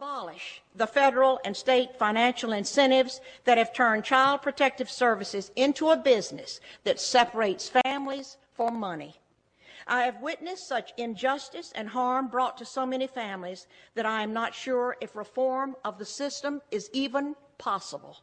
abolish 0.00 0.62
the 0.76 0.86
federal 0.86 1.40
and 1.44 1.56
state 1.56 1.96
financial 1.98 2.52
incentives 2.52 3.20
that 3.42 3.58
have 3.58 3.72
turned 3.72 4.04
child 4.04 4.40
protective 4.40 4.88
services 4.88 5.50
into 5.56 5.90
a 5.90 5.96
business 5.96 6.60
that 6.84 7.00
separates 7.00 7.68
families 7.82 8.36
for 8.52 8.70
money. 8.70 9.16
I 9.88 10.02
have 10.02 10.22
witnessed 10.22 10.68
such 10.68 10.92
injustice 10.98 11.72
and 11.74 11.88
harm 11.88 12.28
brought 12.28 12.56
to 12.58 12.64
so 12.64 12.86
many 12.86 13.08
families 13.08 13.66
that 13.96 14.06
I 14.06 14.22
am 14.22 14.32
not 14.32 14.54
sure 14.54 14.96
if 15.00 15.16
reform 15.16 15.74
of 15.84 15.98
the 15.98 16.04
system 16.04 16.62
is 16.70 16.88
even 16.92 17.34
possible. 17.58 18.18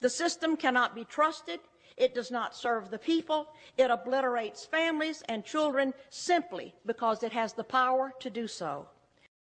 The 0.00 0.08
system 0.08 0.56
cannot 0.56 0.94
be 0.94 1.04
trusted. 1.04 1.60
It 1.98 2.14
does 2.14 2.30
not 2.30 2.56
serve 2.56 2.90
the 2.90 2.98
people. 2.98 3.48
It 3.76 3.90
obliterates 3.90 4.64
families 4.64 5.22
and 5.28 5.44
children 5.44 5.92
simply 6.08 6.74
because 6.86 7.22
it 7.22 7.32
has 7.32 7.52
the 7.52 7.64
power 7.64 8.14
to 8.20 8.30
do 8.30 8.48
so 8.48 8.88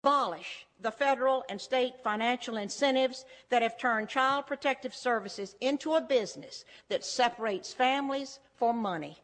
abolish 0.01 0.65
the 0.81 0.91
federal 0.91 1.43
and 1.49 1.59
state 1.59 1.93
financial 2.03 2.57
incentives 2.57 3.25
that 3.49 3.61
have 3.61 3.77
turned 3.77 4.09
child 4.09 4.47
protective 4.47 4.95
services 4.95 5.55
into 5.59 5.93
a 5.93 6.01
business 6.01 6.65
that 6.87 7.03
separates 7.03 7.73
families 7.73 8.39
for 8.55 8.73
money. 8.73 9.17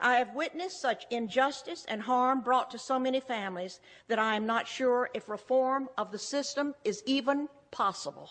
I 0.00 0.14
have 0.14 0.34
witnessed 0.34 0.80
such 0.80 1.06
injustice 1.10 1.84
and 1.86 2.02
harm 2.02 2.40
brought 2.40 2.70
to 2.70 2.78
so 2.78 2.98
many 2.98 3.20
families 3.20 3.80
that 4.08 4.18
I 4.18 4.34
am 4.34 4.46
not 4.46 4.66
sure 4.66 5.10
if 5.14 5.28
reform 5.28 5.88
of 5.98 6.10
the 6.10 6.18
system 6.18 6.74
is 6.84 7.02
even 7.06 7.48
possible. 7.70 8.30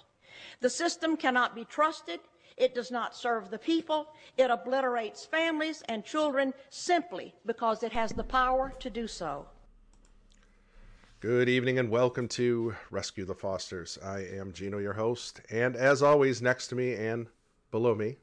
The 0.61 0.69
system 0.69 1.15
cannot 1.15 1.55
be 1.55 1.65
trusted. 1.65 2.19
It 2.57 2.73
does 2.73 2.91
not 2.91 3.15
serve 3.15 3.49
the 3.49 3.59
people. 3.59 4.07
It 4.37 4.49
obliterates 4.49 5.25
families 5.25 5.83
and 5.87 6.03
children 6.03 6.53
simply 6.69 7.35
because 7.45 7.83
it 7.83 7.91
has 7.91 8.11
the 8.11 8.23
power 8.23 8.73
to 8.79 8.89
do 8.89 9.07
so. 9.07 9.45
Good 11.21 11.49
evening 11.49 11.77
and 11.77 11.89
welcome 11.89 12.29
to 12.29 12.75
Rescue 12.91 13.25
the 13.25 13.35
Fosters. 13.35 13.99
I 14.01 14.19
am 14.19 14.53
Gino, 14.53 14.77
your 14.77 14.93
host, 14.93 15.41
and 15.49 15.75
as 15.75 16.01
always, 16.01 16.41
next 16.41 16.67
to 16.67 16.75
me 16.75 16.93
and 16.93 17.27
below 17.71 17.93
me, 17.93 18.15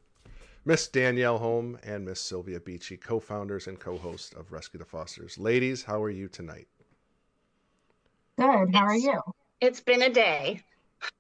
Miss 0.65 0.89
Danielle 0.89 1.37
Holm 1.37 1.79
and 1.83 2.07
Miss 2.07 2.23
Sylvia 2.23 2.59
Beachy, 2.59 2.97
co 2.97 3.21
founders 3.21 3.67
and 3.67 3.79
co 3.79 3.99
hosts 3.99 4.33
of 4.33 4.51
Rescue 4.51 4.79
the 4.79 4.87
Fosters. 4.87 5.37
Ladies, 5.37 5.83
how 5.83 6.03
are 6.03 6.09
you 6.09 6.27
tonight? 6.27 6.69
Good. 8.39 8.75
How 8.75 8.87
are 8.87 8.97
you? 8.97 9.21
It's 9.61 9.81
been 9.81 10.01
a 10.01 10.09
day. 10.09 10.63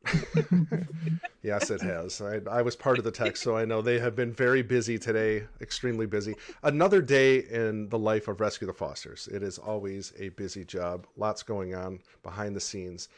yes, 1.42 1.70
it 1.70 1.80
has. 1.80 2.20
I, 2.20 2.40
I, 2.50 2.62
was 2.62 2.76
part 2.76 2.98
of 2.98 3.04
the 3.04 3.10
text, 3.10 3.42
so 3.42 3.56
I 3.56 3.64
know 3.64 3.82
they 3.82 3.98
have 3.98 4.14
been 4.14 4.32
very 4.32 4.62
busy 4.62 4.98
today, 4.98 5.44
extremely 5.60 6.06
busy. 6.06 6.34
Another 6.62 7.00
day 7.02 7.38
in 7.38 7.88
the 7.88 7.98
life 7.98 8.28
of 8.28 8.40
Rescue 8.40 8.66
the 8.66 8.72
Fosters. 8.72 9.28
It 9.28 9.42
is 9.42 9.58
always 9.58 10.12
a 10.18 10.30
busy 10.30 10.64
job, 10.64 11.06
lots 11.16 11.42
going 11.42 11.74
on 11.74 12.00
behind 12.22 12.54
the 12.54 12.60
scenes. 12.60 13.08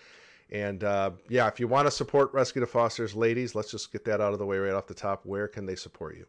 And 0.50 0.82
uh, 0.82 1.10
yeah, 1.28 1.46
if 1.46 1.60
you 1.60 1.68
want 1.68 1.86
to 1.86 1.90
support 1.90 2.32
Rescue 2.32 2.60
the 2.60 2.66
Fosters, 2.66 3.14
ladies, 3.14 3.54
let's 3.54 3.70
just 3.70 3.92
get 3.92 4.04
that 4.06 4.20
out 4.20 4.32
of 4.32 4.38
the 4.38 4.46
way 4.46 4.56
right 4.58 4.74
off 4.74 4.86
the 4.86 4.94
top. 4.94 5.26
Where 5.26 5.46
can 5.46 5.66
they 5.66 5.76
support 5.76 6.16
you? 6.16 6.26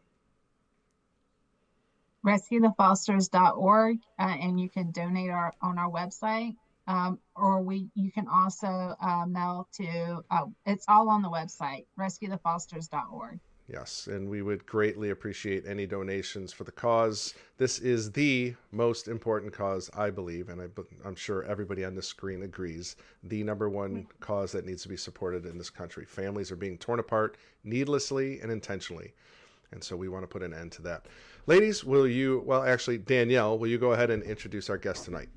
RescueTheFosters.org, 2.25 3.99
uh, 4.19 4.21
and 4.21 4.59
you 4.59 4.69
can 4.69 4.91
donate 4.91 5.29
our, 5.29 5.53
on 5.61 5.77
our 5.77 5.89
website 5.89 6.55
um, 6.89 7.19
or 7.35 7.61
we 7.61 7.87
you 7.95 8.11
can 8.11 8.27
also 8.27 8.95
uh, 8.99 9.23
mail 9.25 9.69
to 9.71 10.23
uh, 10.31 10.45
it's 10.65 10.85
all 10.89 11.07
on 11.07 11.21
the 11.21 11.29
website 11.29 11.85
rescuethefosters.org 11.97 13.39
yes 13.71 14.07
and 14.07 14.27
we 14.27 14.41
would 14.41 14.65
greatly 14.65 15.11
appreciate 15.11 15.63
any 15.67 15.85
donations 15.85 16.51
for 16.51 16.63
the 16.63 16.71
cause. 16.71 17.35
This 17.57 17.77
is 17.77 18.11
the 18.11 18.55
most 18.71 19.07
important 19.07 19.53
cause 19.53 19.89
i 19.95 20.09
believe 20.09 20.49
and 20.49 20.61
I, 20.61 20.65
i'm 21.05 21.15
sure 21.15 21.43
everybody 21.43 21.85
on 21.85 21.95
the 21.95 22.01
screen 22.01 22.41
agrees 22.41 22.95
the 23.23 23.43
number 23.43 23.69
one 23.69 24.07
cause 24.19 24.51
that 24.53 24.65
needs 24.65 24.81
to 24.83 24.89
be 24.89 24.97
supported 24.97 25.45
in 25.45 25.57
this 25.57 25.69
country. 25.69 26.05
Families 26.05 26.51
are 26.51 26.57
being 26.57 26.77
torn 26.77 26.99
apart 26.99 27.37
needlessly 27.63 28.39
and 28.41 28.51
intentionally 28.51 29.13
and 29.71 29.83
so 29.83 29.95
we 29.95 30.09
want 30.09 30.23
to 30.23 30.27
put 30.27 30.41
an 30.41 30.51
end 30.51 30.71
to 30.71 30.81
that. 30.81 31.05
Ladies 31.45 31.83
will 31.83 32.07
you 32.07 32.41
well 32.47 32.63
actually 32.63 32.97
danielle 32.97 33.59
will 33.59 33.67
you 33.67 33.77
go 33.77 33.91
ahead 33.91 34.09
and 34.09 34.23
introduce 34.23 34.71
our 34.71 34.77
guest 34.79 35.05
tonight 35.05 35.29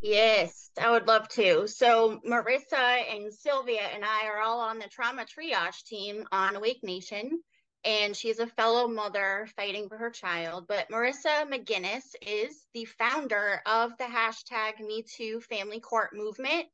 Yes, 0.00 0.70
I 0.80 0.90
would 0.90 1.08
love 1.08 1.28
to. 1.30 1.66
So, 1.66 2.20
Marissa 2.24 2.76
and 3.16 3.32
Sylvia 3.32 3.82
and 3.82 4.04
I 4.04 4.26
are 4.26 4.38
all 4.40 4.60
on 4.60 4.78
the 4.78 4.86
trauma 4.88 5.24
triage 5.24 5.82
team 5.84 6.24
on 6.30 6.54
Awake 6.54 6.84
Nation, 6.84 7.42
and 7.84 8.16
she's 8.16 8.38
a 8.38 8.46
fellow 8.46 8.86
mother 8.86 9.48
fighting 9.56 9.88
for 9.88 9.96
her 9.96 10.10
child. 10.10 10.68
But 10.68 10.88
Marissa 10.88 11.48
Maginnis 11.50 12.14
is 12.22 12.64
the 12.74 12.84
founder 12.84 13.60
of 13.66 13.96
the 13.98 14.04
hashtag 14.04 14.74
MeToo 14.80 15.42
Family 15.42 15.80
Court 15.80 16.14
movement, 16.14 16.66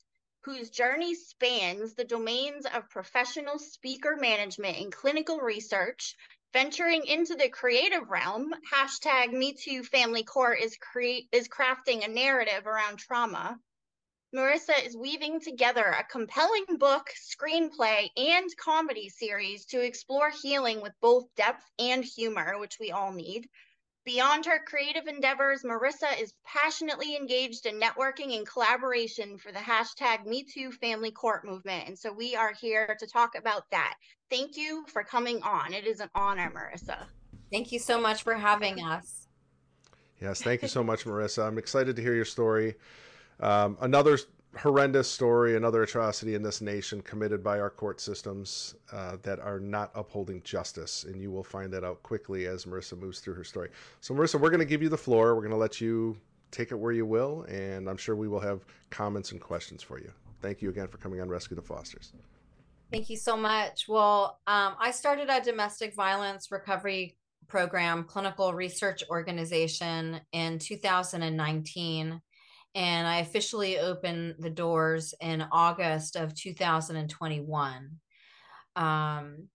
whose 0.42 0.68
journey 0.68 1.14
spans 1.14 1.94
the 1.94 2.04
domains 2.04 2.66
of 2.74 2.90
professional 2.90 3.58
speaker 3.58 4.16
management 4.20 4.76
and 4.76 4.92
clinical 4.92 5.38
research 5.38 6.14
venturing 6.54 7.04
into 7.06 7.34
the 7.34 7.48
creative 7.48 8.08
realm, 8.08 8.54
hashtag 8.72 9.32
Me 9.32 9.52
Too 9.52 9.82
Family 9.82 10.22
Court 10.22 10.60
is 10.60 10.76
create 10.76 11.28
is 11.32 11.48
crafting 11.48 12.04
a 12.04 12.08
narrative 12.08 12.68
around 12.68 12.98
trauma. 12.98 13.58
Marissa 14.32 14.86
is 14.86 14.96
weaving 14.96 15.40
together 15.40 15.82
a 15.82 16.04
compelling 16.04 16.64
book, 16.78 17.10
screenplay, 17.16 18.08
and 18.16 18.48
comedy 18.56 19.08
series 19.08 19.64
to 19.66 19.80
explore 19.80 20.30
healing 20.30 20.80
with 20.80 20.92
both 21.00 21.24
depth 21.34 21.64
and 21.80 22.04
humor, 22.04 22.56
which 22.60 22.78
we 22.78 22.92
all 22.92 23.12
need. 23.12 23.48
Beyond 24.04 24.44
her 24.44 24.58
creative 24.58 25.06
endeavors, 25.06 25.62
Marissa 25.62 26.20
is 26.20 26.34
passionately 26.44 27.16
engaged 27.16 27.64
in 27.64 27.80
networking 27.80 28.36
and 28.36 28.46
collaboration 28.46 29.38
for 29.38 29.50
the 29.50 29.58
hashtag 29.58 30.26
Family 30.74 31.10
Court 31.10 31.46
movement. 31.46 31.88
And 31.88 31.98
so 31.98 32.12
we 32.12 32.36
are 32.36 32.52
here 32.52 32.96
to 32.98 33.06
talk 33.06 33.34
about 33.34 33.70
that. 33.70 33.94
Thank 34.28 34.58
you 34.58 34.84
for 34.88 35.04
coming 35.04 35.42
on. 35.42 35.72
It 35.72 35.86
is 35.86 36.00
an 36.00 36.10
honor, 36.14 36.52
Marissa. 36.54 36.98
Thank 37.50 37.72
you 37.72 37.78
so 37.78 37.98
much 37.98 38.22
for 38.22 38.34
having 38.34 38.82
us. 38.82 39.26
Yes, 40.20 40.42
thank 40.42 40.60
you 40.60 40.68
so 40.68 40.84
much, 40.84 41.04
Marissa. 41.04 41.46
I'm 41.46 41.56
excited 41.56 41.96
to 41.96 42.02
hear 42.02 42.14
your 42.14 42.26
story. 42.26 42.74
Um, 43.40 43.78
another 43.80 44.18
horrendous 44.58 45.10
story, 45.10 45.56
another 45.56 45.82
atrocity 45.82 46.34
in 46.34 46.42
this 46.42 46.60
nation 46.60 47.00
committed 47.02 47.42
by 47.42 47.58
our 47.58 47.70
court 47.70 48.00
systems 48.00 48.74
uh, 48.92 49.16
that 49.22 49.40
are 49.40 49.60
not 49.60 49.90
upholding 49.94 50.42
justice. 50.42 51.04
And 51.04 51.20
you 51.20 51.30
will 51.30 51.44
find 51.44 51.72
that 51.72 51.84
out 51.84 52.02
quickly 52.02 52.46
as 52.46 52.64
Marissa 52.64 52.98
moves 52.98 53.20
through 53.20 53.34
her 53.34 53.44
story. 53.44 53.70
So, 54.00 54.14
Marissa, 54.14 54.40
we're 54.40 54.50
going 54.50 54.60
to 54.60 54.66
give 54.66 54.82
you 54.82 54.88
the 54.88 54.98
floor. 54.98 55.34
We're 55.34 55.42
going 55.42 55.50
to 55.50 55.56
let 55.56 55.80
you 55.80 56.16
take 56.50 56.70
it 56.70 56.76
where 56.76 56.92
you 56.92 57.06
will. 57.06 57.42
And 57.42 57.88
I'm 57.88 57.96
sure 57.96 58.16
we 58.16 58.28
will 58.28 58.40
have 58.40 58.64
comments 58.90 59.32
and 59.32 59.40
questions 59.40 59.82
for 59.82 59.98
you. 59.98 60.10
Thank 60.40 60.62
you 60.62 60.70
again 60.70 60.88
for 60.88 60.98
coming 60.98 61.20
on 61.20 61.28
Rescue 61.28 61.56
the 61.56 61.62
Fosters. 61.62 62.12
Thank 62.90 63.10
you 63.10 63.16
so 63.16 63.36
much. 63.36 63.88
Well, 63.88 64.38
um, 64.46 64.74
I 64.78 64.90
started 64.90 65.28
a 65.28 65.40
domestic 65.40 65.94
violence 65.94 66.50
recovery 66.52 67.16
program, 67.48 68.04
clinical 68.04 68.54
research 68.54 69.02
organization 69.10 70.20
in 70.32 70.58
2019 70.58 72.20
and 72.74 73.06
I 73.06 73.18
officially 73.18 73.78
opened 73.78 74.36
the 74.38 74.50
doors 74.50 75.14
in 75.20 75.46
August 75.52 76.16
of 76.16 76.34
2021. 76.34 77.90
Um, 78.76 79.48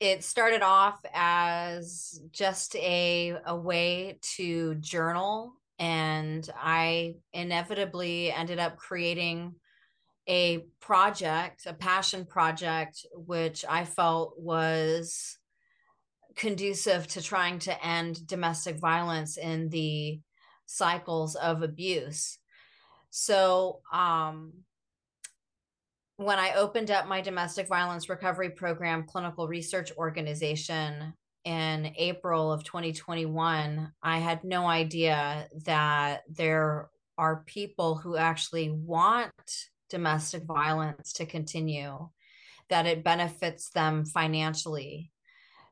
it 0.00 0.24
started 0.24 0.62
off 0.62 1.00
as 1.14 2.20
just 2.32 2.74
a, 2.76 3.36
a 3.46 3.56
way 3.56 4.18
to 4.36 4.74
journal, 4.76 5.54
and 5.78 6.48
I 6.56 7.14
inevitably 7.32 8.32
ended 8.32 8.58
up 8.58 8.76
creating 8.76 9.54
a 10.26 10.64
project, 10.80 11.66
a 11.66 11.74
passion 11.74 12.24
project, 12.24 13.06
which 13.14 13.64
I 13.68 13.84
felt 13.84 14.34
was 14.38 15.38
conducive 16.34 17.06
to 17.08 17.22
trying 17.22 17.60
to 17.60 17.86
end 17.86 18.26
domestic 18.26 18.78
violence 18.78 19.36
in 19.36 19.68
the 19.68 20.20
cycles 20.66 21.36
of 21.36 21.62
abuse. 21.62 22.38
So, 23.16 23.78
um, 23.92 24.54
when 26.16 26.40
I 26.40 26.54
opened 26.54 26.90
up 26.90 27.06
my 27.06 27.20
domestic 27.20 27.68
violence 27.68 28.08
recovery 28.08 28.50
program 28.50 29.04
clinical 29.04 29.46
research 29.46 29.92
organization 29.96 31.14
in 31.44 31.92
April 31.96 32.50
of 32.50 32.64
2021, 32.64 33.92
I 34.02 34.18
had 34.18 34.42
no 34.42 34.66
idea 34.66 35.46
that 35.64 36.22
there 36.28 36.90
are 37.16 37.44
people 37.46 37.94
who 37.94 38.16
actually 38.16 38.70
want 38.70 39.30
domestic 39.90 40.42
violence 40.42 41.12
to 41.12 41.24
continue, 41.24 42.08
that 42.68 42.86
it 42.86 43.04
benefits 43.04 43.70
them 43.70 44.06
financially. 44.06 45.12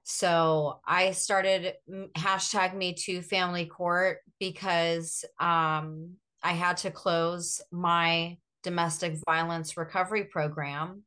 So 0.05 0.79
I 0.87 1.11
started 1.11 1.75
hashtag 2.17 2.77
Me 2.77 2.95
Too 2.95 3.21
Family 3.21 3.67
Court 3.67 4.19
because 4.39 5.25
um, 5.41 6.19
I 6.43 6.53
had 6.53 6.79
to 6.79 6.91
close 6.91 7.61
my 7.71 8.39
domestic 8.63 9.17
violence 9.27 9.77
recovery 9.77 10.25
program. 10.25 11.03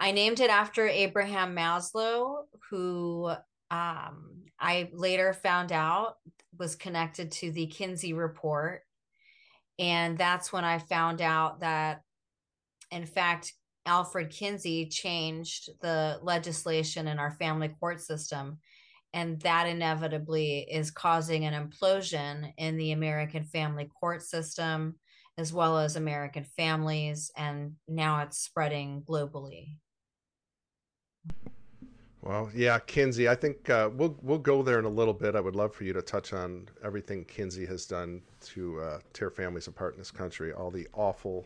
I 0.00 0.12
named 0.12 0.40
it 0.40 0.50
after 0.50 0.86
Abraham 0.86 1.54
Maslow, 1.54 2.44
who 2.70 3.30
um, 3.70 4.42
I 4.58 4.90
later 4.92 5.32
found 5.32 5.72
out 5.72 6.16
was 6.58 6.74
connected 6.74 7.30
to 7.32 7.50
the 7.50 7.66
Kinsey 7.66 8.12
report. 8.12 8.82
And 9.78 10.18
that's 10.18 10.52
when 10.52 10.64
I 10.64 10.78
found 10.78 11.20
out 11.20 11.60
that, 11.60 12.02
in 12.90 13.06
fact, 13.06 13.52
Alfred 13.86 14.30
Kinsey 14.30 14.86
changed 14.86 15.70
the 15.80 16.18
legislation 16.22 17.08
in 17.08 17.18
our 17.18 17.32
family 17.32 17.68
court 17.68 18.00
system. 18.00 18.58
And 19.14 19.40
that 19.40 19.66
inevitably 19.68 20.60
is 20.70 20.90
causing 20.90 21.44
an 21.44 21.54
implosion 21.54 22.52
in 22.56 22.76
the 22.76 22.92
American 22.92 23.44
family 23.44 23.90
court 24.00 24.22
system, 24.22 24.96
as 25.36 25.52
well 25.52 25.78
as 25.78 25.96
American 25.96 26.44
families. 26.44 27.30
And 27.36 27.74
now 27.86 28.22
it's 28.22 28.38
spreading 28.38 29.02
globally. 29.08 29.76
Well, 32.22 32.50
yeah, 32.54 32.78
Kinsey. 32.78 33.28
I 33.28 33.34
think 33.34 33.68
uh, 33.68 33.90
we'll 33.92 34.16
we'll 34.22 34.38
go 34.38 34.62
there 34.62 34.78
in 34.78 34.84
a 34.84 34.88
little 34.88 35.12
bit. 35.12 35.34
I 35.34 35.40
would 35.40 35.56
love 35.56 35.74
for 35.74 35.82
you 35.82 35.92
to 35.92 36.02
touch 36.02 36.32
on 36.32 36.68
everything 36.84 37.24
Kinsey 37.24 37.66
has 37.66 37.84
done 37.84 38.22
to 38.44 38.80
uh, 38.80 38.98
tear 39.12 39.28
families 39.28 39.66
apart 39.66 39.94
in 39.94 39.98
this 39.98 40.12
country, 40.12 40.52
all 40.52 40.70
the 40.70 40.86
awful 40.92 41.44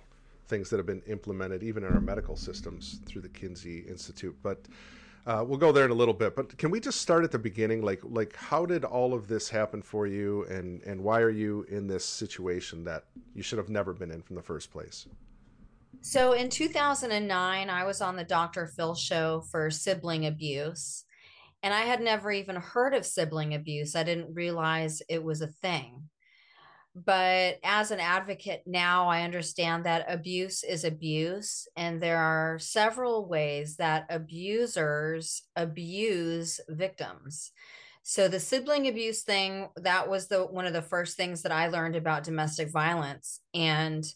things 0.49 0.69
that 0.69 0.77
have 0.77 0.85
been 0.87 1.03
implemented, 1.07 1.63
even 1.63 1.83
in 1.83 1.95
our 1.95 2.01
medical 2.01 2.37
systems, 2.37 3.01
through 3.07 3.23
the 3.23 3.29
Kinsey 3.31 3.81
Institute. 3.89 4.37
But 4.43 4.67
uh, 5.27 5.45
we'll 5.47 5.59
go 5.59 5.73
there 5.73 5.85
in 5.85 5.91
a 5.91 5.95
little 5.95 6.15
bit. 6.15 6.37
But 6.37 6.57
can 6.57 6.71
we 6.71 6.79
just 6.79 7.01
start 7.01 7.25
at 7.25 7.33
the 7.33 7.39
beginning? 7.39 7.83
Like, 7.83 8.01
like 8.05 8.37
how 8.37 8.65
did 8.65 8.85
all 8.85 9.13
of 9.13 9.27
this 9.27 9.49
happen 9.49 9.83
for 9.83 10.07
you, 10.07 10.45
and 10.45 10.83
and 10.83 11.03
why 11.03 11.21
are 11.21 11.31
you 11.31 11.67
in 11.69 11.87
this 11.87 12.05
situation 12.05 12.85
that 12.85 13.05
you 13.35 13.43
should 13.43 13.59
have 13.59 13.69
never 13.69 13.93
been 13.93 14.11
in 14.11 14.23
from 14.23 14.37
the 14.37 14.43
first 14.43 14.71
place? 14.71 15.09
So 16.01 16.33
in 16.33 16.49
2009, 16.49 17.71
I 17.71 17.85
was 17.85 18.01
on 18.01 18.17
the 18.17 18.25
Dr. 18.25 18.69
Phil 18.69 18.95
show 18.95 19.43
for 19.51 19.71
sibling 19.71 20.27
abuse. 20.27 21.05
And 21.63 21.75
I 21.75 21.81
had 21.81 22.01
never 22.01 22.31
even 22.31 22.57
heard 22.57 22.95
of 22.95 23.05
sibling 23.05 23.55
abuse. 23.55 23.97
I 23.97 24.05
didn't 24.05 24.35
realize 24.35 25.03
it 25.09 25.25
was 25.25 25.41
a 25.41 25.49
thing 25.49 26.09
but 27.05 27.59
as 27.63 27.91
an 27.91 28.01
advocate 28.01 28.63
now 28.65 29.07
i 29.09 29.23
understand 29.23 29.85
that 29.85 30.07
abuse 30.09 30.65
is 30.65 30.85
abuse 30.85 31.69
and 31.77 32.01
there 32.01 32.19
are 32.19 32.59
several 32.59 33.29
ways 33.29 33.77
that 33.77 34.07
abusers 34.09 35.43
abuse 35.57 36.61
victims. 36.69 37.53
So 38.03 38.29
the 38.29 38.39
sibling 38.39 38.87
abuse 38.87 39.25
thing 39.25 39.69
that 39.77 40.09
was 40.09 40.29
the 40.29 40.45
one 40.45 40.65
of 40.65 40.73
the 40.73 40.81
first 40.81 41.17
things 41.17 41.43
that 41.43 41.53
i 41.53 41.67
learned 41.69 41.97
about 41.97 42.25
domestic 42.25 42.71
violence 42.71 43.41
and 43.53 44.07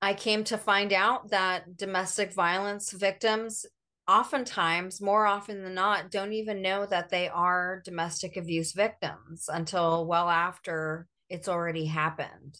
i 0.00 0.14
came 0.14 0.42
to 0.44 0.56
find 0.56 0.92
out 0.92 1.30
that 1.30 1.76
domestic 1.76 2.32
violence 2.32 2.92
victims 2.92 3.66
oftentimes 4.08 5.02
more 5.02 5.26
often 5.26 5.62
than 5.62 5.74
not 5.74 6.10
don't 6.10 6.32
even 6.32 6.62
know 6.62 6.86
that 6.86 7.10
they 7.10 7.28
are 7.28 7.82
domestic 7.84 8.36
abuse 8.38 8.72
victims 8.72 9.50
until 9.52 10.06
well 10.06 10.30
after 10.30 11.06
it's 11.28 11.48
already 11.48 11.86
happened. 11.86 12.58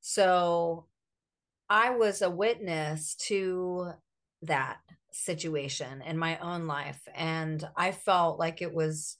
So 0.00 0.86
I 1.68 1.90
was 1.90 2.22
a 2.22 2.30
witness 2.30 3.14
to 3.26 3.92
that 4.42 4.78
situation 5.12 6.02
in 6.02 6.16
my 6.16 6.38
own 6.38 6.66
life. 6.66 7.00
And 7.14 7.66
I 7.76 7.92
felt 7.92 8.38
like 8.38 8.62
it 8.62 8.72
was 8.72 9.16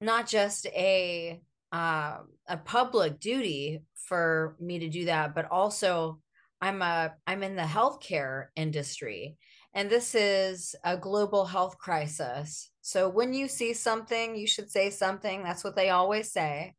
not 0.00 0.26
just 0.26 0.66
a 0.66 1.40
uh, 1.70 2.18
a 2.48 2.56
public 2.58 3.18
duty 3.18 3.82
for 3.94 4.56
me 4.60 4.78
to 4.80 4.88
do 4.88 5.06
that, 5.06 5.34
but 5.34 5.50
also 5.50 6.20
I'm 6.60 6.82
a 6.82 7.14
I'm 7.26 7.42
in 7.42 7.56
the 7.56 7.62
healthcare 7.62 8.46
industry, 8.56 9.36
and 9.74 9.88
this 9.88 10.14
is 10.14 10.74
a 10.84 10.96
global 10.96 11.46
health 11.46 11.78
crisis. 11.78 12.70
So 12.82 13.08
when 13.08 13.32
you 13.32 13.48
see 13.48 13.72
something, 13.72 14.36
you 14.36 14.46
should 14.46 14.70
say 14.70 14.90
something. 14.90 15.42
That's 15.42 15.64
what 15.64 15.76
they 15.76 15.90
always 15.90 16.30
say. 16.30 16.74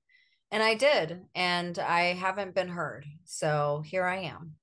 And 0.54 0.62
I 0.62 0.76
did, 0.76 1.26
and 1.34 1.80
I 1.80 2.14
haven't 2.14 2.54
been 2.54 2.68
heard. 2.68 3.08
So 3.24 3.82
here 3.88 4.04
I 4.04 4.18
am. 4.18 4.54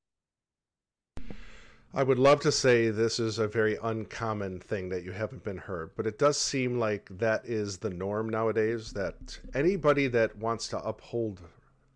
I 1.92 2.04
would 2.04 2.20
love 2.20 2.38
to 2.42 2.52
say 2.52 2.90
this 2.90 3.18
is 3.18 3.40
a 3.40 3.48
very 3.48 3.76
uncommon 3.82 4.60
thing 4.60 4.88
that 4.90 5.02
you 5.02 5.10
haven't 5.10 5.42
been 5.42 5.58
heard, 5.58 5.90
but 5.96 6.06
it 6.06 6.16
does 6.16 6.38
seem 6.38 6.78
like 6.78 7.08
that 7.18 7.44
is 7.44 7.78
the 7.78 7.90
norm 7.90 8.28
nowadays 8.28 8.92
that 8.92 9.40
anybody 9.52 10.06
that 10.06 10.36
wants 10.36 10.68
to 10.68 10.78
uphold 10.78 11.40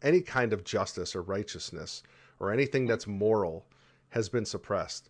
any 0.02 0.20
kind 0.20 0.52
of 0.52 0.64
justice 0.64 1.14
or 1.14 1.22
righteousness 1.22 2.02
or 2.40 2.52
anything 2.52 2.88
that's 2.88 3.06
moral 3.06 3.64
has 4.08 4.28
been 4.28 4.44
suppressed. 4.44 5.08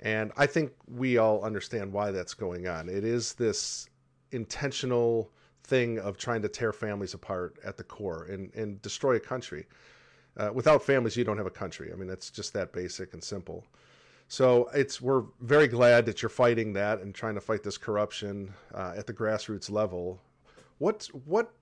And 0.00 0.32
I 0.38 0.46
think 0.46 0.72
we 0.88 1.18
all 1.18 1.44
understand 1.44 1.92
why 1.92 2.10
that's 2.10 2.32
going 2.32 2.68
on. 2.68 2.88
It 2.88 3.04
is 3.04 3.34
this 3.34 3.90
intentional 4.30 5.30
thing 5.64 5.98
of 5.98 6.16
trying 6.16 6.42
to 6.42 6.48
tear 6.48 6.72
families 6.72 7.14
apart 7.14 7.58
at 7.64 7.76
the 7.76 7.84
core 7.84 8.24
and, 8.24 8.52
and 8.54 8.80
destroy 8.82 9.16
a 9.16 9.20
country. 9.20 9.66
Uh, 10.36 10.50
without 10.52 10.82
families, 10.82 11.16
you 11.16 11.24
don't 11.24 11.38
have 11.38 11.46
a 11.46 11.50
country. 11.50 11.92
I 11.92 11.96
mean, 11.96 12.10
it's 12.10 12.30
just 12.30 12.52
that 12.52 12.72
basic 12.72 13.14
and 13.14 13.22
simple. 13.22 13.64
So 14.28 14.68
it's 14.74 15.00
we're 15.00 15.24
very 15.40 15.68
glad 15.68 16.06
that 16.06 16.22
you're 16.22 16.28
fighting 16.28 16.72
that 16.74 17.00
and 17.00 17.14
trying 17.14 17.34
to 17.34 17.40
fight 17.40 17.62
this 17.62 17.78
corruption 17.78 18.52
uh, 18.74 18.94
at 18.96 19.06
the 19.06 19.12
grassroots 19.12 19.70
level. 19.70 20.20
What 20.78 21.08
what 21.24 21.52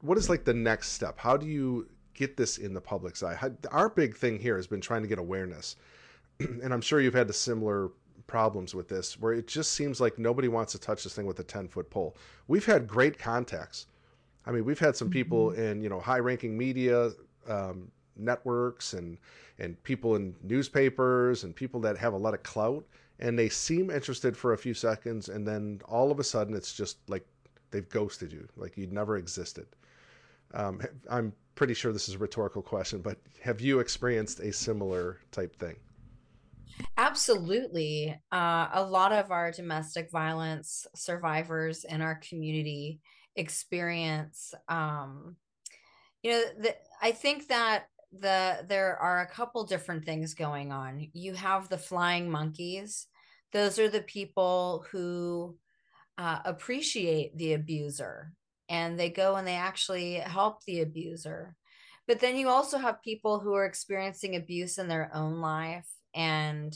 what 0.00 0.18
is 0.18 0.28
like 0.28 0.44
the 0.44 0.54
next 0.54 0.92
step? 0.92 1.18
How 1.18 1.36
do 1.36 1.46
you 1.46 1.88
get 2.14 2.36
this 2.36 2.58
in 2.58 2.74
the 2.74 2.80
public's 2.80 3.22
eye? 3.22 3.34
How, 3.34 3.50
our 3.70 3.88
big 3.88 4.16
thing 4.16 4.38
here 4.38 4.56
has 4.56 4.66
been 4.66 4.80
trying 4.80 5.02
to 5.02 5.08
get 5.08 5.18
awareness, 5.18 5.76
and 6.40 6.72
I'm 6.72 6.80
sure 6.80 7.00
you've 7.00 7.14
had 7.14 7.28
the 7.28 7.34
similar 7.34 7.90
problems 8.30 8.76
with 8.76 8.88
this 8.88 9.18
where 9.18 9.32
it 9.32 9.48
just 9.48 9.72
seems 9.72 10.00
like 10.00 10.16
nobody 10.16 10.46
wants 10.46 10.70
to 10.70 10.78
touch 10.78 11.02
this 11.02 11.12
thing 11.14 11.26
with 11.26 11.40
a 11.40 11.42
10 11.42 11.66
foot 11.66 11.90
pole. 11.90 12.16
We've 12.46 12.64
had 12.64 12.86
great 12.86 13.18
contacts. 13.18 13.86
I 14.46 14.52
mean, 14.52 14.64
we've 14.64 14.78
had 14.78 14.94
some 14.94 15.10
people 15.10 15.50
mm-hmm. 15.50 15.60
in, 15.60 15.82
you 15.82 15.88
know, 15.88 15.98
high 15.98 16.20
ranking 16.20 16.56
media 16.56 17.10
um, 17.48 17.90
networks 18.16 18.92
and, 18.92 19.18
and 19.58 19.82
people 19.82 20.14
in 20.14 20.36
newspapers 20.44 21.42
and 21.42 21.56
people 21.56 21.80
that 21.80 21.98
have 21.98 22.12
a 22.12 22.16
lot 22.16 22.32
of 22.32 22.44
clout 22.44 22.84
and 23.18 23.36
they 23.36 23.48
seem 23.48 23.90
interested 23.90 24.36
for 24.36 24.52
a 24.52 24.58
few 24.58 24.74
seconds 24.74 25.28
and 25.28 25.44
then 25.44 25.80
all 25.86 26.12
of 26.12 26.20
a 26.20 26.24
sudden 26.24 26.54
it's 26.54 26.72
just 26.72 26.98
like 27.08 27.26
they've 27.72 27.88
ghosted 27.88 28.32
you 28.32 28.46
like 28.56 28.76
you 28.76 28.86
never 28.86 29.16
existed 29.16 29.66
um, 30.54 30.80
i'm 31.10 31.32
pretty 31.54 31.74
sure 31.74 31.92
this 31.92 32.08
is 32.08 32.14
a 32.14 32.18
rhetorical 32.18 32.62
question 32.62 33.00
but 33.00 33.18
have 33.40 33.60
you 33.60 33.78
experienced 33.80 34.40
a 34.40 34.52
similar 34.52 35.18
type 35.30 35.54
thing 35.56 35.76
Absolutely. 36.96 38.14
Uh, 38.32 38.68
a 38.72 38.84
lot 38.84 39.12
of 39.12 39.30
our 39.30 39.50
domestic 39.52 40.10
violence 40.10 40.86
survivors 40.94 41.84
in 41.84 42.00
our 42.02 42.16
community 42.16 43.00
experience, 43.36 44.54
um, 44.68 45.36
you 46.22 46.32
know, 46.32 46.42
the, 46.60 46.76
I 47.02 47.12
think 47.12 47.48
that 47.48 47.86
the 48.18 48.64
there 48.68 48.96
are 48.98 49.20
a 49.22 49.26
couple 49.30 49.64
different 49.64 50.04
things 50.04 50.34
going 50.34 50.72
on. 50.72 51.08
You 51.14 51.34
have 51.34 51.68
the 51.68 51.78
flying 51.78 52.30
monkeys; 52.30 53.06
those 53.52 53.78
are 53.78 53.88
the 53.88 54.02
people 54.02 54.86
who 54.90 55.56
uh, 56.18 56.40
appreciate 56.44 57.36
the 57.36 57.54
abuser, 57.54 58.32
and 58.68 58.98
they 58.98 59.10
go 59.10 59.36
and 59.36 59.46
they 59.46 59.56
actually 59.56 60.14
help 60.14 60.64
the 60.64 60.80
abuser. 60.82 61.56
But 62.08 62.20
then 62.20 62.36
you 62.36 62.48
also 62.48 62.78
have 62.78 63.02
people 63.02 63.40
who 63.40 63.54
are 63.54 63.64
experiencing 63.66 64.36
abuse 64.36 64.78
in 64.78 64.88
their 64.88 65.10
own 65.14 65.40
life 65.40 65.88
and 66.14 66.74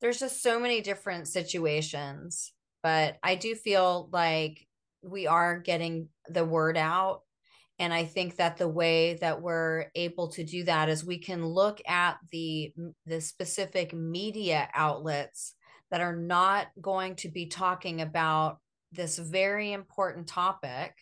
there's 0.00 0.20
just 0.20 0.42
so 0.42 0.58
many 0.60 0.80
different 0.80 1.28
situations 1.28 2.52
but 2.82 3.16
i 3.22 3.34
do 3.34 3.54
feel 3.54 4.08
like 4.12 4.66
we 5.02 5.26
are 5.26 5.58
getting 5.60 6.08
the 6.28 6.44
word 6.44 6.76
out. 6.76 7.22
And 7.78 7.92
i 7.92 8.04
think 8.04 8.36
that 8.36 8.56
the 8.56 8.68
way 8.68 9.14
that 9.14 9.42
we're 9.42 9.86
able 9.94 10.28
to 10.28 10.44
do 10.44 10.64
that 10.64 10.88
is 10.88 11.04
we 11.04 11.18
can 11.18 11.44
look 11.44 11.80
at 11.86 12.16
the 12.32 12.72
the 13.04 13.20
specific 13.20 13.92
media 13.92 14.68
outlets 14.72 15.54
that 15.90 16.00
are 16.00 16.16
not 16.16 16.68
going 16.80 17.16
to 17.16 17.28
be 17.28 17.46
talking 17.46 18.00
about 18.00 18.58
this 18.92 19.18
very 19.18 19.72
important 19.72 20.26
topic 20.26 20.94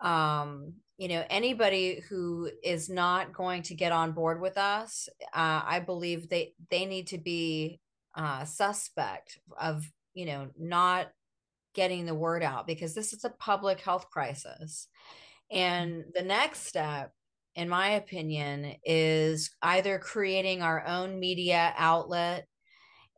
um 0.00 0.74
you 0.98 1.08
know 1.08 1.24
anybody 1.28 2.02
who 2.08 2.50
is 2.62 2.88
not 2.88 3.32
going 3.32 3.62
to 3.62 3.74
get 3.74 3.92
on 3.92 4.12
board 4.12 4.40
with 4.40 4.56
us 4.56 5.08
uh, 5.34 5.62
i 5.64 5.78
believe 5.78 6.28
they 6.28 6.54
they 6.70 6.86
need 6.86 7.06
to 7.06 7.18
be 7.18 7.80
uh, 8.14 8.44
suspect 8.44 9.38
of 9.58 9.84
you 10.14 10.24
know 10.24 10.48
not 10.58 11.08
getting 11.76 12.06
the 12.06 12.14
word 12.14 12.42
out 12.42 12.66
because 12.66 12.94
this 12.94 13.12
is 13.12 13.24
a 13.24 13.30
public 13.30 13.80
health 13.80 14.10
crisis. 14.10 14.88
And 15.50 16.04
the 16.14 16.22
next 16.22 16.66
step 16.66 17.12
in 17.54 17.68
my 17.68 17.90
opinion 17.90 18.74
is 18.84 19.50
either 19.62 19.98
creating 19.98 20.62
our 20.62 20.84
own 20.86 21.20
media 21.20 21.72
outlet 21.76 22.46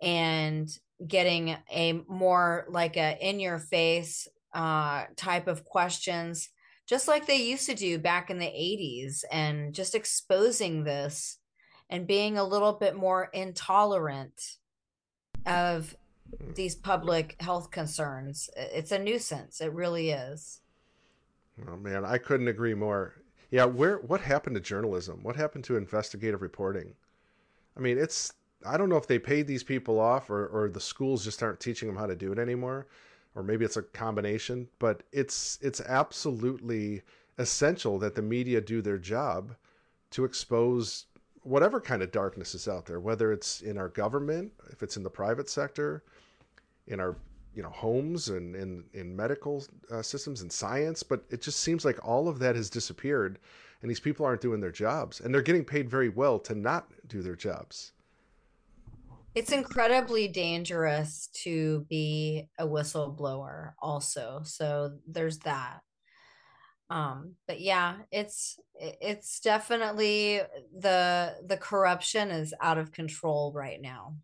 and 0.02 0.68
getting 1.06 1.56
a 1.73 2.00
more 2.08 2.66
like 2.68 2.97
a 2.97 3.16
in 3.20 3.40
your 3.40 3.58
face 3.58 4.26
uh, 4.52 5.04
type 5.16 5.47
of 5.47 5.64
questions 5.64 6.49
just 6.88 7.07
like 7.07 7.26
they 7.26 7.37
used 7.37 7.66
to 7.66 7.75
do 7.75 7.99
back 7.99 8.30
in 8.30 8.38
the 8.38 8.47
80s 8.47 9.23
and 9.30 9.75
just 9.75 9.95
exposing 9.95 10.85
this 10.85 11.37
and 11.90 12.07
being 12.07 12.38
a 12.38 12.45
little 12.45 12.73
bit 12.73 12.97
more 12.97 13.28
intolerant 13.35 14.57
of 15.47 15.95
hmm. 16.37 16.52
these 16.54 16.75
public 16.75 17.37
health 17.40 17.71
concerns. 17.71 18.49
It's 18.57 18.90
a 18.90 18.99
nuisance. 18.99 19.61
It 19.61 19.73
really 19.73 20.11
is. 20.11 20.61
Oh 21.68 21.76
man, 21.76 22.04
I 22.04 22.18
couldn't 22.18 22.49
agree 22.49 22.75
more. 22.75 23.14
Yeah, 23.50 23.64
where 23.64 23.99
what 23.99 24.21
happened 24.21 24.54
to 24.54 24.61
journalism? 24.61 25.21
What 25.23 25.37
happened 25.37 25.64
to 25.64 25.76
investigative 25.76 26.42
reporting? 26.42 26.95
I 27.76 27.80
mean, 27.80 27.99
it's 27.99 28.33
I 28.64 28.76
don't 28.76 28.88
know 28.88 28.97
if 28.97 29.07
they 29.07 29.18
paid 29.18 29.47
these 29.47 29.62
people 29.62 30.00
off 30.00 30.30
or, 30.30 30.47
or 30.47 30.68
the 30.68 30.80
schools 30.80 31.25
just 31.25 31.42
aren't 31.42 31.61
teaching 31.61 31.88
them 31.88 31.97
how 31.97 32.07
to 32.07 32.16
do 32.16 32.33
it 32.33 32.38
anymore, 32.38 32.87
or 33.38 33.45
maybe 33.45 33.64
it's 33.64 33.76
a 33.76 33.83
combination. 33.83 34.68
But 34.80 35.04
it's 35.12 35.59
it's 35.62 35.80
absolutely 35.80 37.02
essential 37.38 37.99
that 38.00 38.16
the 38.16 38.23
media 38.23 38.61
do 38.61 38.83
their 38.83 38.99
job 38.99 39.54
to 40.11 40.25
expose 40.25 41.07
whatever 41.42 41.80
kind 41.80 42.02
of 42.02 42.11
darkness 42.11 42.54
is 42.54 42.66
out 42.66 42.85
there, 42.87 42.99
whether 42.99 43.33
it's 43.33 43.61
in 43.61 43.78
our 43.78 43.88
government, 43.88 44.52
if 44.71 44.83
it's 44.83 44.97
in 44.97 45.04
the 45.04 45.11
private 45.11 45.49
sector, 45.49 46.02
in 46.88 46.99
our 46.99 47.16
you 47.54 47.62
know 47.62 47.71
homes 47.71 48.28
and 48.28 48.57
in 48.57 48.85
in 48.92 49.14
medical 49.14 49.64
uh, 49.92 50.02
systems 50.02 50.42
and 50.42 50.50
science. 50.50 51.04
But 51.04 51.23
it 51.30 51.40
just 51.40 51.61
seems 51.61 51.85
like 51.85 52.04
all 52.04 52.26
of 52.26 52.40
that 52.40 52.57
has 52.57 52.68
disappeared, 52.68 53.38
and 53.83 53.88
these 53.88 54.00
people 54.00 54.26
aren't 54.26 54.40
doing 54.40 54.61
their 54.61 54.73
jobs, 54.73 55.21
and 55.21 55.33
they're 55.33 55.42
getting 55.42 55.64
paid 55.64 55.88
very 55.88 56.09
well 56.09 56.40
to 56.40 56.57
not 56.57 56.90
do 57.07 57.23
their 57.23 57.37
jobs. 57.37 57.92
It's 59.35 59.52
incredibly 59.52 60.28
dangerous 60.28 61.28
to 61.44 61.87
be 61.88 62.49
a 62.58 62.66
whistleblower, 62.66 63.73
also. 63.80 64.42
So 64.44 64.99
there's 65.06 65.38
that 65.40 65.80
um 66.90 67.35
but 67.47 67.61
yeah 67.61 67.97
it's 68.11 68.58
it's 68.75 69.40
definitely 69.40 70.40
the 70.78 71.35
the 71.47 71.56
corruption 71.56 72.30
is 72.30 72.54
out 72.61 72.78
of 72.78 72.92
control 72.92 73.52
right 73.54 73.80
now 73.80 74.14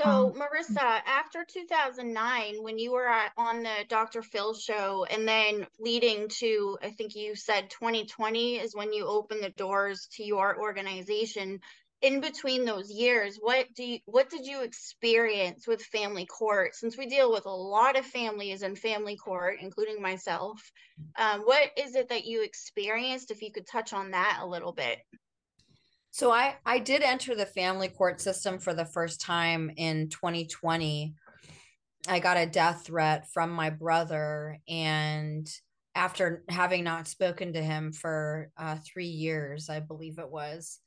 so 0.00 0.04
um, 0.04 0.32
marissa 0.32 1.00
after 1.06 1.44
2009 1.48 2.62
when 2.62 2.78
you 2.78 2.92
were 2.92 3.06
at, 3.06 3.30
on 3.36 3.62
the 3.62 3.84
dr 3.88 4.22
phil 4.22 4.54
show 4.54 5.06
and 5.08 5.26
then 5.28 5.64
leading 5.78 6.28
to 6.28 6.76
i 6.82 6.90
think 6.90 7.14
you 7.14 7.36
said 7.36 7.70
2020 7.70 8.56
is 8.56 8.74
when 8.74 8.92
you 8.92 9.06
opened 9.06 9.42
the 9.42 9.50
doors 9.50 10.08
to 10.10 10.24
your 10.24 10.58
organization 10.58 11.60
in 12.02 12.20
between 12.20 12.64
those 12.64 12.90
years 12.90 13.38
what 13.40 13.66
do 13.74 13.84
you 13.84 13.98
what 14.06 14.28
did 14.28 14.44
you 14.44 14.62
experience 14.62 15.66
with 15.66 15.82
family 15.82 16.26
court? 16.26 16.74
Since 16.74 16.98
we 16.98 17.06
deal 17.06 17.32
with 17.32 17.46
a 17.46 17.50
lot 17.50 17.96
of 17.96 18.04
families 18.04 18.62
in 18.62 18.76
family 18.76 19.16
court 19.16 19.56
including 19.60 20.02
myself 20.02 20.60
um, 21.18 21.42
what 21.42 21.70
is 21.76 21.94
it 21.94 22.08
that 22.08 22.24
you 22.24 22.42
experienced 22.42 23.30
if 23.30 23.40
you 23.40 23.52
could 23.52 23.66
touch 23.66 23.92
on 23.92 24.10
that 24.10 24.40
a 24.42 24.46
little 24.46 24.72
bit? 24.72 24.98
So 26.10 26.30
i 26.32 26.56
i 26.66 26.78
did 26.78 27.02
enter 27.02 27.34
the 27.34 27.46
family 27.46 27.88
court 27.88 28.20
system 28.20 28.58
for 28.58 28.74
the 28.74 28.84
first 28.84 29.20
time 29.20 29.70
in 29.76 30.08
2020 30.08 31.14
i 32.08 32.18
got 32.18 32.36
a 32.36 32.46
death 32.46 32.84
threat 32.86 33.28
from 33.32 33.50
my 33.50 33.70
brother 33.70 34.58
and 34.68 35.48
after 35.94 36.42
having 36.48 36.82
not 36.82 37.06
spoken 37.06 37.52
to 37.52 37.62
him 37.62 37.92
for 37.92 38.50
uh, 38.56 38.76
three 38.84 39.06
years 39.06 39.70
i 39.70 39.78
believe 39.78 40.18
it 40.18 40.30
was 40.30 40.80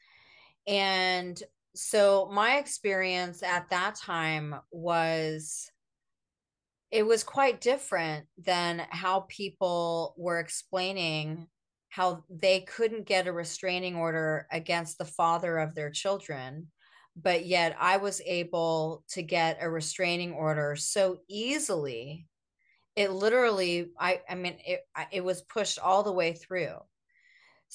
and 0.67 1.41
so 1.75 2.29
my 2.31 2.57
experience 2.57 3.43
at 3.43 3.69
that 3.69 3.95
time 3.95 4.55
was 4.71 5.69
it 6.91 7.05
was 7.05 7.23
quite 7.23 7.59
different 7.59 8.25
than 8.37 8.81
how 8.89 9.25
people 9.27 10.13
were 10.17 10.39
explaining 10.39 11.47
how 11.89 12.23
they 12.29 12.61
couldn't 12.61 13.05
get 13.05 13.27
a 13.27 13.31
restraining 13.33 13.95
order 13.95 14.47
against 14.51 14.97
the 14.97 15.05
father 15.05 15.57
of 15.57 15.75
their 15.75 15.89
children 15.89 16.67
but 17.15 17.45
yet 17.45 17.75
i 17.79 17.97
was 17.97 18.21
able 18.25 19.03
to 19.09 19.21
get 19.21 19.57
a 19.61 19.69
restraining 19.69 20.33
order 20.33 20.75
so 20.75 21.19
easily. 21.29 22.27
It 22.95 23.11
literally 23.11 23.91
i 23.99 24.21
i 24.29 24.35
mean 24.35 24.57
it 24.65 24.81
it 25.11 25.23
was 25.23 25.41
pushed 25.41 25.79
all 25.79 26.03
the 26.03 26.13
way 26.13 26.33
through 26.33 26.77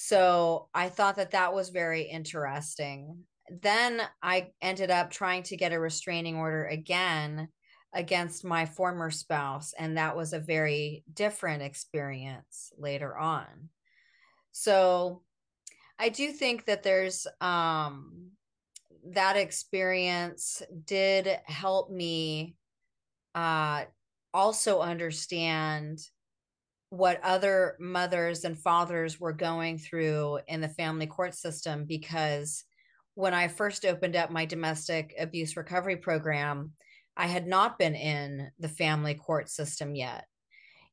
so 0.02 0.70
I 0.72 0.88
thought 0.88 1.16
that 1.16 1.32
that 1.32 1.52
was 1.52 1.68
very 1.68 2.04
interesting. 2.04 3.24
Then 3.50 4.00
I 4.22 4.52
ended 4.62 4.90
up 4.90 5.10
trying 5.10 5.42
to 5.44 5.58
get 5.58 5.74
a 5.74 5.78
restraining 5.78 6.36
order 6.36 6.64
again 6.64 7.48
against 7.92 8.42
my 8.42 8.64
former 8.64 9.10
spouse, 9.10 9.74
and 9.78 9.98
that 9.98 10.16
was 10.16 10.32
a 10.32 10.40
very 10.40 11.04
different 11.12 11.62
experience 11.62 12.72
later 12.78 13.14
on. 13.14 13.44
So 14.52 15.20
I 15.98 16.08
do 16.08 16.32
think 16.32 16.64
that 16.64 16.82
there's 16.82 17.26
um, 17.42 18.30
that 19.10 19.36
experience 19.36 20.62
did 20.86 21.28
help 21.44 21.90
me 21.90 22.56
uh, 23.34 23.84
also 24.32 24.80
understand 24.80 26.00
what 26.90 27.20
other 27.22 27.76
mothers 27.78 28.44
and 28.44 28.58
fathers 28.58 29.18
were 29.20 29.32
going 29.32 29.78
through 29.78 30.40
in 30.48 30.60
the 30.60 30.68
family 30.68 31.06
court 31.06 31.34
system 31.34 31.84
because 31.84 32.64
when 33.14 33.32
I 33.32 33.48
first 33.48 33.84
opened 33.84 34.16
up 34.16 34.30
my 34.30 34.44
domestic 34.44 35.14
abuse 35.18 35.56
recovery 35.56 35.96
program, 35.96 36.72
I 37.16 37.26
had 37.26 37.46
not 37.46 37.78
been 37.78 37.94
in 37.94 38.50
the 38.58 38.68
family 38.68 39.14
court 39.14 39.48
system 39.48 39.94
yet. 39.94 40.24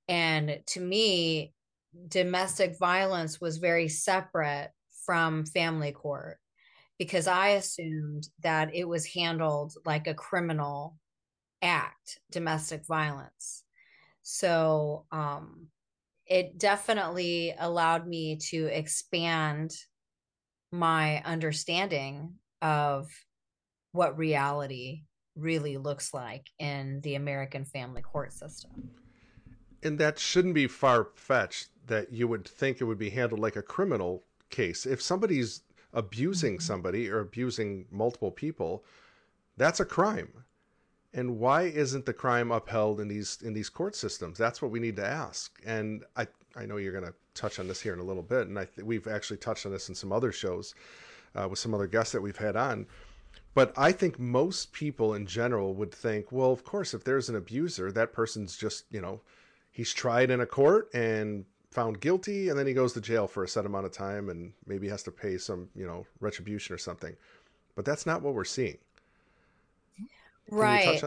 And 0.07 0.59
to 0.67 0.79
me, 0.79 1.53
domestic 2.07 2.77
violence 2.77 3.41
was 3.41 3.57
very 3.57 3.87
separate 3.87 4.71
from 5.05 5.45
family 5.45 5.91
court 5.91 6.37
because 6.99 7.27
I 7.27 7.49
assumed 7.49 8.27
that 8.43 8.73
it 8.75 8.87
was 8.87 9.05
handled 9.05 9.73
like 9.85 10.07
a 10.07 10.13
criminal 10.13 10.97
act, 11.61 12.19
domestic 12.31 12.85
violence. 12.85 13.63
So, 14.23 15.05
um, 15.11 15.67
it 16.29 16.57
definitely 16.57 17.55
allowed 17.57 18.07
me 18.07 18.37
to 18.49 18.65
expand 18.65 19.73
my 20.71 21.21
understanding 21.23 22.33
of 22.61 23.09
what 23.91 24.17
reality 24.17 25.03
really 25.35 25.77
looks 25.77 26.13
like 26.13 26.49
in 26.59 26.99
the 27.01 27.15
American 27.15 27.63
family 27.63 28.01
court 28.01 28.33
system. 28.33 28.89
And 29.83 29.99
that 29.99 30.19
shouldn't 30.19 30.55
be 30.55 30.67
far 30.67 31.09
fetched 31.15 31.69
that 31.85 32.11
you 32.11 32.27
would 32.27 32.47
think 32.47 32.81
it 32.81 32.85
would 32.85 32.97
be 32.97 33.11
handled 33.11 33.39
like 33.39 33.55
a 33.55 33.61
criminal 33.61 34.23
case. 34.49 34.85
If 34.85 35.01
somebody's 35.01 35.61
abusing 35.93 36.55
mm-hmm. 36.55 36.61
somebody 36.61 37.09
or 37.09 37.19
abusing 37.19 37.85
multiple 37.91 38.31
people, 38.31 38.83
that's 39.55 39.79
a 39.79 39.85
crime. 39.85 40.29
And 41.17 41.39
why 41.39 41.63
isn't 41.63 42.05
the 42.05 42.13
crime 42.13 42.51
upheld 42.51 43.01
in 43.01 43.07
these 43.07 43.39
in 43.41 43.53
these 43.53 43.69
court 43.69 43.95
systems? 43.95 44.37
That's 44.37 44.61
what 44.61 44.69
we 44.69 44.79
need 44.79 44.95
to 44.97 45.05
ask. 45.05 45.59
And 45.65 46.03
I 46.15 46.27
I 46.55 46.67
know 46.67 46.77
you're 46.77 46.91
going 46.91 47.11
to 47.11 47.13
touch 47.33 47.59
on 47.59 47.67
this 47.67 47.81
here 47.81 47.93
in 47.93 47.99
a 47.99 48.03
little 48.03 48.21
bit, 48.21 48.47
and 48.47 48.57
I 48.57 48.65
th- 48.65 48.85
we've 48.85 49.07
actually 49.07 49.37
touched 49.37 49.65
on 49.65 49.71
this 49.71 49.89
in 49.89 49.95
some 49.95 50.11
other 50.11 50.31
shows 50.31 50.75
uh, 51.33 51.47
with 51.49 51.57
some 51.57 51.73
other 51.73 51.87
guests 51.87 52.13
that 52.13 52.21
we've 52.21 52.37
had 52.37 52.55
on. 52.55 52.85
But 53.55 53.73
I 53.75 53.91
think 53.91 54.19
most 54.19 54.73
people 54.73 55.15
in 55.15 55.25
general 55.25 55.73
would 55.73 55.91
think, 55.91 56.31
well, 56.31 56.51
of 56.51 56.63
course, 56.63 56.93
if 56.93 57.03
there's 57.03 57.29
an 57.29 57.35
abuser, 57.35 57.91
that 57.91 58.13
person's 58.13 58.55
just 58.55 58.85
you 58.91 59.01
know 59.01 59.21
he's 59.71 59.95
tried 59.95 60.29
in 60.29 60.41
a 60.41 60.45
court 60.45 60.87
and 60.93 61.45
found 61.71 61.99
guilty, 61.99 62.49
and 62.49 62.59
then 62.59 62.67
he 62.67 62.73
goes 62.73 62.93
to 62.93 63.01
jail 63.01 63.25
for 63.25 63.43
a 63.43 63.47
set 63.47 63.65
amount 63.65 63.87
of 63.87 63.91
time, 63.91 64.29
and 64.29 64.53
maybe 64.67 64.87
has 64.87 65.01
to 65.01 65.11
pay 65.11 65.39
some 65.39 65.67
you 65.73 65.87
know 65.87 66.05
retribution 66.19 66.75
or 66.75 66.77
something. 66.77 67.15
But 67.73 67.85
that's 67.85 68.05
not 68.05 68.21
what 68.21 68.35
we're 68.35 68.43
seeing. 68.43 68.77
Right. 70.49 71.01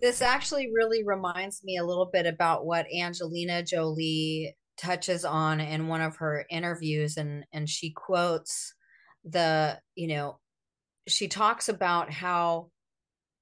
This 0.00 0.20
actually 0.20 0.70
really 0.72 1.02
reminds 1.04 1.64
me 1.64 1.78
a 1.78 1.84
little 1.84 2.10
bit 2.12 2.26
about 2.26 2.66
what 2.66 2.86
Angelina 2.92 3.62
Jolie 3.62 4.54
touches 4.76 5.24
on 5.24 5.60
in 5.60 5.88
one 5.88 6.02
of 6.02 6.16
her 6.16 6.44
interviews 6.50 7.16
and 7.16 7.44
and 7.52 7.68
she 7.68 7.90
quotes 7.90 8.74
the 9.24 9.78
you 9.94 10.06
know 10.06 10.38
she 11.08 11.28
talks 11.28 11.68
about 11.68 12.12
how 12.12 12.70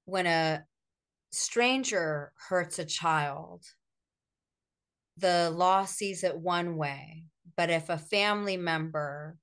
when 0.05 0.25
a 0.25 0.63
stranger 1.31 2.31
hurts 2.47 2.79
a 2.79 2.85
child 2.85 3.65
the 5.17 5.49
law 5.49 5.83
sees 5.83 6.23
it 6.23 6.37
one 6.37 6.77
way 6.77 7.25
but 7.57 7.69
if 7.69 7.89
a 7.89 7.97
family 7.97 8.55
member 8.55 9.37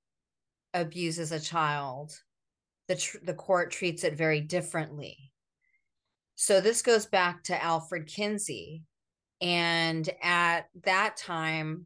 abuses 0.73 1.31
a 1.31 1.39
child 1.39 2.11
the 2.87 2.95
tr- 2.95 3.17
the 3.23 3.33
court 3.35 3.71
treats 3.71 4.03
it 4.03 4.15
very 4.15 4.41
differently 4.41 5.32
so 6.43 6.59
this 6.59 6.81
goes 6.81 7.05
back 7.05 7.41
to 7.43 7.63
Alfred 7.63 8.05
Kinsey. 8.05 8.83
And 9.39 10.09
at 10.21 10.65
that 10.83 11.15
time 11.15 11.85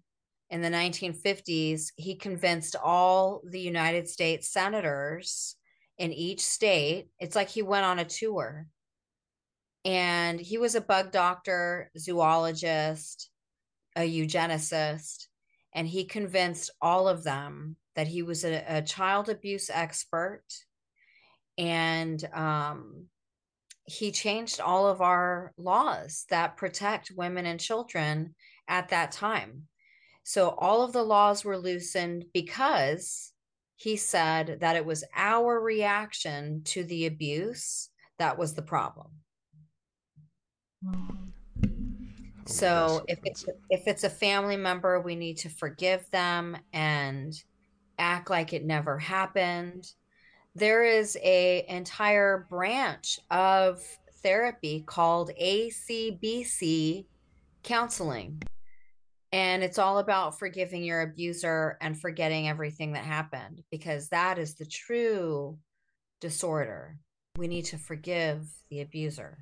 in 0.49 0.63
the 0.63 0.69
1950s, 0.69 1.91
he 1.95 2.15
convinced 2.15 2.75
all 2.75 3.43
the 3.47 3.59
United 3.59 4.07
States 4.09 4.49
senators 4.49 5.55
in 5.99 6.11
each 6.11 6.39
state. 6.39 7.07
It's 7.19 7.35
like 7.35 7.49
he 7.49 7.61
went 7.61 7.85
on 7.85 7.99
a 7.99 8.05
tour. 8.05 8.65
And 9.85 10.39
he 10.39 10.57
was 10.57 10.73
a 10.73 10.81
bug 10.81 11.11
doctor, 11.11 11.91
zoologist, 11.95 13.29
a 13.95 14.01
eugenicist, 14.01 15.27
and 15.75 15.87
he 15.87 16.03
convinced 16.03 16.71
all 16.81 17.07
of 17.07 17.23
them 17.23 17.75
that 17.95 18.07
he 18.07 18.23
was 18.23 18.43
a, 18.43 18.63
a 18.67 18.81
child 18.81 19.29
abuse 19.29 19.69
expert 19.69 20.41
and 21.59 22.27
um, 22.33 23.05
he 23.87 24.11
changed 24.11 24.59
all 24.59 24.85
of 24.85 25.01
our 25.01 25.53
laws 25.57 26.25
that 26.29 26.57
protect 26.57 27.11
women 27.15 27.45
and 27.45 27.59
children 27.59 28.35
at 28.67 28.89
that 28.89 29.13
time. 29.13 29.63
So 30.23 30.49
all 30.49 30.83
of 30.83 30.91
the 30.91 31.03
laws 31.03 31.45
were 31.45 31.57
loosened 31.57 32.25
because 32.33 33.31
he 33.77 33.95
said 33.95 34.57
that 34.59 34.75
it 34.75 34.85
was 34.85 35.05
our 35.15 35.59
reaction 35.59 36.63
to 36.65 36.83
the 36.83 37.05
abuse 37.05 37.89
that 38.19 38.37
was 38.37 38.53
the 38.53 38.61
problem. 38.61 39.07
Oh 40.85 41.17
So 42.45 43.03
if 43.07 43.19
it's 43.23 43.45
if 43.69 43.87
it's 43.87 44.03
a 44.03 44.09
family 44.09 44.57
member, 44.57 44.99
we 44.99 45.15
need 45.15 45.37
to 45.39 45.49
forgive 45.49 46.09
them 46.11 46.57
and 46.73 47.33
act 47.99 48.29
like 48.29 48.53
it 48.53 48.65
never 48.65 48.97
happened. 48.97 49.85
There 50.57 50.83
is 50.83 51.15
a 51.21 51.63
entire 51.69 52.47
branch 52.49 53.19
of 53.29 53.79
therapy 54.23 54.81
called 54.83 55.29
ACBC 55.39 57.05
counseling. 57.61 58.41
And 59.31 59.61
it's 59.61 59.77
all 59.77 59.99
about 59.99 60.39
forgiving 60.39 60.83
your 60.83 61.01
abuser 61.01 61.77
and 61.79 61.95
forgetting 61.95 62.49
everything 62.49 62.93
that 62.93 63.03
happened 63.03 63.61
because 63.69 64.09
that 64.09 64.39
is 64.39 64.55
the 64.55 64.65
true 64.65 65.59
disorder. 66.21 66.97
We 67.37 67.47
need 67.47 67.65
to 67.65 67.77
forgive 67.77 68.49
the 68.71 68.81
abuser. 68.81 69.37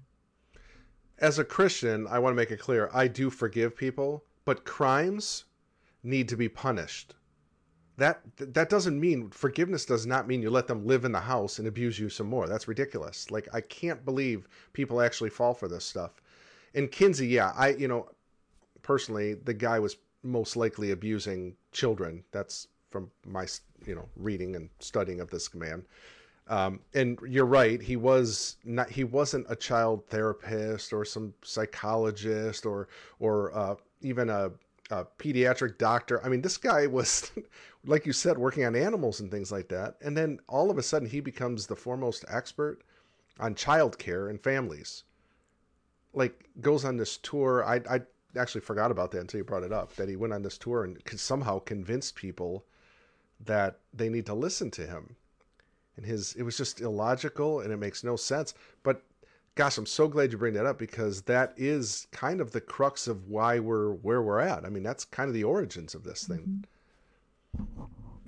as 1.20 1.40
a 1.40 1.46
Christian, 1.46 2.08
I 2.08 2.20
want 2.20 2.34
to 2.34 2.36
make 2.36 2.52
it 2.52 2.60
clear 2.60 2.90
I 2.94 3.08
do 3.08 3.30
forgive 3.30 3.78
people, 3.78 4.26
but 4.44 4.66
crimes 4.66 5.46
need 6.04 6.28
to 6.28 6.36
be 6.36 6.50
punished. 6.50 7.16
That 7.98 8.22
that 8.38 8.70
doesn't 8.70 9.00
mean 9.00 9.30
forgiveness 9.30 9.86
does 9.86 10.06
not 10.06 10.28
mean 10.28 10.42
you 10.42 10.50
let 10.50 10.68
them 10.68 10.86
live 10.86 11.06
in 11.06 11.12
the 11.14 11.20
house 11.20 11.60
and 11.60 11.68
abuse 11.68 11.98
you 11.98 12.10
some 12.10 12.28
more. 12.28 12.48
That's 12.48 12.68
ridiculous. 12.68 13.32
Like 13.32 13.48
I 13.54 13.62
can't 13.62 14.04
believe 14.04 14.48
people 14.74 15.02
actually 15.02 15.30
fall 15.30 15.54
for 15.54 15.68
this 15.68 15.86
stuff. 15.86 16.22
And 16.74 16.92
Kinsey, 16.92 17.28
yeah, 17.28 17.54
I 17.56 17.70
you 17.70 17.88
know, 17.88 18.10
personally, 18.82 19.36
the 19.36 19.54
guy 19.54 19.80
was 19.80 19.98
most 20.24 20.58
likely 20.58 20.92
abusing 20.92 21.56
children. 21.72 22.24
That's 22.32 22.68
from 22.90 23.10
my 23.26 23.48
you 23.86 23.96
know 23.96 24.08
reading 24.18 24.56
and 24.56 24.70
studying 24.80 25.22
of 25.22 25.30
this 25.30 25.54
man. 25.54 25.86
Um, 26.48 26.80
and 26.94 27.18
you're 27.28 27.46
right. 27.46 27.82
He 27.82 27.96
was 27.96 28.58
not. 28.64 28.90
He 28.90 29.04
wasn't 29.04 29.48
a 29.50 29.56
child 29.56 30.06
therapist 30.08 30.94
or 30.94 31.04
some 31.06 31.34
psychologist 31.44 32.66
or 32.66 32.88
or 33.20 33.56
uh, 33.58 33.76
even 34.02 34.30
a, 34.30 34.52
a 34.90 35.06
pediatric 35.18 35.78
doctor. 35.78 36.24
I 36.24 36.30
mean, 36.30 36.42
this 36.42 36.58
guy 36.58 36.88
was, 36.88 37.32
like 37.86 38.06
you 38.06 38.14
said, 38.14 38.38
working 38.38 38.66
on 38.66 38.76
animals 38.76 39.20
and 39.20 39.32
things 39.32 39.52
like 39.52 39.70
that. 39.70 39.96
And 40.02 40.16
then 40.16 40.40
all 40.48 40.70
of 40.70 40.78
a 40.78 40.84
sudden, 40.84 41.10
he 41.10 41.20
becomes 41.20 41.68
the 41.68 41.76
foremost 41.76 42.26
expert 42.28 42.84
on 43.40 43.56
child 43.56 43.98
care 43.98 44.28
and 44.28 44.42
families. 44.42 45.04
Like 46.14 46.50
goes 46.62 46.86
on 46.86 46.98
this 46.98 47.18
tour. 47.18 47.66
I 47.66 47.82
I 47.90 48.02
actually 48.38 48.62
forgot 48.62 48.92
about 48.92 49.12
that 49.12 49.22
until 49.22 49.40
you 49.40 49.44
brought 49.44 49.64
it 49.64 49.74
up. 49.74 49.96
That 49.96 50.08
he 50.08 50.16
went 50.16 50.34
on 50.34 50.44
this 50.44 50.58
tour 50.58 50.84
and 50.84 50.98
somehow 51.16 51.60
convinced 51.60 52.16
people 52.16 52.66
that 53.44 53.80
they 53.94 54.08
need 54.08 54.26
to 54.28 54.34
listen 54.34 54.72
to 54.72 54.88
him 54.88 55.18
and 55.98 56.06
his 56.06 56.34
it 56.36 56.44
was 56.44 56.58
just 56.58 56.82
illogical 56.82 57.62
and 57.62 57.72
it 57.72 57.78
makes 57.78 58.04
no 58.04 58.16
sense 58.16 58.54
but 58.84 59.04
gosh 59.56 59.78
i'm 59.78 59.86
so 59.86 60.08
glad 60.08 60.32
you 60.32 60.38
bring 60.38 60.54
that 60.54 60.66
up 60.66 60.78
because 60.78 61.22
that 61.24 61.54
is 61.58 62.08
kind 62.12 62.42
of 62.42 62.52
the 62.52 62.62
crux 62.62 63.08
of 63.08 63.28
why 63.28 63.60
we're 63.60 63.94
where 63.94 64.22
we're 64.22 64.40
at. 64.40 64.66
I 64.66 64.70
mean 64.70 64.84
that's 64.84 65.06
kind 65.06 65.28
of 65.28 65.34
the 65.34 65.44
origins 65.44 65.96
of 65.96 66.04
this 66.04 66.26
thing. 66.26 66.66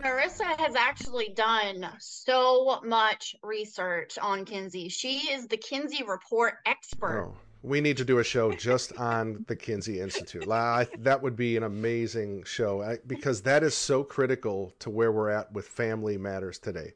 Marissa 0.02 0.60
has 0.60 0.76
actually 0.76 1.30
done 1.30 1.90
so 2.00 2.80
much 2.86 3.36
research 3.42 4.18
on 4.22 4.46
Kinsey. 4.46 4.90
She 4.90 5.32
is 5.32 5.48
the 5.48 5.58
Kinsey 5.58 6.04
Report 6.04 6.56
expert. 6.66 7.26
oh 7.28 7.36
we 7.64 7.82
need 7.82 7.98
to 7.98 8.06
do 8.06 8.20
a 8.20 8.24
show 8.24 8.52
just 8.52 8.94
on 8.98 9.44
the 9.48 9.56
kinsey 9.56 10.00
institute. 10.00 10.50
I, 10.50 10.88
that 11.00 11.22
would 11.22 11.36
be 11.36 11.58
an 11.58 11.64
amazing 11.64 12.44
show 12.44 12.98
because 13.08 13.42
that 13.42 13.64
is 13.64 13.76
so 13.76 14.04
critical 14.04 14.74
to 14.80 14.90
where 14.90 15.12
we're 15.12 15.30
at 15.30 15.52
with 15.52 15.68
family 15.68 16.18
matters 16.18 16.60
today. 16.60 16.94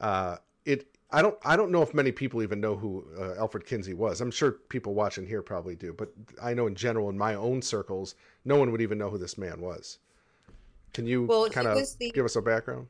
Uh, 0.00 0.36
it 0.64 0.86
I 1.12 1.20
don't 1.20 1.36
I 1.44 1.56
don't 1.56 1.70
know 1.70 1.82
if 1.82 1.92
many 1.92 2.10
people 2.10 2.42
even 2.42 2.60
know 2.60 2.74
who 2.74 3.04
uh, 3.18 3.34
Alfred 3.38 3.66
Kinsey 3.66 3.92
was. 3.94 4.20
I'm 4.20 4.30
sure 4.30 4.52
people 4.70 4.94
watching 4.94 5.26
here 5.26 5.42
probably 5.42 5.76
do, 5.76 5.92
but 5.92 6.12
I 6.42 6.54
know 6.54 6.66
in 6.66 6.74
general 6.74 7.10
in 7.10 7.18
my 7.18 7.34
own 7.34 7.60
circles, 7.60 8.14
no 8.44 8.56
one 8.56 8.72
would 8.72 8.80
even 8.80 8.98
know 8.98 9.10
who 9.10 9.18
this 9.18 9.36
man 9.36 9.60
was. 9.60 9.98
Can 10.94 11.06
you 11.06 11.24
Well, 11.24 11.48
kind 11.50 11.66
of 11.66 11.78
the- 11.98 12.10
give 12.12 12.24
us 12.24 12.36
a 12.36 12.42
background? 12.42 12.88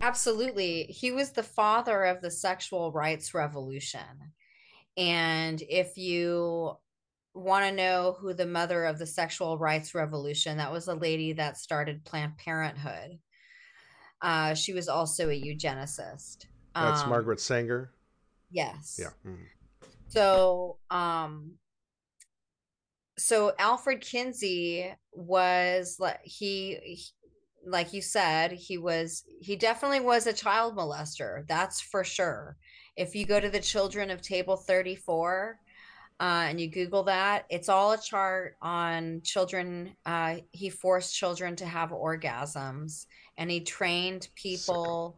Absolutely. 0.00 0.84
He 0.84 1.12
was 1.12 1.30
the 1.30 1.42
father 1.42 2.04
of 2.04 2.20
the 2.20 2.30
sexual 2.30 2.90
rights 2.90 3.34
revolution. 3.34 4.32
And 4.96 5.62
if 5.68 5.96
you 5.96 6.76
want 7.34 7.64
to 7.66 7.72
know 7.72 8.16
who 8.18 8.34
the 8.34 8.46
mother 8.46 8.84
of 8.84 8.98
the 8.98 9.06
sexual 9.06 9.58
rights 9.58 9.94
revolution, 9.94 10.56
that 10.58 10.72
was 10.72 10.88
a 10.88 10.94
lady 10.94 11.32
that 11.34 11.56
started 11.56 12.04
Planned 12.04 12.36
Parenthood. 12.38 13.18
Uh, 14.20 14.54
she 14.54 14.72
was 14.72 14.88
also 14.88 15.28
a 15.28 15.40
eugenicist. 15.40 16.46
That's 16.74 17.02
Um, 17.02 17.10
Margaret 17.10 17.40
Sanger. 17.40 17.92
Yes. 18.50 18.98
Yeah. 19.00 19.10
mhm. 19.24 19.46
So, 20.08 20.78
um, 20.90 21.58
so 23.18 23.52
Alfred 23.58 24.00
Kinsey 24.00 24.92
was 25.12 25.96
like 25.98 26.20
he, 26.24 26.76
he- 26.82 27.04
like 27.64 27.92
you 27.92 28.02
said, 28.02 28.50
he 28.50 28.76
was 28.76 29.22
he 29.40 29.54
definitely 29.54 30.00
was 30.00 30.26
a 30.26 30.32
child 30.32 30.76
molester. 30.76 31.46
That's 31.46 31.80
for 31.80 32.02
sure. 32.02 32.56
If 32.96 33.14
you 33.14 33.24
go 33.24 33.38
to 33.38 33.48
the 33.48 33.60
Children 33.60 34.10
of 34.10 34.20
Table 34.20 34.56
34 34.56 35.60
uh, 36.18 36.22
and 36.48 36.60
you 36.60 36.68
Google 36.68 37.04
that, 37.04 37.46
it's 37.50 37.68
all 37.68 37.92
a 37.92 38.00
chart 38.02 38.56
on 38.60 39.20
children. 39.22 39.94
Uh, 40.04 40.38
he 40.50 40.70
forced 40.70 41.14
children 41.14 41.54
to 41.56 41.64
have 41.66 41.90
orgasms 41.90 43.06
and 43.38 43.48
he 43.48 43.60
trained 43.60 44.28
people. 44.34 45.16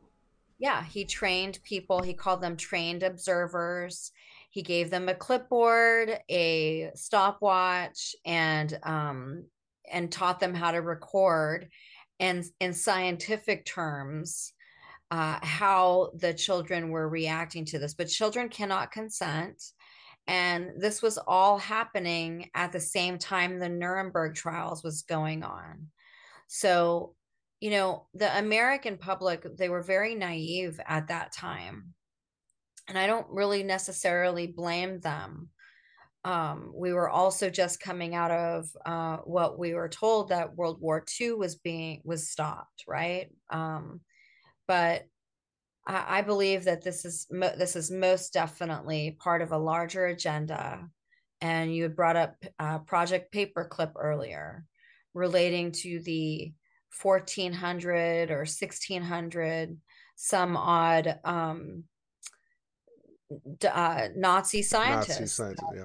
Yeah, 0.65 0.83
he 0.83 1.05
trained 1.05 1.59
people. 1.63 2.01
He 2.01 2.15
called 2.15 2.41
them 2.41 2.57
trained 2.57 3.03
observers. 3.03 4.13
He 4.49 4.63
gave 4.63 4.89
them 4.89 5.11
a 5.11 5.15
clipboard, 5.15 6.19
a 6.31 6.91
stopwatch, 6.95 8.17
and 8.25 8.79
um, 8.83 9.45
and 9.93 10.11
taught 10.11 10.41
them 10.41 10.55
how 10.55 10.71
to 10.71 10.81
record, 10.81 11.69
and 12.19 12.43
in 12.61 12.73
scientific 12.73 13.67
terms, 13.67 14.55
uh, 15.11 15.39
how 15.43 16.13
the 16.15 16.33
children 16.33 16.89
were 16.89 17.11
reacting 17.11 17.67
to 17.67 17.79
this. 17.79 17.93
But 17.93 18.09
children 18.09 18.49
cannot 18.49 18.91
consent, 18.91 19.63
and 20.27 20.71
this 20.79 21.03
was 21.03 21.19
all 21.19 21.59
happening 21.59 22.49
at 22.55 22.73
the 22.73 22.81
same 22.81 23.19
time 23.19 23.59
the 23.59 23.69
Nuremberg 23.69 24.35
trials 24.35 24.83
was 24.83 25.03
going 25.03 25.43
on. 25.43 25.89
So, 26.47 27.17
you 27.65 27.71
know, 27.71 28.07
the 28.13 28.39
American 28.39 28.99
public 28.99 29.47
they 29.57 29.71
were 29.71 29.81
very 29.81 30.15
naive 30.15 30.79
at 30.87 31.09
that 31.09 31.33
time 31.33 31.95
and 32.87 32.99
I 32.99 33.07
don't 33.07 33.27
really 33.31 33.63
necessarily 33.63 34.47
blame 34.47 35.01
them. 35.01 35.49
Um, 36.27 36.75
we 36.75 36.93
were 36.93 37.09
also 37.09 37.49
just 37.49 37.81
coming 37.81 38.15
out 38.15 38.31
of 38.31 38.67
uh, 38.85 39.17
what 39.25 39.59
we 39.59 39.73
were 39.73 39.89
told 39.89 40.29
that 40.29 40.55
World 40.55 40.79
War 40.79 41.07
II 41.19 41.33
was 41.33 41.55
being 41.55 42.03
was 42.05 42.29
stopped, 42.29 42.85
right? 42.87 43.31
Um, 43.49 44.03
but 44.69 45.05
I, 45.87 46.19
I 46.19 46.21
believe 46.21 46.65
that 46.65 46.85
this 46.85 47.07
is 47.07 47.27
mo- 47.31 47.57
this 47.57 47.77
is 47.77 47.91
most 47.91 48.35
definitely 48.35 49.17
part 49.19 49.41
of 49.41 49.53
a 49.53 49.59
larger 49.73 50.05
agenda. 50.05 50.87
And 51.41 51.75
you 51.75 51.85
had 51.85 51.97
brought 51.97 52.17
up 52.17 52.37
uh, 52.59 52.81
Project 52.81 53.33
Paperclip 53.33 53.93
earlier, 53.97 54.67
relating 55.15 55.73
to 55.73 56.01
the 56.01 56.53
1400 57.03 58.31
or 58.31 58.39
1600 58.39 59.77
some 60.17 60.57
odd 60.57 61.19
um, 61.25 61.85
uh, 63.71 64.09
Nazi 64.15 64.63
scientists 64.63 65.21
Nazi 65.21 65.27
science. 65.27 65.61
Yeah. 65.75 65.85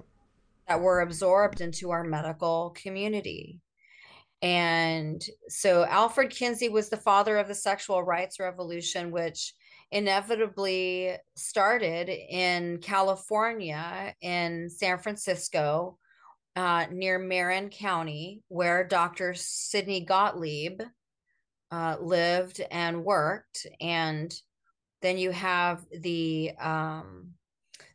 that 0.67 0.81
were 0.81 1.01
absorbed 1.01 1.61
into 1.61 1.91
our 1.91 2.03
medical 2.03 2.71
community. 2.71 3.59
And 4.41 5.21
so 5.49 5.85
Alfred 5.85 6.29
Kinsey 6.29 6.69
was 6.69 6.89
the 6.89 6.97
father 6.97 7.37
of 7.37 7.47
the 7.47 7.55
sexual 7.55 8.03
rights 8.03 8.39
revolution, 8.39 9.11
which 9.11 9.53
inevitably 9.91 11.15
started 11.35 12.09
in 12.09 12.77
California, 12.77 14.13
in 14.21 14.69
San 14.69 14.99
Francisco, 14.99 15.97
uh, 16.55 16.85
near 16.91 17.19
Marin 17.19 17.69
County, 17.69 18.41
where 18.47 18.85
Dr. 18.85 19.33
Sidney 19.33 20.05
Gottlieb 20.05 20.81
uh, 21.71 21.97
lived 21.99 22.61
and 22.71 23.03
worked. 23.03 23.67
And 23.79 24.33
then 25.01 25.17
you 25.17 25.31
have 25.31 25.85
the 25.91 26.51
um, 26.59 27.33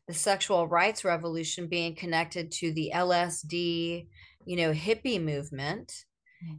the 0.07 0.15
sexual 0.15 0.69
rights 0.69 1.05
revolution 1.05 1.67
being 1.67 1.95
connected 1.95 2.51
to 2.53 2.73
the 2.73 2.93
LSD, 2.95 4.07
you 4.45 4.57
know, 4.57 4.73
hippie 4.73 5.23
movement. 5.23 6.05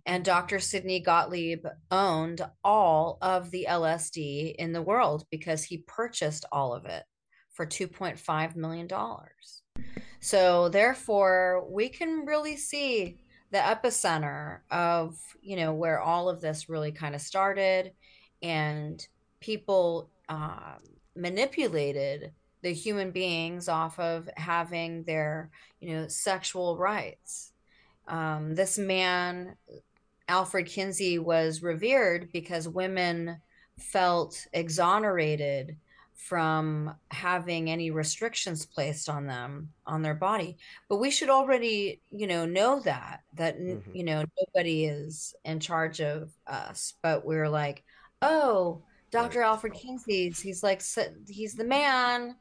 And 0.08 0.26
Dr. 0.26 0.60
Sidney 0.60 1.00
Gottlieb 1.00 1.66
owned 1.92 2.42
all 2.64 3.20
of 3.22 3.52
the 3.52 3.68
LSD 3.70 4.56
in 4.56 4.74
the 4.74 4.82
world 4.82 5.26
because 5.30 5.64
he 5.64 5.84
purchased 5.86 6.44
all 6.52 6.74
of 6.74 6.86
it 6.86 7.04
for 7.54 7.68
$2.5 7.68 8.56
million. 8.56 8.88
So, 10.20 10.70
therefore, 10.70 11.68
we 11.70 11.90
can 11.90 12.26
really 12.26 12.58
see 12.58 13.20
the 13.56 13.62
epicenter 13.62 14.60
of, 14.70 15.18
you 15.42 15.56
know, 15.56 15.74
where 15.74 16.02
all 16.02 16.28
of 16.28 16.42
this 16.42 16.68
really 16.68 16.92
kind 16.92 17.16
of 17.16 17.22
started. 17.22 17.94
And 18.44 19.02
people 19.40 20.10
uh, 20.28 20.76
manipulated 21.16 22.34
the 22.64 22.74
human 22.74 23.12
beings 23.12 23.70
off 23.70 23.98
of 23.98 24.28
having 24.36 25.04
their 25.04 25.52
you 25.80 25.94
know 25.94 26.08
sexual 26.08 26.78
rights 26.78 27.52
um, 28.08 28.56
this 28.56 28.80
man 28.80 29.56
alfred 30.28 30.66
kinsey 30.66 31.20
was 31.20 31.62
revered 31.62 32.32
because 32.34 32.68
women 32.68 33.40
felt 33.78 34.48
exonerated 34.52 35.78
from 36.16 36.96
having 37.12 37.70
any 37.70 37.92
restrictions 37.92 38.66
placed 38.66 39.10
on 39.10 39.28
them 39.28 39.70
on 39.86 40.02
their 40.02 40.16
body 40.16 40.58
but 40.88 40.98
we 40.98 41.12
should 41.12 41.30
already 41.30 42.00
you 42.10 42.26
know 42.26 42.46
know 42.46 42.80
that 42.80 43.22
that 43.34 43.60
mm-hmm. 43.60 43.96
you 43.96 44.04
know 44.04 44.24
nobody 44.48 44.86
is 44.86 45.36
in 45.44 45.60
charge 45.60 46.00
of 46.00 46.32
us 46.48 46.94
but 47.04 47.26
we're 47.26 47.50
like 47.50 47.84
oh 48.22 48.82
dr 49.12 49.38
right. 49.38 49.46
alfred 49.46 49.74
kinsey's 49.74 50.40
he's 50.40 50.64
like 50.64 50.82
he's 51.28 51.54
the 51.54 51.64
man 51.64 52.36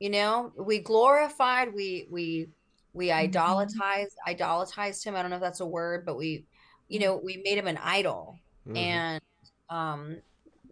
you 0.00 0.10
know 0.10 0.52
we 0.58 0.78
glorified 0.80 1.72
we 1.72 2.08
we 2.10 2.48
we 2.92 3.08
mm-hmm. 3.08 3.26
idolatized 3.26 4.16
idolatized 4.26 5.04
him 5.04 5.14
i 5.14 5.22
don't 5.22 5.30
know 5.30 5.36
if 5.36 5.42
that's 5.42 5.60
a 5.60 5.66
word 5.66 6.04
but 6.04 6.16
we 6.16 6.44
you 6.88 6.98
know 6.98 7.16
we 7.22 7.40
made 7.44 7.56
him 7.56 7.68
an 7.68 7.78
idol 7.78 8.36
mm-hmm. 8.66 8.76
and 8.76 9.22
um 9.70 10.16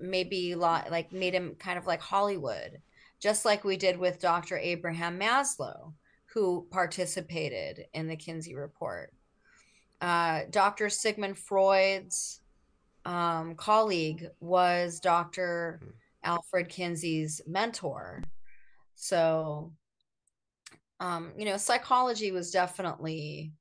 maybe 0.01 0.55
like 0.55 1.13
made 1.13 1.35
him 1.35 1.57
kind 1.59 1.79
of 1.79 1.87
like 1.87 2.01
Hollywood, 2.01 2.81
just 3.21 3.45
like 3.45 3.65
we 3.65 3.77
did 3.77 3.99
with 3.99 4.21
Dr. 4.21 4.59
Abraham 4.59 5.19
Maslow, 5.19 5.93
who 6.27 6.67
participated 6.71 7.87
in 7.95 8.09
the 8.09 8.17
Kinsey 8.17 8.55
report. 8.55 9.13
Uh, 10.01 10.43
Dr. 10.51 10.89
Sigmund 10.89 11.37
Freud's 11.39 12.41
um, 13.05 13.55
colleague 13.55 14.29
was 14.41 15.01
Dr. 15.01 15.81
Alfred 16.23 16.69
Kinsey's 16.69 17.41
mentor. 17.47 18.23
So, 18.95 19.73
um, 21.01 21.33
you 21.37 21.45
know, 21.45 21.57
psychology 21.57 22.33
was 22.33 22.51
definitely 22.51 23.53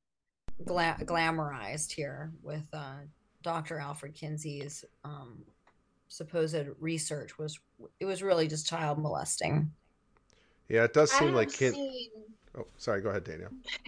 gla- 0.65 0.97
glamorized 1.01 1.91
here 1.91 2.31
with 2.41 2.65
uh, 2.73 2.97
Dr. 3.41 3.79
Alfred 3.79 4.15
Kinsey's 4.15 4.83
um, 5.03 5.43
supposed 6.07 6.55
research 6.79 7.37
was 7.37 7.59
it 7.99 8.05
was 8.05 8.23
really 8.23 8.47
just 8.47 8.67
child 8.67 8.99
molesting. 8.99 9.71
Yeah, 10.69 10.83
it 10.83 10.93
does 10.93 11.11
seem 11.11 11.33
like 11.33 11.51
kid. 11.51 11.73
Seen... 11.73 12.09
Oh, 12.57 12.67
sorry. 12.77 13.01
Go 13.01 13.09
ahead, 13.09 13.23
Danielle. 13.23 13.51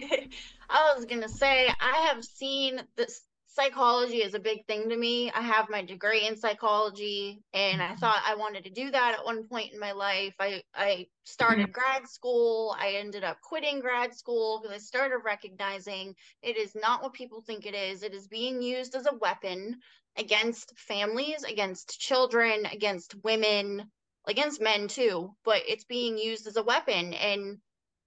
I 0.70 0.94
was 0.96 1.04
gonna 1.04 1.28
say 1.28 1.68
I 1.68 2.08
have 2.08 2.24
seen 2.24 2.80
this 2.96 3.22
psychology 3.52 4.18
is 4.18 4.34
a 4.34 4.38
big 4.38 4.64
thing 4.66 4.88
to 4.88 4.96
me. 4.96 5.30
I 5.32 5.40
have 5.40 5.68
my 5.68 5.82
degree 5.82 6.26
in 6.26 6.36
psychology 6.36 7.42
and 7.52 7.82
I 7.82 7.86
mm-hmm. 7.88 7.96
thought 7.96 8.22
I 8.24 8.36
wanted 8.36 8.64
to 8.64 8.70
do 8.70 8.90
that 8.90 9.16
at 9.18 9.24
one 9.24 9.44
point 9.44 9.72
in 9.72 9.78
my 9.78 9.92
life. 9.92 10.34
I 10.38 10.62
I 10.74 11.06
started 11.24 11.64
mm-hmm. 11.64 11.72
grad 11.72 12.08
school. 12.08 12.76
I 12.78 12.92
ended 12.92 13.24
up 13.24 13.40
quitting 13.42 13.80
grad 13.80 14.14
school 14.14 14.60
because 14.62 14.74
I 14.74 14.78
started 14.78 15.18
recognizing 15.24 16.14
it 16.42 16.56
is 16.56 16.74
not 16.74 17.02
what 17.02 17.12
people 17.12 17.40
think 17.40 17.66
it 17.66 17.74
is. 17.74 18.02
It 18.02 18.14
is 18.14 18.28
being 18.28 18.62
used 18.62 18.94
as 18.94 19.06
a 19.06 19.16
weapon 19.16 19.78
against 20.16 20.72
families, 20.78 21.44
against 21.44 21.98
children, 21.98 22.66
against 22.66 23.14
women, 23.22 23.90
against 24.26 24.60
men 24.60 24.88
too, 24.88 25.34
but 25.44 25.62
it's 25.66 25.84
being 25.84 26.18
used 26.18 26.46
as 26.46 26.56
a 26.56 26.62
weapon 26.62 27.14
and 27.14 27.58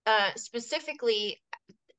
uh, 0.05 0.29
specifically 0.35 1.41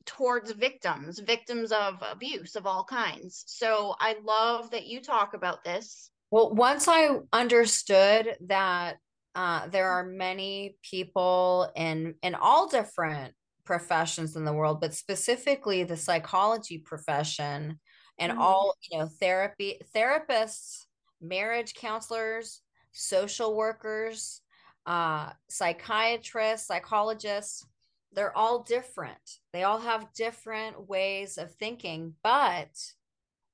towards 0.07 0.53
victims, 0.53 1.19
victims 1.19 1.73
of 1.73 2.03
abuse 2.03 2.57
of 2.57 2.67
all 2.67 2.85
kinds. 2.85 3.45
So 3.47 3.95
I 3.99 4.17
love 4.23 4.71
that 4.71 4.87
you 4.87 5.01
talk 5.01 5.35
about 5.35 5.64
this. 5.64 6.11
Well, 6.31 6.55
once 6.55 6.88
I 6.88 7.19
understood 7.33 8.37
that 8.49 8.97
uh, 9.35 9.69
there 9.69 9.88
are 9.88 10.05
many 10.05 10.77
people 10.88 11.71
in 11.75 12.14
in 12.23 12.35
all 12.35 12.69
different 12.69 13.35
professions 13.64 14.37
in 14.37 14.45
the 14.45 14.53
world, 14.53 14.81
but 14.81 14.95
specifically 14.95 15.83
the 15.85 15.97
psychology 15.97 16.79
profession 16.79 17.81
and 18.18 18.33
mm-hmm. 18.33 18.40
all 18.40 18.74
you 18.90 18.98
know 18.98 19.07
therapy 19.07 19.81
therapists, 19.94 20.87
marriage 21.20 21.74
counselors, 21.74 22.61
social 22.92 23.57
workers, 23.57 24.40
uh, 24.87 25.31
psychiatrists, 25.48 26.66
psychologists 26.66 27.66
they're 28.14 28.37
all 28.37 28.62
different. 28.62 29.38
They 29.53 29.64
all 29.64 29.81
have 29.81 30.12
different 30.14 30.88
ways 30.88 31.38
of 31.38 31.53
thinking, 31.53 32.14
but 32.22 32.70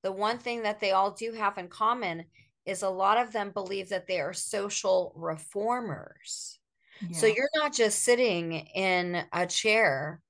the 0.03 0.11
one 0.11 0.37
thing 0.37 0.63
that 0.63 0.79
they 0.79 0.91
all 0.91 1.11
do 1.11 1.31
have 1.33 1.57
in 1.57 1.67
common 1.67 2.25
is 2.65 2.83
a 2.83 2.89
lot 2.89 3.17
of 3.17 3.33
them 3.33 3.51
believe 3.51 3.89
that 3.89 4.07
they 4.07 4.19
are 4.19 4.33
social 4.33 5.13
reformers. 5.15 6.59
Yeah. 7.01 7.17
So 7.17 7.25
you're 7.25 7.49
not 7.55 7.73
just 7.73 8.03
sitting 8.03 8.53
in 8.53 9.23
a 9.33 9.47
chair, 9.47 10.21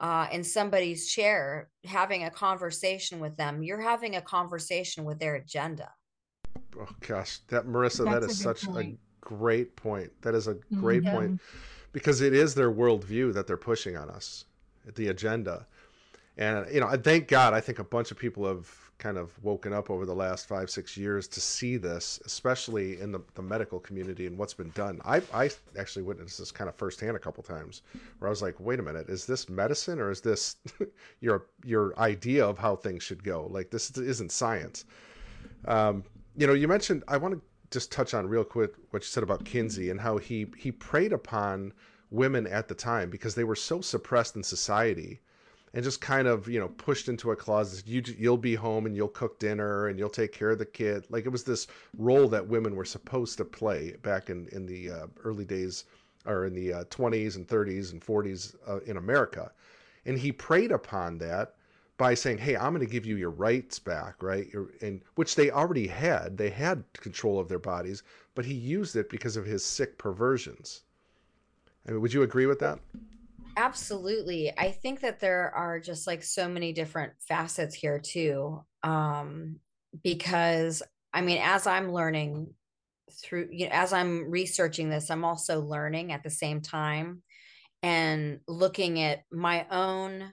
uh, 0.00 0.26
in 0.32 0.42
somebody's 0.42 1.06
chair, 1.06 1.68
having 1.84 2.24
a 2.24 2.30
conversation 2.30 3.20
with 3.20 3.36
them. 3.36 3.62
You're 3.62 3.80
having 3.80 4.16
a 4.16 4.22
conversation 4.22 5.04
with 5.04 5.18
their 5.18 5.36
agenda. 5.36 5.90
Oh 6.78 6.88
gosh, 7.06 7.38
that 7.48 7.66
Marissa, 7.66 8.04
That's 8.04 8.26
that 8.26 8.30
is 8.30 8.40
such 8.40 8.64
point. 8.64 8.98
a 8.98 9.26
great 9.26 9.76
point. 9.76 10.10
That 10.22 10.34
is 10.34 10.48
a 10.48 10.54
great 10.74 11.02
mm-hmm. 11.02 11.16
point 11.16 11.40
because 11.92 12.22
it 12.22 12.32
is 12.32 12.54
their 12.54 12.72
worldview 12.72 13.34
that 13.34 13.46
they're 13.46 13.56
pushing 13.56 13.96
on 13.96 14.08
us, 14.08 14.46
the 14.94 15.08
agenda. 15.08 15.66
And 16.38 16.66
you 16.72 16.80
know, 16.80 16.86
I 16.86 16.96
thank 16.96 17.28
God, 17.28 17.52
I 17.52 17.60
think 17.60 17.78
a 17.78 17.84
bunch 17.84 18.10
of 18.10 18.18
people 18.18 18.46
have 18.46 18.89
kind 19.00 19.16
of 19.16 19.32
woken 19.42 19.72
up 19.72 19.90
over 19.90 20.06
the 20.06 20.14
last 20.14 20.46
five, 20.46 20.70
six 20.70 20.96
years 20.96 21.26
to 21.26 21.40
see 21.40 21.76
this, 21.76 22.20
especially 22.24 23.00
in 23.00 23.10
the, 23.10 23.20
the 23.34 23.42
medical 23.42 23.80
community 23.80 24.26
and 24.26 24.38
what's 24.38 24.54
been 24.54 24.70
done. 24.70 25.00
I 25.04 25.22
I 25.34 25.50
actually 25.78 26.02
witnessed 26.02 26.38
this 26.38 26.52
kind 26.52 26.68
of 26.68 26.76
firsthand 26.76 27.16
a 27.16 27.18
couple 27.18 27.42
times, 27.42 27.82
where 28.18 28.28
I 28.28 28.30
was 28.30 28.42
like, 28.42 28.60
wait 28.60 28.78
a 28.78 28.82
minute, 28.82 29.08
is 29.08 29.26
this 29.26 29.48
medicine 29.48 29.98
or 29.98 30.10
is 30.10 30.20
this 30.20 30.56
your 31.20 31.46
your 31.64 31.98
idea 31.98 32.46
of 32.46 32.58
how 32.58 32.76
things 32.76 33.02
should 33.02 33.24
go? 33.24 33.48
Like 33.50 33.70
this 33.70 33.90
isn't 33.96 34.30
science. 34.30 34.84
Um, 35.64 36.04
you 36.36 36.46
know, 36.46 36.54
you 36.54 36.68
mentioned 36.68 37.02
I 37.08 37.16
want 37.16 37.34
to 37.34 37.40
just 37.70 37.90
touch 37.90 38.14
on 38.14 38.28
real 38.28 38.44
quick 38.44 38.74
what 38.90 39.02
you 39.02 39.08
said 39.08 39.22
about 39.22 39.44
Kinsey 39.44 39.90
and 39.90 40.00
how 40.00 40.18
he 40.18 40.46
he 40.56 40.70
preyed 40.70 41.12
upon 41.12 41.72
women 42.10 42.46
at 42.46 42.68
the 42.68 42.74
time 42.74 43.08
because 43.08 43.34
they 43.34 43.44
were 43.44 43.56
so 43.56 43.80
suppressed 43.80 44.36
in 44.36 44.42
society 44.42 45.20
and 45.74 45.84
just 45.84 46.00
kind 46.00 46.26
of 46.26 46.48
you 46.48 46.58
know 46.58 46.68
pushed 46.68 47.08
into 47.08 47.30
a 47.30 47.36
closet 47.36 47.86
you 47.86 48.02
you'll 48.18 48.36
be 48.36 48.54
home 48.54 48.86
and 48.86 48.96
you'll 48.96 49.08
cook 49.08 49.38
dinner 49.38 49.88
and 49.88 49.98
you'll 49.98 50.08
take 50.08 50.32
care 50.32 50.50
of 50.50 50.58
the 50.58 50.66
kid 50.66 51.06
like 51.10 51.26
it 51.26 51.30
was 51.30 51.44
this 51.44 51.66
role 51.96 52.28
that 52.28 52.46
women 52.46 52.74
were 52.74 52.84
supposed 52.84 53.36
to 53.38 53.44
play 53.44 53.96
back 54.02 54.30
in 54.30 54.48
in 54.48 54.66
the 54.66 54.90
uh, 54.90 55.06
early 55.24 55.44
days 55.44 55.84
or 56.26 56.44
in 56.44 56.54
the 56.54 56.72
uh, 56.72 56.84
20s 56.84 57.36
and 57.36 57.48
30s 57.48 57.92
and 57.92 58.02
40s 58.02 58.54
uh, 58.68 58.80
in 58.80 58.96
America 58.96 59.50
and 60.06 60.18
he 60.18 60.32
preyed 60.32 60.72
upon 60.72 61.18
that 61.18 61.54
by 62.00 62.14
saying, 62.14 62.38
"Hey, 62.38 62.56
I'm 62.56 62.72
going 62.72 62.80
to 62.80 62.90
give 62.90 63.04
you 63.04 63.16
your 63.16 63.30
rights 63.30 63.78
back," 63.78 64.22
right? 64.22 64.48
And 64.80 65.02
which 65.16 65.34
they 65.34 65.50
already 65.50 65.86
had. 65.86 66.38
They 66.38 66.48
had 66.48 66.84
control 66.94 67.38
of 67.38 67.48
their 67.48 67.58
bodies, 67.58 68.02
but 68.34 68.46
he 68.46 68.54
used 68.54 68.96
it 68.96 69.10
because 69.10 69.36
of 69.36 69.44
his 69.44 69.62
sick 69.62 69.98
perversions. 69.98 70.82
I 71.86 71.92
mean, 71.92 72.00
would 72.00 72.14
you 72.14 72.22
agree 72.22 72.46
with 72.46 72.58
that? 72.60 72.78
Absolutely. 73.60 74.50
I 74.56 74.70
think 74.70 75.00
that 75.00 75.20
there 75.20 75.52
are 75.54 75.80
just 75.80 76.06
like 76.06 76.22
so 76.22 76.48
many 76.48 76.72
different 76.72 77.12
facets 77.28 77.74
here 77.74 77.98
too. 77.98 78.64
Um, 78.82 79.56
because 80.02 80.82
I 81.12 81.20
mean, 81.20 81.40
as 81.42 81.66
I'm 81.66 81.92
learning 81.92 82.54
through, 83.22 83.50
you 83.52 83.66
know, 83.66 83.72
as 83.74 83.92
I'm 83.92 84.30
researching 84.30 84.88
this, 84.88 85.10
I'm 85.10 85.26
also 85.26 85.60
learning 85.60 86.10
at 86.10 86.22
the 86.22 86.30
same 86.30 86.62
time 86.62 87.22
and 87.82 88.40
looking 88.48 88.98
at 89.00 89.24
my 89.30 89.66
own 89.70 90.32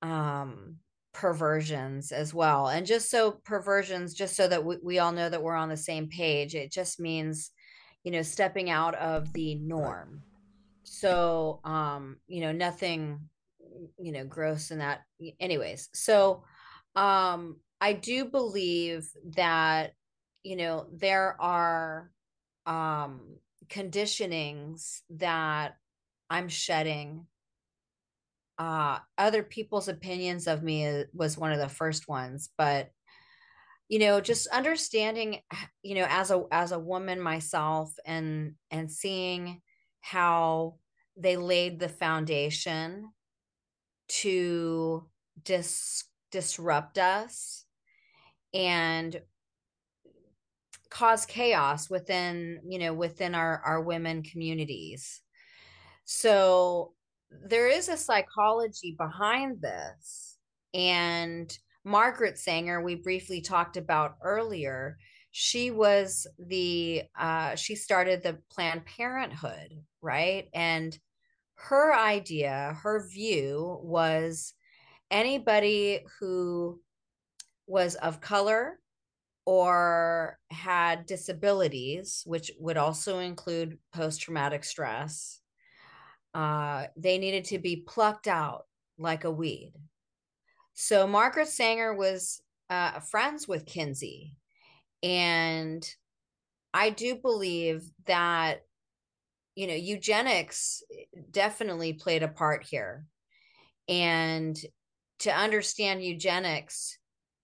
um 0.00 0.76
perversions 1.14 2.12
as 2.12 2.34
well 2.34 2.68
and 2.68 2.86
just 2.86 3.10
so 3.10 3.32
perversions 3.44 4.12
just 4.12 4.36
so 4.36 4.46
that 4.46 4.62
we, 4.62 4.76
we 4.82 4.98
all 4.98 5.12
know 5.12 5.30
that 5.30 5.42
we're 5.42 5.54
on 5.54 5.70
the 5.70 5.76
same 5.76 6.08
page 6.08 6.54
it 6.54 6.70
just 6.70 7.00
means 7.00 7.50
you 8.04 8.12
know 8.12 8.20
stepping 8.20 8.68
out 8.68 8.94
of 8.96 9.32
the 9.32 9.54
norm 9.54 10.22
so 10.86 11.60
um 11.64 12.16
you 12.28 12.40
know 12.40 12.52
nothing 12.52 13.28
you 13.98 14.12
know 14.12 14.24
gross 14.24 14.70
in 14.70 14.78
that 14.78 15.02
anyways. 15.40 15.88
So 15.92 16.44
um 16.94 17.56
i 17.80 17.92
do 17.92 18.24
believe 18.24 19.06
that 19.36 19.92
you 20.42 20.56
know 20.56 20.86
there 20.92 21.36
are 21.40 22.10
um 22.64 23.20
conditionings 23.68 25.00
that 25.10 25.76
i'm 26.30 26.48
shedding 26.48 27.26
uh 28.58 28.98
other 29.18 29.42
people's 29.42 29.88
opinions 29.88 30.46
of 30.46 30.62
me 30.62 31.04
was 31.12 31.36
one 31.36 31.52
of 31.52 31.58
the 31.58 31.68
first 31.68 32.08
ones 32.08 32.48
but 32.56 32.90
you 33.88 33.98
know 33.98 34.20
just 34.20 34.46
understanding 34.46 35.40
you 35.82 35.94
know 35.96 36.06
as 36.08 36.30
a 36.30 36.42
as 36.50 36.72
a 36.72 36.78
woman 36.78 37.20
myself 37.20 37.92
and 38.06 38.54
and 38.70 38.90
seeing 38.90 39.60
how 40.10 40.76
they 41.16 41.36
laid 41.36 41.80
the 41.80 41.88
foundation 41.88 43.10
to 44.06 45.04
dis- 45.42 46.04
disrupt 46.30 46.96
us 46.96 47.64
and 48.54 49.20
cause 50.90 51.26
chaos 51.26 51.90
within 51.90 52.60
you 52.68 52.78
know 52.78 52.94
within 52.94 53.34
our 53.34 53.60
our 53.64 53.80
women 53.82 54.22
communities. 54.22 55.22
So 56.04 56.92
there 57.30 57.66
is 57.66 57.88
a 57.88 57.96
psychology 57.96 58.94
behind 58.96 59.60
this. 59.60 60.38
And 60.72 61.56
margaret 61.84 62.38
sanger 62.38 62.80
we 62.80 62.94
briefly 62.96 63.40
talked 63.40 63.76
about 63.76 64.16
earlier 64.22 64.98
she 65.38 65.70
was 65.70 66.26
the 66.38 67.02
uh, 67.18 67.54
she 67.56 67.74
started 67.74 68.22
the 68.22 68.38
planned 68.50 68.86
parenthood 68.86 69.70
right 70.06 70.48
and 70.54 70.98
her 71.56 71.94
idea 71.94 72.78
her 72.82 73.06
view 73.08 73.78
was 73.82 74.54
anybody 75.10 76.04
who 76.20 76.80
was 77.66 77.94
of 77.96 78.20
color 78.20 78.78
or 79.46 80.38
had 80.50 81.06
disabilities, 81.06 82.22
which 82.26 82.50
would 82.58 82.76
also 82.76 83.20
include 83.20 83.78
post 83.94 84.20
traumatic 84.20 84.64
stress, 84.64 85.40
uh, 86.34 86.86
they 86.96 87.16
needed 87.16 87.44
to 87.44 87.58
be 87.58 87.76
plucked 87.76 88.26
out 88.26 88.66
like 88.98 89.24
a 89.24 89.30
weed. 89.30 89.72
So 90.74 91.06
Margaret 91.06 91.48
Sanger 91.48 91.94
was 91.94 92.42
uh, 92.68 92.98
friends 93.00 93.46
with 93.46 93.66
Kinsey. 93.66 94.36
And 95.02 95.88
I 96.74 96.90
do 96.90 97.16
believe 97.16 97.88
that, 98.06 98.62
you 99.56 99.66
know, 99.66 99.74
eugenics 99.74 100.82
definitely 101.30 101.94
played 101.94 102.22
a 102.22 102.28
part 102.28 102.64
here. 102.64 103.04
And 103.88 104.56
to 105.20 105.34
understand 105.34 106.04
eugenics, 106.04 106.98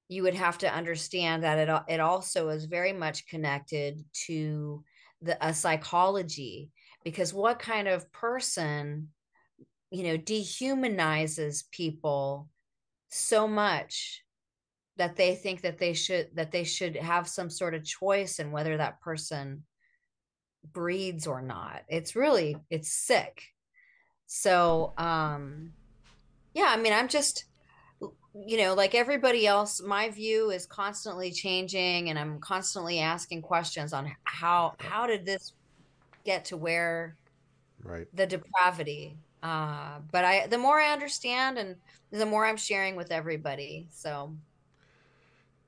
you 0.09 0.23
would 0.23 0.35
have 0.35 0.59
to 0.59 0.73
understand 0.73 1.43
that 1.43 1.59
it 1.59 1.95
it 1.95 2.01
also 2.01 2.51
is 2.51 2.67
very 2.67 2.93
much 2.93 3.27
connected 3.27 4.05
to 4.27 4.85
the 5.23 5.45
a 5.45 5.55
psychology 5.55 6.71
because 7.03 7.33
what 7.33 7.59
kind 7.59 7.89
of 7.89 8.13
person 8.13 9.09
you 9.91 10.03
know 10.03 10.19
dehumanizes 10.19 11.65
people 11.71 12.51
so 13.09 13.49
much 13.49 14.23
that 14.97 15.17
they 15.17 15.35
think 15.35 15.63
that 15.63 15.79
they 15.79 15.95
should 15.95 16.29
that 16.35 16.53
they 16.53 16.65
should 16.65 16.97
have 16.97 17.27
some 17.27 17.49
sort 17.49 17.75
of 17.75 17.85
choice 17.85 18.39
in 18.39 18.53
whether 18.53 18.77
that 18.77 19.01
person 19.01 19.63
breeds 20.73 21.27
or 21.27 21.43
not 21.43 21.83
it's 21.89 22.15
really 22.15 22.57
it's 22.71 22.93
sick 22.93 23.43
so 24.27 24.93
um 24.97 25.73
yeah 26.55 26.69
i 26.69 26.77
mean 26.77 26.93
i'm 26.93 27.09
just 27.09 27.45
you 28.35 28.57
know, 28.57 28.75
like 28.75 28.95
everybody 28.95 29.47
else, 29.47 29.83
my 29.83 30.09
view 30.09 30.51
is 30.51 30.65
constantly 30.65 31.31
changing 31.31 32.09
and 32.09 32.19
I'm 32.19 32.39
constantly 32.41 32.99
asking 32.99 33.43
questions 33.43 33.93
on 33.93 34.11
how 34.25 34.75
how 34.79 35.07
did 35.07 35.27
this 35.27 35.53
get 36.25 36.47
to 36.47 36.57
where 36.57 37.17
right 37.83 38.07
the 38.15 38.27
depravity. 38.27 39.17
Uh 39.43 39.99
but 40.11 40.25
I 40.25 40.47
the 40.47 40.59
more 40.59 40.81
I 40.81 40.93
understand 40.93 41.59
and 41.59 41.77
the 42.11 42.27
more 42.27 42.47
I'm 42.47 42.57
sharing 42.57 42.97
with 42.97 43.13
everybody. 43.13 43.89
So 43.91 44.35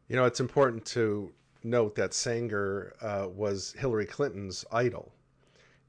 you 0.09 0.17
know, 0.17 0.25
it's 0.25 0.41
important 0.41 0.87
to 0.87 1.33
note 1.65 1.95
that 1.97 2.15
Sanger 2.15 2.95
uh, 3.01 3.29
was 3.29 3.75
Hillary 3.79 4.07
Clinton's 4.07 4.65
idol 4.71 5.13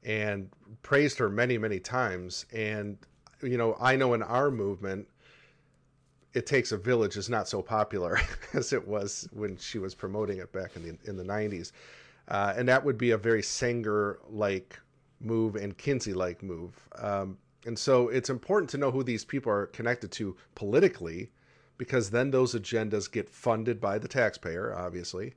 and 0.02 0.48
praised 0.82 1.18
her 1.18 1.28
many, 1.28 1.58
many 1.58 1.78
times. 1.78 2.46
And, 2.52 2.98
you 3.42 3.58
know, 3.58 3.76
I 3.80 3.96
know 3.96 4.14
in 4.14 4.22
our 4.22 4.50
movement, 4.50 5.06
it 6.32 6.46
takes 6.46 6.72
a 6.72 6.76
village 6.76 7.16
is 7.16 7.28
not 7.30 7.48
so 7.48 7.62
popular 7.62 8.18
as 8.54 8.72
it 8.72 8.86
was 8.86 9.28
when 9.32 9.56
she 9.56 9.78
was 9.78 9.94
promoting 9.94 10.38
it 10.38 10.52
back 10.52 10.76
in 10.76 10.82
the 10.82 10.98
in 11.08 11.16
the 11.16 11.24
90s 11.24 11.72
uh, 12.28 12.54
and 12.56 12.68
that 12.68 12.84
would 12.84 12.98
be 12.98 13.12
a 13.12 13.18
very 13.18 13.42
Sanger 13.42 14.18
like 14.28 14.78
move 15.20 15.56
and 15.56 15.76
Kinsey 15.76 16.12
like 16.12 16.42
move. 16.42 16.72
Um, 16.96 17.38
and 17.64 17.78
so 17.78 18.08
it's 18.08 18.30
important 18.30 18.70
to 18.70 18.78
know 18.78 18.90
who 18.90 19.02
these 19.02 19.24
people 19.24 19.50
are 19.50 19.66
connected 19.66 20.10
to 20.12 20.36
politically 20.54 21.30
because 21.78 22.10
then 22.10 22.30
those 22.30 22.54
agendas 22.54 23.10
get 23.10 23.28
funded 23.28 23.80
by 23.80 23.98
the 23.98 24.08
taxpayer 24.08 24.74
obviously 24.74 25.34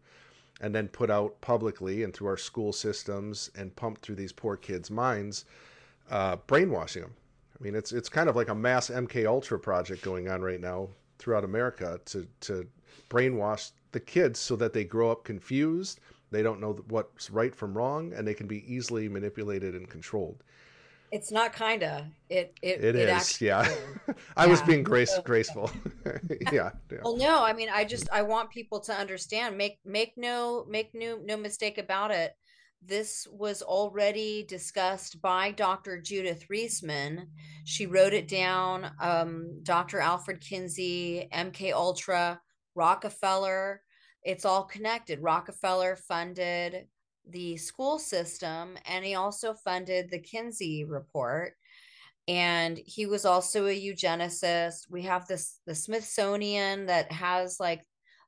and 0.62 0.74
then 0.76 0.88
put 0.88 1.10
out 1.10 1.40
publicly 1.42 2.04
and 2.04 2.14
through 2.14 2.28
our 2.28 2.38
school 2.38 2.74
systems 2.74 3.50
and 3.56 3.76
pumped 3.76 4.02
through 4.02 4.16
these 4.16 4.32
poor 4.32 4.56
kids 4.56 4.92
minds 4.92 5.46
uh, 6.10 6.36
brainwashing 6.48 7.04
them 7.04 7.14
I 7.60 7.64
mean, 7.64 7.76
it's 7.76 7.92
it's 7.92 8.10
kind 8.10 8.30
of 8.30 8.36
like 8.36 8.50
a 8.50 8.56
mass 8.56 8.90
MK 8.90 9.26
Ultra 9.26 9.60
project 9.60 10.02
going 10.02 10.30
on 10.30 10.42
right 10.42 10.62
now 10.62 10.88
throughout 11.18 11.44
America 11.44 12.00
to 12.06 12.28
to 12.42 12.66
brainwash 13.10 13.72
the 13.92 14.00
kids 14.00 14.40
so 14.40 14.56
that 14.56 14.72
they 14.72 14.84
grow 14.84 15.12
up 15.12 15.24
confused, 15.24 16.00
they 16.32 16.44
don't 16.44 16.62
know 16.62 16.74
what's 16.88 17.30
right 17.30 17.54
from 17.54 17.78
wrong, 17.78 18.14
and 18.14 18.26
they 18.28 18.34
can 18.34 18.48
be 18.48 18.72
easily 18.72 19.10
manipulated 19.10 19.76
and 19.76 19.90
controlled. 19.90 20.44
It's 21.12 21.32
not 21.32 21.54
kinda. 21.54 22.08
It 22.30 22.54
it, 22.62 22.84
it, 22.84 22.96
it 22.96 23.10
is. 23.10 23.42
Yeah. 23.42 23.68
I 24.38 24.46
yeah. 24.46 24.52
was 24.52 24.62
being 24.62 24.84
grace 24.84 25.16
so, 25.16 25.22
graceful. 25.22 25.72
yeah, 26.52 26.72
yeah. 26.92 27.00
Well, 27.04 27.18
no, 27.18 27.44
I 27.44 27.54
mean, 27.54 27.70
I 27.70 27.84
just 27.84 28.10
I 28.12 28.22
want 28.22 28.50
people 28.50 28.80
to 28.82 28.94
understand. 28.94 29.58
Make 29.58 29.80
make 29.86 30.14
no 30.18 30.66
make 30.70 30.92
no 30.94 31.20
no 31.24 31.38
mistake 31.38 31.78
about 31.78 32.12
it 32.12 32.34
this 32.82 33.28
was 33.32 33.62
already 33.62 34.44
discussed 34.44 35.22
by 35.22 35.52
Dr. 35.52 36.00
Judith 36.02 36.46
Reisman. 36.50 37.28
She 37.66 37.86
wrote 37.86 38.14
it 38.14 38.28
down. 38.28 38.92
Um, 39.02 39.60
Dr. 39.64 40.00
Alfred 40.00 40.40
Kinsey, 40.42 41.28
MK 41.34 41.74
Ultra, 41.74 42.40
Rockefeller. 42.76 43.82
It's 44.24 44.46
all 44.46 44.64
connected. 44.64 45.22
Rockefeller 45.22 45.98
funded 45.98 46.88
the 47.30 47.58
school 47.58 48.00
system, 48.00 48.78
and 48.86 49.04
he 49.06 49.16
also 49.16 49.54
funded 49.54 50.10
the 50.10 50.20
Kinsey 50.20 50.86
report. 50.86 51.54
And 52.28 52.80
he 52.86 53.08
was 53.08 53.26
also 53.26 53.66
a 53.66 53.80
eugenicist. 53.80 54.90
We 54.90 55.04
have 55.04 55.28
this 55.28 55.60
the 55.66 55.74
Smithsonian 55.74 56.86
that 56.86 57.12
has 57.12 57.60
like 57.60 57.86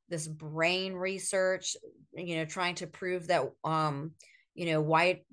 this 0.09 0.27
brain 0.27 0.93
research, 0.93 1.75
you 2.13 2.37
know, 2.37 2.45
trying 2.45 2.75
to 2.75 2.87
prove 2.87 3.27
that 3.27 3.51
um, 3.63 4.13
you 4.55 4.65
know 4.65 4.81
white 4.81 5.25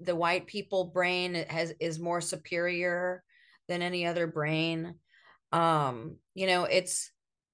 the 0.00 0.16
white 0.16 0.46
people 0.46 0.84
brain 0.84 1.34
has 1.48 1.72
is 1.80 1.98
more 1.98 2.20
superior 2.20 3.22
than 3.68 3.82
any 3.82 4.06
other 4.06 4.26
brain 4.26 4.94
um 5.52 6.16
you 6.34 6.46
know 6.46 6.64
it's 6.64 7.10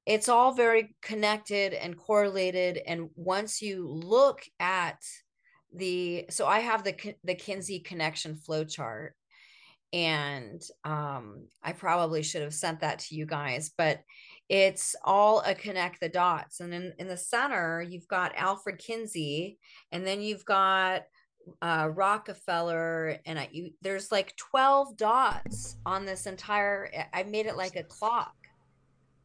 it's 0.06 0.28
all 0.28 0.52
very 0.52 0.94
connected 1.02 1.74
and 1.74 1.96
correlated 1.96 2.78
and 2.86 3.10
once 3.14 3.60
you 3.60 3.86
look 3.86 4.42
at 4.58 4.98
the 5.74 6.26
so 6.30 6.46
i 6.46 6.60
have 6.60 6.84
the 6.84 7.14
the 7.24 7.34
kinsey 7.34 7.80
connection 7.80 8.34
flow 8.34 8.64
chart 8.64 9.14
and 9.92 10.62
um 10.84 11.46
i 11.62 11.72
probably 11.72 12.22
should 12.22 12.42
have 12.42 12.54
sent 12.54 12.80
that 12.80 12.98
to 12.98 13.14
you 13.14 13.26
guys 13.26 13.70
but 13.76 14.00
it's 14.52 14.94
all 15.02 15.40
a 15.46 15.54
connect 15.54 15.98
the 16.00 16.10
dots. 16.10 16.60
And 16.60 16.74
in, 16.74 16.92
in 16.98 17.08
the 17.08 17.16
center 17.16 17.80
you've 17.80 18.06
got 18.06 18.36
alfred 18.36 18.78
kinsey 18.78 19.58
and 19.92 20.06
then 20.06 20.20
you've 20.20 20.44
got 20.44 21.04
uh, 21.62 21.88
rockefeller 21.94 23.18
and 23.24 23.38
I, 23.38 23.48
you, 23.50 23.70
there's 23.80 24.12
like 24.12 24.36
12 24.36 24.98
dots 24.98 25.76
on 25.86 26.04
this 26.04 26.26
entire 26.26 26.88
i 27.14 27.22
made 27.22 27.46
it 27.46 27.56
like 27.56 27.76
a 27.76 27.82
clock. 27.82 28.34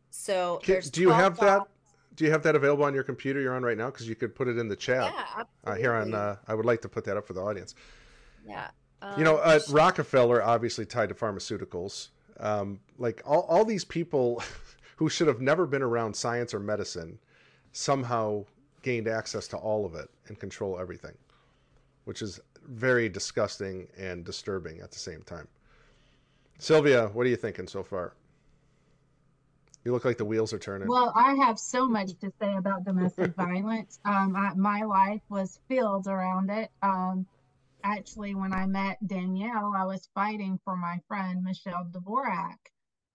So 0.10 0.62
do 0.64 1.02
you 1.02 1.10
have 1.10 1.38
dots. 1.38 1.42
that 1.42 1.68
do 2.18 2.26
you 2.26 2.32
have 2.32 2.44
that 2.44 2.56
available 2.56 2.84
on 2.84 2.94
your 2.94 3.04
computer 3.04 3.40
you're 3.40 3.56
on 3.56 3.64
right 3.64 3.78
now 3.78 3.86
because 3.86 4.10
you 4.10 4.16
could 4.16 4.36
put 4.36 4.50
it 4.50 4.58
in 4.58 4.68
the 4.68 4.76
chat 4.76 5.14
yeah, 5.16 5.44
uh, 5.64 5.76
here 5.76 5.94
on 5.94 6.14
uh, 6.14 6.36
i 6.48 6.54
would 6.54 6.66
like 6.66 6.82
to 6.82 6.90
put 6.90 7.06
that 7.06 7.16
up 7.16 7.26
for 7.26 7.34
the 7.34 7.42
audience 7.42 7.76
yeah 8.46 8.68
um, 9.02 9.18
you 9.18 9.24
know 9.24 9.38
uh, 9.38 9.60
rockefeller 9.70 10.44
obviously 10.44 10.86
tied 10.86 11.08
to 11.08 11.16
pharmaceuticals 11.16 12.10
um, 12.40 12.80
like 12.98 13.22
all, 13.26 13.42
all 13.44 13.66
these 13.66 13.86
people 13.86 14.44
who 14.98 15.10
should 15.10 15.28
have 15.28 15.42
never 15.42 15.66
been 15.66 15.82
around 15.82 16.16
science 16.16 16.54
or 16.54 16.60
medicine 16.60 17.20
somehow 17.72 18.44
gained 18.82 19.08
access 19.08 19.48
to 19.50 19.58
all 19.58 19.86
of 19.86 19.96
it 19.96 20.10
and 20.28 20.40
control 20.40 20.80
everything, 20.80 21.16
which 22.06 22.22
is 22.22 22.40
very 22.68 23.10
disgusting 23.10 23.88
and 23.98 24.26
disturbing 24.26 24.82
at 24.82 24.92
the 24.92 25.00
same 25.00 25.22
time. 25.22 25.48
Sylvia, 26.60 27.08
what 27.10 27.26
are 27.26 27.30
you 27.30 27.36
thinking 27.36 27.68
so 27.68 27.84
far? 27.84 28.14
You 29.88 29.93
look 29.93 30.04
like 30.04 30.17
the 30.17 30.26
wheels 30.26 30.52
are 30.52 30.60
turning. 30.60 30.89
Well, 30.89 31.13
I 31.15 31.36
have 31.45 31.58
so 31.58 31.88
much 31.88 32.12
to 32.19 32.30
say 32.41 32.54
about 32.54 32.84
domestic 32.84 33.36
violence. 33.38 34.00
Um, 34.04 34.36
I, 34.36 34.54
my 34.54 34.82
life 34.84 35.21
was 35.30 35.60
filled 35.69 36.08
around 36.08 36.50
it. 36.50 36.69
Um, 36.82 37.26
actually, 37.84 38.36
when 38.36 38.52
I 38.52 38.65
met 38.65 38.97
Danielle, 39.08 39.73
I 39.73 39.86
was 39.86 40.10
fighting 40.13 40.60
for 40.65 40.76
my 40.76 41.00
friend 41.08 41.41
Michelle 41.41 41.89
Dvorak 41.89 42.58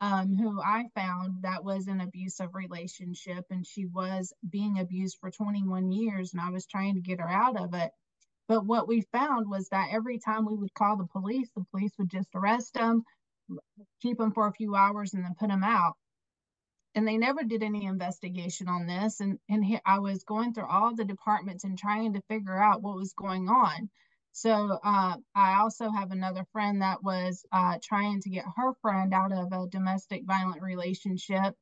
um, 0.03 0.35
who 0.35 0.61
I 0.61 0.87
found 0.97 1.43
that 1.43 1.63
was 1.63 1.87
an 1.87 2.01
abusive 2.01 2.55
relationship 2.55 3.45
and 3.51 3.65
she 3.65 3.87
was 3.87 4.33
being 4.51 4.81
abused 4.81 5.19
for 5.21 5.31
21 5.31 5.93
years 5.93 6.33
and 6.33 6.41
I 6.41 6.51
was 6.51 6.67
trying 6.67 6.95
to 6.95 7.01
get 7.01 7.21
her 7.21 7.29
out 7.29 7.57
of 7.57 7.73
it. 7.75 7.91
But 8.49 8.67
what 8.67 8.89
we 8.89 9.03
found 9.13 9.49
was 9.49 9.69
that 9.69 9.91
every 9.93 10.19
time 10.19 10.45
we 10.45 10.57
would 10.57 10.75
call 10.75 10.97
the 10.97 11.07
police, 11.07 11.51
the 11.55 11.65
police 11.71 11.93
would 11.99 12.11
just 12.11 12.31
arrest 12.35 12.75
them, 12.75 13.05
keep 14.01 14.19
them 14.19 14.33
for 14.33 14.49
a 14.49 14.53
few 14.53 14.75
hours, 14.75 15.15
and 15.15 15.23
then 15.23 15.37
put 15.39 15.51
them 15.51 15.63
out. 15.63 15.95
And 16.95 17.07
they 17.07 17.17
never 17.17 17.43
did 17.43 17.63
any 17.63 17.85
investigation 17.87 18.69
on 18.69 18.87
this. 18.87 19.21
And 19.21 19.39
and 19.49 19.65
he, 19.65 19.79
I 19.85 19.99
was 20.01 20.25
going 20.25 20.53
through 20.55 20.69
all 20.69 20.95
the 20.95 21.05
departments 21.05 21.65
and 21.65 21.79
trying 21.79 22.15
to 22.15 22.23
figure 22.29 22.57
out 22.57 22.83
what 22.83 22.97
was 22.97 23.13
going 23.15 23.49
on. 23.49 23.91
So 24.33 24.79
uh, 24.83 25.17
I 25.35 25.61
also 25.61 25.91
have 25.91 26.11
another 26.11 26.47
friend 26.53 26.83
that 26.83 27.03
was 27.03 27.45
uh, 27.53 27.79
trying 27.83 28.21
to 28.23 28.31
get 28.31 28.45
her 28.57 28.73
friend 28.81 29.13
out 29.13 29.33
of 29.33 29.53
a 29.53 29.69
domestic 29.69 30.25
violent 30.25 30.63
relationship, 30.63 31.55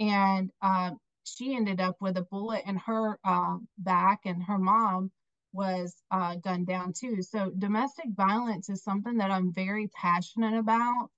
and 0.00 0.50
uh, 0.62 0.92
she 1.24 1.54
ended 1.54 1.80
up 1.80 1.96
with 2.00 2.16
a 2.16 2.22
bullet 2.22 2.64
in 2.66 2.76
her 2.76 3.18
uh, 3.24 3.58
back, 3.78 4.20
and 4.24 4.42
her 4.44 4.58
mom 4.58 5.12
was 5.52 5.94
uh, 6.10 6.36
gunned 6.36 6.66
down 6.66 6.92
too. 6.92 7.22
So 7.22 7.50
domestic 7.56 8.06
violence 8.10 8.68
is 8.68 8.82
something 8.82 9.18
that 9.18 9.30
I'm 9.30 9.52
very 9.52 9.88
passionate 9.88 10.58
about. 10.58 11.10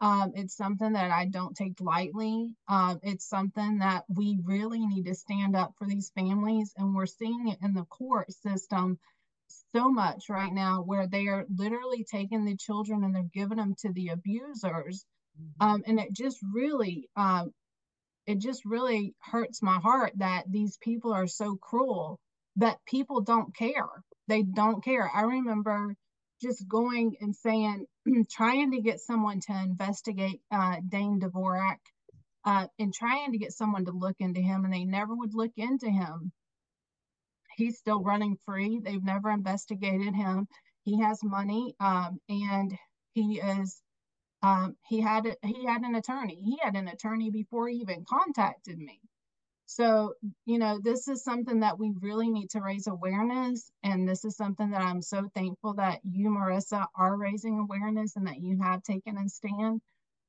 Um, 0.00 0.32
it's 0.34 0.56
something 0.56 0.92
that 0.92 1.10
I 1.10 1.26
don't 1.26 1.56
take 1.56 1.80
lightly. 1.80 2.54
Um, 2.68 3.00
it's 3.02 3.26
something 3.26 3.78
that 3.78 4.04
we 4.08 4.38
really 4.44 4.86
need 4.86 5.06
to 5.06 5.14
stand 5.14 5.56
up 5.56 5.72
for 5.78 5.86
these 5.86 6.10
families, 6.14 6.74
and 6.76 6.94
we're 6.94 7.06
seeing 7.06 7.48
it 7.48 7.58
in 7.62 7.72
the 7.72 7.84
court 7.84 8.30
system 8.32 8.98
so 9.74 9.90
much 9.90 10.28
right 10.28 10.52
now 10.52 10.82
where 10.82 11.06
they 11.06 11.26
are 11.26 11.46
literally 11.54 12.04
taking 12.10 12.44
the 12.44 12.56
children 12.56 13.04
and 13.04 13.14
they're 13.14 13.30
giving 13.32 13.58
them 13.58 13.74
to 13.78 13.92
the 13.92 14.08
abusers 14.08 15.04
mm-hmm. 15.40 15.66
um, 15.66 15.82
and 15.86 16.00
it 16.00 16.12
just 16.12 16.38
really 16.52 17.08
um, 17.16 17.52
it 18.26 18.38
just 18.38 18.64
really 18.64 19.14
hurts 19.20 19.62
my 19.62 19.78
heart 19.78 20.12
that 20.16 20.44
these 20.50 20.76
people 20.78 21.12
are 21.12 21.26
so 21.26 21.56
cruel 21.56 22.18
that 22.56 22.78
people 22.86 23.20
don't 23.20 23.54
care 23.54 23.88
they 24.28 24.42
don't 24.42 24.82
care 24.84 25.10
i 25.14 25.22
remember 25.22 25.94
just 26.40 26.66
going 26.68 27.16
and 27.20 27.34
saying 27.34 27.86
trying 28.30 28.72
to 28.72 28.80
get 28.80 29.00
someone 29.00 29.40
to 29.40 29.52
investigate 29.52 30.40
uh, 30.50 30.76
dane 30.88 31.20
dvorak 31.20 31.78
uh, 32.44 32.66
and 32.78 32.94
trying 32.94 33.32
to 33.32 33.38
get 33.38 33.52
someone 33.52 33.84
to 33.84 33.92
look 33.92 34.16
into 34.20 34.40
him 34.40 34.64
and 34.64 34.72
they 34.72 34.84
never 34.84 35.14
would 35.14 35.34
look 35.34 35.52
into 35.56 35.90
him 35.90 36.32
he's 37.56 37.78
still 37.78 38.02
running 38.02 38.36
free. 38.44 38.80
They've 38.82 39.02
never 39.02 39.30
investigated 39.30 40.14
him. 40.14 40.46
He 40.84 41.00
has 41.00 41.18
money, 41.24 41.74
um, 41.80 42.20
and 42.28 42.76
he 43.14 43.40
is. 43.40 43.82
Um, 44.42 44.76
he 44.86 45.00
had 45.00 45.24
he 45.42 45.64
had 45.64 45.82
an 45.82 45.96
attorney. 45.96 46.38
He 46.44 46.58
had 46.62 46.76
an 46.76 46.88
attorney 46.88 47.30
before 47.30 47.68
he 47.68 47.78
even 47.78 48.04
contacted 48.08 48.78
me. 48.78 49.00
So 49.66 50.14
you 50.46 50.58
know, 50.58 50.80
this 50.82 51.08
is 51.08 51.24
something 51.24 51.60
that 51.60 51.78
we 51.78 51.92
really 52.00 52.28
need 52.30 52.50
to 52.50 52.60
raise 52.62 52.86
awareness, 52.86 53.70
and 53.82 54.08
this 54.08 54.24
is 54.24 54.36
something 54.36 54.70
that 54.70 54.82
I'm 54.82 55.02
so 55.02 55.28
thankful 55.34 55.74
that 55.74 56.00
you, 56.04 56.30
Marissa, 56.30 56.86
are 56.96 57.16
raising 57.16 57.58
awareness 57.58 58.16
and 58.16 58.26
that 58.26 58.40
you 58.40 58.60
have 58.62 58.82
taken 58.82 59.18
a 59.18 59.28
stand, 59.28 59.80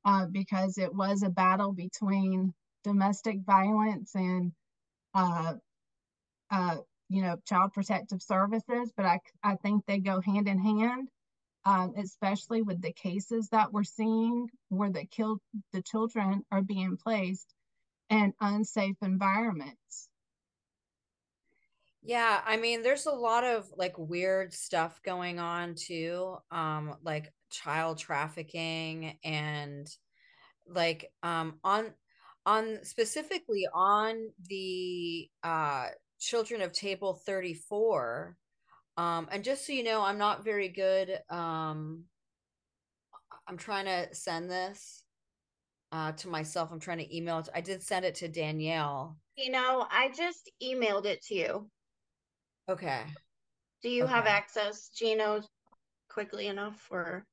uh, 0.05 0.25
because 0.31 0.77
it 0.77 0.93
was 0.93 1.23
a 1.23 1.29
battle 1.29 1.73
between 1.73 2.53
domestic 2.83 3.39
violence 3.45 4.15
and 4.15 4.51
uh, 5.13 5.53
uh, 6.51 6.77
you 7.09 7.21
know, 7.21 7.37
child 7.47 7.73
protective 7.73 8.21
services, 8.21 8.91
but 8.95 9.05
I, 9.05 9.19
I 9.43 9.55
think 9.55 9.85
they 9.85 9.99
go 9.99 10.21
hand 10.21 10.47
in 10.47 10.59
hand, 10.59 11.07
um, 11.65 11.93
especially 11.97 12.61
with 12.61 12.81
the 12.81 12.93
cases 12.93 13.49
that 13.51 13.71
we're 13.71 13.83
seeing 13.83 14.47
where 14.69 14.91
the 14.91 15.05
killed 15.05 15.39
the 15.73 15.81
children 15.81 16.43
are 16.51 16.61
being 16.61 16.97
placed 16.97 17.53
in 18.09 18.33
unsafe 18.39 18.97
environments. 19.01 20.09
Yeah, 22.01 22.41
I 22.45 22.57
mean, 22.57 22.83
there's 22.83 23.05
a 23.05 23.11
lot 23.11 23.43
of 23.43 23.69
like 23.75 23.97
weird 23.97 24.53
stuff 24.53 25.01
going 25.03 25.39
on 25.39 25.75
too, 25.75 26.37
um, 26.51 26.95
like 27.03 27.33
child 27.49 27.97
trafficking 27.97 29.17
and 29.23 29.87
like 30.67 31.11
um 31.23 31.59
on 31.63 31.93
on 32.45 32.79
specifically 32.83 33.67
on 33.73 34.29
the 34.49 35.29
uh 35.43 35.89
children 36.19 36.61
of 36.61 36.73
table 36.73 37.15
34 37.15 38.37
um 38.97 39.27
and 39.31 39.43
just 39.43 39.65
so 39.65 39.73
you 39.73 39.83
know 39.83 40.01
i'm 40.03 40.17
not 40.17 40.43
very 40.43 40.69
good 40.69 41.19
um 41.29 42.05
i'm 43.47 43.57
trying 43.57 43.85
to 43.85 44.13
send 44.15 44.49
this 44.49 45.03
uh 45.91 46.11
to 46.13 46.27
myself 46.27 46.71
i'm 46.71 46.79
trying 46.79 46.97
to 46.97 47.15
email 47.15 47.39
it 47.39 47.49
i 47.55 47.61
did 47.61 47.81
send 47.81 48.05
it 48.05 48.15
to 48.15 48.27
danielle. 48.27 49.17
You 49.35 49.51
know 49.51 49.85
i 49.91 50.09
just 50.15 50.51
emailed 50.63 51.05
it 51.05 51.21
to 51.23 51.35
you. 51.35 51.69
Okay. 52.69 53.03
Do 53.81 53.89
you 53.89 54.03
okay. 54.03 54.13
have 54.13 54.25
access 54.25 54.89
gino 54.89 55.41
quickly 56.09 56.47
enough 56.47 56.87
or? 56.91 57.25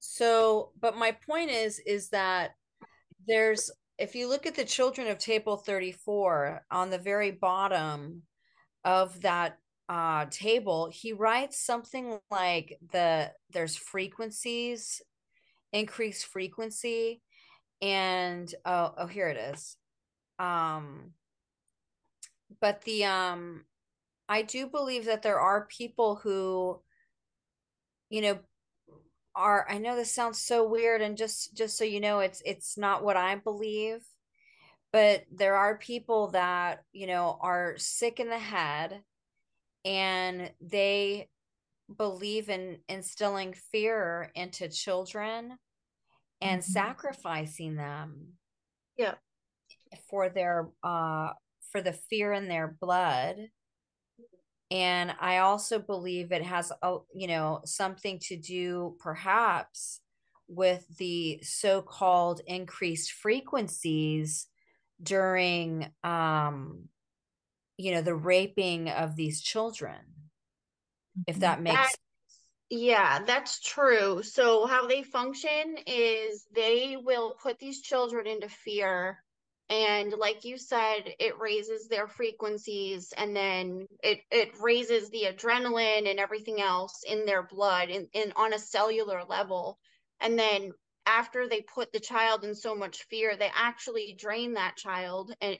So 0.00 0.72
but 0.80 0.96
my 0.96 1.12
point 1.12 1.50
is 1.50 1.78
is 1.78 2.08
that 2.10 2.52
there's 3.26 3.70
if 3.98 4.14
you 4.14 4.28
look 4.28 4.46
at 4.46 4.54
the 4.54 4.64
children 4.64 5.06
of 5.08 5.18
table 5.18 5.56
34 5.56 6.64
on 6.70 6.90
the 6.90 6.98
very 6.98 7.30
bottom 7.30 8.22
of 8.84 9.20
that 9.22 9.58
uh, 9.88 10.26
table, 10.30 10.90
he 10.92 11.12
writes 11.12 11.64
something 11.64 12.18
like 12.30 12.78
the 12.92 13.30
there's 13.50 13.76
frequencies, 13.76 15.02
increased 15.72 16.26
frequency, 16.26 17.22
and 17.84 18.52
oh 18.64 18.94
oh 18.96 19.06
here 19.06 19.28
it 19.28 19.36
is. 19.36 19.76
Um, 20.38 21.12
but 22.60 22.82
the 22.82 23.04
um, 23.04 23.64
I 24.28 24.42
do 24.42 24.66
believe 24.66 25.04
that 25.04 25.22
there 25.22 25.38
are 25.38 25.66
people 25.66 26.16
who, 26.16 26.80
you 28.08 28.22
know, 28.22 28.38
are 29.36 29.66
i 29.68 29.78
know 29.78 29.96
this 29.96 30.12
sounds 30.12 30.40
so 30.40 30.64
weird 30.64 31.02
and 31.02 31.16
just 31.16 31.56
just 31.56 31.76
so 31.76 31.82
you 31.82 31.98
know 31.98 32.20
it's 32.20 32.40
it's 32.46 32.78
not 32.78 33.02
what 33.02 33.16
i 33.16 33.34
believe 33.34 34.00
but 34.92 35.24
there 35.32 35.56
are 35.56 35.76
people 35.76 36.28
that 36.28 36.84
you 36.92 37.08
know 37.08 37.36
are 37.40 37.74
sick 37.76 38.20
in 38.20 38.30
the 38.30 38.38
head 38.38 39.00
and 39.84 40.52
they 40.60 41.28
believe 41.96 42.48
in 42.48 42.78
instilling 42.88 43.54
fear 43.72 44.30
into 44.36 44.68
children 44.68 45.58
and 46.44 46.60
mm-hmm. 46.60 46.72
sacrificing 46.72 47.74
them 47.74 48.34
yeah. 48.96 49.14
for 50.08 50.28
their 50.28 50.68
uh 50.84 51.30
for 51.72 51.80
the 51.80 51.92
fear 51.92 52.32
in 52.32 52.46
their 52.46 52.76
blood. 52.80 53.36
And 54.70 55.14
i 55.20 55.38
also 55.38 55.78
believe 55.78 56.30
it 56.30 56.42
has 56.42 56.72
a 56.82 56.98
you 57.14 57.26
know 57.26 57.60
something 57.64 58.18
to 58.24 58.36
do 58.36 58.96
perhaps 59.00 60.00
with 60.46 60.84
the 60.98 61.40
so-called 61.42 62.40
increased 62.46 63.12
frequencies 63.12 64.46
during 65.02 65.90
um 66.02 66.88
you 67.76 67.92
know 67.92 68.02
the 68.02 68.14
raping 68.14 68.88
of 68.88 69.16
these 69.16 69.42
children 69.42 69.96
if 71.26 71.40
that 71.40 71.62
makes 71.62 71.76
that, 71.76 71.96
yeah 72.70 73.20
that's 73.26 73.60
true. 73.60 74.22
So 74.22 74.66
how 74.66 74.86
they 74.86 75.02
function 75.02 75.76
is 75.86 76.46
they 76.54 76.96
will 77.02 77.34
put 77.42 77.58
these 77.58 77.80
children 77.82 78.26
into 78.26 78.48
fear 78.48 79.18
and 79.70 80.12
like 80.18 80.44
you 80.44 80.58
said 80.58 81.14
it 81.18 81.38
raises 81.38 81.88
their 81.88 82.06
frequencies 82.06 83.12
and 83.16 83.34
then 83.34 83.86
it 84.02 84.18
it 84.30 84.50
raises 84.60 85.08
the 85.10 85.24
adrenaline 85.32 86.08
and 86.10 86.18
everything 86.18 86.60
else 86.60 87.02
in 87.06 87.24
their 87.24 87.42
blood 87.42 87.88
and, 87.90 88.08
and 88.14 88.32
on 88.36 88.52
a 88.52 88.58
cellular 88.58 89.22
level. 89.28 89.78
And 90.20 90.38
then 90.38 90.72
after 91.06 91.48
they 91.48 91.62
put 91.62 91.92
the 91.92 92.00
child 92.00 92.44
in 92.44 92.54
so 92.54 92.74
much 92.74 93.04
fear 93.10 93.36
they 93.36 93.50
actually 93.54 94.16
drain 94.18 94.54
that 94.54 94.76
child 94.76 95.34
and 95.40 95.58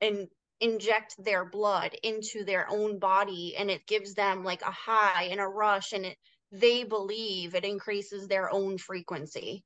and 0.00 0.28
inject 0.60 1.14
their 1.18 1.44
blood 1.44 1.94
into 2.02 2.44
their 2.44 2.66
own 2.70 2.98
body 2.98 3.54
and 3.58 3.70
it 3.70 3.86
gives 3.86 4.14
them 4.14 4.42
like 4.42 4.62
a 4.62 4.70
high 4.70 5.24
and 5.24 5.40
a 5.40 5.46
rush 5.46 5.92
and 5.92 6.06
it 6.06 6.16
they 6.52 6.84
believe 6.84 7.54
it 7.54 7.64
increases 7.64 8.28
their 8.28 8.52
own 8.52 8.78
frequency 8.78 9.64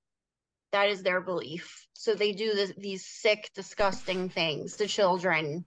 that 0.72 0.88
is 0.88 1.02
their 1.02 1.20
belief. 1.20 1.86
So 1.94 2.14
they 2.14 2.32
do 2.32 2.54
this, 2.54 2.72
these 2.76 3.04
sick, 3.04 3.50
disgusting 3.54 4.28
things 4.28 4.76
to 4.76 4.86
children 4.86 5.64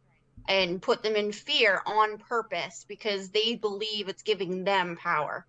and 0.48 0.82
put 0.82 1.04
them 1.04 1.16
in 1.16 1.32
fear 1.32 1.82
on 1.86 2.18
purpose 2.18 2.86
because 2.88 3.30
they 3.30 3.56
believe 3.56 4.10
it's 4.10 4.24
giving 4.24 4.64
them 4.64 4.98
power. 4.98 5.46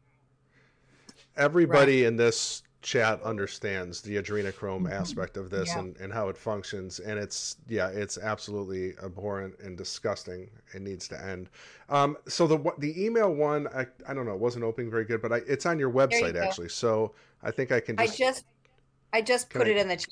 Everybody 1.36 2.02
right. 2.02 2.08
in 2.08 2.16
this 2.16 2.62
chat 2.84 3.20
understands 3.22 4.00
the 4.00 4.16
adrenochrome 4.16 4.82
mm-hmm. 4.82 4.92
aspect 4.92 5.36
of 5.36 5.50
this 5.50 5.70
yeah. 5.70 5.80
and, 5.80 5.96
and 5.96 6.12
how 6.12 6.28
it 6.28 6.36
functions 6.36 7.00
and 7.00 7.18
it's 7.18 7.56
yeah 7.68 7.88
it's 7.88 8.18
absolutely 8.18 8.92
abhorrent 9.02 9.54
and 9.58 9.76
disgusting 9.76 10.48
it 10.74 10.82
needs 10.82 11.08
to 11.08 11.20
end 11.24 11.48
um, 11.88 12.16
so 12.28 12.46
the 12.46 12.72
the 12.78 13.02
email 13.02 13.32
one 13.32 13.66
I, 13.68 13.86
I 14.06 14.14
don't 14.14 14.26
know 14.26 14.34
it 14.34 14.40
wasn't 14.40 14.64
opening 14.64 14.90
very 14.90 15.04
good 15.04 15.22
but 15.22 15.32
I, 15.32 15.40
it's 15.48 15.66
on 15.66 15.78
your 15.78 15.90
website 15.90 16.34
you 16.34 16.40
actually 16.40 16.68
so 16.68 17.12
i 17.42 17.50
think 17.50 17.72
i 17.72 17.80
can 17.80 17.96
just 17.96 18.12
i 18.12 18.16
just 18.16 18.44
I 19.14 19.22
just 19.22 19.48
put 19.48 19.68
I... 19.68 19.70
it 19.70 19.76
in 19.76 19.88
the 19.88 19.96
chat. 19.96 20.08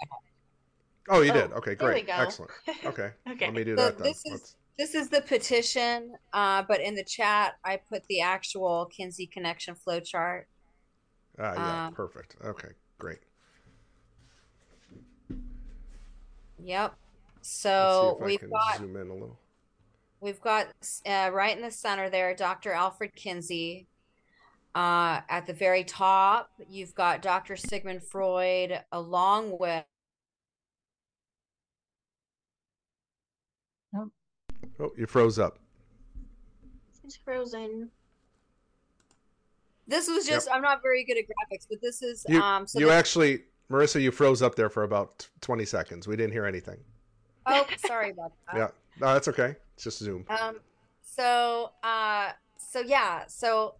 Oh, 1.08 1.20
you 1.20 1.32
oh, 1.32 1.34
did. 1.34 1.52
Okay, 1.52 1.74
great, 1.74 2.08
excellent. 2.08 2.52
Okay, 2.84 3.10
okay. 3.28 3.46
Let 3.46 3.54
me 3.54 3.64
do 3.64 3.76
so 3.76 3.82
that. 3.82 3.98
Then. 3.98 4.06
This 4.06 4.24
is 4.24 4.56
this 4.78 4.94
is 4.94 5.08
the 5.08 5.20
petition, 5.20 6.14
uh, 6.32 6.62
but 6.66 6.80
in 6.80 6.94
the 6.94 7.04
chat, 7.04 7.54
I 7.64 7.76
put 7.76 8.04
the 8.06 8.20
actual 8.20 8.88
Kinsey 8.96 9.26
connection 9.26 9.74
flow 9.74 9.98
chart. 9.98 10.46
Ah, 11.43 11.55
yeah, 11.55 11.86
um, 11.86 11.93
perfect. 11.93 12.36
Okay, 12.45 12.68
great. 12.99 13.18
Yep. 16.62 16.95
So 17.40 18.18
we've 18.22 18.40
got 18.49 18.78
zoom 18.78 18.95
in 18.97 19.09
a 19.09 19.12
little. 19.12 19.38
We've 20.20 20.40
got 20.40 20.68
uh, 21.05 21.30
right 21.32 21.57
in 21.57 21.62
the 21.62 21.70
center 21.72 22.09
there, 22.09 22.32
Dr. 22.36 22.72
Alfred 22.72 23.16
Kinsey. 23.16 23.88
Uh, 24.74 25.20
at 25.28 25.47
the 25.47 25.53
very 25.53 25.82
top, 25.82 26.51
you've 26.68 26.95
got 26.95 27.20
Dr. 27.20 27.57
Sigmund 27.57 28.05
Freud, 28.05 28.80
along 28.93 29.59
with. 29.59 29.84
Oh, 33.97 34.11
Oh, 34.78 34.93
you 34.97 35.07
froze 35.07 35.38
up. 35.38 35.59
It's 37.05 37.16
frozen. 37.16 37.90
This 39.87 40.09
was 40.09 40.26
just. 40.26 40.49
I'm 40.51 40.62
not 40.62 40.80
very 40.83 41.05
good 41.05 41.18
at 41.18 41.24
graphics, 41.24 41.66
but 41.68 41.80
this 41.83 42.03
is. 42.03 42.24
You, 42.28 42.41
um. 42.41 42.66
So 42.66 42.78
you 42.78 42.87
this- 42.87 42.95
actually, 42.95 43.41
Marissa, 43.70 44.01
you 44.01 44.11
froze 44.11 44.43
up 44.43 44.55
there 44.55 44.70
for 44.70 44.85
about 44.85 45.28
20 45.41 45.64
seconds. 45.64 46.07
We 46.07 46.16
didn't 46.16 46.33
hear 46.33 46.47
anything. 46.47 46.78
Oh, 47.47 47.66
sorry 47.78 48.11
about 48.11 48.33
that. 48.47 48.57
Yeah, 48.57 48.68
no, 49.01 49.14
that's 49.14 49.28
okay. 49.28 49.57
It's 49.74 49.85
just 49.85 49.99
Zoom. 49.99 50.24
Um, 50.28 50.61
so, 51.03 51.70
uh, 51.83 52.30
so 52.57 52.80
yeah, 52.80 53.24
so 53.26 53.74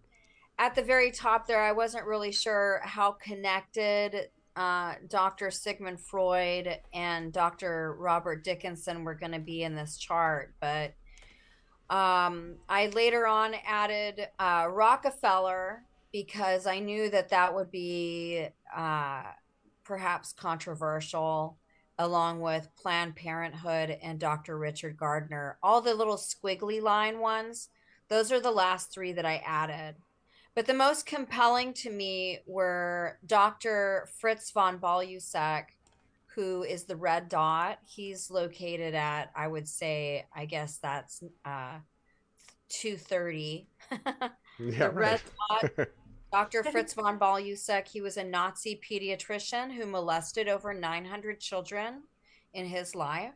at 0.59 0.75
the 0.75 0.81
very 0.81 1.11
top 1.11 1.47
there, 1.47 1.61
I 1.61 1.71
wasn't 1.71 2.05
really 2.05 2.31
sure 2.31 2.81
how 2.83 3.11
connected 3.11 4.29
uh, 4.55 4.95
Dr. 5.07 5.49
Sigmund 5.49 5.99
Freud 5.99 6.79
and 6.93 7.31
Dr. 7.31 7.95
Robert 7.97 8.43
Dickinson 8.43 9.03
were 9.03 9.15
going 9.15 9.31
to 9.31 9.39
be 9.39 9.63
in 9.63 9.75
this 9.75 9.97
chart, 9.97 10.53
but 10.59 10.93
um, 11.89 12.55
I 12.69 12.87
later 12.87 13.27
on 13.27 13.55
added 13.65 14.27
uh, 14.39 14.67
Rockefeller 14.69 15.83
because 16.13 16.67
I 16.67 16.79
knew 16.79 17.09
that 17.09 17.29
that 17.29 17.53
would 17.53 17.71
be 17.71 18.47
uh, 18.73 19.23
perhaps 19.83 20.31
controversial 20.31 21.57
along 21.99 22.39
with 22.39 22.69
Planned 22.77 23.15
Parenthood 23.15 23.97
and 24.01 24.19
Dr. 24.19 24.57
Richard 24.57 24.95
Gardner. 24.95 25.57
All 25.61 25.81
the 25.81 25.93
little 25.93 26.17
squiggly 26.17 26.81
line 26.81 27.19
ones, 27.19 27.69
those 28.09 28.31
are 28.31 28.39
the 28.39 28.51
last 28.51 28.93
three 28.93 29.11
that 29.13 29.25
I 29.25 29.43
added. 29.45 29.95
But 30.55 30.67
the 30.67 30.73
most 30.73 31.07
compelling 31.07 31.73
to 31.75 31.89
me 31.89 32.39
were 32.45 33.17
Dr. 33.25 34.07
Fritz 34.19 34.51
von 34.51 34.77
Balluseck, 34.77 35.65
who 36.35 36.61
is 36.63 36.83
the 36.83 36.95
red 36.95 37.27
dot. 37.27 37.79
He's 37.85 38.29
located 38.29 38.93
at, 38.93 39.31
I 39.35 39.47
would 39.47 39.67
say, 39.67 40.25
I 40.35 40.45
guess 40.45 40.77
that's 40.77 41.23
uh, 41.43 41.79
230. 42.69 43.67
yeah, 43.91 44.29
the 44.59 44.89
red 44.91 45.21
dot 45.49 45.87
Dr. 46.33 46.63
Fritz 46.63 46.95
von 46.95 47.19
Balluseck, 47.19 47.87
he 47.87 48.01
was 48.01 48.17
a 48.17 48.23
Nazi 48.23 48.81
pediatrician 48.83 49.71
who 49.71 49.85
molested 49.85 50.49
over 50.49 50.73
900 50.73 51.39
children 51.39 52.01
in 52.55 52.65
his 52.65 52.95
life. 52.95 53.35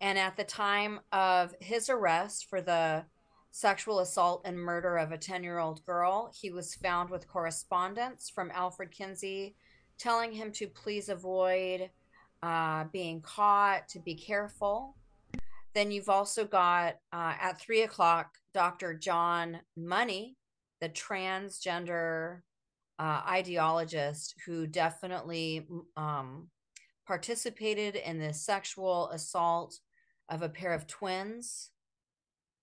And 0.00 0.18
at 0.18 0.36
the 0.36 0.42
time 0.42 0.98
of 1.12 1.54
his 1.60 1.88
arrest 1.88 2.50
for 2.50 2.60
the 2.60 3.04
sexual 3.52 4.00
assault 4.00 4.42
and 4.44 4.58
murder 4.58 4.96
of 4.96 5.12
a 5.12 5.16
10 5.16 5.44
year 5.44 5.60
old 5.60 5.86
girl, 5.86 6.32
he 6.34 6.50
was 6.50 6.74
found 6.74 7.08
with 7.08 7.28
correspondence 7.28 8.28
from 8.28 8.50
Alfred 8.50 8.90
Kinsey 8.90 9.54
telling 9.96 10.32
him 10.32 10.50
to 10.54 10.66
please 10.66 11.08
avoid 11.08 11.88
uh, 12.42 12.82
being 12.92 13.20
caught, 13.20 13.86
to 13.90 14.00
be 14.00 14.16
careful. 14.16 14.96
Then 15.72 15.92
you've 15.92 16.08
also 16.08 16.44
got 16.44 16.96
uh, 17.12 17.34
at 17.40 17.60
three 17.60 17.82
o'clock 17.82 18.38
Dr. 18.52 18.92
John 18.92 19.60
Money, 19.76 20.36
the 20.84 20.90
transgender 20.90 22.40
uh, 22.98 23.22
ideologist 23.22 24.34
who 24.44 24.66
definitely 24.66 25.66
um, 25.96 26.48
participated 27.06 27.96
in 27.96 28.18
the 28.18 28.34
sexual 28.34 29.08
assault 29.08 29.80
of 30.28 30.42
a 30.42 30.48
pair 30.48 30.74
of 30.74 30.86
twins 30.86 31.70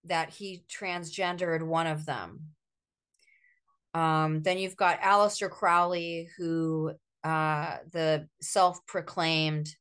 that 0.03 0.30
he 0.30 0.63
transgendered 0.69 1.63
one 1.63 1.88
of 1.88 2.05
them 2.05 2.51
um, 3.93 4.41
then 4.41 4.57
you've 4.57 4.78
got 4.78 5.01
Aleister 5.01 5.49
Crowley, 5.49 6.30
who 6.38 6.93
uh, 7.24 7.78
the 7.91 8.28
self-proclaimed 8.41 9.76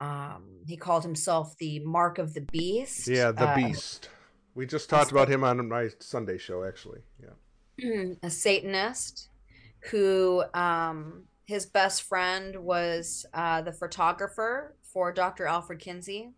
um, 0.00 0.60
he 0.66 0.76
called 0.76 1.04
himself 1.04 1.54
the 1.58 1.78
Mark 1.80 2.18
of 2.18 2.34
the 2.34 2.40
Beast. 2.40 3.06
Yeah, 3.06 3.30
the 3.30 3.48
uh, 3.48 3.54
Beast. 3.54 4.08
We 4.54 4.66
just 4.66 4.88
talked 4.88 5.10
about 5.10 5.28
him 5.28 5.42
on 5.42 5.68
my 5.68 5.90
Sunday 5.98 6.38
show, 6.38 6.64
actually. 6.64 7.00
Yeah. 7.20 8.14
a 8.22 8.30
Satanist 8.30 9.28
who 9.90 10.44
um, 10.54 11.24
his 11.46 11.66
best 11.66 12.02
friend 12.02 12.56
was 12.64 13.26
uh, 13.34 13.62
the 13.62 13.72
photographer 13.72 14.76
for 14.82 15.12
Dr. 15.12 15.46
Alfred 15.46 15.80
Kinsey 15.80 16.30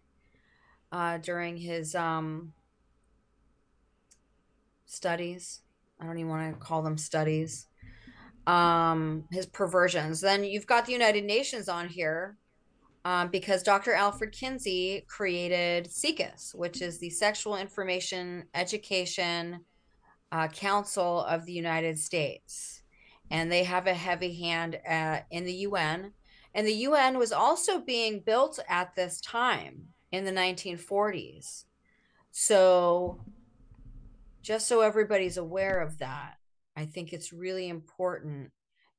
uh, 0.91 1.19
during 1.19 1.59
his 1.59 1.95
um, 1.95 2.53
studies. 4.87 5.61
I 6.01 6.07
don't 6.07 6.19
even 6.19 6.31
want 6.31 6.53
to 6.53 6.59
call 6.59 6.83
them 6.83 6.99
studies. 6.99 7.67
Um, 8.47 9.25
his 9.31 9.47
perversions. 9.47 10.21
Then 10.21 10.45
you've 10.45 10.67
got 10.67 10.87
the 10.87 10.93
United 10.93 11.25
Nations 11.25 11.69
on 11.69 11.89
here 11.89 12.37
um, 13.07 13.29
because 13.29 13.63
Dr. 13.63 13.95
Alfred 13.95 14.33
Kinsey 14.33 15.05
created 15.07 15.87
SIECUS, 15.87 16.57
which 16.57 16.83
is 16.83 16.99
the 16.99 17.09
Sexual 17.09 17.55
Information 17.55 18.47
Education 18.53 19.61
uh, 20.33 20.49
Council 20.49 21.23
of 21.23 21.47
the 21.47 21.53
United 21.53 22.01
States. 22.01 22.83
And 23.31 23.51
they 23.51 23.63
have 23.63 23.87
a 23.87 23.95
heavy 23.95 24.35
hand 24.35 24.81
uh, 24.89 25.21
in 25.31 25.45
the 25.45 25.53
UN. 25.53 26.15
And 26.53 26.67
the 26.67 26.73
UN 26.73 27.17
was 27.17 27.31
also 27.31 27.79
being 27.79 28.25
built 28.27 28.59
at 28.69 28.97
this 28.97 29.21
time 29.21 29.85
in 30.11 30.25
the 30.25 30.33
1940s. 30.33 31.63
So, 32.33 33.21
just 34.43 34.67
so 34.67 34.81
everybody's 34.81 35.37
aware 35.37 35.81
of 35.81 35.99
that, 35.99 36.39
I 36.77 36.87
think 36.87 37.13
it's 37.13 37.33
really 37.33 37.69
important. 37.69 38.51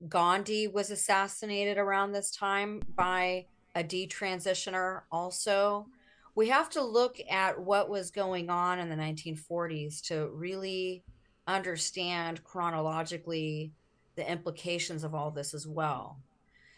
Gandhi 0.08 0.66
was 0.66 0.92
assassinated 0.92 1.78
around 1.78 2.14
this 2.14 2.32
time 2.32 2.82
by 2.96 3.48
a 3.78 3.84
detransitioner 3.84 5.02
also. 5.12 5.88
We 6.34 6.50
have 6.50 6.70
to 6.72 6.84
look 6.84 7.18
at 7.30 7.60
what 7.60 7.90
was 7.90 8.10
going 8.10 8.50
on 8.50 8.80
in 8.80 8.90
the 8.90 8.96
1940s 8.96 10.02
to 10.08 10.30
really 10.34 11.04
understand 11.46 12.44
chronologically 12.44 13.72
the 14.16 14.30
implications 14.30 15.04
of 15.04 15.14
all 15.14 15.30
this 15.30 15.54
as 15.54 15.68
well. 15.68 16.18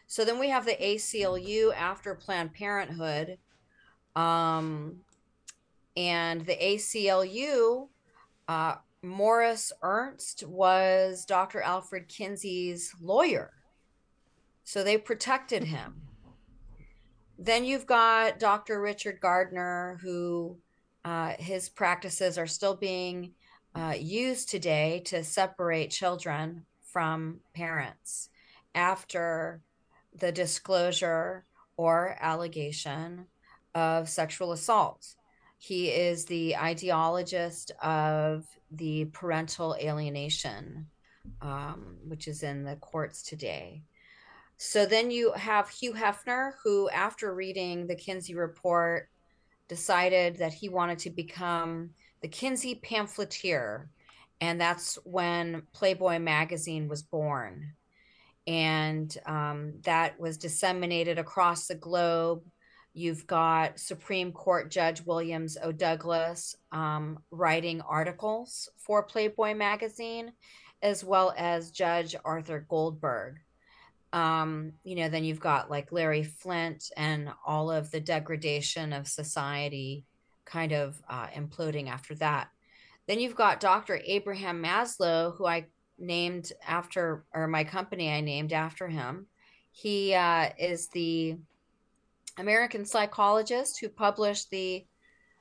So 0.08 0.26
then 0.26 0.40
we 0.40 0.50
have 0.50 0.66
the 0.66 0.76
aclu 0.76 1.74
after 1.74 2.16
planned 2.16 2.54
parenthood 2.54 3.38
um, 4.16 4.98
and 5.96 6.46
the 6.46 6.56
aclu 6.56 7.88
uh, 8.48 8.76
morris 9.02 9.72
ernst 9.82 10.44
was 10.46 11.24
dr 11.26 11.62
alfred 11.62 12.10
kinsey's 12.10 12.94
lawyer. 13.02 13.52
So 14.66 14.84
they 14.84 14.98
protected 14.98 15.64
him 15.64 16.09
then 17.40 17.64
you've 17.64 17.86
got 17.86 18.38
Dr. 18.38 18.82
Richard 18.82 19.22
Gardner, 19.22 19.98
who 20.02 20.58
uh, 21.06 21.34
his 21.40 21.70
practices 21.70 22.38
are 22.38 22.48
still 22.48 22.76
being 22.76 23.32
uh, 23.74 23.96
used 23.98 24.50
today 24.50 25.02
to 25.06 25.24
separate 25.24 25.90
children 25.90 26.66
from 26.84 27.40
parents 27.54 28.30
after 28.76 29.62
the 30.14 30.34
disclosure 30.34 31.46
or 31.78 32.18
allegation 32.20 33.28
of 33.74 34.10
sexual 34.10 34.52
assault. 34.52 35.16
He 35.58 35.90
is 35.90 36.26
the 36.26 36.56
ideologist 36.58 37.72
of 37.82 38.46
the 38.70 39.06
parental 39.06 39.78
alienation, 39.80 40.88
um, 41.42 41.98
which 42.06 42.28
is 42.28 42.44
in 42.44 42.64
the 42.64 42.76
courts 42.76 43.24
today. 43.24 43.84
So 44.62 44.86
then 44.86 45.10
you 45.10 45.32
have 45.32 45.70
Hugh 45.70 45.94
Hefner, 45.94 46.52
who, 46.62 46.90
after 46.90 47.34
reading 47.34 47.88
the 47.88 47.96
Kinsey 47.96 48.36
report, 48.36 49.08
decided 49.70 50.36
that 50.36 50.54
he 50.54 50.68
wanted 50.68 51.00
to 51.00 51.10
become 51.12 51.92
the 52.22 52.28
Kinsey 52.28 52.76
pamphleteer. 52.76 53.88
And 54.42 54.60
that's 54.60 54.96
when 55.06 55.64
Playboy 55.72 56.20
magazine 56.20 56.90
was 56.90 57.04
born. 57.04 57.72
And 58.48 59.16
um, 59.26 59.76
that 59.84 60.20
was 60.20 60.38
disseminated 60.38 61.20
across 61.20 61.68
the 61.68 61.76
globe. 61.76 62.44
You've 62.94 63.26
got 63.28 63.80
Supreme 63.80 64.34
Court 64.34 64.70
Judge 64.70 65.06
Williams 65.06 65.58
O. 65.64 65.72
Douglas 65.72 66.54
um, 66.74 67.20
writing 67.32 67.80
articles 67.80 68.68
for 68.76 69.04
Playboy 69.04 69.54
magazine, 69.54 70.34
as 70.82 71.02
well 71.02 71.34
as 71.38 71.72
Judge 71.72 72.14
Arthur 72.26 72.66
Goldberg 72.68 73.40
um 74.12 74.74
you 74.84 74.96
know 74.96 75.10
then 75.10 75.24
you've 75.24 75.40
got 75.40 75.70
like 75.70 75.92
Larry 75.92 76.24
Flynt 76.24 76.92
and 76.98 77.30
all 77.46 77.70
of 77.70 77.92
the 77.92 78.00
degradation 78.00 78.94
of 78.94 79.08
society 79.08 80.06
kind 80.46 80.72
of 80.72 81.00
uh, 81.08 81.28
imploding 81.28 81.88
after 81.88 82.16
that. 82.16 82.50
Then 83.08 83.20
you've 83.20 83.36
got 83.36 83.60
dr 83.60 84.02
abraham 84.06 84.64
maslow 84.64 85.36
who 85.36 85.46
i 85.46 85.66
named 85.98 86.52
after 86.68 87.26
or 87.34 87.48
my 87.48 87.64
company 87.64 88.12
i 88.12 88.22
named 88.22 88.54
after 88.54 88.88
him. 88.88 89.28
He 89.72 90.14
uh, 90.14 90.50
is 90.58 90.88
the 90.88 91.38
American 92.38 92.86
psychologist 92.86 93.80
who 93.80 93.90
published 93.90 94.50
the 94.50 94.86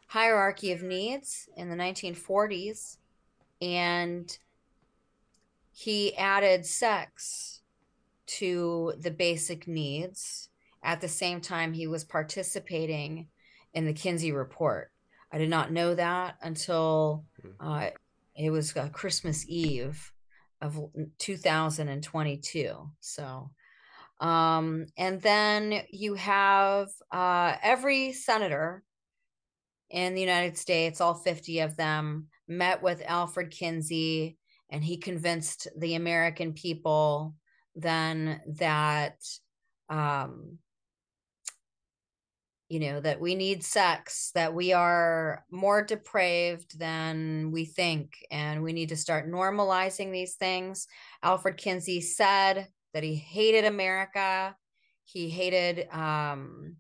hierarchy 0.09 0.73
of 0.73 0.83
needs 0.83 1.49
in 1.57 1.69
the 1.69 1.77
1940s 1.77 2.97
and 3.61 4.39
he 5.73 6.16
added 6.16 6.64
sex 6.64 7.57
to 8.29 8.95
the 8.99 9.11
basic 9.11 9.66
needs 9.66 10.49
at 10.83 11.01
the 11.01 11.09
same 11.09 11.41
time 11.41 11.72
he 11.72 11.87
was 11.87 12.05
participating 12.05 13.29
in 13.74 13.85
the 13.85 13.93
Kinsey 13.93 14.33
report. 14.33 14.91
I 15.33 15.39
did 15.39 15.51
not 15.51 15.72
know 15.72 15.95
that 15.95 16.37
until 16.43 17.24
hmm. 17.43 17.51
uh, 17.61 17.91
it 18.37 18.51
was 18.51 18.76
uh, 18.76 18.89
Christmas 18.93 19.45
Eve 19.49 20.12
of 20.61 20.79
2022. 21.18 22.91
So, 23.01 23.51
um, 24.20 24.87
and 24.97 25.20
then 25.20 25.83
you 25.91 26.14
have 26.14 26.89
uh, 27.12 27.57
every 27.62 28.12
senator 28.12 28.83
in 29.91 30.14
the 30.14 30.20
United 30.20 30.57
States, 30.59 31.01
all 31.01 31.14
50 31.14 31.61
of 31.61 31.76
them, 31.76 32.29
met 32.47 32.83
with 32.83 33.03
Alfred 33.07 33.51
Kinsey, 33.51 34.37
and 34.70 34.85
he 34.85 34.97
convinced 34.97 35.68
the 35.76 35.95
American 35.95 36.53
people 36.53 37.35
then 37.79 38.41
that 38.59 39.24
um, 39.89 40.59
you 42.68 42.81
know 42.81 43.01
that 43.01 43.20
we 43.20 43.35
need 43.35 43.64
sex 43.64 44.31
that 44.35 44.53
we 44.53 44.72
are 44.72 45.45
more 45.51 45.83
depraved 45.83 46.79
than 46.79 47.51
we 47.51 47.64
think 47.64 48.26
and 48.31 48.62
we 48.62 48.72
need 48.72 48.91
to 48.91 48.97
start 48.97 49.31
normalizing 49.31 50.12
these 50.12 50.35
things. 50.35 50.87
Alfred 51.22 51.57
kinsey 51.57 52.01
said 52.01 52.68
that 52.93 53.03
he 53.03 53.14
hated 53.14 53.64
america. 53.64 54.55
He 55.05 55.31
hated 55.31 55.89
um, 55.91 56.76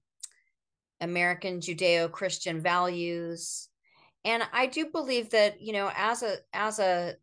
american 1.00 1.60
judeo-christian 1.60 2.60
values. 2.60 3.68
And 4.24 4.42
i 4.52 4.66
do 4.66 4.86
believe 4.86 5.30
that 5.30 5.62
you 5.62 5.72
know 5.72 5.90
as 5.96 6.22
a 6.22 6.36
as 6.52 6.80
a 6.80 7.14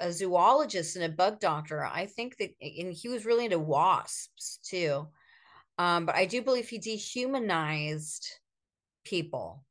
a 0.00 0.12
zoologist 0.12 0.96
and 0.96 1.04
a 1.04 1.08
bug 1.08 1.40
doctor 1.40 1.84
i 1.84 2.06
think 2.06 2.36
that 2.38 2.50
and 2.60 2.92
he 2.92 3.08
was 3.08 3.24
really 3.24 3.44
into 3.44 3.58
wasps 3.58 4.58
too 4.62 5.06
um, 5.78 6.06
but 6.06 6.14
I 6.14 6.24
do 6.24 6.42
believe 6.42 6.68
he 6.68 6.78
dehumanized 6.78 8.26
people. 9.04 9.62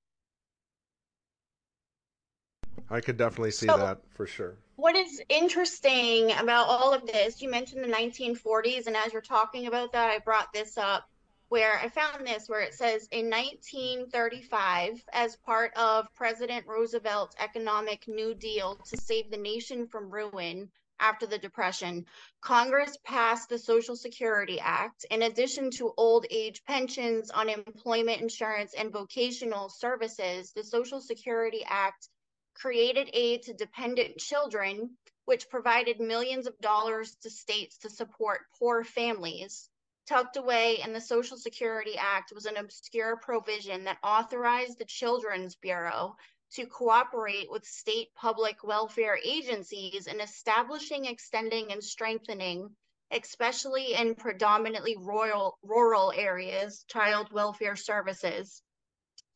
I 2.90 3.02
could 3.02 3.18
definitely 3.18 3.52
see 3.52 3.66
so, 3.66 3.78
that 3.78 4.02
for 4.12 4.28
sure. 4.28 4.58
What 4.76 4.96
is 4.96 5.22
interesting 5.30 6.32
about 6.34 6.68
all 6.68 6.94
of 6.94 7.08
this, 7.08 7.42
you 7.42 7.50
mentioned 7.50 7.84
the 7.84 7.88
1940s, 7.88 8.86
and 8.86 8.96
as 8.96 9.14
you're 9.14 9.22
talking 9.22 9.66
about 9.66 9.92
that, 9.94 10.12
I 10.12 10.20
brought 10.20 10.54
this 10.54 10.78
up 10.78 11.10
where 11.50 11.80
I 11.80 11.90
found 11.90 12.26
this 12.26 12.50
where 12.50 12.62
it 12.62 12.74
says 12.74 13.08
in 13.12 13.30
1935, 13.30 15.04
as 15.14 15.36
part 15.38 15.74
of 15.76 16.14
President 16.16 16.66
Roosevelt's 16.68 17.36
economic 17.40 18.08
New 18.08 18.34
Deal 18.34 18.78
to 18.88 18.98
save 18.98 19.30
the 19.30 19.38
nation 19.38 19.88
from 19.88 20.10
ruin, 20.10 20.72
after 21.00 21.26
the 21.26 21.38
Depression, 21.38 22.06
Congress 22.42 22.98
passed 23.04 23.50
the 23.50 23.60
Social 23.60 23.96
Security 23.96 24.60
Act. 24.60 25.06
In 25.12 25.24
addition 25.24 25.70
to 25.72 25.94
old 25.98 26.26
age 26.30 26.64
pensions, 26.66 27.30
unemployment 27.32 28.22
insurance, 28.22 28.74
and 28.74 28.92
vocational 28.92 29.70
services, 29.70 30.52
the 30.54 30.64
Social 30.64 31.02
Security 31.02 31.64
Act 31.68 32.10
created 32.54 33.10
aid 33.14 33.44
to 33.44 33.54
dependent 33.54 34.18
children, 34.18 34.98
which 35.26 35.50
provided 35.50 36.00
millions 36.00 36.48
of 36.48 36.58
dollars 36.60 37.16
to 37.22 37.30
states 37.30 37.78
to 37.80 37.90
support 37.90 38.42
poor 38.58 38.84
families. 38.84 39.70
Tucked 40.08 40.38
away 40.38 40.82
in 40.82 40.94
the 40.94 41.02
Social 41.02 41.36
Security 41.36 41.98
Act 41.98 42.32
was 42.32 42.46
an 42.46 42.58
obscure 42.58 43.18
provision 43.18 43.86
that 43.86 43.98
authorized 44.04 44.78
the 44.78 44.86
Children's 44.86 45.56
Bureau 45.56 46.16
to 46.52 46.68
cooperate 46.68 47.50
with 47.50 47.66
state 47.66 48.14
public 48.14 48.64
welfare 48.64 49.18
agencies 49.24 50.06
in 50.06 50.22
establishing, 50.22 51.06
extending, 51.06 51.72
and 51.72 51.84
strengthening, 51.84 52.76
especially 53.10 53.96
in 53.96 54.14
predominantly 54.14 54.96
rural, 54.96 55.58
rural 55.64 56.12
areas, 56.16 56.84
child 56.88 57.32
welfare 57.32 57.76
services 57.76 58.62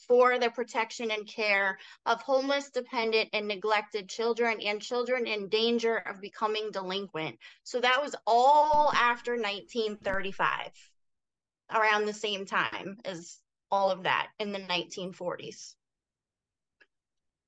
for 0.10 0.40
the 0.40 0.50
protection 0.50 1.12
and 1.12 1.28
care 1.28 1.78
of 2.08 2.22
homeless, 2.24 2.72
dependent, 2.72 3.30
and 3.32 3.48
neglected 3.48 4.10
children 4.10 4.60
and 4.60 4.82
children 4.82 5.28
in 5.28 5.48
danger 5.48 5.98
of 5.98 6.20
becoming 6.20 6.72
delinquent. 6.72 7.38
So 7.64 7.80
that 7.80 8.02
was 8.02 8.16
all 8.26 8.92
after 8.94 9.34
1935, 9.34 10.72
around 11.74 12.06
the 12.06 12.14
same 12.14 12.46
time 12.46 12.98
as 13.06 13.38
all 13.72 13.92
of 13.92 14.04
that 14.04 14.30
in 14.40 14.52
the 14.52 14.60
1940s. 14.60 15.76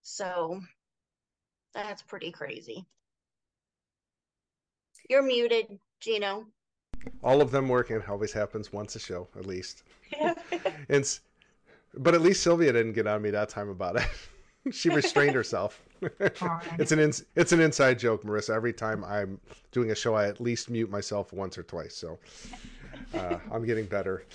So 0.04 0.62
that's 1.74 2.04
pretty 2.04 2.32
crazy. 2.32 2.86
You're 5.10 5.24
muted, 5.24 5.80
Gino. 6.00 6.46
All 7.24 7.42
of 7.42 7.50
them 7.50 7.68
working. 7.68 7.96
It 7.96 8.08
always 8.08 8.32
happens 8.32 8.72
once 8.72 8.96
a 8.96 9.00
show, 9.00 9.28
at 9.36 9.48
least. 9.48 9.82
it's, 10.88 11.22
but 11.98 12.14
at 12.14 12.22
least 12.22 12.44
Sylvia 12.44 12.74
didn't 12.74 12.94
get 12.94 13.08
on 13.08 13.22
me 13.22 13.32
that 13.32 13.50
time 13.50 13.70
about 13.70 13.98
it. 13.98 14.08
she 14.72 14.90
restrained 14.90 15.36
herself. 15.36 15.82
it's 16.20 16.92
an 16.92 17.00
ins- 17.00 17.24
it's 17.36 17.52
an 17.52 17.60
inside 17.60 18.00
joke, 18.00 18.24
Marissa. 18.24 18.56
Every 18.56 18.74
time 18.74 19.04
I'm 19.04 19.40
doing 19.72 19.92
a 19.92 19.96
show, 19.96 20.16
I 20.16 20.28
at 20.28 20.40
least 20.42 20.70
mute 20.70 20.90
myself 20.90 21.34
once 21.34 21.58
or 21.58 21.64
twice. 21.64 21.96
So 21.96 22.20
uh, 23.14 23.38
I'm 23.52 23.66
getting 23.66 23.86
better. 23.86 24.26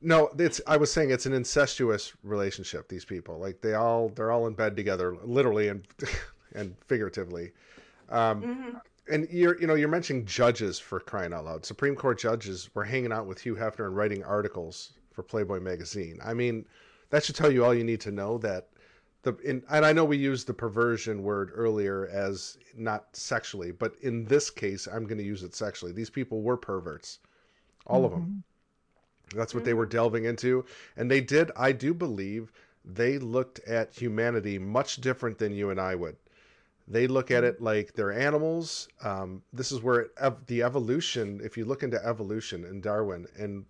No, 0.00 0.30
it's. 0.38 0.60
I 0.66 0.76
was 0.76 0.92
saying 0.92 1.10
it's 1.10 1.26
an 1.26 1.32
incestuous 1.32 2.12
relationship. 2.22 2.88
These 2.88 3.04
people, 3.04 3.38
like 3.38 3.60
they 3.60 3.74
all, 3.74 4.10
they're 4.10 4.30
all 4.30 4.46
in 4.46 4.54
bed 4.54 4.76
together, 4.76 5.16
literally 5.24 5.68
and 5.68 5.86
and 6.54 6.76
figuratively. 6.86 7.52
Um, 8.10 8.42
mm-hmm. 8.42 8.76
And 9.10 9.26
you're, 9.30 9.58
you 9.58 9.66
know, 9.66 9.74
you're 9.74 9.88
mentioning 9.88 10.26
judges 10.26 10.78
for 10.78 11.00
crying 11.00 11.32
out 11.32 11.46
loud. 11.46 11.64
Supreme 11.64 11.96
Court 11.96 12.18
judges 12.18 12.68
were 12.74 12.84
hanging 12.84 13.10
out 13.10 13.26
with 13.26 13.40
Hugh 13.40 13.54
Hefner 13.54 13.86
and 13.86 13.96
writing 13.96 14.22
articles 14.22 14.92
for 15.12 15.22
Playboy 15.22 15.60
magazine. 15.60 16.18
I 16.22 16.34
mean, 16.34 16.66
that 17.10 17.24
should 17.24 17.36
tell 17.36 17.50
you 17.50 17.64
all 17.64 17.74
you 17.74 17.84
need 17.84 18.00
to 18.02 18.10
know. 18.10 18.38
That 18.38 18.68
the, 19.22 19.36
in, 19.38 19.62
and 19.70 19.84
I 19.84 19.92
know 19.92 20.04
we 20.04 20.16
used 20.16 20.46
the 20.46 20.54
perversion 20.54 21.22
word 21.22 21.50
earlier 21.54 22.08
as 22.08 22.58
not 22.76 23.14
sexually, 23.14 23.72
but 23.72 23.94
in 24.02 24.24
this 24.24 24.50
case, 24.50 24.86
I'm 24.86 25.04
going 25.04 25.18
to 25.18 25.24
use 25.24 25.42
it 25.42 25.54
sexually. 25.54 25.92
These 25.92 26.10
people 26.10 26.42
were 26.42 26.56
perverts, 26.56 27.18
all 27.86 28.02
mm-hmm. 28.02 28.04
of 28.04 28.10
them 28.12 28.44
that's 29.34 29.54
what 29.54 29.60
mm-hmm. 29.60 29.66
they 29.66 29.74
were 29.74 29.86
delving 29.86 30.24
into. 30.24 30.64
And 30.96 31.10
they 31.10 31.20
did, 31.20 31.50
I 31.56 31.72
do 31.72 31.94
believe, 31.94 32.52
they 32.84 33.18
looked 33.18 33.60
at 33.60 33.94
humanity 33.94 34.58
much 34.58 34.96
different 34.96 35.38
than 35.38 35.52
you 35.52 35.70
and 35.70 35.80
I 35.80 35.94
would. 35.94 36.16
They 36.86 37.06
look 37.06 37.30
at 37.30 37.44
mm-hmm. 37.44 37.56
it 37.56 37.62
like 37.62 37.92
they're 37.92 38.12
animals. 38.12 38.88
Um, 39.02 39.42
this 39.52 39.72
is 39.72 39.82
where 39.82 40.00
it, 40.00 40.46
the 40.46 40.62
evolution, 40.62 41.40
if 41.42 41.56
you 41.56 41.64
look 41.64 41.82
into 41.82 42.04
evolution 42.04 42.64
and 42.64 42.82
Darwin 42.82 43.26
and 43.36 43.66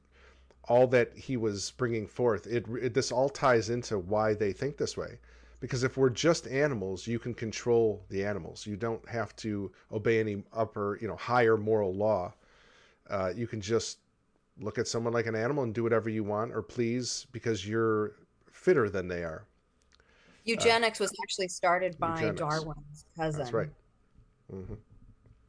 all 0.69 0.87
that 0.87 1.17
he 1.17 1.37
was 1.37 1.73
bringing 1.73 2.07
forth, 2.07 2.47
it, 2.47 2.67
it 2.81 2.95
this 2.95 3.11
all 3.11 3.29
ties 3.29 3.71
into 3.71 3.99
why 3.99 4.35
they 4.35 4.53
think 4.53 4.77
this 4.77 4.97
way. 4.97 5.19
Because 5.61 5.83
if 5.83 5.97
we're 5.97 6.11
just 6.11 6.47
animals, 6.47 7.07
you 7.07 7.19
can 7.19 7.35
control 7.35 8.05
the 8.11 8.25
animals. 8.25 8.65
You 8.65 8.77
don't 8.77 9.07
have 9.09 9.35
to 9.37 9.73
obey 9.91 10.21
any 10.21 10.45
upper, 10.53 10.99
you 11.01 11.09
know, 11.09 11.17
higher 11.17 11.57
moral 11.57 11.93
law. 11.93 12.33
Uh, 13.11 13.33
you 13.35 13.49
can 13.49 13.61
just 13.61 13.99
look 14.61 14.79
at 14.79 14.87
someone 14.87 15.13
like 15.13 15.27
an 15.27 15.35
animal 15.35 15.65
and 15.65 15.75
do 15.75 15.83
whatever 15.83 16.09
you 16.09 16.23
want 16.23 16.53
or 16.53 16.63
please 16.63 17.27
because 17.33 17.67
you're 17.67 18.13
fitter 18.53 18.89
than 18.89 19.09
they 19.09 19.25
are. 19.25 19.45
Eugenics 20.45 21.01
uh, 21.01 21.05
was 21.05 21.13
actually 21.23 21.49
started 21.49 21.99
by 21.99 22.21
eugenics. 22.21 22.41
Darwin's 22.41 23.05
cousin. 23.17 23.39
That's 23.39 23.53
right. 23.53 23.71
Mm-hmm. 24.53 24.75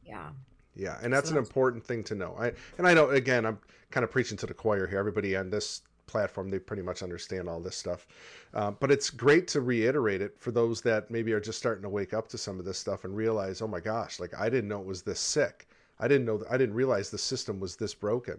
Yeah. 0.04 0.30
Yeah, 0.74 0.98
and 1.02 1.12
that's 1.12 1.28
so 1.28 1.36
an 1.36 1.38
important 1.38 1.84
thing 1.84 2.04
to 2.04 2.14
know. 2.14 2.36
I 2.38 2.52
and 2.78 2.86
I 2.86 2.94
know 2.94 3.10
again, 3.10 3.44
I'm 3.44 3.58
kind 3.90 4.04
of 4.04 4.10
preaching 4.10 4.36
to 4.38 4.46
the 4.46 4.54
choir 4.54 4.86
here. 4.86 4.98
Everybody 4.98 5.36
on 5.36 5.50
this 5.50 5.82
platform, 6.06 6.50
they 6.50 6.58
pretty 6.58 6.82
much 6.82 7.02
understand 7.02 7.48
all 7.48 7.60
this 7.60 7.76
stuff. 7.76 8.06
Uh, 8.54 8.70
but 8.72 8.90
it's 8.90 9.10
great 9.10 9.46
to 9.48 9.60
reiterate 9.60 10.20
it 10.20 10.36
for 10.38 10.50
those 10.50 10.80
that 10.82 11.10
maybe 11.10 11.32
are 11.32 11.40
just 11.40 11.58
starting 11.58 11.82
to 11.82 11.88
wake 11.88 12.14
up 12.14 12.28
to 12.28 12.38
some 12.38 12.58
of 12.58 12.64
this 12.64 12.78
stuff 12.78 13.04
and 13.04 13.16
realize, 13.16 13.62
oh 13.62 13.68
my 13.68 13.80
gosh, 13.80 14.18
like 14.18 14.32
I 14.38 14.48
didn't 14.48 14.68
know 14.68 14.80
it 14.80 14.86
was 14.86 15.02
this 15.02 15.20
sick. 15.20 15.68
I 15.98 16.08
didn't 16.08 16.24
know. 16.24 16.42
I 16.50 16.56
didn't 16.56 16.74
realize 16.74 17.10
the 17.10 17.18
system 17.18 17.60
was 17.60 17.76
this 17.76 17.94
broken 17.94 18.38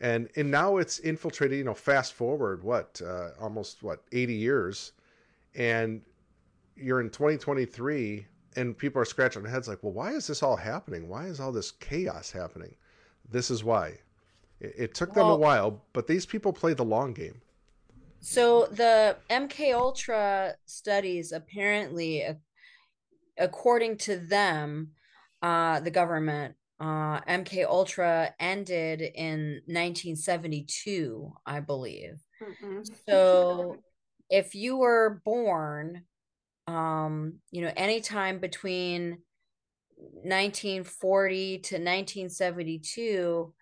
and 0.00 0.28
and 0.36 0.50
now 0.50 0.76
it's 0.76 0.98
infiltrated. 1.00 1.58
You 1.58 1.64
know, 1.64 1.74
fast 1.74 2.14
forward 2.14 2.62
what 2.62 3.00
uh, 3.04 3.30
almost 3.40 3.82
what 3.82 4.02
eighty 4.12 4.34
years, 4.34 4.92
and 5.54 6.02
you're 6.76 7.00
in 7.00 7.10
2023, 7.10 8.26
and 8.58 8.76
people 8.76 9.00
are 9.00 9.04
scratching 9.04 9.42
their 9.42 9.52
heads 9.52 9.68
like, 9.68 9.82
well, 9.82 9.92
why 9.92 10.10
is 10.10 10.26
this 10.26 10.42
all 10.42 10.56
happening? 10.56 11.08
Why 11.08 11.26
is 11.26 11.38
all 11.38 11.52
this 11.52 11.70
chaos 11.70 12.30
happening? 12.30 12.74
This 13.30 13.50
is 13.50 13.62
why. 13.62 13.98
It, 14.60 14.74
it 14.76 14.94
took 14.94 15.14
well, 15.14 15.26
them 15.26 15.34
a 15.34 15.36
while, 15.36 15.84
but 15.92 16.06
these 16.08 16.26
people 16.26 16.52
play 16.52 16.74
the 16.74 16.84
long 16.84 17.12
game. 17.12 17.40
So 18.20 18.66
the 18.66 19.16
MK 19.30 19.74
Ultra 19.74 20.54
studies 20.66 21.30
apparently, 21.30 22.24
according 23.38 23.98
to 23.98 24.16
them, 24.16 24.90
uh, 25.40 25.78
the 25.80 25.90
government 25.92 26.56
uh, 26.80 27.20
MK 27.20 27.64
Ultra 27.64 28.34
ended 28.40 29.02
in 29.02 29.60
1972, 29.66 31.32
I 31.46 31.60
believe. 31.60 32.18
Mm-hmm. 32.42 32.80
So 33.08 33.76
if 34.30 34.56
you 34.56 34.78
were 34.78 35.22
born, 35.24 36.02
um, 36.68 37.40
you 37.50 37.62
know, 37.62 37.72
anytime 37.76 38.38
between 38.38 39.18
1940 39.96 41.58
to 41.58 41.74
1972, 41.74 43.54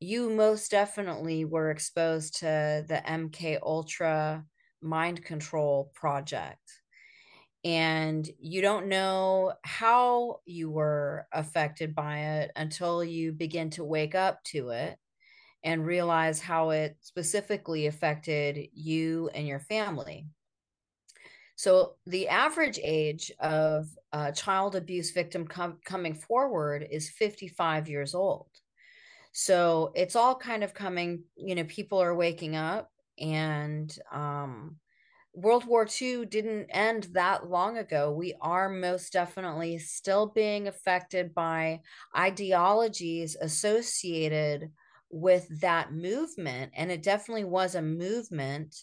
you 0.00 0.30
most 0.30 0.70
definitely 0.70 1.44
were 1.44 1.70
exposed 1.70 2.40
to 2.40 2.84
the 2.88 3.02
MK 3.06 3.58
Ultra 3.62 4.44
mind 4.82 5.24
control 5.24 5.90
project 5.94 6.58
and 7.64 8.28
you 8.38 8.60
don't 8.60 8.88
know 8.88 9.54
how 9.62 10.40
you 10.44 10.70
were 10.70 11.26
affected 11.32 11.94
by 11.94 12.18
it 12.18 12.52
until 12.56 13.02
you 13.02 13.32
begin 13.32 13.70
to 13.70 13.84
wake 13.84 14.14
up 14.14 14.44
to 14.44 14.68
it 14.68 14.98
and 15.64 15.86
realize 15.86 16.40
how 16.40 16.70
it 16.70 16.96
specifically 17.00 17.86
affected 17.86 18.68
you 18.74 19.30
and 19.34 19.48
your 19.48 19.60
family. 19.60 20.26
So, 21.56 21.94
the 22.06 22.28
average 22.28 22.80
age 22.82 23.30
of 23.40 23.86
a 24.12 24.32
child 24.32 24.74
abuse 24.74 25.12
victim 25.12 25.46
com- 25.46 25.78
coming 25.84 26.14
forward 26.14 26.86
is 26.90 27.10
55 27.10 27.88
years 27.88 28.14
old. 28.14 28.48
So, 29.32 29.92
it's 29.94 30.16
all 30.16 30.34
kind 30.34 30.64
of 30.64 30.74
coming, 30.74 31.24
you 31.36 31.54
know, 31.54 31.64
people 31.64 32.02
are 32.02 32.14
waking 32.14 32.56
up 32.56 32.90
and 33.18 33.96
um, 34.12 34.76
World 35.34 35.64
War 35.64 35.86
II 36.00 36.26
didn't 36.26 36.66
end 36.70 37.08
that 37.12 37.50
long 37.50 37.76
ago. 37.78 38.12
We 38.12 38.34
are 38.40 38.68
most 38.68 39.12
definitely 39.12 39.78
still 39.78 40.26
being 40.26 40.68
affected 40.68 41.34
by 41.34 41.80
ideologies 42.16 43.36
associated 43.40 44.70
with 45.10 45.60
that 45.60 45.92
movement. 45.92 46.72
And 46.76 46.90
it 46.90 47.02
definitely 47.02 47.44
was 47.44 47.74
a 47.74 47.82
movement 47.82 48.76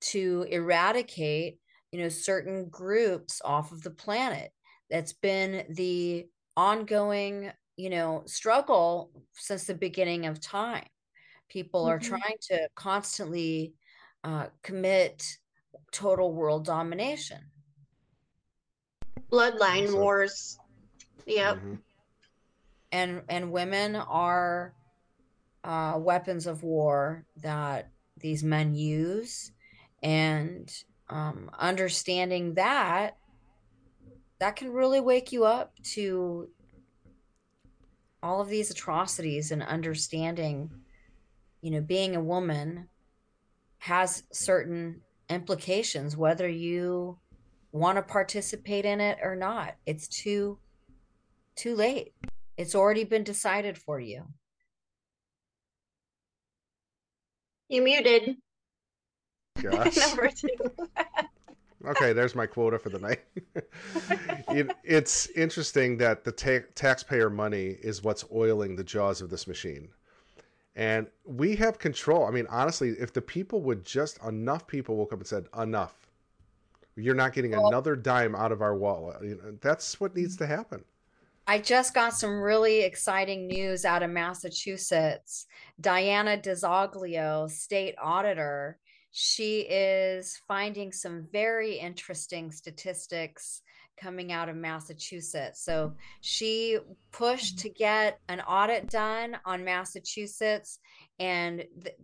to 0.00 0.46
eradicate, 0.50 1.58
you 1.94 2.02
know, 2.02 2.08
certain 2.08 2.68
groups 2.70 3.40
off 3.44 3.70
of 3.70 3.84
the 3.84 3.90
planet. 3.90 4.50
That's 4.90 5.12
been 5.12 5.64
the 5.70 6.26
ongoing, 6.56 7.52
you 7.76 7.88
know, 7.88 8.24
struggle 8.26 9.12
since 9.34 9.62
the 9.62 9.76
beginning 9.76 10.26
of 10.26 10.40
time. 10.40 10.88
People 11.48 11.84
mm-hmm. 11.84 11.90
are 11.90 12.00
trying 12.00 12.36
to 12.50 12.68
constantly 12.74 13.74
uh, 14.24 14.46
commit 14.64 15.24
total 15.92 16.32
world 16.32 16.64
domination. 16.64 17.38
Bloodline 19.30 19.86
so, 19.86 19.96
wars. 19.96 20.58
Yep. 21.26 21.56
Mm-hmm. 21.58 21.74
And 22.90 23.22
and 23.28 23.52
women 23.52 23.94
are 23.94 24.74
uh, 25.62 25.94
weapons 25.98 26.48
of 26.48 26.64
war 26.64 27.24
that 27.36 27.92
these 28.18 28.42
men 28.42 28.74
use, 28.74 29.52
and 30.02 30.68
um, 31.08 31.50
understanding 31.58 32.54
that 32.54 33.16
that 34.40 34.56
can 34.56 34.72
really 34.72 35.00
wake 35.00 35.32
you 35.32 35.44
up 35.44 35.72
to 35.82 36.48
all 38.22 38.40
of 38.40 38.48
these 38.48 38.70
atrocities 38.70 39.50
and 39.50 39.62
understanding 39.62 40.70
you 41.60 41.70
know 41.70 41.80
being 41.80 42.16
a 42.16 42.22
woman 42.22 42.88
has 43.78 44.22
certain 44.32 45.00
implications 45.28 46.16
whether 46.16 46.48
you 46.48 47.18
want 47.74 47.96
to 47.96 48.02
participate 48.02 48.84
in 48.84 49.00
it 49.00 49.18
or 49.20 49.34
not. 49.34 49.74
It's 49.84 50.06
too 50.06 50.58
too 51.56 51.74
late. 51.74 52.14
It's 52.56 52.74
already 52.74 53.02
been 53.02 53.24
decided 53.24 53.76
for 53.76 53.98
you. 53.98 54.24
You 57.68 57.82
muted 57.82 58.36
Gosh. 59.70 59.96
number 60.08 60.28
two 60.28 60.48
okay 61.86 62.12
there's 62.12 62.34
my 62.34 62.46
quota 62.46 62.78
for 62.78 62.88
the 62.88 62.98
night 62.98 63.24
it, 64.48 64.70
it's 64.84 65.28
interesting 65.30 65.98
that 65.98 66.24
the 66.24 66.32
ta- 66.32 66.66
taxpayer 66.74 67.30
money 67.30 67.76
is 67.82 68.02
what's 68.02 68.24
oiling 68.32 68.76
the 68.76 68.84
jaws 68.84 69.20
of 69.20 69.30
this 69.30 69.46
machine 69.46 69.88
and 70.76 71.06
we 71.24 71.56
have 71.56 71.78
control. 71.78 72.26
I 72.26 72.30
mean, 72.30 72.46
honestly, 72.50 72.90
if 72.90 73.12
the 73.12 73.22
people 73.22 73.62
would 73.62 73.84
just 73.84 74.22
enough 74.24 74.66
people 74.66 74.96
woke 74.96 75.12
up 75.12 75.20
and 75.20 75.26
said, 75.26 75.46
"Enough, 75.56 75.94
you're 76.96 77.14
not 77.14 77.32
getting 77.32 77.52
well, 77.52 77.68
another 77.68 77.94
dime 77.94 78.34
out 78.34 78.52
of 78.52 78.60
our 78.60 78.76
wallet," 78.76 79.22
you 79.22 79.36
know, 79.36 79.56
that's 79.60 80.00
what 80.00 80.16
needs 80.16 80.36
to 80.38 80.46
happen. 80.46 80.84
I 81.46 81.58
just 81.58 81.94
got 81.94 82.14
some 82.14 82.40
really 82.40 82.80
exciting 82.80 83.46
news 83.46 83.84
out 83.84 84.02
of 84.02 84.10
Massachusetts. 84.10 85.46
Diana 85.80 86.38
DiZoglio, 86.38 87.50
state 87.50 87.94
auditor, 88.02 88.78
she 89.16 89.60
is 89.60 90.40
finding 90.48 90.90
some 90.90 91.28
very 91.30 91.74
interesting 91.78 92.50
statistics 92.50 93.62
coming 93.96 94.32
out 94.32 94.48
of 94.48 94.56
Massachusetts. 94.56 95.64
So 95.64 95.94
she 96.20 96.78
pushed 97.12 97.60
to 97.60 97.68
get 97.68 98.18
an 98.28 98.40
audit 98.40 98.90
done 98.90 99.36
on 99.44 99.62
Massachusetts 99.62 100.80
and 101.20 101.64
th- 101.84 101.94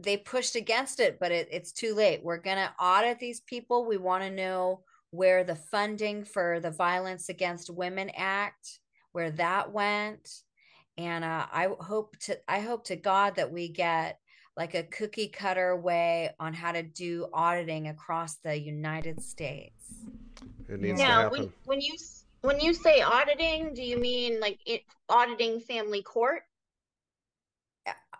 they 0.00 0.16
pushed 0.16 0.56
against 0.56 0.98
it, 0.98 1.18
but 1.20 1.30
it, 1.30 1.46
it's 1.52 1.70
too 1.70 1.94
late. 1.94 2.24
We're 2.24 2.38
going 2.38 2.56
to 2.56 2.74
audit 2.80 3.20
these 3.20 3.42
people. 3.42 3.86
We 3.86 3.96
want 3.96 4.24
to 4.24 4.30
know 4.30 4.82
where 5.12 5.44
the 5.44 5.54
funding 5.54 6.24
for 6.24 6.58
the 6.58 6.72
Violence 6.72 7.28
Against 7.28 7.70
Women 7.70 8.10
Act, 8.16 8.80
where 9.12 9.30
that 9.30 9.72
went. 9.72 10.28
And 10.98 11.22
uh, 11.22 11.46
I 11.52 11.68
hope 11.78 12.16
to 12.22 12.38
I 12.48 12.58
hope 12.58 12.86
to 12.86 12.96
God 12.96 13.36
that 13.36 13.52
we 13.52 13.68
get 13.68 14.18
like 14.56 14.74
a 14.74 14.84
cookie 14.84 15.28
cutter 15.28 15.76
way 15.76 16.30
on 16.38 16.54
how 16.54 16.72
to 16.72 16.82
do 16.82 17.26
auditing 17.32 17.88
across 17.88 18.36
the 18.36 18.58
United 18.58 19.22
States. 19.22 19.94
It 20.68 20.80
needs 20.80 20.98
now, 20.98 21.06
to 21.06 21.22
happen. 21.24 21.38
When, 21.40 21.52
when 21.64 21.80
you 21.80 21.94
when 22.42 22.60
you 22.60 22.74
say 22.74 23.00
auditing, 23.00 23.74
do 23.74 23.82
you 23.82 23.98
mean 23.98 24.38
like 24.38 24.58
it, 24.66 24.82
auditing 25.08 25.60
family 25.60 26.02
court? 26.02 26.42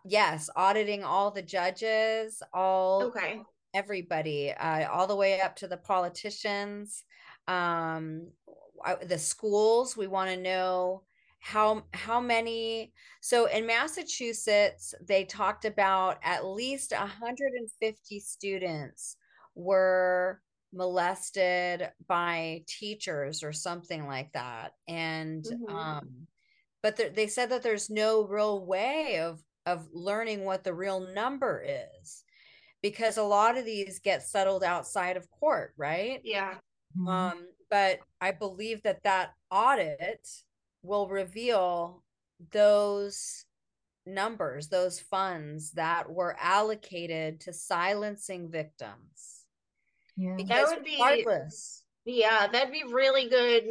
Yes, 0.07 0.51
auditing 0.55 1.03
all 1.03 1.31
the 1.31 1.43
judges, 1.43 2.43
all 2.53 3.05
okay, 3.05 3.41
everybody, 3.73 4.53
uh, 4.53 4.91
all 4.91 5.07
the 5.07 5.17
way 5.17 5.41
up 5.41 5.57
to 5.57 5.69
the 5.69 5.79
politicians, 5.79 7.05
um, 7.49 8.27
the 9.07 9.19
schools. 9.19 9.97
We 9.97 10.07
want 10.07 10.31
to 10.31 10.37
know 10.37 11.03
how 11.45 11.83
how 11.93 12.23
many 12.23 12.91
so 13.21 13.45
in 13.45 13.67
massachusetts 13.67 14.95
they 15.07 15.25
talked 15.25 15.67
about 15.67 16.17
at 16.23 16.47
least 16.47 16.93
150 16.93 18.19
students 18.19 19.19
were 19.55 20.41
molested 20.73 21.91
by 22.09 22.63
teachers 22.67 23.43
or 23.43 23.53
something 23.53 24.07
like 24.07 24.33
that 24.33 24.73
and 24.89 25.45
mm-hmm. 25.45 25.77
um 25.77 26.27
but 26.83 26.97
th- 26.97 27.13
they 27.13 27.27
said 27.27 27.51
that 27.51 27.63
there's 27.63 27.91
no 27.91 28.27
real 28.27 28.65
way 28.65 29.19
of 29.21 29.39
of 29.67 29.87
learning 29.93 30.47
what 30.47 30.65
the 30.65 30.73
real 30.73 31.13
number 31.13 31.63
is 32.01 32.25
because 32.81 33.19
a 33.19 33.23
lot 33.23 33.59
of 33.59 33.67
these 33.67 33.99
get 33.99 34.23
settled 34.23 34.65
outside 34.65 35.19
of 35.19 35.31
court 35.31 35.75
right 35.77 36.23
yeah 36.25 36.55
mm-hmm. 36.97 37.07
um 37.07 37.47
but 37.71 37.99
i 38.23 38.31
believe 38.31 38.83
that 38.83 39.03
that 39.03 39.33
audit 39.51 40.27
will 40.85 41.09
reveal 41.09 42.03
those 42.53 43.45
numbers 44.07 44.69
those 44.69 45.01
funds 45.01 45.73
that 45.73 46.11
were 46.11 46.37
allocated 46.39 47.41
to 47.41 47.55
silencing 47.55 48.51
victims 48.51 49.45
yeah. 50.17 50.37
That 50.49 50.67
would 50.69 50.85
be 50.85 50.93
regardless. 50.93 51.83
Yeah, 52.05 52.47
that'd 52.47 52.73
be 52.73 52.85
really 52.85 53.29
good 53.29 53.65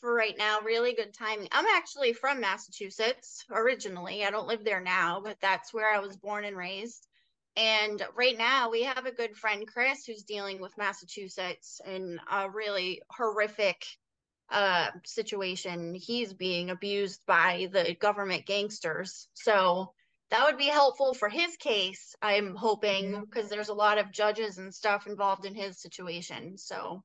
for 0.00 0.14
right 0.14 0.36
now. 0.36 0.60
Really 0.60 0.94
good 0.94 1.14
timing. 1.14 1.48
I'm 1.52 1.66
actually 1.76 2.12
from 2.12 2.40
Massachusetts 2.40 3.44
originally. 3.50 4.24
I 4.24 4.30
don't 4.30 4.46
live 4.46 4.64
there 4.64 4.80
now, 4.80 5.20
but 5.24 5.38
that's 5.40 5.72
where 5.74 5.92
I 5.92 5.98
was 5.98 6.16
born 6.16 6.44
and 6.44 6.56
raised. 6.56 7.06
And 7.56 8.00
right 8.16 8.38
now, 8.38 8.70
we 8.70 8.84
have 8.84 9.06
a 9.06 9.12
good 9.14 9.36
friend, 9.36 9.66
Chris, 9.66 10.04
who's 10.06 10.22
dealing 10.22 10.60
with 10.60 10.78
Massachusetts 10.78 11.80
and 11.84 12.20
a 12.30 12.48
really 12.48 13.02
horrific 13.10 13.84
uh, 14.50 14.88
situation. 15.04 15.94
He's 15.94 16.32
being 16.32 16.70
abused 16.70 17.20
by 17.26 17.68
the 17.72 17.94
government 17.94 18.46
gangsters. 18.46 19.28
So 19.34 19.92
that 20.30 20.44
would 20.44 20.58
be 20.58 20.66
helpful 20.66 21.14
for 21.14 21.28
his 21.28 21.56
case 21.56 22.14
i'm 22.22 22.54
hoping 22.54 23.18
because 23.20 23.48
there's 23.48 23.70
a 23.70 23.74
lot 23.74 23.98
of 23.98 24.12
judges 24.12 24.58
and 24.58 24.74
stuff 24.74 25.06
involved 25.06 25.46
in 25.46 25.54
his 25.54 25.80
situation 25.80 26.56
so. 26.58 27.02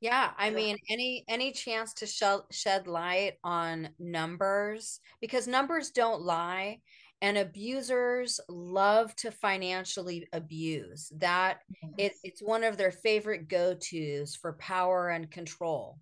Yeah 0.00 0.30
i 0.38 0.50
mean 0.50 0.76
any 0.88 1.24
any 1.28 1.52
chance 1.52 1.92
to 1.94 2.06
shed 2.06 2.40
shed 2.50 2.86
light 2.86 3.34
on 3.44 3.90
numbers 3.98 5.00
because 5.20 5.46
numbers 5.46 5.90
don't 5.90 6.22
lie 6.22 6.80
and 7.22 7.36
abusers 7.36 8.40
love 8.48 9.14
to 9.16 9.30
financially 9.30 10.26
abuse. 10.32 11.12
That 11.16 11.58
it, 11.98 12.14
it's 12.24 12.42
one 12.42 12.64
of 12.64 12.76
their 12.76 12.90
favorite 12.90 13.48
go-to's 13.48 14.34
for 14.34 14.54
power 14.54 15.10
and 15.10 15.30
control 15.30 15.98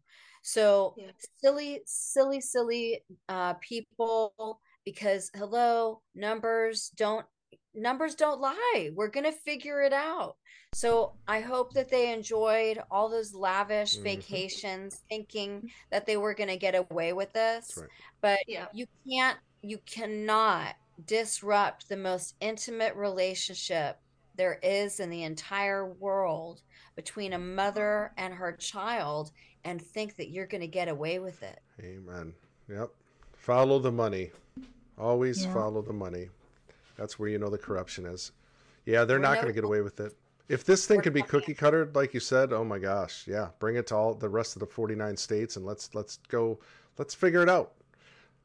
So 0.48 0.94
Yeah. 0.96 1.10
silly, 1.42 1.82
silly, 1.84 2.40
silly 2.40 3.04
uh, 3.28 3.54
people. 3.54 4.60
Because 4.84 5.30
hello, 5.36 6.00
numbers 6.14 6.90
don't 6.96 7.26
numbers 7.74 8.14
don't 8.14 8.40
lie. 8.40 8.90
We're 8.94 9.08
gonna 9.08 9.32
figure 9.32 9.82
it 9.82 9.92
out. 9.92 10.36
So 10.72 11.12
I 11.26 11.40
hope 11.40 11.74
that 11.74 11.90
they 11.90 12.10
enjoyed 12.12 12.80
all 12.90 13.10
those 13.10 13.34
lavish 13.34 13.96
Mhm. 13.96 14.02
vacations, 14.02 15.02
thinking 15.10 15.64
that 15.90 16.06
they 16.06 16.16
were 16.16 16.32
gonna 16.34 16.56
get 16.56 16.74
away 16.74 17.12
with 17.12 17.32
this. 17.34 17.76
Right. 17.76 17.90
But 18.22 18.38
Yeah. 18.46 18.68
you 18.72 18.86
can't, 19.06 19.38
you 19.62 19.78
cannot 19.84 20.74
disrupt 21.04 21.88
the 21.88 21.96
most 21.98 22.34
intimate 22.40 22.94
relationship 22.96 23.98
there 24.38 24.58
is 24.62 25.00
in 25.00 25.10
the 25.10 25.24
entire 25.24 25.84
world 25.84 26.62
between 26.96 27.34
a 27.34 27.38
mother 27.38 28.12
and 28.16 28.32
her 28.32 28.52
child 28.52 29.32
and 29.64 29.82
think 29.82 30.16
that 30.16 30.30
you're 30.30 30.46
going 30.46 30.60
to 30.62 30.66
get 30.68 30.88
away 30.88 31.18
with 31.18 31.42
it. 31.42 31.60
Amen. 31.82 32.32
Yep. 32.70 32.90
Follow 33.36 33.78
the 33.80 33.92
money. 33.92 34.30
Always 34.96 35.44
Yeah. 35.44 35.52
follow 35.52 35.82
the 35.82 35.92
money. 35.92 36.30
That's 36.96 37.18
where 37.18 37.28
you 37.28 37.38
know 37.38 37.50
the 37.50 37.58
corruption 37.58 38.06
is. 38.06 38.32
Yeah, 38.86 39.04
they're 39.04 39.18
We're 39.18 39.22
not 39.22 39.34
no- 39.34 39.42
going 39.42 39.46
to 39.48 39.52
get 39.52 39.64
away 39.64 39.82
with 39.82 40.00
it. 40.00 40.16
If 40.48 40.64
this 40.64 40.86
thing 40.86 40.98
We're 40.98 41.02
could 41.02 41.12
be 41.14 41.22
cookie 41.22 41.52
cuttered, 41.54 41.94
like 41.94 42.14
you 42.14 42.20
said, 42.20 42.52
oh 42.54 42.64
my 42.64 42.78
gosh, 42.78 43.26
yeah, 43.26 43.48
bring 43.58 43.76
it 43.76 43.86
to 43.88 43.96
all 43.96 44.14
the 44.14 44.28
rest 44.30 44.56
of 44.56 44.60
the 44.60 44.66
49 44.66 45.16
states 45.16 45.56
and 45.56 45.66
let's 45.66 45.94
let's 45.94 46.18
go, 46.28 46.58
let's 46.96 47.14
figure 47.14 47.42
it 47.42 47.50
out. 47.50 47.72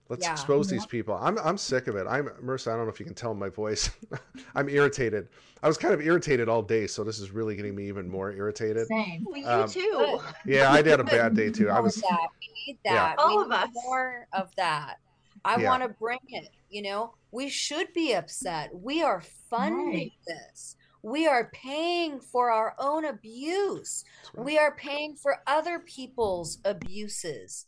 Let's 0.09 0.25
Yeah. 0.25 0.33
expose 0.33 0.67
these 0.69 0.85
people. 0.85 1.15
I'm 1.19 1.37
I'm 1.39 1.57
sick 1.57 1.87
of 1.87 1.95
it. 1.95 2.05
I'm 2.07 2.25
Marissa. 2.43 2.71
I 2.73 2.75
don't 2.75 2.85
know 2.85 2.91
if 2.91 2.99
you 2.99 3.05
can 3.05 3.15
tell 3.15 3.31
in 3.31 3.39
my 3.39 3.49
voice. 3.49 3.89
I'm 4.55 4.67
irritated. 4.69 5.29
I 5.63 5.67
was 5.67 5.77
kind 5.77 5.93
of 5.93 6.01
irritated 6.01 6.49
all 6.49 6.61
day, 6.61 6.87
so 6.87 7.03
this 7.03 7.19
is 7.19 7.31
really 7.31 7.55
getting 7.55 7.73
me 7.73 7.87
even 7.87 8.09
more 8.09 8.31
irritated. 8.31 8.85
Same. 8.87 9.25
Well, 9.25 9.37
you 9.39 9.47
Um, 9.47 9.69
too. 9.69 10.19
Yeah, 10.45 10.71
I 10.71 10.77
had 10.83 10.99
a 10.99 11.03
bad 11.05 11.35
day 11.35 11.49
too. 11.51 11.69
I 11.69 11.79
was 11.79 11.95
of 11.97 12.03
that. 12.03 12.27
We 12.41 12.53
need 12.73 12.79
Yeah. 12.83 12.93
that. 12.93 13.19
All 13.19 13.37
we 13.37 13.43
of 13.45 13.51
us. 13.51 13.69
more 13.73 14.27
of 14.33 14.53
that. 14.57 14.99
I 15.45 15.57
Yeah. 15.57 15.69
want 15.69 15.83
to 15.83 15.89
bring 15.89 16.19
it. 16.29 16.49
You 16.69 16.81
know, 16.81 17.15
we 17.31 17.47
should 17.49 17.93
be 17.93 18.13
upset. 18.13 18.71
We 18.75 19.01
are 19.03 19.21
funding 19.49 19.93
Right. 19.93 20.11
this. 20.27 20.75
We 21.01 21.27
are 21.27 21.49
paying 21.53 22.19
for 22.19 22.49
our 22.51 22.75
own 22.79 23.05
abuse. 23.05 24.03
Right. 24.33 24.45
We 24.45 24.57
are 24.57 24.73
paying 24.75 25.15
for 25.15 25.41
other 25.47 25.79
people's 25.79 26.59
abuses. 26.65 27.65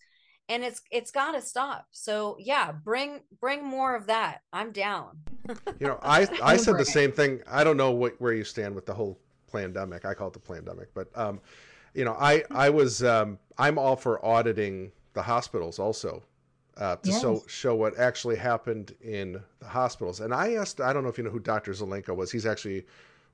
And 0.48 0.64
it's 0.64 0.82
it's 0.92 1.12
got 1.12 1.32
to 1.32 1.42
stop. 1.42 1.88
So, 1.92 2.38
yeah, 2.40 2.72
bring 2.72 3.22
bring 3.40 3.66
more 3.66 3.96
of 3.96 4.08
that. 4.08 4.42
I'm 4.54 4.72
down. 4.72 5.20
You 5.80 5.88
know, 5.88 6.00
I 6.02 6.28
I 6.42 6.58
said 6.58 6.78
the 6.78 6.86
same 6.86 7.12
thing. 7.12 7.42
I 7.48 7.64
don't 7.64 7.78
know 7.78 7.92
what, 7.92 8.20
where 8.20 8.34
you 8.34 8.44
stand 8.44 8.74
with 8.74 8.86
the 8.86 8.94
whole 8.94 9.20
pandemic. 9.52 10.06
I 10.06 10.14
call 10.16 10.28
it 10.30 10.34
the 10.34 10.40
pandemic, 10.40 10.94
but 10.94 11.08
um, 11.16 11.40
you 11.94 12.04
know, 12.06 12.16
I 12.20 12.44
I 12.50 12.70
was 12.70 13.04
um, 13.04 13.38
I'm 13.58 13.78
all 13.78 13.96
for 13.96 14.24
auditing 14.26 14.92
the 15.14 15.22
hospitals 15.22 15.78
also 15.78 16.24
uh, 16.78 16.96
to 16.98 17.12
so 17.12 17.34
Yes. 17.34 17.44
show 17.48 17.76
what 17.76 17.98
actually 18.00 18.36
happened 18.38 18.96
in 19.02 19.42
the 19.60 19.68
hospitals. 19.68 20.20
And 20.20 20.34
I 20.34 20.54
asked, 20.54 20.82
I 20.82 20.94
don't 20.94 21.04
know 21.04 21.10
if 21.10 21.18
you 21.18 21.24
know 21.24 21.30
who 21.30 21.40
Dr. 21.40 21.72
Zelenko 21.72 22.16
was. 22.16 22.32
He's 22.32 22.46
actually 22.46 22.86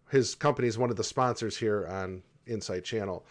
his 0.10 0.36
company 0.36 0.68
is 0.68 0.78
one 0.78 0.90
of 0.90 0.98
the 0.98 1.04
sponsors 1.04 1.56
here 1.58 1.88
on 1.88 2.22
Insight 2.46 2.84
Channel. 2.84 3.26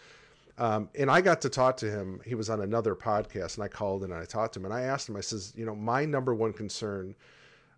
Um, 0.61 0.89
and 0.93 1.09
I 1.09 1.21
got 1.21 1.41
to 1.41 1.49
talk 1.49 1.75
to 1.77 1.89
him. 1.89 2.21
He 2.23 2.35
was 2.35 2.47
on 2.47 2.61
another 2.61 2.93
podcast, 2.93 3.55
and 3.55 3.63
I 3.63 3.67
called 3.67 4.03
and 4.03 4.13
I 4.13 4.25
talked 4.25 4.53
to 4.53 4.59
him, 4.59 4.65
and 4.65 4.73
I 4.73 4.81
asked 4.81 5.09
him. 5.09 5.15
I 5.15 5.21
says, 5.21 5.53
you 5.57 5.65
know, 5.65 5.73
my 5.73 6.05
number 6.05 6.35
one 6.35 6.53
concern 6.53 7.15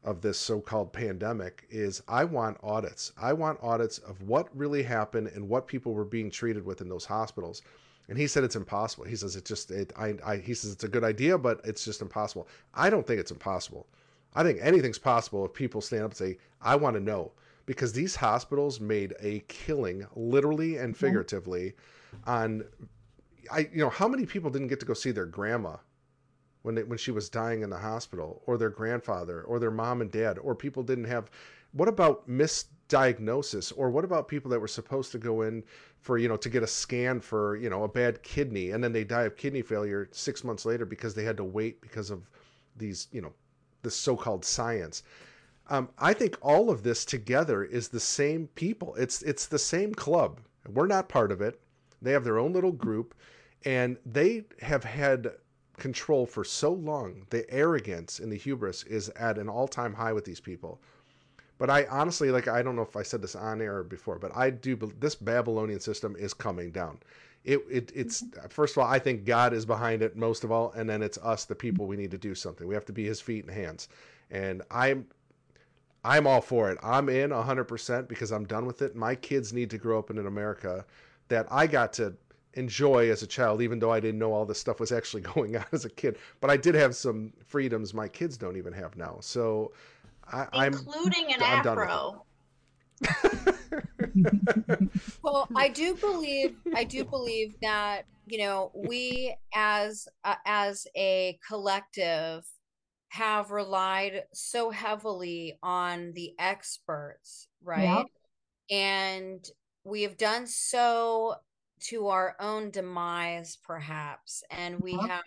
of 0.03 0.19
this 0.19 0.38
so-called 0.38 0.91
pandemic 0.91 1.65
is 1.69 2.03
I 2.09 2.25
want 2.25 2.57
audits. 2.61 3.13
I 3.17 3.31
want 3.31 3.57
audits 3.63 3.99
of 3.99 4.21
what 4.23 4.49
really 4.53 4.84
happened 4.84 5.27
and 5.34 5.47
what 5.47 5.65
people 5.65 5.93
were 5.93 6.03
being 6.03 6.29
treated 6.29 6.65
with 6.65 6.81
in 6.81 6.89
those 6.89 7.05
hospitals. 7.05 7.61
And 8.09 8.17
he 8.17 8.27
said 8.27 8.43
it's 8.43 8.57
impossible. 8.57 9.05
He 9.05 9.15
says 9.15 9.38
it 9.38 9.45
just 9.45 9.71
it 9.71 9.93
I, 9.95 10.15
I 10.25 10.36
he 10.36 10.53
says 10.53 10.73
it's 10.73 10.84
a 10.84 10.89
good 10.89 11.05
idea, 11.05 11.38
but 11.38 11.61
it's 11.63 11.86
just 11.86 12.01
impossible. 12.01 12.49
I 12.73 12.89
don't 12.89 13.07
think 13.07 13.21
it's 13.21 13.31
impossible. 13.31 13.88
I 14.36 14.43
think 14.43 14.59
anything's 14.61 14.99
possible 14.99 15.45
if 15.45 15.53
people 15.53 15.79
stand 15.79 16.03
up 16.03 16.11
and 16.11 16.17
say, 16.17 16.38
I 16.61 16.75
want 16.75 16.97
to 16.97 16.99
know. 16.99 17.31
Because 17.65 17.93
these 17.93 18.17
hospitals 18.17 18.81
made 18.81 19.13
a 19.21 19.39
killing, 19.47 20.05
literally 20.17 20.75
and 20.75 20.97
figuratively, 20.97 21.75
on 22.26 22.64
I 23.51 23.70
you 23.72 23.80
know, 23.80 23.89
how 23.89 24.07
many 24.07 24.26
people 24.26 24.49
didn't 24.49 24.70
get 24.70 24.80
to 24.80 24.86
go 24.86 24.93
see 24.93 25.11
their 25.11 25.26
grandma 25.26 25.78
when 26.61 26.76
they, 26.76 26.84
when 26.84 26.97
she 26.97 27.11
was 27.11 27.30
dying 27.30 27.61
in 27.61 27.70
the 27.70 27.78
hospital 27.78 28.41
or 28.45 28.57
their 28.57 28.70
grandfather 28.70 29.41
or 29.43 29.59
their 29.59 29.72
mom 29.72 30.01
and 30.01 30.11
dad 30.11 30.38
or 30.39 30.55
people 30.55 30.84
didn't 30.84 31.05
have 31.05 31.30
what 31.74 31.89
about 31.89 32.30
misdiagnosis 32.30 33.74
or 33.76 33.89
what 33.89 34.05
about 34.05 34.28
people 34.28 34.49
that 34.51 34.59
were 34.59 34.68
supposed 34.68 35.11
to 35.11 35.18
go 35.18 35.41
in 35.41 35.64
for 35.99 36.18
you 36.18 36.28
know 36.28 36.38
to 36.38 36.49
get 36.49 36.64
a 36.64 36.68
scan 36.68 37.20
for 37.20 37.57
you 37.57 37.70
know 37.70 37.84
a 37.84 37.88
bad 37.88 38.22
kidney 38.24 38.72
and 38.72 38.84
then 38.84 38.93
they 38.93 39.03
die 39.03 39.24
of 39.24 39.36
kidney 39.36 39.61
failure 39.61 40.07
6 40.11 40.43
months 40.43 40.66
later 40.66 40.86
because 40.86 41.14
they 41.14 41.24
had 41.24 41.38
to 41.38 41.43
wait 41.43 41.82
because 41.82 42.09
of 42.09 42.30
these 42.78 43.07
you 43.11 43.22
know 43.22 43.34
this 43.82 43.95
so-called 43.95 44.45
science 44.45 45.03
um, 45.70 45.89
I 45.97 46.14
think 46.14 46.38
all 46.41 46.70
of 46.70 46.84
this 46.84 47.05
together 47.05 47.64
is 47.64 47.88
the 47.88 47.99
same 47.99 48.47
people. 48.47 48.95
It's 48.95 49.22
it's 49.22 49.45
the 49.45 49.59
same 49.59 49.93
club. 49.93 50.41
We're 50.68 50.88
not 50.88 51.07
part 51.07 51.32
of 51.32 51.41
it. 51.41 51.59
They 52.04 52.12
have 52.12 52.24
their 52.24 52.38
own 52.38 52.54
little 52.54 52.72
group, 52.72 53.16
and 53.66 53.97
they 54.06 54.45
have 54.62 54.84
had 54.84 55.32
control 55.78 56.26
for 56.26 56.43
so 56.43 56.72
long. 56.72 57.26
The 57.30 57.49
arrogance 57.51 58.20
and 58.20 58.32
the 58.32 58.38
hubris 58.38 58.84
is 58.84 59.10
at 59.10 59.38
an 59.38 59.49
all-time 59.49 59.93
high 59.93 60.14
with 60.14 60.26
these 60.26 60.39
people. 60.39 60.80
But 61.58 61.70
I 61.70 61.86
honestly, 61.86 62.30
like, 62.30 62.47
I 62.47 62.62
don't 62.62 62.76
know 62.76 62.82
if 62.82 62.95
I 62.95 63.04
said 63.04 63.22
this 63.22 63.36
on 63.36 63.62
air 63.62 63.84
before, 63.84 64.20
but 64.20 64.36
I 64.36 64.49
do. 64.49 64.76
This 64.99 65.16
Babylonian 65.16 65.80
system 65.80 66.16
is 66.18 66.34
coming 66.34 66.72
down. 66.72 66.99
It, 67.45 67.62
it 67.70 67.91
it's 67.95 68.24
first 68.49 68.76
of 68.76 68.84
all, 68.84 68.89
I 68.89 68.99
think 68.99 69.26
God 69.26 69.54
is 69.54 69.66
behind 69.66 70.01
it 70.01 70.16
most 70.16 70.43
of 70.43 70.51
all, 70.51 70.72
and 70.72 70.89
then 70.89 71.01
it's 71.01 71.18
us, 71.20 71.45
the 71.45 71.56
people. 71.56 71.86
We 71.86 71.97
need 71.97 72.12
to 72.12 72.18
do 72.18 72.36
something. 72.36 72.68
We 72.68 72.74
have 72.74 72.86
to 72.86 72.93
be 72.93 73.06
His 73.06 73.22
feet 73.22 73.45
and 73.45 73.54
hands. 73.54 73.88
And 74.32 74.62
I'm 74.72 75.08
I'm 76.04 76.28
all 76.28 76.41
for 76.41 76.70
it. 76.70 76.78
I'm 76.84 77.08
in 77.08 77.30
100% 77.30 78.08
because 78.10 78.32
I'm 78.32 78.45
done 78.45 78.66
with 78.66 78.82
it. 78.82 78.95
My 78.95 79.16
kids 79.16 79.54
need 79.54 79.70
to 79.70 79.78
grow 79.78 79.99
up 79.99 80.10
in 80.10 80.18
America 80.18 80.86
that 81.30 81.47
I 81.51 81.67
got 81.67 81.93
to 81.93 82.15
enjoy 82.53 83.09
as 83.09 83.24
a 83.24 83.28
child, 83.28 83.61
even 83.61 83.80
though 83.80 83.91
I 83.91 83.99
didn't 83.99 84.19
know 84.19 84.34
all 84.34 84.45
this 84.45 84.59
stuff 84.59 84.80
was 84.80 84.91
actually 84.91 85.21
going 85.34 85.55
on 85.57 85.65
as 85.71 85.86
a 85.86 85.89
kid. 85.89 86.17
But 86.41 86.49
I 86.49 86.57
did 86.57 86.76
have 86.76 86.95
some 86.95 87.34
freedoms 87.45 87.93
my 87.93 88.07
kids 88.07 88.38
don't 88.38 88.57
even 88.57 88.74
have 88.74 88.95
now. 88.95 89.17
So 89.21 89.74
I, 90.32 90.47
I'm. 90.53 90.74
including 90.74 91.34
an 91.34 91.41
I'm 91.43 91.63
done 91.63 91.78
with 91.78 91.89
afro. 91.89 92.26
Well, 95.24 95.47
I 95.55 95.69
do 95.69 95.95
believe 95.95 96.55
I 96.76 96.84
do 96.84 97.05
believe 97.05 97.55
that 97.61 98.03
you 98.28 98.38
know 98.38 98.71
we 98.76 99.36
as 99.53 100.07
uh, 100.24 100.36
as 100.45 100.86
a 100.95 101.39
collective 101.47 102.45
have 103.09 103.51
relied 103.51 104.24
so 104.34 104.69
heavily 104.69 105.57
on 105.63 106.13
the 106.13 106.34
experts, 106.39 107.47
right? 107.63 108.05
And 108.69 109.47
we 109.84 110.03
have 110.03 110.17
done 110.17 110.47
so 110.47 111.36
to 111.81 112.07
our 112.07 112.36
own 112.39 112.71
demise, 112.71 113.57
perhaps, 113.63 114.43
and 114.49 114.81
we 114.81 114.93
Uh-huh. 114.93 115.07
have 115.07 115.23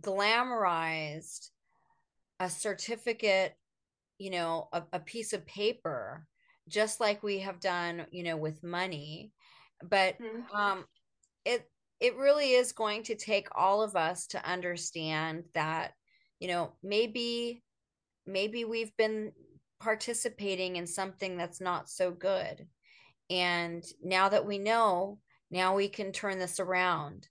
glamorized 0.00 1.50
a 2.40 2.48
certificate, 2.50 3.54
you 4.18 4.30
know, 4.30 4.68
a, 4.72 4.82
a 4.92 5.00
piece 5.00 5.32
of 5.32 5.46
paper, 5.46 6.26
just 6.68 7.00
like 7.00 7.22
we 7.22 7.40
have 7.40 7.60
done, 7.60 8.06
you 8.10 8.22
know, 8.22 8.36
with 8.36 8.62
money. 8.62 9.32
But 9.82 10.16
Mhm. 10.20 10.46
um, 10.54 10.86
it 11.44 11.70
it 12.00 12.16
really 12.16 12.52
is 12.52 12.72
going 12.72 13.04
to 13.04 13.14
take 13.14 13.48
all 13.54 13.82
of 13.82 13.96
us 13.96 14.26
to 14.28 14.44
understand 14.50 15.44
that, 15.54 15.92
you 16.40 16.48
know, 16.48 16.72
maybe 16.82 17.62
maybe 18.26 18.64
we've 18.64 18.96
been 18.96 19.32
participating 19.80 20.76
in 20.76 20.86
something 20.86 21.36
that's 21.36 21.60
not 21.60 21.88
so 21.88 22.10
good. 22.10 22.66
And 23.32 23.82
now 24.04 24.28
that 24.28 24.44
we 24.44 24.58
know, 24.58 25.18
now 25.50 25.74
we 25.74 25.88
can 25.88 26.12
turn 26.12 26.38
this 26.38 26.60
around. 26.60 27.28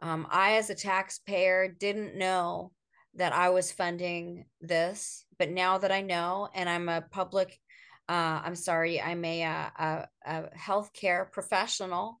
Um, 0.00 0.28
I, 0.30 0.56
as 0.58 0.70
a 0.70 0.76
taxpayer, 0.76 1.66
didn't 1.68 2.16
know 2.16 2.70
that 3.14 3.32
I 3.32 3.48
was 3.48 3.72
funding 3.72 4.44
this, 4.60 5.24
but 5.40 5.50
now 5.50 5.78
that 5.78 5.90
I 5.90 6.02
know, 6.02 6.48
and 6.54 6.68
I'm 6.68 6.88
a 6.88 7.00
public, 7.02 7.58
uh, 8.08 8.40
I'm 8.44 8.54
sorry, 8.54 9.00
I'm 9.00 9.24
a, 9.24 9.42
a, 9.42 9.72
a, 9.78 10.08
a 10.24 10.42
healthcare 10.56 11.30
professional, 11.30 12.20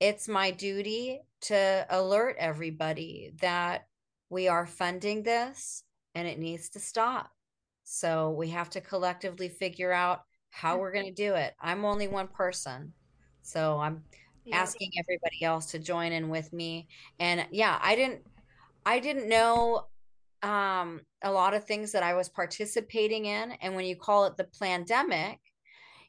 it's 0.00 0.26
my 0.26 0.50
duty 0.50 1.20
to 1.42 1.86
alert 1.90 2.34
everybody 2.40 3.34
that 3.40 3.86
we 4.30 4.48
are 4.48 4.66
funding 4.66 5.22
this 5.22 5.84
and 6.16 6.26
it 6.26 6.40
needs 6.40 6.70
to 6.70 6.80
stop. 6.80 7.30
So 7.84 8.30
we 8.30 8.48
have 8.48 8.70
to 8.70 8.80
collectively 8.80 9.48
figure 9.48 9.92
out 9.92 10.22
how 10.50 10.78
we're 10.78 10.92
going 10.92 11.06
to 11.06 11.12
do 11.12 11.34
it. 11.34 11.54
I'm 11.60 11.84
only 11.84 12.08
one 12.08 12.28
person. 12.28 12.92
So 13.42 13.78
I'm 13.78 14.02
asking 14.52 14.90
everybody 14.98 15.44
else 15.44 15.66
to 15.66 15.78
join 15.78 16.12
in 16.12 16.28
with 16.28 16.52
me. 16.52 16.88
And 17.18 17.46
yeah, 17.50 17.78
I 17.82 17.94
didn't 17.94 18.22
I 18.84 18.98
didn't 19.00 19.28
know 19.28 19.86
um 20.42 21.00
a 21.22 21.32
lot 21.32 21.54
of 21.54 21.64
things 21.64 21.92
that 21.92 22.02
I 22.02 22.14
was 22.14 22.28
participating 22.28 23.26
in 23.26 23.52
and 23.60 23.74
when 23.74 23.86
you 23.86 23.96
call 23.96 24.26
it 24.26 24.36
the 24.36 24.48
pandemic, 24.60 25.38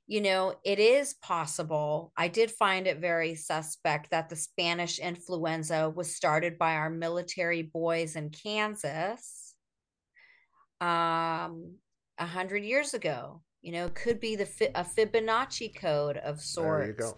you 0.08 0.22
know, 0.22 0.56
it 0.64 0.80
is 0.80 1.14
possible. 1.16 2.12
I 2.18 2.28
did 2.28 2.52
find 2.52 2.88
it 2.88 3.00
very 3.00 3.36
suspect 3.36 4.12
that 4.12 4.30
the 4.30 4.36
Spanish 4.36 5.00
influenza 5.00 5.90
was 5.90 6.16
started 6.16 6.58
by 6.58 6.76
our 6.76 6.90
military 6.90 7.64
boys 7.64 8.16
in 8.16 8.30
Kansas 8.30 9.54
um, 10.82 11.76
a 12.18 12.26
hundred 12.26 12.64
years 12.64 12.94
ago. 12.94 13.42
You 13.62 13.74
know, 13.74 13.86
it 13.86 13.96
could 13.96 14.20
be 14.20 14.36
the 14.36 14.48
a 14.76 14.84
Fibonacci 14.84 15.76
code 15.76 16.18
of 16.18 16.42
sorts. 16.42 16.86
There 16.86 16.88
you 16.88 16.94
go. 16.94 17.18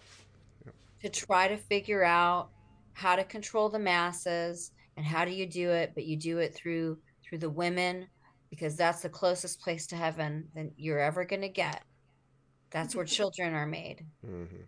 Yep. 0.66 0.74
To 1.02 1.08
try 1.08 1.48
to 1.48 1.56
figure 1.56 2.04
out 2.04 2.50
how 2.94 3.16
to 3.16 3.24
control 3.24 3.68
the 3.68 3.78
masses 3.78 4.72
and 4.96 5.06
how 5.06 5.24
do 5.24 5.30
you 5.30 5.46
do 5.46 5.70
it, 5.70 5.92
but 5.94 6.04
you 6.04 6.16
do 6.16 6.38
it 6.38 6.54
through 6.54 6.98
through 7.22 7.38
the 7.38 7.50
women 7.50 8.06
because 8.50 8.76
that's 8.76 9.00
the 9.00 9.08
closest 9.08 9.60
place 9.60 9.86
to 9.86 9.96
heaven 9.96 10.48
that 10.54 10.70
you're 10.76 10.98
ever 10.98 11.24
going 11.24 11.40
to 11.40 11.48
get 11.48 11.84
that's 12.72 12.96
where 12.96 13.04
children 13.04 13.54
are 13.54 13.66
made. 13.66 14.04
Mm-hmm. 14.26 14.62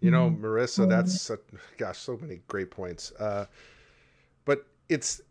You 0.00 0.10
know, 0.10 0.28
mm-hmm. 0.28 0.44
Marissa, 0.44 0.88
that's 0.88 1.20
such, 1.20 1.40
gosh, 1.78 1.98
so 1.98 2.18
many 2.20 2.40
great 2.48 2.70
points. 2.70 3.12
Uh, 3.12 3.46
but 4.44 4.66
it's 4.88 5.22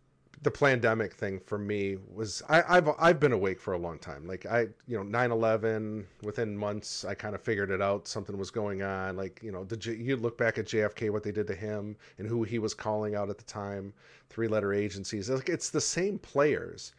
the 0.44 0.52
pandemic 0.52 1.14
thing 1.14 1.40
for 1.40 1.60
me 1.60 1.98
was 2.12 2.42
I, 2.50 2.64
have 2.76 2.90
I've 2.98 3.20
been 3.20 3.32
awake 3.32 3.60
for 3.60 3.74
a 3.74 3.78
long 3.78 4.00
time. 4.00 4.26
Like 4.26 4.46
I, 4.46 4.68
you 4.88 4.98
know, 4.98 5.04
9/11. 5.04 6.06
Within 6.24 6.58
months, 6.58 7.06
I 7.06 7.14
kind 7.14 7.36
of 7.36 7.42
figured 7.42 7.70
it 7.70 7.82
out. 7.82 8.08
Something 8.08 8.38
was 8.38 8.50
going 8.50 8.82
on. 8.82 9.16
Like 9.16 9.40
you 9.44 9.52
know, 9.52 9.64
the 9.64 9.96
you 9.96 10.18
look 10.18 10.38
back 10.38 10.58
at 10.58 10.66
JFK, 10.66 11.12
what 11.12 11.24
they 11.24 11.32
did 11.32 11.46
to 11.48 11.56
him, 11.56 11.96
and 12.18 12.28
who 12.28 12.44
he 12.44 12.58
was 12.58 12.74
calling 12.74 13.16
out 13.16 13.30
at 13.30 13.38
the 13.38 13.44
time. 13.44 13.94
Three 14.30 14.48
letter 14.48 14.74
agencies. 14.74 15.30
Like 15.30 15.50
it's 15.50 15.70
the 15.70 15.82
same 15.82 16.18
players. 16.18 16.94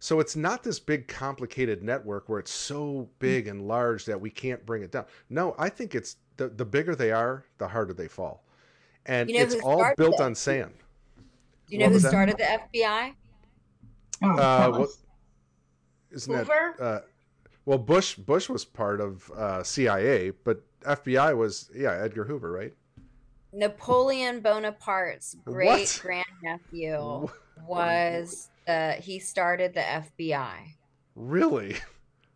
So 0.00 0.20
it's 0.20 0.36
not 0.36 0.62
this 0.62 0.78
big 0.78 1.06
complicated 1.06 1.82
network 1.82 2.28
where 2.28 2.38
it's 2.38 2.50
so 2.50 3.08
big 3.18 3.46
and 3.46 3.68
large 3.68 4.04
that 4.06 4.20
we 4.20 4.30
can't 4.30 4.64
bring 4.66 4.82
it 4.82 4.90
down. 4.90 5.04
No, 5.30 5.54
I 5.58 5.68
think 5.68 5.94
it's 5.94 6.16
the 6.38 6.48
the 6.48 6.64
bigger 6.64 6.94
they 6.94 7.12
are, 7.12 7.44
the 7.58 7.68
harder 7.68 7.92
they 7.92 8.08
fall. 8.08 8.42
And 9.04 9.28
you 9.28 9.36
know 9.36 9.42
it's 9.42 9.54
all 9.56 9.92
built 9.98 10.20
on 10.20 10.34
sand. 10.34 10.72
Do 11.68 11.76
you 11.76 11.78
know 11.78 11.88
who 11.88 12.00
started 12.00 12.38
that? 12.38 12.68
the 12.72 12.78
FBI? 12.80 13.14
Oh, 14.22 14.38
uh, 14.38 14.70
what, 14.70 14.88
isn't 16.10 16.34
Hoover? 16.34 16.74
that 16.78 16.84
uh, 16.84 17.00
well 17.64 17.78
Bush 17.78 18.14
Bush 18.14 18.48
was 18.48 18.64
part 18.64 19.00
of 19.00 19.30
uh, 19.32 19.62
CIA, 19.62 20.30
but 20.30 20.62
FBI 20.82 21.36
was 21.36 21.70
yeah, 21.74 21.92
Edgar 22.02 22.24
Hoover, 22.24 22.50
right? 22.50 22.74
Napoleon 23.52 24.40
Bonaparte's 24.40 25.36
great 25.44 26.00
grandnephew 26.02 27.28
was 27.66 28.48
uh, 28.68 28.92
he 28.92 29.18
started 29.18 29.74
the 29.74 29.80
FBI. 29.80 30.74
Really? 31.14 31.76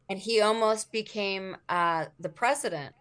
And 0.08 0.18
he 0.18 0.40
almost 0.40 0.90
became 0.90 1.56
uh, 1.68 2.06
the 2.18 2.28
president. 2.28 2.94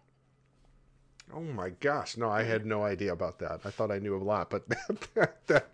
Oh 1.34 1.40
my 1.40 1.70
gosh! 1.70 2.16
No, 2.16 2.28
I 2.28 2.42
had 2.42 2.66
no 2.66 2.82
idea 2.84 3.12
about 3.12 3.38
that. 3.40 3.60
I 3.64 3.70
thought 3.70 3.90
I 3.90 3.98
knew 3.98 4.16
a 4.16 4.22
lot, 4.22 4.50
but 4.50 4.64
that, 5.46 5.68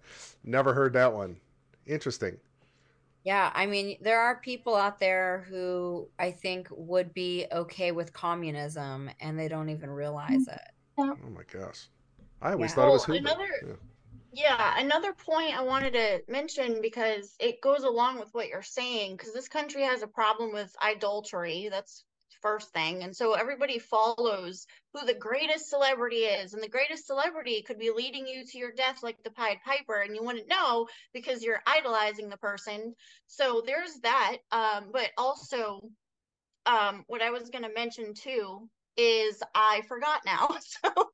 never 0.45 0.75
heard 0.75 0.93
that 0.95 1.13
one. 1.13 1.37
Interesting. 1.87 2.37
Yeah, 3.25 3.51
I 3.55 3.67
mean, 3.67 3.97
there 4.01 4.21
are 4.21 4.37
people 4.37 4.77
out 4.77 5.01
there 5.01 5.47
who 5.49 6.09
I 6.19 6.31
think 6.31 6.69
would 6.71 7.13
be 7.13 7.47
okay 7.51 7.91
with 7.91 8.13
communism, 8.13 9.11
and 9.21 9.39
they 9.39 9.49
don't 9.49 9.69
even 9.69 9.91
realize 9.91 10.47
mm, 10.47 10.55
it. 10.55 10.61
Oh 10.99 11.17
my 11.35 11.43
gosh! 11.53 11.89
I 12.41 12.53
always 12.53 12.71
yeah. 12.71 12.75
thought 12.77 12.89
it 12.89 12.93
was 12.93 13.03
oh, 13.03 13.07
Hoover. 13.07 13.19
Another, 13.19 13.49
yeah. 13.67 13.73
Yeah, 14.33 14.75
another 14.79 15.15
point 15.15 15.59
I 15.59 15.63
wanted 15.63 15.95
to 15.95 16.21
mention 16.29 16.83
because 16.83 17.35
it 17.41 17.63
goes 17.63 17.85
along 17.85 18.19
with 18.19 18.35
what 18.35 18.49
you're 18.49 18.61
saying, 18.63 19.17
because 19.17 19.33
this 19.33 19.49
country 19.49 19.83
has 19.83 20.03
a 20.03 20.07
problem 20.07 20.53
with 20.53 20.77
idolatry. 20.83 21.69
That's 21.71 22.05
first 22.43 22.73
thing. 22.73 23.03
And 23.03 23.15
so 23.15 23.35
everybody 23.35 23.79
follows 23.79 24.67
who 24.93 25.05
the 25.07 25.15
greatest 25.15 25.69
celebrity 25.69 26.25
is. 26.25 26.55
And 26.55 26.63
the 26.63 26.69
greatest 26.69 27.07
celebrity 27.07 27.63
could 27.63 27.79
be 27.79 27.91
leading 27.91 28.27
you 28.27 28.45
to 28.45 28.59
your 28.59 28.73
death 28.73 29.03
like 29.03 29.23
the 29.23 29.31
Pied 29.31 29.59
Piper, 29.65 30.01
and 30.01 30.15
you 30.15 30.23
wouldn't 30.23 30.49
know 30.49 30.87
because 31.13 31.43
you're 31.43 31.63
idolizing 31.67 32.29
the 32.29 32.37
person. 32.37 32.95
So 33.27 33.63
there's 33.65 33.95
that. 34.03 34.39
Um, 34.53 34.91
but 34.93 35.11
also, 35.19 35.81
um, 36.67 37.05
what 37.07 37.23
I 37.23 37.31
was 37.31 37.51
going 37.51 37.65
to 37.65 37.75
mention 37.75 38.15
too 38.15 38.69
is 38.97 39.43
I 39.55 39.83
forgot 39.89 40.23
now. 40.25 40.57
So 40.83 41.11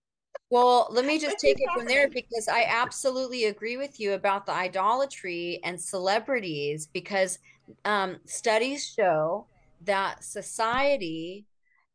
well, 0.53 0.89
let 0.91 1.07
me 1.07 1.19
just 1.19 1.39
take 1.39 1.57
it 1.59 1.69
from 1.75 1.87
there 1.87 2.11
because 2.11 2.47
I 2.47 2.67
absolutely 2.69 3.47
agree 3.47 3.79
with 3.79 3.99
you 3.99 4.13
about 4.13 4.45
the 4.45 4.53
idolatry 4.53 5.61
and 5.65 5.81
celebrities 5.81 6.87
because 6.93 7.39
um, 7.87 8.19
studies 8.27 8.87
show 8.87 9.47
that 9.85 10.25
society 10.25 11.47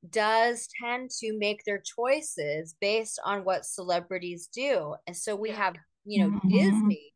does 0.10 0.68
tend 0.82 1.10
to 1.10 1.38
make 1.38 1.64
their 1.66 1.82
choices 1.82 2.76
based 2.80 3.20
on 3.26 3.44
what 3.44 3.66
celebrities 3.66 4.48
do. 4.54 4.96
And 5.06 5.16
so 5.16 5.36
we 5.36 5.50
have, 5.52 5.76
you 6.06 6.24
know, 6.24 6.30
mm-hmm. 6.32 6.50
Disney 6.50 7.14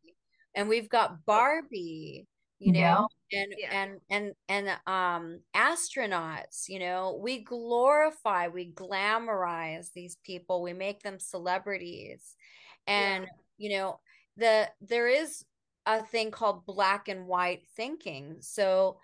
and 0.56 0.68
we've 0.68 0.90
got 0.90 1.26
Barbie 1.26 2.28
you 2.62 2.74
know 2.74 3.08
yeah. 3.32 3.42
and 3.42 3.54
yeah. 3.58 3.82
and 3.82 4.00
and 4.10 4.34
and 4.48 4.70
um 4.86 5.40
astronauts 5.56 6.70
you 6.70 6.78
know 6.78 7.20
we 7.22 7.40
glorify 7.44 8.48
we 8.48 8.72
glamorize 8.72 9.92
these 9.94 10.18
people 10.24 10.62
we 10.62 10.72
make 10.72 11.02
them 11.02 11.20
celebrities 11.20 12.36
and 12.86 13.24
yeah. 13.24 13.30
you 13.58 13.78
know 13.78 14.00
the 14.38 14.70
there 14.80 15.08
is 15.08 15.44
a 15.88 16.04
thing 16.04 16.30
called 16.30 16.64
black 16.68 17.08
and 17.08 17.26
white 17.26 17.64
thinking 17.76 18.38
so 18.42 18.98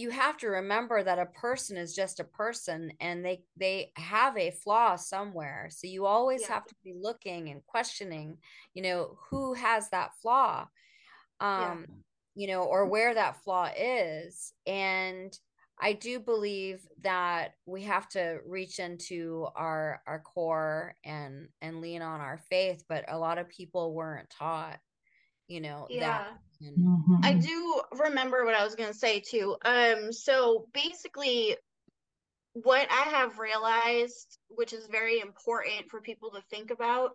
you 0.00 0.10
have 0.10 0.36
to 0.38 0.48
remember 0.48 1.02
that 1.02 1.18
a 1.18 1.26
person 1.26 1.76
is 1.76 1.94
just 1.94 2.20
a 2.20 2.24
person 2.24 2.92
and 3.00 3.24
they 3.24 3.42
they 3.56 3.92
have 3.96 4.36
a 4.36 4.50
flaw 4.50 4.96
somewhere. 4.96 5.68
So 5.70 5.86
you 5.86 6.06
always 6.06 6.46
have 6.46 6.66
to 6.66 6.74
be 6.84 6.94
looking 6.94 7.50
and 7.50 7.64
questioning 7.66 8.38
you 8.74 8.82
know 8.82 9.18
who 9.30 9.54
has 9.54 9.90
that 9.90 10.10
flaw 10.22 10.68
um 11.40 11.86
you 12.34 12.46
know, 12.46 12.62
or 12.62 12.86
where 12.86 13.14
that 13.14 13.42
flaw 13.42 13.70
is. 13.76 14.52
And 14.66 15.36
I 15.80 15.94
do 15.94 16.20
believe 16.20 16.86
that 17.02 17.54
we 17.66 17.82
have 17.84 18.08
to 18.10 18.38
reach 18.46 18.78
into 18.78 19.46
our 19.56 20.02
our 20.06 20.20
core 20.20 20.94
and 21.04 21.48
and 21.60 21.80
lean 21.80 22.02
on 22.02 22.20
our 22.20 22.38
faith, 22.50 22.84
but 22.88 23.04
a 23.08 23.18
lot 23.18 23.38
of 23.38 23.48
people 23.48 23.94
weren't 23.94 24.30
taught, 24.30 24.78
you 25.50 25.60
know, 25.60 25.86
yeah. 25.90 26.00
that. 26.00 26.38
And... 26.60 26.76
Mm-hmm. 26.76 27.16
I 27.22 27.34
do 27.34 27.80
remember 27.98 28.44
what 28.44 28.54
I 28.54 28.64
was 28.64 28.74
going 28.74 28.90
to 28.90 28.98
say 28.98 29.20
too. 29.20 29.56
Um 29.64 30.12
so 30.12 30.66
basically 30.72 31.56
what 32.54 32.88
I 32.90 33.10
have 33.10 33.38
realized, 33.38 34.38
which 34.48 34.72
is 34.72 34.86
very 34.86 35.20
important 35.20 35.88
for 35.90 36.00
people 36.00 36.30
to 36.32 36.42
think 36.50 36.70
about, 36.70 37.12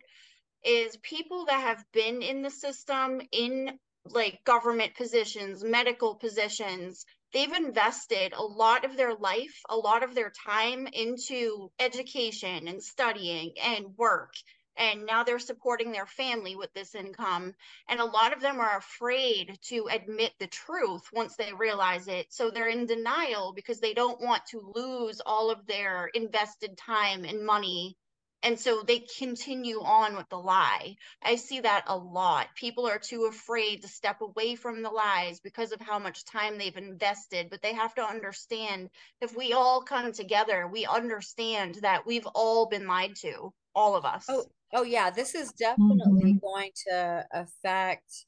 is 0.63 0.97
people 0.97 1.45
that 1.45 1.61
have 1.61 1.83
been 1.93 2.21
in 2.21 2.41
the 2.41 2.49
system 2.49 3.21
in 3.31 3.77
like 4.09 4.43
government 4.45 4.95
positions, 4.95 5.63
medical 5.63 6.15
positions. 6.15 7.05
They've 7.33 7.51
invested 7.51 8.33
a 8.33 8.43
lot 8.43 8.85
of 8.85 8.95
their 8.95 9.15
life, 9.15 9.59
a 9.69 9.75
lot 9.75 10.03
of 10.03 10.15
their 10.15 10.31
time 10.45 10.87
into 10.91 11.71
education 11.79 12.67
and 12.67 12.81
studying 12.81 13.53
and 13.61 13.87
work. 13.97 14.33
And 14.77 15.05
now 15.05 15.23
they're 15.23 15.39
supporting 15.39 15.91
their 15.91 16.05
family 16.05 16.55
with 16.55 16.73
this 16.73 16.95
income. 16.95 17.53
And 17.87 17.99
a 17.99 18.05
lot 18.05 18.33
of 18.33 18.41
them 18.41 18.59
are 18.59 18.77
afraid 18.77 19.57
to 19.63 19.87
admit 19.91 20.33
the 20.39 20.47
truth 20.47 21.09
once 21.13 21.35
they 21.35 21.53
realize 21.53 22.07
it. 22.07 22.27
So 22.31 22.49
they're 22.49 22.67
in 22.67 22.85
denial 22.85 23.53
because 23.53 23.79
they 23.79 23.93
don't 23.93 24.21
want 24.21 24.45
to 24.47 24.73
lose 24.75 25.21
all 25.25 25.51
of 25.51 25.65
their 25.65 26.07
invested 26.13 26.77
time 26.77 27.25
and 27.25 27.45
money 27.45 27.97
and 28.45 28.59
so 28.59 28.83
they 28.83 28.99
continue 28.99 29.81
on 29.81 30.15
with 30.15 30.29
the 30.29 30.37
lie. 30.37 30.97
I 31.23 31.35
see 31.35 31.61
that 31.61 31.85
a 31.87 31.97
lot. 31.97 32.47
People 32.53 32.87
are 32.87 32.99
too 32.99 33.25
afraid 33.25 33.81
to 33.81 33.87
step 33.87 34.21
away 34.21 34.55
from 34.55 34.83
the 34.83 34.91
lies 34.91 35.39
because 35.39 35.71
of 35.71 35.81
how 35.81 35.97
much 35.97 36.25
time 36.25 36.59
they've 36.59 36.77
invested. 36.77 37.49
But 37.49 37.63
they 37.63 37.73
have 37.73 37.95
to 37.95 38.03
understand 38.03 38.91
if 39.19 39.35
we 39.35 39.53
all 39.53 39.81
come 39.81 40.11
together, 40.11 40.67
we 40.67 40.85
understand 40.85 41.79
that 41.81 42.05
we've 42.05 42.27
all 42.35 42.67
been 42.67 42.85
lied 42.85 43.15
to, 43.21 43.51
all 43.73 43.95
of 43.95 44.05
us. 44.05 44.25
Oh, 44.29 44.45
oh 44.73 44.83
yeah. 44.83 45.09
This 45.09 45.35
is 45.35 45.51
definitely 45.51 46.33
mm-hmm. 46.33 46.45
going 46.45 46.71
to 46.87 47.25
affect 47.31 48.25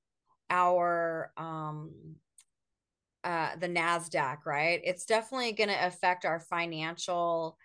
our 0.50 1.32
um 1.38 1.92
uh 3.24 3.56
the 3.58 3.68
NASDAQ, 3.68 4.46
right? 4.46 4.82
It's 4.84 5.06
definitely 5.06 5.52
going 5.54 5.70
to 5.70 5.86
affect 5.86 6.26
our 6.26 6.40
financial 6.40 7.58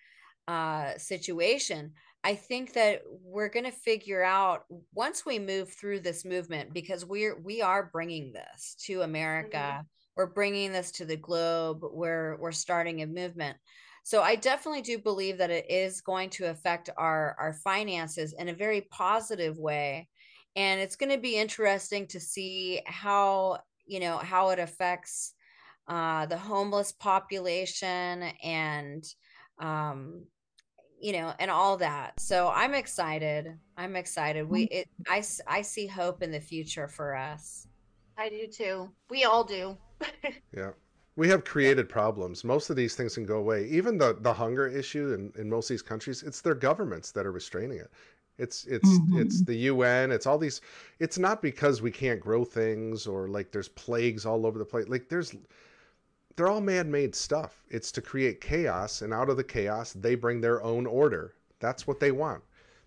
uh 0.49 0.97
situation 0.97 1.93
I 2.25 2.35
think 2.37 2.75
that 2.75 3.03
we're 3.07 3.49
going 3.49 3.65
to 3.65 3.73
figure 3.73 4.23
out 4.23 4.65
once 4.95 5.27
we 5.27 5.39
move 5.39 5.73
through 5.73 6.01
this 6.01 6.25
movement 6.25 6.73
because 6.73 7.05
we're 7.05 7.41
we 7.41 7.63
are 7.63 7.91
bringing 7.93 8.33
this 8.33 8.77
to 8.87 9.03
America. 9.03 9.57
Mm-hmm. 9.57 9.83
We're 10.17 10.27
bringing 10.27 10.73
this 10.73 10.93
to 10.93 11.05
the 11.05 11.17
globe. 11.17 11.81
We're 11.83 12.37
we're 12.37 12.53
starting 12.53 13.03
a 13.03 13.07
movement. 13.07 13.57
So 14.03 14.23
I 14.23 14.35
definitely 14.37 14.83
do 14.83 14.99
believe 14.99 15.39
that 15.39 15.51
it 15.51 15.71
is 15.71 16.01
going 16.01 16.31
to 16.31 16.51
affect 16.51 16.91
our 16.97 17.37
our 17.39 17.53
finances 17.53 18.33
in 18.33 18.49
a 18.49 18.55
very 18.55 18.83
positive 18.91 19.59
way. 19.59 20.09
And 20.57 20.81
it's 20.81 20.97
going 20.97 21.13
to 21.13 21.19
be 21.19 21.37
interesting 21.37 22.07
to 22.09 22.21
see 22.21 22.83
how, 22.85 23.61
you 23.87 24.01
know, 24.01 24.19
how 24.19 24.51
it 24.51 24.59
affects 24.59 25.35
uh, 25.89 26.27
the 26.27 26.37
homeless 26.37 26.93
population 26.93 28.25
and 28.43 29.05
um, 29.59 30.27
you 31.03 31.13
know, 31.13 31.35
and 31.41 31.51
all 31.51 31.77
that. 31.79 32.19
So 32.21 32.49
I'm 32.49 32.75
excited. 32.75 33.59
I'm 33.77 33.97
excited. 33.97 34.49
We, 34.49 34.63
it, 34.65 34.89
I, 35.09 35.25
I 35.49 35.63
see 35.63 35.89
hope 35.89 36.23
in 36.23 36.31
the 36.31 36.41
future 36.41 36.87
for 36.87 37.17
us. 37.17 37.67
I 38.17 38.29
do 38.29 38.47
too. 38.47 38.93
We 39.11 39.25
all 39.25 39.43
do. 39.43 39.77
yeah. 40.57 40.71
We 41.15 41.29
have 41.29 41.45
created 41.45 41.89
problems. 41.89 42.43
Most 42.43 42.71
of 42.71 42.77
these 42.77 42.95
things 42.95 43.15
can 43.15 43.27
go 43.27 43.37
away. 43.37 43.67
Even 43.67 43.99
the, 43.99 44.17
the 44.21 44.33
hunger 44.33 44.67
issue 44.67 45.13
in, 45.13 45.33
in 45.41 45.51
most 45.51 45.67
of 45.67 45.75
these 45.75 45.83
countries, 45.83 46.23
it's 46.23 46.41
their 46.41 46.55
governments 46.55 47.13
that 47.13 47.27
are 47.27 47.33
restraining 47.33 47.79
it. 47.79 47.91
It's 48.39 48.65
it's 48.65 48.89
mm-hmm. 48.89 49.21
it's 49.21 49.43
the 49.43 49.55
UN. 49.55 50.11
It's 50.11 50.27
all 50.27 50.39
these. 50.39 50.63
It's 50.99 51.19
not 51.19 51.43
because 51.43 51.83
we 51.83 51.91
can't 51.91 52.19
grow 52.19 52.45
things 52.45 53.07
or 53.07 53.29
like 53.29 53.53
there's 53.53 53.69
plagues 53.69 54.25
all 54.25 54.47
over 54.47 54.59
the 54.59 54.65
place. 54.65 54.89
Like 54.89 55.09
there's, 55.09 55.35
they're 56.35 56.49
all 56.49 56.63
man-made 56.63 57.15
stuff. 57.15 57.63
It's 57.69 57.93
to 57.93 58.01
create 58.01 58.41
chaos, 58.41 59.03
and 59.03 59.13
out 59.13 59.29
of 59.29 59.37
the 59.37 59.45
chaos, 59.45 59.93
they 59.93 60.15
bring 60.15 60.41
their 60.41 60.63
own 60.63 60.87
order. 60.87 61.35
That's 61.61 61.87
what 61.87 62.01
they 62.01 62.11
want. 62.11 62.43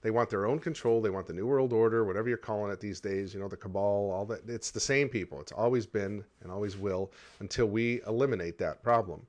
They 0.06 0.12
want 0.12 0.30
their 0.30 0.46
own 0.46 0.60
control. 0.60 1.02
They 1.02 1.10
want 1.10 1.26
the 1.26 1.34
New 1.34 1.48
World 1.48 1.74
Order, 1.74 2.06
whatever 2.06 2.30
you're 2.30 2.38
calling 2.38 2.72
it 2.72 2.80
these 2.80 3.00
days. 3.00 3.34
You 3.34 3.40
know, 3.40 3.48
the 3.48 3.58
cabal, 3.58 4.12
all 4.12 4.24
that. 4.28 4.48
It's 4.48 4.70
the 4.70 4.80
same 4.80 5.10
people. 5.10 5.42
It's 5.42 5.52
always 5.52 5.88
been 5.88 6.24
and 6.44 6.52
always 6.52 6.78
will 6.78 7.12
until 7.40 7.66
we 7.66 8.02
eliminate 8.06 8.60
that 8.60 8.84
problem. 8.84 9.26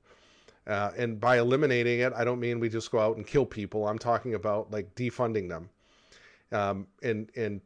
Uh, 0.67 0.91
and 0.95 1.19
by 1.19 1.39
eliminating 1.39 2.01
it, 2.01 2.13
I 2.15 2.23
don't 2.23 2.39
mean 2.39 2.59
we 2.59 2.69
just 2.69 2.91
go 2.91 2.99
out 2.99 3.17
and 3.17 3.25
kill 3.25 3.43
people. 3.43 3.87
I'm 3.87 3.97
talking 3.97 4.35
about 4.35 4.69
like 4.69 4.93
defunding 4.93 5.49
them, 5.49 5.67
um, 6.51 6.85
and 7.01 7.31
and 7.35 7.59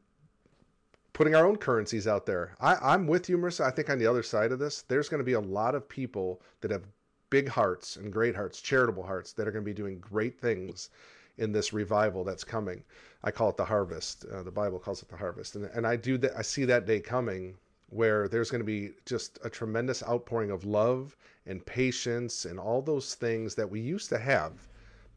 putting 1.12 1.36
our 1.36 1.46
own 1.46 1.58
currencies 1.58 2.08
out 2.08 2.26
there. 2.26 2.56
I, 2.62 2.78
I'm 2.82 3.08
with 3.08 3.28
you, 3.28 3.38
Marissa. 3.38 3.66
I 3.66 3.72
think 3.72 3.90
on 3.90 4.00
the 4.00 4.08
other 4.08 4.24
side 4.24 4.54
of 4.54 4.60
this, 4.60 4.84
there's 4.84 5.10
going 5.10 5.20
to 5.20 5.26
be 5.26 5.34
a 5.34 5.42
lot 5.42 5.76
of 5.76 5.90
people 5.90 6.42
that 6.62 6.72
have 6.72 6.84
big 7.30 7.50
hearts 7.50 7.98
and 7.98 8.10
great 8.10 8.38
hearts, 8.38 8.62
charitable 8.62 9.04
hearts, 9.04 9.34
that 9.34 9.50
are 9.50 9.52
going 9.52 9.66
to 9.66 9.70
be 9.70 9.76
doing 9.76 10.00
great 10.00 10.40
things 10.40 10.92
in 11.38 11.52
this 11.52 11.74
revival 11.74 12.24
that's 12.24 12.44
coming. 12.44 12.84
I 13.24 13.32
call 13.32 13.50
it 13.50 13.58
the 13.58 13.66
harvest. 13.66 14.26
Uh, 14.26 14.44
the 14.44 14.52
Bible 14.52 14.80
calls 14.80 15.02
it 15.02 15.10
the 15.10 15.18
harvest, 15.18 15.56
and 15.56 15.66
and 15.66 15.86
I 15.86 15.96
do 15.96 16.18
that. 16.20 16.38
I 16.38 16.42
see 16.42 16.66
that 16.66 16.86
day 16.86 17.00
coming 17.00 17.58
where 17.92 18.28
there's 18.30 18.50
going 18.50 18.62
to 18.62 18.66
be 18.66 18.92
just 19.06 19.38
a 19.44 19.50
tremendous 19.50 20.02
outpouring 20.04 20.50
of 20.50 20.64
love 20.64 21.18
and 21.46 21.66
patience 21.66 22.46
and 22.46 22.58
all 22.58 22.82
those 22.82 23.16
things 23.16 23.54
that 23.56 23.70
we 23.70 23.82
used 23.82 24.08
to 24.10 24.18
have 24.18 24.54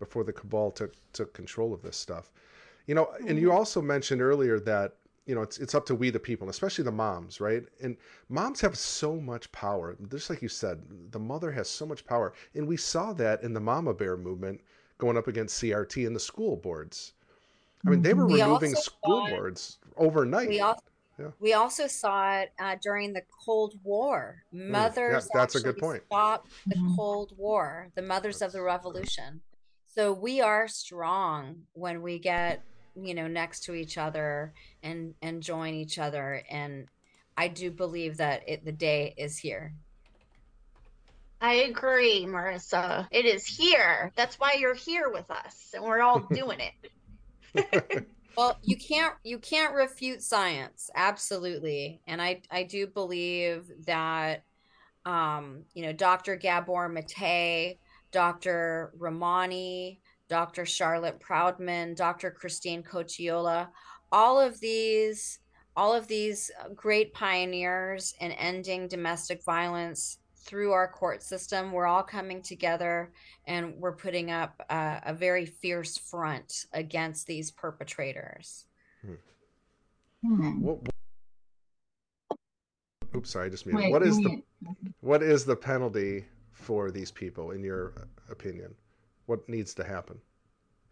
before 0.00 0.24
the 0.24 0.32
cabal 0.32 0.70
took 0.70 0.92
took 1.12 1.32
control 1.32 1.72
of 1.72 1.82
this 1.82 1.96
stuff. 1.96 2.32
You 2.86 2.94
know, 2.94 3.14
and 3.26 3.38
you 3.38 3.48
mm-hmm. 3.48 3.56
also 3.56 3.80
mentioned 3.80 4.20
earlier 4.20 4.60
that 4.60 4.96
you 5.26 5.34
know 5.34 5.42
it's 5.42 5.58
it's 5.58 5.74
up 5.74 5.86
to 5.86 5.94
we 5.94 6.10
the 6.10 6.20
people, 6.20 6.48
especially 6.50 6.84
the 6.84 6.92
moms, 6.92 7.40
right? 7.40 7.64
And 7.82 7.96
moms 8.28 8.60
have 8.60 8.76
so 8.76 9.16
much 9.16 9.50
power. 9.52 9.96
Just 10.10 10.28
like 10.28 10.42
you 10.42 10.48
said, 10.48 10.82
the 11.12 11.18
mother 11.18 11.50
has 11.52 11.68
so 11.70 11.86
much 11.86 12.04
power, 12.04 12.34
and 12.54 12.66
we 12.66 12.76
saw 12.76 13.12
that 13.14 13.42
in 13.42 13.54
the 13.54 13.60
Mama 13.60 13.94
Bear 13.94 14.16
movement 14.16 14.60
going 15.04 15.18
up 15.18 15.28
against 15.28 15.62
CRT 15.62 16.06
and 16.06 16.16
the 16.16 16.20
school 16.20 16.56
boards. 16.56 17.12
I 17.86 17.90
mean, 17.90 18.00
they 18.00 18.14
were 18.14 18.26
we 18.26 18.42
removing 18.42 18.74
school 18.74 19.28
boards 19.28 19.78
overnight. 19.98 20.48
We 20.48 20.60
also, 20.60 20.82
yeah. 21.18 21.30
we 21.38 21.52
also 21.52 21.86
saw 21.86 22.38
it 22.38 22.52
uh, 22.58 22.76
during 22.80 23.12
the 23.12 23.22
Cold 23.44 23.74
War. 23.82 24.42
Mothers. 24.50 25.26
Mm, 25.26 25.28
yeah, 25.34 25.40
that's 25.40 25.54
a 25.56 25.60
good 25.60 25.76
point. 25.76 26.02
Stopped 26.06 26.50
the 26.66 26.76
mm-hmm. 26.76 26.96
Cold 26.96 27.32
War, 27.36 27.90
the 27.94 28.02
mothers 28.02 28.38
that's, 28.38 28.54
of 28.54 28.58
the 28.58 28.64
revolution. 28.64 29.42
So 29.86 30.14
we 30.14 30.40
are 30.40 30.66
strong 30.66 31.64
when 31.74 32.00
we 32.00 32.18
get, 32.18 32.62
you 32.96 33.14
know, 33.14 33.28
next 33.28 33.64
to 33.64 33.74
each 33.74 33.98
other 33.98 34.54
and 34.82 35.14
and 35.20 35.42
join 35.42 35.74
each 35.74 35.98
other. 35.98 36.42
And 36.48 36.88
I 37.36 37.48
do 37.48 37.70
believe 37.70 38.16
that 38.16 38.48
it, 38.48 38.64
the 38.64 38.72
day 38.72 39.14
is 39.18 39.36
here. 39.36 39.74
I 41.44 41.64
agree, 41.68 42.24
Marissa. 42.24 43.06
It 43.10 43.26
is 43.26 43.46
here. 43.46 44.10
That's 44.16 44.40
why 44.40 44.54
you're 44.58 44.72
here 44.72 45.10
with 45.10 45.30
us, 45.30 45.74
and 45.74 45.84
we're 45.84 46.00
all 46.00 46.20
doing 46.32 46.58
it. 46.58 48.08
well, 48.38 48.56
you 48.62 48.78
can't 48.78 49.14
you 49.24 49.38
can't 49.38 49.74
refute 49.74 50.22
science, 50.22 50.88
absolutely, 50.94 52.00
and 52.06 52.22
I 52.22 52.40
I 52.50 52.62
do 52.62 52.86
believe 52.86 53.70
that, 53.84 54.44
um, 55.04 55.64
you 55.74 55.82
know, 55.82 55.92
Dr. 55.92 56.36
Gabor 56.36 56.88
Mate, 56.88 57.78
Dr. 58.10 58.94
Ramani, 58.96 60.00
Dr. 60.30 60.64
Charlotte 60.64 61.20
Proudman, 61.20 61.94
Dr. 61.94 62.30
Christine 62.30 62.82
Cocchiola, 62.82 63.68
all 64.10 64.40
of 64.40 64.60
these 64.60 65.40
all 65.76 65.92
of 65.94 66.08
these 66.08 66.50
great 66.74 67.12
pioneers 67.12 68.14
in 68.20 68.32
ending 68.32 68.88
domestic 68.88 69.44
violence 69.44 70.20
through 70.44 70.72
our 70.72 70.88
court 70.88 71.22
system. 71.22 71.72
We're 71.72 71.86
all 71.86 72.02
coming 72.02 72.42
together 72.42 73.12
and 73.46 73.74
we're 73.76 73.96
putting 73.96 74.30
up 74.30 74.62
a, 74.68 75.00
a 75.06 75.14
very 75.14 75.46
fierce 75.46 75.96
front 75.96 76.66
against 76.72 77.26
these 77.26 77.50
perpetrators. 77.50 78.66
Hmm. 80.22 80.62
What, 80.62 80.78
what, 80.82 82.38
oops, 83.14 83.30
sorry, 83.30 83.46
I 83.46 83.48
just 83.50 83.66
muted. 83.66 83.84
Wait, 83.84 83.92
what 83.92 84.02
is 84.02 84.16
the 84.16 84.42
what 85.00 85.22
is 85.22 85.44
the 85.44 85.56
penalty 85.56 86.24
for 86.52 86.90
these 86.90 87.10
people, 87.10 87.50
in 87.50 87.62
your 87.62 88.08
opinion? 88.30 88.74
What 89.26 89.46
needs 89.48 89.74
to 89.74 89.84
happen? 89.84 90.18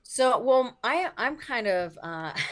So, 0.03 0.39
well, 0.39 0.79
I 0.85 1.09
I'm 1.17 1.37
kind 1.37 1.67
of. 1.67 1.99
Uh, 2.03 2.33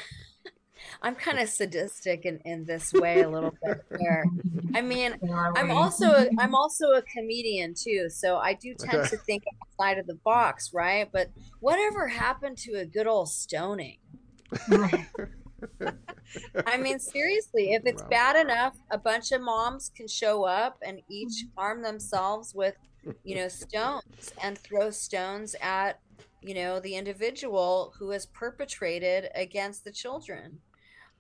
I'm 1.03 1.15
kind 1.15 1.39
of 1.39 1.49
sadistic 1.49 2.25
in, 2.25 2.41
in 2.45 2.65
this 2.65 2.93
way 2.93 3.23
a 3.23 3.29
little 3.29 3.55
bit. 3.63 3.85
Where, 3.89 4.25
I 4.75 4.81
mean, 4.81 5.19
I'm 5.57 5.71
also 5.71 6.11
a, 6.11 6.29
I'm 6.39 6.55
also 6.55 6.93
a 6.93 7.03
comedian 7.03 7.75
too, 7.75 8.09
so 8.11 8.37
I 8.37 8.55
do 8.55 8.75
tend 8.79 9.09
to 9.09 9.17
think 9.19 9.45
outside 9.63 9.99
of 9.99 10.07
the 10.07 10.17
box, 10.25 10.73
right? 10.73 11.09
But 11.13 11.31
whatever 11.61 12.09
happened 12.09 12.59
to 12.59 12.75
a 12.75 12.85
good 12.85 13.07
old 13.07 13.29
stoning? 13.29 13.99
I 16.67 16.77
mean, 16.77 16.99
seriously, 16.99 17.73
if 17.73 17.83
it's 17.85 18.03
wow. 18.03 18.09
bad 18.09 18.37
enough, 18.37 18.77
a 18.91 18.99
bunch 18.99 19.33
of 19.33 19.41
moms 19.41 19.91
can 19.95 20.09
show 20.09 20.45
up 20.45 20.79
and 20.85 21.01
each 21.09 21.45
arm 21.57 21.83
themselves 21.83 22.55
with, 22.55 22.75
you 23.25 23.37
know, 23.37 23.49
stones 23.49 24.33
and 24.43 24.59
throw 24.59 24.91
stones 24.91 25.55
at, 25.61 26.01
you 26.43 26.55
know, 26.55 26.81
the 26.81 26.95
individual 26.95 27.93
who 27.99 28.11
has 28.11 28.27
perpetrated 28.27 29.29
against 29.35 29.85
the 29.85 29.93
children. 29.93 30.61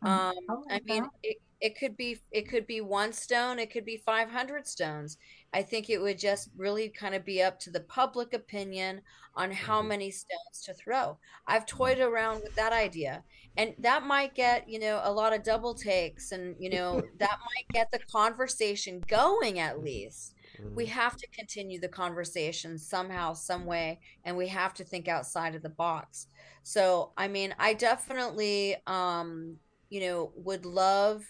Um, 0.02 0.34
I 0.70 0.80
mean, 0.84 1.06
it, 1.22 1.36
it 1.60 1.78
could 1.78 1.96
be 1.96 2.20
it 2.30 2.48
could 2.48 2.66
be 2.66 2.80
one 2.80 3.12
stone, 3.12 3.58
it 3.58 3.70
could 3.70 3.84
be 3.84 3.98
500 3.98 4.66
stones. 4.66 5.18
I 5.52 5.62
think 5.62 5.90
it 5.90 6.00
would 6.00 6.18
just 6.18 6.50
really 6.56 6.88
kind 6.88 7.14
of 7.14 7.24
be 7.24 7.42
up 7.42 7.58
to 7.60 7.70
the 7.70 7.80
public 7.80 8.32
opinion 8.32 9.02
on 9.34 9.50
how 9.52 9.80
mm-hmm. 9.80 9.88
many 9.88 10.10
stones 10.10 10.62
to 10.64 10.74
throw. 10.74 11.18
I've 11.46 11.66
toyed 11.66 11.98
around 11.98 12.42
with 12.42 12.54
that 12.54 12.72
idea, 12.72 13.24
and 13.56 13.74
that 13.78 14.06
might 14.06 14.34
get 14.34 14.68
you 14.68 14.78
know 14.78 15.00
a 15.04 15.12
lot 15.12 15.34
of 15.34 15.42
double 15.42 15.74
takes, 15.74 16.32
and 16.32 16.56
you 16.58 16.70
know 16.70 17.02
that 17.18 17.38
might 17.38 17.68
get 17.72 17.90
the 17.90 18.00
conversation 18.10 19.02
going 19.06 19.58
at 19.58 19.82
least. 19.82 20.34
We 20.74 20.84
mm-hmm. 20.84 20.92
have 20.92 21.16
to 21.16 21.26
continue 21.28 21.80
the 21.80 21.88
conversation 21.88 22.76
somehow, 22.76 23.34
some 23.34 23.66
way, 23.66 24.00
and 24.24 24.36
we 24.36 24.48
have 24.48 24.74
to 24.74 24.84
think 24.84 25.08
outside 25.08 25.54
of 25.54 25.62
the 25.62 25.70
box. 25.70 26.26
So, 26.62 27.12
I 27.16 27.28
mean, 27.28 27.54
I 27.58 27.72
definitely 27.74 28.76
um, 28.86 29.56
you 29.90 30.00
know, 30.00 30.32
would 30.36 30.64
love 30.64 31.24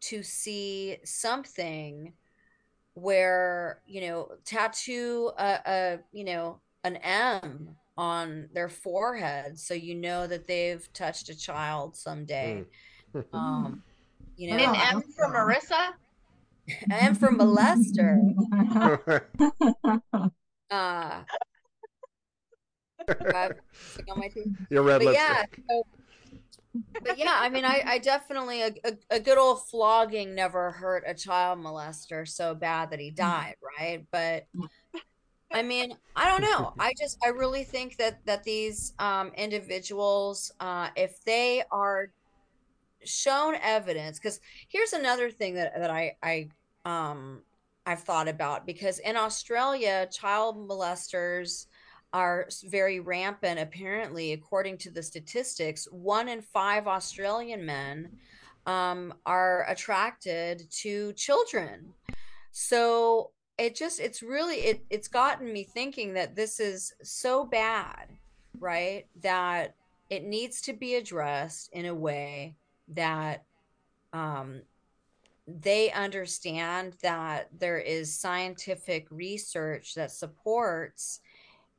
to 0.00 0.22
see 0.22 0.96
something 1.04 2.12
where, 2.94 3.80
you 3.86 4.00
know, 4.00 4.30
tattoo 4.44 5.30
a, 5.38 5.58
a 5.66 5.98
you 6.12 6.24
know, 6.24 6.60
an 6.82 6.96
M 6.96 7.76
on 7.96 8.48
their 8.52 8.68
forehead 8.68 9.58
so 9.58 9.74
you 9.74 9.94
know 9.94 10.26
that 10.26 10.46
they've 10.46 10.92
touched 10.92 11.28
a 11.28 11.38
child 11.38 11.96
someday. 11.96 12.64
Mm. 13.14 13.24
um, 13.32 13.82
you 14.36 14.50
know, 14.50 14.56
an 14.56 14.96
M 14.96 15.02
for 15.16 15.26
Marissa? 15.32 15.92
M 16.90 17.14
for 17.14 17.28
molester. 17.28 18.34
uh, 20.70 21.22
Your 24.70 24.82
red 24.82 24.98
but 24.98 25.06
lipstick. 25.06 25.14
Yeah, 25.14 25.44
so, 25.68 25.86
but 27.02 27.18
yeah, 27.18 27.36
I 27.38 27.48
mean, 27.48 27.64
I, 27.64 27.82
I 27.86 27.98
definitely 27.98 28.62
a, 28.62 28.74
a, 28.84 28.92
a, 29.10 29.20
good 29.20 29.38
old 29.38 29.66
flogging 29.68 30.34
never 30.34 30.70
hurt 30.70 31.04
a 31.06 31.14
child 31.14 31.58
molester 31.58 32.26
so 32.26 32.54
bad 32.54 32.90
that 32.90 33.00
he 33.00 33.10
mm. 33.10 33.16
died, 33.16 33.54
right? 33.78 34.04
But 34.10 34.46
I 35.52 35.62
mean, 35.62 35.96
I 36.14 36.28
don't 36.28 36.42
know. 36.42 36.72
I 36.78 36.92
just 36.98 37.18
I 37.24 37.28
really 37.28 37.64
think 37.64 37.96
that 37.98 38.24
that 38.26 38.44
these 38.44 38.94
um, 38.98 39.32
individuals, 39.36 40.52
uh, 40.60 40.88
if 40.96 41.22
they 41.24 41.62
are 41.70 42.10
shown 43.04 43.54
evidence, 43.62 44.18
because 44.18 44.40
here's 44.68 44.92
another 44.92 45.30
thing 45.30 45.54
that 45.54 45.78
that 45.78 45.90
I 45.90 46.16
I 46.22 46.48
um 46.84 47.42
I've 47.86 48.02
thought 48.02 48.28
about 48.28 48.66
because 48.66 48.98
in 48.98 49.16
Australia, 49.16 50.08
child 50.10 50.56
molesters 50.68 51.66
are 52.16 52.48
very 52.64 53.00
rampant, 53.00 53.60
apparently, 53.60 54.32
according 54.32 54.78
to 54.78 54.90
the 54.90 55.02
statistics. 55.02 55.86
One 55.90 56.28
in 56.28 56.40
five 56.40 56.86
Australian 56.86 57.66
men 57.66 58.10
um, 58.66 59.14
are 59.24 59.64
attracted 59.68 60.70
to 60.82 61.12
children. 61.12 61.92
So 62.52 63.30
it 63.58 63.76
just, 63.76 64.00
it's 64.00 64.22
really, 64.22 64.56
it, 64.56 64.84
it's 64.90 65.08
gotten 65.08 65.52
me 65.52 65.64
thinking 65.64 66.14
that 66.14 66.34
this 66.34 66.60
is 66.60 66.94
so 67.02 67.44
bad 67.44 68.08
right? 68.60 69.06
That 69.22 69.74
it 70.10 70.24
needs 70.24 70.60
to 70.62 70.72
be 70.72 70.94
addressed 70.94 71.70
in 71.72 71.86
a 71.86 71.94
way 71.94 72.56
that 72.88 73.44
um, 74.12 74.62
they 75.46 75.90
understand 75.92 76.94
that 77.02 77.48
there 77.56 77.78
is 77.78 78.14
scientific 78.14 79.06
research 79.10 79.94
that 79.94 80.10
supports 80.10 81.20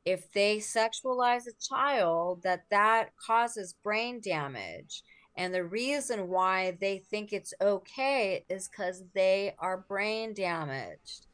if 0.07 0.31
they 0.31 0.55
sexualize 0.57 1.47
a 1.47 1.51
child 1.61 2.41
that 2.41 2.63
that 2.71 3.09
causes 3.17 3.75
brain 3.83 4.21
damage 4.23 5.03
and 5.35 5.53
the 5.53 5.65
reason 5.65 6.29
why 6.29 6.77
they 6.79 6.97
think 6.97 7.33
it's 7.33 7.53
okay 7.61 8.45
is 8.49 8.69
because 8.69 9.03
they 9.13 9.53
are 9.59 9.85
brain 9.89 10.33
damaged 10.33 11.27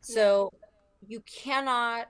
so 0.00 0.50
you 1.06 1.20
cannot 1.20 2.08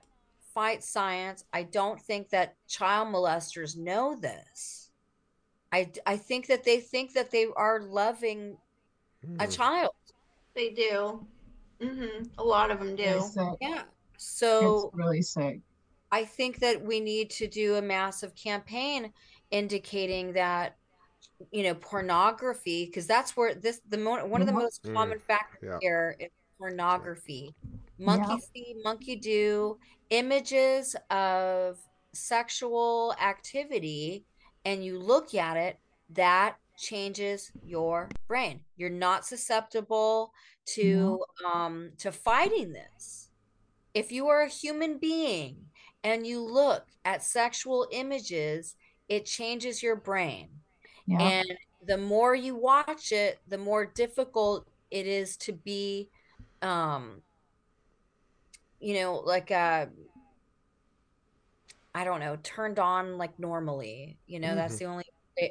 fight 0.53 0.81
science 0.81 1.43
i 1.51 1.61
don't 1.63 1.99
think 2.01 2.29
that 2.29 2.55
child 2.69 3.09
molesters 3.09 3.75
know 3.77 4.15
this 4.15 4.89
i 5.73 5.91
i 6.05 6.15
think 6.15 6.47
that 6.47 6.63
they 6.63 6.79
think 6.79 7.11
that 7.11 7.29
they 7.29 7.45
are 7.57 7.81
loving 7.81 8.55
a 9.39 9.45
Hmm. 9.45 9.51
child 9.51 9.91
They 10.53 10.69
do. 10.69 11.27
hmm 11.81 12.23
A 12.37 12.43
lot 12.43 12.71
of 12.71 12.79
them 12.79 12.95
do. 12.95 13.03
It's 13.03 13.33
sick. 13.33 13.57
yeah 13.59 13.83
It's 14.13 14.23
so 14.25 14.91
really 14.93 15.21
sick. 15.21 15.59
I 16.15 16.23
think 16.23 16.59
that 16.59 16.81
we 16.81 17.01
need 17.01 17.29
to 17.31 17.47
do 17.47 17.75
a 17.75 17.81
massive 17.81 18.33
campaign 18.35 19.11
indicating 19.51 20.31
that 20.33 20.77
you 21.51 21.63
know 21.63 21.75
pornography 21.75 22.85
because 22.85 23.05
that's 23.05 23.35
where 23.35 23.53
this 23.53 23.81
the 23.89 23.97
mo- 23.97 24.25
one 24.25 24.39
of 24.41 24.47
the 24.47 24.53
Mhm. 24.53 24.63
most 24.63 24.81
Mm, 24.85 24.95
common 24.95 25.19
factors 25.19 25.59
yeah. 25.61 25.77
here 25.81 26.15
is 26.17 26.29
pornography. 26.57 27.53
Monkey 27.99 28.39
Yeah. 28.39 28.47
see, 28.53 28.75
monkey 28.81 29.17
do, 29.17 29.77
images 30.09 30.95
of 31.09 31.79
sexual 32.13 33.13
activity, 33.21 34.23
and 34.63 34.85
you 34.85 34.97
look 34.97 35.35
at 35.35 35.57
it, 35.57 35.77
that 36.11 36.55
changes 36.77 37.51
your 37.65 38.07
brain. 38.29 38.61
You're 38.77 38.89
not 38.89 39.25
susceptible 39.25 40.31
to 40.75 41.19
um 41.45 41.91
to 41.97 42.09
fighting 42.13 42.71
this. 42.71 43.31
If 43.93 44.13
you 44.13 44.29
are 44.29 44.43
a 44.43 44.49
human 44.49 44.97
being 44.97 45.65
and 46.05 46.25
you 46.25 46.39
look 46.39 46.85
at 47.03 47.23
sexual 47.23 47.87
images, 47.91 48.75
it 49.09 49.25
changes 49.25 49.81
your 49.81 49.95
brain. 49.95 50.49
Yeah. 51.07 51.19
And 51.19 51.57
the 51.87 51.97
more 51.97 52.35
you 52.35 52.55
watch 52.55 53.11
it, 53.11 53.39
the 53.47 53.57
more 53.57 53.87
difficult 53.87 54.67
it 54.91 55.07
is 55.07 55.35
to 55.37 55.51
be, 55.51 56.09
um, 56.61 57.23
you 58.79 58.93
know, 58.93 59.15
like 59.15 59.49
uh, 59.49 59.87
I 61.95 62.03
don't 62.03 62.19
know, 62.19 62.37
turned 62.43 62.77
on 62.77 63.17
like 63.17 63.39
normally. 63.39 64.19
You 64.27 64.39
know, 64.39 64.55
that's 64.55 64.75
Mhm. 64.75 64.79
the 64.79 64.85
only 64.85 65.05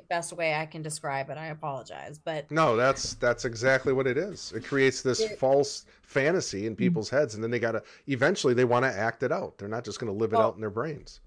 best 0.08 0.32
way 0.32 0.54
I 0.54 0.66
can 0.66 0.82
describe 0.82 1.30
it. 1.30 1.38
I 1.38 1.46
apologize, 1.46 2.18
but 2.18 2.50
No, 2.50 2.76
that's 2.76 3.14
that's 3.14 3.44
exactly 3.44 3.92
what 3.92 4.06
it 4.06 4.16
is. 4.16 4.52
It 4.52 4.64
creates 4.64 5.02
this 5.02 5.20
It- 5.20 5.38
false 5.38 5.86
fantasy 6.02 6.66
in 6.66 6.74
people's 6.76 7.10
heads, 7.10 7.34
and 7.34 7.42
then 7.42 7.50
they 7.50 7.58
gotta 7.58 7.82
eventually 8.06 8.54
they 8.54 8.64
want 8.64 8.84
to 8.84 8.90
act 8.90 9.22
it 9.22 9.32
out. 9.32 9.58
They're 9.58 9.68
not 9.68 9.84
just 9.84 9.98
gonna 10.00 10.12
live 10.12 10.32
it 10.32 10.36
Well- 10.36 10.48
out 10.48 10.54
in 10.54 10.60
their 10.60 10.70
brains. 10.70 11.20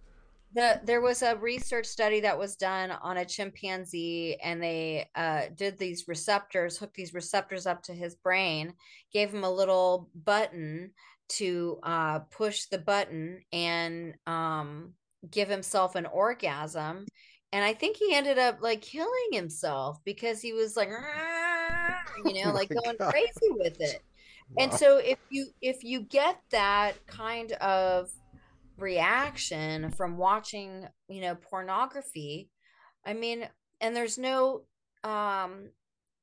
The, 0.54 0.80
there 0.86 1.02
was 1.02 1.22
a 1.24 1.36
research 1.36 1.86
study 1.86 2.22
that 2.22 2.40
was 2.40 2.56
done 2.56 2.90
on 2.92 3.18
a 3.18 3.26
chimpanzee, 3.26 4.38
and 4.42 4.64
they 4.64 5.10
uh, 5.14 5.48
did 5.54 5.78
these 5.78 6.08
receptors, 6.08 6.78
hooked 6.78 6.96
these 6.96 7.14
receptors 7.14 7.68
up 7.68 7.84
to 7.84 7.94
his 7.94 8.16
brain, 8.16 8.74
gave 9.12 9.32
him 9.32 9.44
a 9.44 9.52
little 9.52 10.10
button 10.16 10.92
to 11.30 11.78
uh, 11.84 12.20
push 12.20 12.66
the 12.68 12.78
button 12.78 13.42
and 13.52 14.16
um, 14.26 14.94
give 15.30 15.50
himself 15.50 15.96
an 15.96 16.06
orgasm. 16.06 17.06
And 17.54 17.64
I 17.64 17.74
think 17.74 17.98
he 17.98 18.14
ended 18.14 18.38
up 18.38 18.58
like 18.62 18.82
killing 18.82 19.30
himself 19.32 20.00
because 20.04 20.42
he 20.42 20.54
was 20.54 20.76
like, 20.76 20.90
you 22.26 22.34
know, 22.44 22.50
Oh 22.50 22.54
like 22.54 22.70
going 22.70 22.98
God. 22.98 23.12
crazy 23.12 23.52
with 23.52 23.80
it 23.80 24.02
and 24.58 24.74
so 24.74 24.98
if 24.98 25.18
you 25.30 25.48
if 25.62 25.84
you 25.84 26.02
get 26.02 26.40
that 26.52 26.94
kind 27.08 27.52
of 27.54 28.10
reaction 28.78 29.92
from 29.92 30.18
watching 30.18 30.88
you 31.10 31.22
know 31.22 31.36
pornography 31.36 32.50
i 33.06 33.14
mean 33.14 33.48
and 33.82 33.96
there's 33.96 34.18
no 34.18 34.64
um 35.04 35.70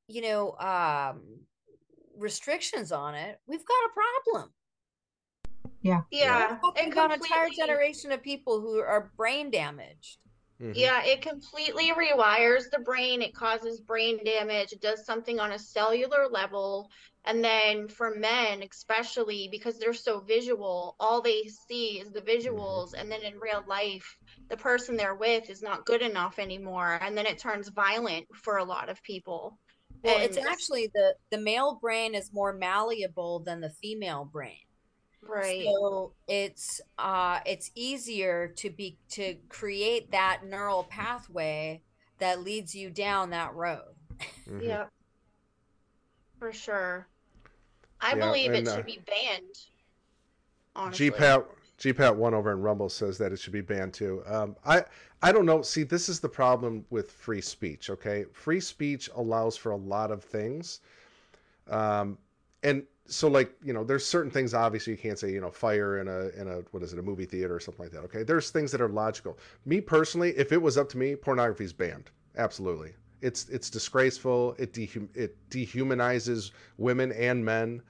you 0.07 0.21
know 0.21 0.55
um 0.57 1.21
restrictions 2.17 2.91
on 2.91 3.13
it 3.13 3.39
we've 3.47 3.65
got 3.65 3.89
a 3.89 3.93
problem 3.93 4.51
Yeah. 6.09 6.57
We've 6.63 6.85
It 6.87 6.95
got 6.95 7.11
an 7.11 7.19
entire 7.21 7.49
generation 7.49 8.11
of 8.11 8.23
people 8.23 8.61
who 8.61 8.79
are 8.79 9.11
brain 9.17 9.51
damaged 9.51 10.17
Mhm. 10.59 10.75
Yeah, 10.75 11.03
it 11.03 11.21
completely 11.21 11.91
rewires 11.91 12.69
the 12.69 12.79
brain. 12.79 13.21
It 13.21 13.33
causes 13.33 13.79
brain 13.81 14.23
damage. 14.23 14.71
It 14.73 14.81
does 14.81 15.05
something 15.05 15.39
on 15.39 15.51
a 15.53 15.59
cellular 15.59 16.27
level. 16.29 16.89
And 17.23 17.43
then 17.43 17.87
for 17.87 18.13
men, 18.15 18.61
especially 18.63 19.47
because 19.51 19.79
they're 19.79 19.93
so 19.93 20.19
visual, 20.21 20.95
all 20.99 21.21
they 21.21 21.43
see 21.67 21.99
is 21.99 22.11
the 22.11 22.21
visuals. 22.21 22.89
And 22.97 23.11
then 23.11 23.21
in 23.23 23.39
real 23.39 23.63
life, 23.67 24.17
the 24.49 24.57
person 24.57 24.95
they're 24.97 25.15
with 25.15 25.49
is 25.49 25.61
not 25.61 25.85
good 25.85 26.01
enough 26.01 26.39
anymore. 26.39 26.99
And 27.01 27.17
then 27.17 27.25
it 27.25 27.39
turns 27.39 27.69
violent 27.69 28.27
for 28.35 28.57
a 28.57 28.63
lot 28.65 28.89
of 28.89 29.01
people. 29.03 29.57
well 30.03 30.19
it's 30.19 30.37
actually 30.49 30.89
the 30.93 31.15
the 31.31 31.37
male 31.37 31.79
brain 31.81 32.13
is 32.15 32.31
more 32.33 32.53
malleable 32.53 33.39
than 33.43 33.59
the 33.61 33.69
female 33.81 34.25
brain 34.25 34.64
Right. 35.27 35.63
So 35.65 36.13
it's 36.27 36.81
uh 36.97 37.39
it's 37.45 37.71
easier 37.75 38.47
to 38.57 38.69
be 38.69 38.97
to 39.09 39.35
create 39.49 40.11
that 40.11 40.41
neural 40.45 40.83
pathway 40.83 41.81
that 42.19 42.43
leads 42.43 42.75
you 42.75 42.89
down 42.89 43.31
that 43.31 43.53
road. 43.53 43.95
Mhm. 44.47 44.61
Yeah. 44.61 44.85
For 46.39 46.51
sure. 46.53 47.07
I 48.01 48.15
Yeah, 48.15 48.25
believe 48.25 48.51
it 48.51 48.57
and, 48.59 48.67
uh, 48.67 48.75
should 48.75 48.85
be 48.85 48.99
banned. 49.05 49.55
Honestly. 50.75 51.09
GPAT 51.09 51.45
GPAT 51.79 52.15
one 52.15 52.33
over 52.33 52.51
in 52.51 52.61
Rumble 52.61 52.89
says 52.89 53.17
that 53.17 53.31
it 53.31 53.39
should 53.39 53.53
be 53.53 53.61
banned 53.61 53.93
too. 53.93 54.23
Um, 54.25 54.55
I 54.65 54.83
I 55.21 55.31
don't 55.31 55.45
know. 55.45 55.61
See, 55.61 55.83
this 55.83 56.07
is 56.09 56.19
the 56.19 56.29
problem 56.29 56.85
with 56.89 57.11
free 57.11 57.41
speech. 57.41 57.89
Okay, 57.89 58.25
free 58.33 58.59
speech 58.59 59.09
allows 59.15 59.57
for 59.57 59.71
a 59.71 59.75
lot 59.77 60.11
of 60.11 60.23
things, 60.23 60.81
um, 61.67 62.17
and 62.63 62.85
so 63.07 63.27
like 63.27 63.51
you 63.63 63.73
know, 63.73 63.83
there's 63.83 64.05
certain 64.05 64.31
things 64.31 64.53
obviously 64.53 64.93
you 64.93 64.97
can't 64.97 65.19
say. 65.19 65.31
You 65.31 65.41
know, 65.41 65.51
fire 65.51 65.99
in 65.99 66.07
a 66.07 66.29
in 66.39 66.47
a 66.47 66.61
what 66.71 66.83
is 66.83 66.93
it, 66.93 66.99
a 66.99 67.03
movie 67.03 67.25
theater 67.25 67.55
or 67.55 67.59
something 67.59 67.85
like 67.85 67.91
that. 67.91 68.03
Okay, 68.05 68.23
there's 68.23 68.49
things 68.49 68.71
that 68.71 68.81
are 68.81 68.89
logical. 68.89 69.37
Me 69.65 69.81
personally, 69.81 70.31
if 70.37 70.51
it 70.51 70.61
was 70.61 70.77
up 70.77 70.89
to 70.89 70.97
me, 70.97 71.15
pornography 71.15 71.65
is 71.65 71.73
banned. 71.73 72.09
Absolutely, 72.37 72.93
it's 73.21 73.47
it's 73.49 73.69
disgraceful. 73.69 74.55
It 74.57 74.73
dehum- 74.73 75.15
it 75.15 75.37
dehumanizes 75.49 76.51
women 76.77 77.11
and 77.11 77.43
men. 77.43 77.81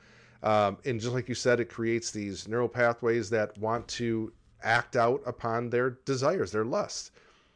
Um, 0.43 0.77
and 0.85 0.99
just 0.99 1.13
like 1.13 1.27
you 1.27 1.35
said, 1.35 1.59
it 1.59 1.69
creates 1.69 2.11
these 2.11 2.47
neural 2.47 2.69
pathways 2.69 3.29
that 3.31 3.57
want 3.57 3.87
to 3.89 4.31
act 4.61 4.95
out 4.95 5.21
upon 5.25 5.69
their 5.69 5.91
desires, 6.05 6.51
their 6.51 6.65
lust. 6.65 7.11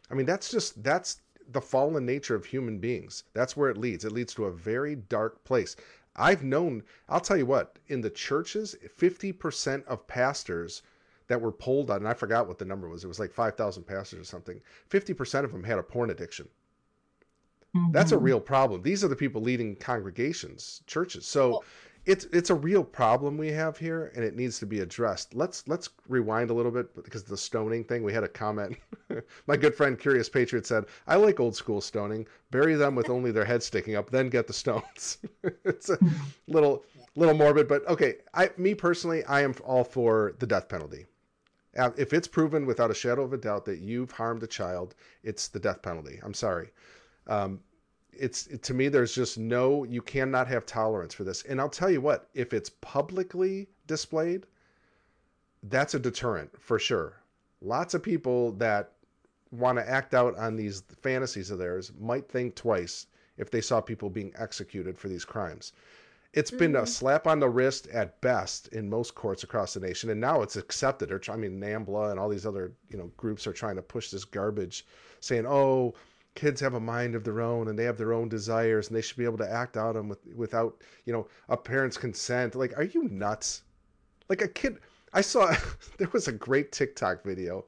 I 0.10 0.15
mean, 0.15 0.26
that's 0.26 0.49
just 0.49 0.81
that's 0.84 1.22
the 1.52 1.61
fallen 1.61 2.06
nature 2.06 2.36
of 2.36 2.45
human 2.45 2.80
beings. 2.80 3.23
That's 3.34 3.57
where 3.57 3.69
it 3.69 3.77
leads. 3.77 4.06
It 4.06 4.11
leads 4.11 4.34
to 4.36 4.45
a 4.45 4.52
very 4.52 4.95
dark 4.95 5.44
place. 5.44 5.76
I've 6.15 6.44
known, 6.44 6.84
I'll 7.07 7.19
tell 7.22 7.38
you 7.38 7.45
what, 7.45 7.77
in 7.88 8.02
the 8.02 8.10
churches, 8.10 8.76
50% 8.98 9.86
of 9.86 10.07
pastors 10.07 10.81
that 11.27 11.40
were 11.41 11.52
polled 11.52 11.91
on, 11.91 11.98
and 11.98 12.07
I 12.07 12.14
forgot 12.14 12.48
what 12.48 12.57
the 12.57 12.65
number 12.65 12.90
was, 12.90 13.03
it 13.03 13.07
was 13.07 13.19
like 13.19 13.31
5,000 13.31 13.84
pastors 13.84 14.19
or 14.19 14.23
something, 14.23 14.61
50% 14.90 15.44
of 15.45 15.52
them 15.52 15.64
had 15.64 15.77
a 15.77 15.84
porn 15.84 16.10
addiction. 16.10 16.49
That's 17.91 18.11
a 18.11 18.18
Mhm. 18.18 18.23
real 18.23 18.40
problem. 18.40 18.81
These 18.81 19.03
are 19.03 19.07
the 19.07 19.15
people 19.15 19.41
leading 19.44 19.76
congregations, 19.76 20.81
churches. 20.88 21.27
So 21.27 21.49
Well- 21.52 21.64
it's 22.05 22.26
it's 22.26 22.49
a 22.49 22.55
real 22.55 22.84
problem 22.84 23.38
we 23.38 23.49
have 23.49 23.77
here, 23.77 24.11
and 24.15 24.23
it 24.23 24.35
needs 24.35 24.59
to 24.59 24.65
be 24.65 24.80
addressed. 24.80 25.34
Let's 25.34 25.67
let's 25.67 25.89
rewind 26.07 26.49
a 26.49 26.53
little 26.53 26.71
bit 26.71 26.93
because 27.03 27.23
the 27.23 27.38
stoning 27.38 27.84
thing. 27.84 28.03
We 28.03 28.13
had 28.13 28.23
a 28.23 28.27
comment. 28.27 28.77
My 29.47 29.57
good 29.57 29.76
friend 29.76 29.99
Curious 29.99 30.30
Patriot 30.30 30.65
said, 30.65 30.85
"I 31.07 31.15
like 31.15 31.39
old 31.39 31.55
school 31.55 31.81
stoning. 31.81 32.27
Bury 32.51 32.76
them 32.76 32.95
with 32.95 33.09
only 33.09 33.31
their 33.31 33.45
head 33.45 33.63
sticking 33.63 33.95
up, 33.95 34.09
then 34.09 34.30
get 34.30 34.47
the 34.47 34.53
stones." 34.53 35.17
it's 35.65 35.89
a 35.89 35.99
little 36.47 36.84
little 37.15 37.35
morbid, 37.35 37.67
but 37.67 37.88
okay. 37.88 38.15
I 38.34 38.51
me 38.57 38.73
personally, 38.76 39.23
I 39.26 39.41
am 39.41 39.53
all 39.63 39.84
for 39.84 40.34
the 40.39 40.47
death 40.47 40.69
penalty. 40.69 41.05
If 41.76 42.13
it's 42.13 42.27
proven 42.27 42.65
without 42.65 42.91
a 42.91 42.95
shadow 42.95 43.23
of 43.23 43.31
a 43.31 43.38
doubt 43.38 43.65
that 43.65 43.80
you've 43.80 44.11
harmed 44.11 44.43
a 44.43 44.47
child, 44.47 44.95
it's 45.23 45.47
the 45.47 45.59
death 45.59 45.81
penalty. 45.81 46.19
I'm 46.23 46.34
sorry. 46.34 46.71
Um, 47.27 47.61
it's 48.14 48.48
it, 48.48 48.64
to 48.64 48.73
me 48.73 48.88
there's 48.90 49.14
just 49.14 49.38
no 49.38 49.84
you 49.84 50.02
cannot 50.02 50.48
have 50.48 50.65
tolerance 50.65 51.14
for 51.14 51.23
this 51.23 51.44
and 51.44 51.60
i'll 51.60 51.69
tell 51.69 51.90
you 51.90 52.02
what 52.02 52.30
if 52.34 52.53
it's 52.53 52.69
publicly 52.81 53.68
displayed 53.88 54.45
that's 55.64 55.94
a 55.94 55.99
deterrent 55.99 56.49
for 56.60 56.80
sure 56.80 57.18
lots 57.61 57.94
of 57.94 58.03
people 58.03 58.52
that 58.53 58.91
want 59.52 59.77
to 59.77 59.90
act 59.90 60.14
out 60.14 60.38
on 60.38 60.56
these 60.56 60.84
fantasies 61.02 61.52
of 61.52 61.57
theirs 61.57 61.91
might 61.99 62.30
think 62.30 62.56
twice 62.56 63.07
if 63.38 63.49
they 63.49 63.61
saw 63.61 63.81
people 63.81 64.10
being 64.10 64.34
executed 64.38 64.98
for 64.98 65.07
these 65.07 65.26
crimes 65.26 65.73
It's 66.34 66.52
been 66.52 66.73
mm-hmm. 66.73 66.84
a 66.84 66.88
slap 66.88 67.26
on 67.26 67.40
the 67.40 67.49
wrist 67.49 67.88
at 67.88 68.22
best 68.22 68.68
in 68.68 68.90
most 68.90 69.15
courts 69.15 69.44
across 69.44 69.73
the 69.73 69.80
nation, 69.80 70.11
and 70.11 70.22
now 70.22 70.44
it's 70.44 70.57
accepted. 70.57 71.11
Or 71.11 71.19
I 71.30 71.36
mean, 71.36 71.60
NAMBLA 71.60 72.11
and 72.11 72.19
all 72.19 72.30
these 72.30 72.45
other 72.45 72.73
you 72.90 72.98
know 72.99 73.11
groups 73.18 73.48
are 73.48 73.53
trying 73.53 73.77
to 73.77 73.81
push 73.81 74.11
this 74.11 74.26
garbage, 74.26 74.86
saying, 75.22 75.48
"Oh, 75.48 75.95
kids 76.40 76.61
have 76.61 76.74
a 76.74 76.80
mind 76.80 77.16
of 77.16 77.24
their 77.24 77.41
own 77.41 77.68
and 77.68 77.78
they 77.78 77.84
have 77.84 77.98
their 77.98 78.14
own 78.14 78.30
desires 78.30 78.88
and 78.88 78.95
they 78.95 79.02
should 79.02 79.18
be 79.18 79.26
able 79.26 79.38
to 79.38 79.52
act 79.52 79.76
out 79.76 79.95
them 79.95 80.07
with, 80.07 80.20
without 80.36 80.82
you 81.06 81.11
know 81.11 81.28
a 81.49 81.57
parent's 81.57 81.98
consent." 81.98 82.56
Like, 82.56 82.78
are 82.78 82.84
you 82.84 83.03
nuts? 83.10 83.64
Like 84.30 84.41
a 84.41 84.48
kid, 84.48 84.80
I 85.14 85.22
saw 85.22 85.53
there 85.98 86.10
was 86.14 86.28
a 86.28 86.32
great 86.32 86.72
TikTok 86.72 87.24
video. 87.24 87.66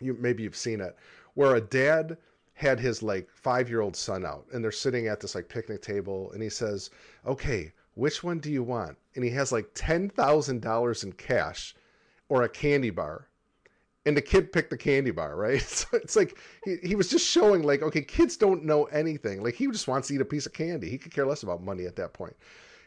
You 0.00 0.16
maybe 0.20 0.42
you've 0.42 0.56
seen 0.56 0.80
it, 0.80 0.96
where 1.34 1.54
a 1.54 1.60
dad 1.60 2.18
had 2.60 2.78
his 2.78 3.02
like 3.02 3.30
five 3.30 3.70
year 3.70 3.80
old 3.80 3.96
son 3.96 4.26
out 4.26 4.46
and 4.52 4.62
they're 4.62 4.70
sitting 4.70 5.06
at 5.06 5.18
this 5.18 5.34
like 5.34 5.48
picnic 5.48 5.80
table 5.80 6.30
and 6.32 6.42
he 6.42 6.50
says, 6.50 6.90
Okay, 7.24 7.72
which 7.94 8.22
one 8.22 8.38
do 8.38 8.52
you 8.52 8.62
want? 8.62 8.98
And 9.14 9.24
he 9.24 9.30
has 9.30 9.50
like 9.50 9.72
$10,000 9.74 11.04
in 11.04 11.12
cash 11.12 11.74
or 12.28 12.42
a 12.42 12.48
candy 12.50 12.90
bar. 12.90 13.28
And 14.06 14.16
the 14.16 14.22
kid 14.22 14.52
picked 14.52 14.70
the 14.70 14.78
candy 14.78 15.10
bar, 15.10 15.36
right? 15.36 15.60
So 15.68 15.86
it's 15.92 16.16
like 16.16 16.38
he, 16.64 16.76
he 16.82 16.94
was 16.94 17.08
just 17.08 17.26
showing, 17.26 17.62
like, 17.62 17.82
okay, 17.82 18.00
kids 18.00 18.36
don't 18.36 18.64
know 18.64 18.84
anything. 18.84 19.42
Like, 19.42 19.54
he 19.54 19.66
just 19.66 19.88
wants 19.88 20.08
to 20.08 20.14
eat 20.14 20.20
a 20.20 20.24
piece 20.24 20.46
of 20.46 20.52
candy. 20.52 20.88
He 20.88 20.98
could 20.98 21.12
care 21.12 21.26
less 21.26 21.42
about 21.42 21.62
money 21.62 21.86
at 21.86 21.96
that 21.96 22.12
point. 22.12 22.34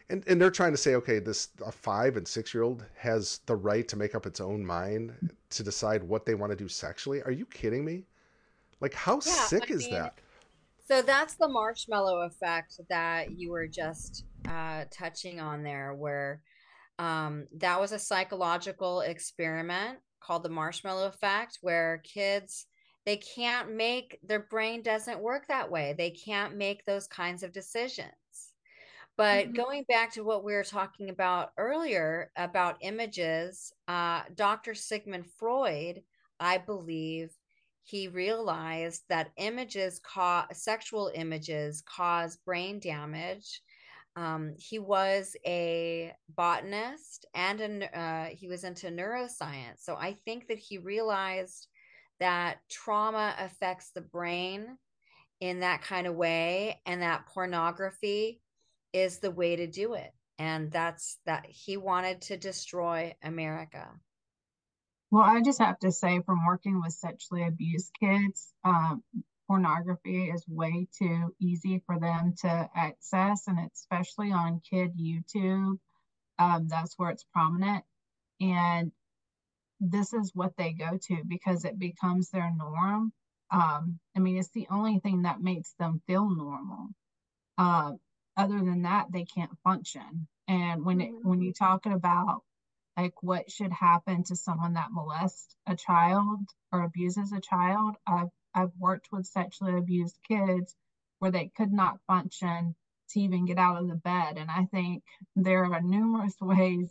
And, 0.09 0.23
and 0.27 0.41
they're 0.41 0.51
trying 0.51 0.73
to 0.73 0.77
say, 0.77 0.95
okay, 0.95 1.19
this 1.19 1.49
a 1.65 1.71
five 1.71 2.17
and 2.17 2.27
six 2.27 2.53
year 2.53 2.63
old 2.63 2.85
has 2.97 3.39
the 3.45 3.55
right 3.55 3.87
to 3.87 3.95
make 3.95 4.15
up 4.15 4.25
its 4.25 4.41
own 4.41 4.65
mind 4.65 5.31
to 5.51 5.63
decide 5.63 6.03
what 6.03 6.25
they 6.25 6.35
want 6.35 6.51
to 6.51 6.55
do 6.55 6.67
sexually. 6.67 7.21
Are 7.23 7.31
you 7.31 7.45
kidding 7.45 7.85
me? 7.85 8.03
Like, 8.81 8.93
how 8.93 9.15
yeah, 9.25 9.45
sick 9.45 9.71
I 9.71 9.73
is 9.73 9.85
mean, 9.85 9.93
that? 9.93 10.19
So 10.87 11.01
that's 11.01 11.35
the 11.35 11.47
marshmallow 11.47 12.21
effect 12.21 12.81
that 12.89 13.31
you 13.31 13.51
were 13.51 13.67
just 13.67 14.25
uh, 14.47 14.83
touching 14.91 15.39
on 15.39 15.63
there, 15.63 15.93
where 15.93 16.41
um, 16.99 17.47
that 17.57 17.79
was 17.79 17.93
a 17.93 17.99
psychological 17.99 19.01
experiment 19.01 19.99
called 20.23 20.43
the 20.43 20.49
marshmallow 20.49 21.07
effect, 21.07 21.59
where 21.61 22.01
kids 22.03 22.65
they 23.05 23.17
can't 23.17 23.75
make 23.75 24.17
their 24.23 24.39
brain 24.39 24.81
doesn't 24.81 25.19
work 25.19 25.47
that 25.47 25.69
way. 25.69 25.93
They 25.97 26.11
can't 26.11 26.55
make 26.55 26.85
those 26.85 27.07
kinds 27.07 27.43
of 27.43 27.51
decisions. 27.51 28.13
But 29.17 29.45
mm-hmm. 29.45 29.55
going 29.55 29.85
back 29.89 30.13
to 30.13 30.23
what 30.23 30.43
we 30.43 30.53
were 30.53 30.63
talking 30.63 31.09
about 31.09 31.51
earlier 31.57 32.31
about 32.35 32.77
images, 32.81 33.73
uh, 33.87 34.21
Dr. 34.33 34.73
Sigmund 34.73 35.25
Freud, 35.37 36.01
I 36.39 36.57
believe, 36.57 37.35
he 37.83 38.07
realized 38.07 39.03
that 39.09 39.31
images 39.35 39.99
cause 39.99 40.45
sexual 40.53 41.11
images 41.13 41.81
cause 41.81 42.37
brain 42.37 42.79
damage 42.79 43.61
um, 44.15 44.53
he 44.57 44.77
was 44.77 45.35
a 45.45 46.13
botanist 46.35 47.25
and 47.33 47.61
an, 47.61 47.83
uh, 47.83 48.25
he 48.31 48.47
was 48.47 48.63
into 48.63 48.87
neuroscience 48.87 49.79
so 49.79 49.95
i 49.95 50.15
think 50.25 50.47
that 50.47 50.57
he 50.57 50.77
realized 50.77 51.67
that 52.19 52.57
trauma 52.69 53.35
affects 53.39 53.91
the 53.91 54.01
brain 54.01 54.77
in 55.39 55.59
that 55.61 55.81
kind 55.81 56.07
of 56.07 56.15
way 56.15 56.79
and 56.85 57.01
that 57.01 57.25
pornography 57.27 58.39
is 58.93 59.19
the 59.19 59.31
way 59.31 59.55
to 59.55 59.67
do 59.67 59.93
it 59.93 60.11
and 60.39 60.71
that's 60.71 61.17
that 61.25 61.45
he 61.47 61.77
wanted 61.77 62.21
to 62.21 62.37
destroy 62.37 63.13
america. 63.23 63.87
Well, 65.13 65.21
I 65.21 65.41
just 65.41 65.59
have 65.59 65.77
to 65.79 65.91
say, 65.91 66.21
from 66.25 66.43
working 66.43 66.81
with 66.81 66.91
sexually 66.93 67.45
abused 67.45 67.91
kids, 67.99 68.51
um, 68.65 69.03
pornography 69.47 70.29
is 70.29 70.45
way 70.47 70.87
too 70.97 71.33
easy 71.39 71.81
for 71.85 71.99
them 71.99 72.33
to 72.41 72.69
access, 72.75 73.47
and 73.47 73.59
especially 73.73 74.31
on 74.31 74.61
kid 74.69 74.97
YouTube, 74.97 75.77
um, 76.39 76.67
that's 76.67 76.97
where 76.97 77.09
it's 77.09 77.25
prominent. 77.33 77.83
And 78.41 78.91
this 79.79 80.13
is 80.13 80.31
what 80.33 80.55
they 80.57 80.73
go 80.73 80.97
to 81.07 81.23
because 81.27 81.65
it 81.65 81.77
becomes 81.77 82.29
their 82.29 82.51
norm. 82.55 83.11
Um, 83.51 83.99
I 84.15 84.19
mean, 84.19 84.37
it's 84.37 84.51
the 84.51 84.67
only 84.71 84.99
thing 84.99 85.23
that 85.23 85.41
makes 85.41 85.73
them 85.79 86.01
feel 86.07 86.29
normal. 86.29 86.87
Uh, 87.57 87.93
other 88.35 88.57
than 88.57 88.83
that, 88.83 89.07
they 89.11 89.25
can't 89.25 89.51
function. 89.63 90.27
And 90.47 90.83
when 90.83 91.01
it, 91.01 91.11
when 91.21 91.41
you're 91.41 91.53
talking 91.53 91.93
about 91.93 92.41
like 92.97 93.13
what 93.21 93.51
should 93.51 93.71
happen 93.71 94.23
to 94.23 94.35
someone 94.35 94.73
that 94.73 94.91
molests 94.91 95.55
a 95.67 95.75
child 95.75 96.39
or 96.71 96.83
abuses 96.83 97.31
a 97.31 97.41
child. 97.41 97.95
I've 98.05 98.29
I've 98.55 98.71
worked 98.77 99.09
with 99.11 99.25
sexually 99.25 99.77
abused 99.77 100.17
kids 100.27 100.75
where 101.19 101.31
they 101.31 101.51
could 101.55 101.71
not 101.71 101.99
function 102.07 102.75
to 103.09 103.19
even 103.19 103.45
get 103.45 103.57
out 103.57 103.81
of 103.81 103.87
the 103.87 103.95
bed. 103.95 104.37
And 104.37 104.49
I 104.49 104.65
think 104.65 105.03
there 105.35 105.65
are 105.65 105.81
numerous 105.81 106.35
ways 106.41 106.89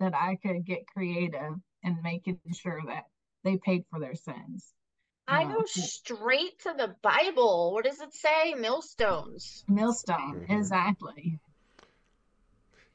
that 0.00 0.14
I 0.14 0.36
could 0.36 0.64
get 0.64 0.86
creative 0.86 1.54
in 1.82 2.02
making 2.02 2.40
sure 2.52 2.80
that 2.86 3.04
they 3.44 3.56
paid 3.58 3.84
for 3.90 4.00
their 4.00 4.14
sins. 4.14 4.72
I 5.28 5.44
go 5.44 5.62
straight 5.64 6.58
to 6.60 6.74
the 6.76 6.94
Bible. 7.02 7.72
What 7.72 7.84
does 7.84 8.00
it 8.00 8.14
say? 8.14 8.54
Millstones. 8.54 9.64
Millstone, 9.68 10.42
mm-hmm. 10.42 10.52
exactly. 10.52 11.40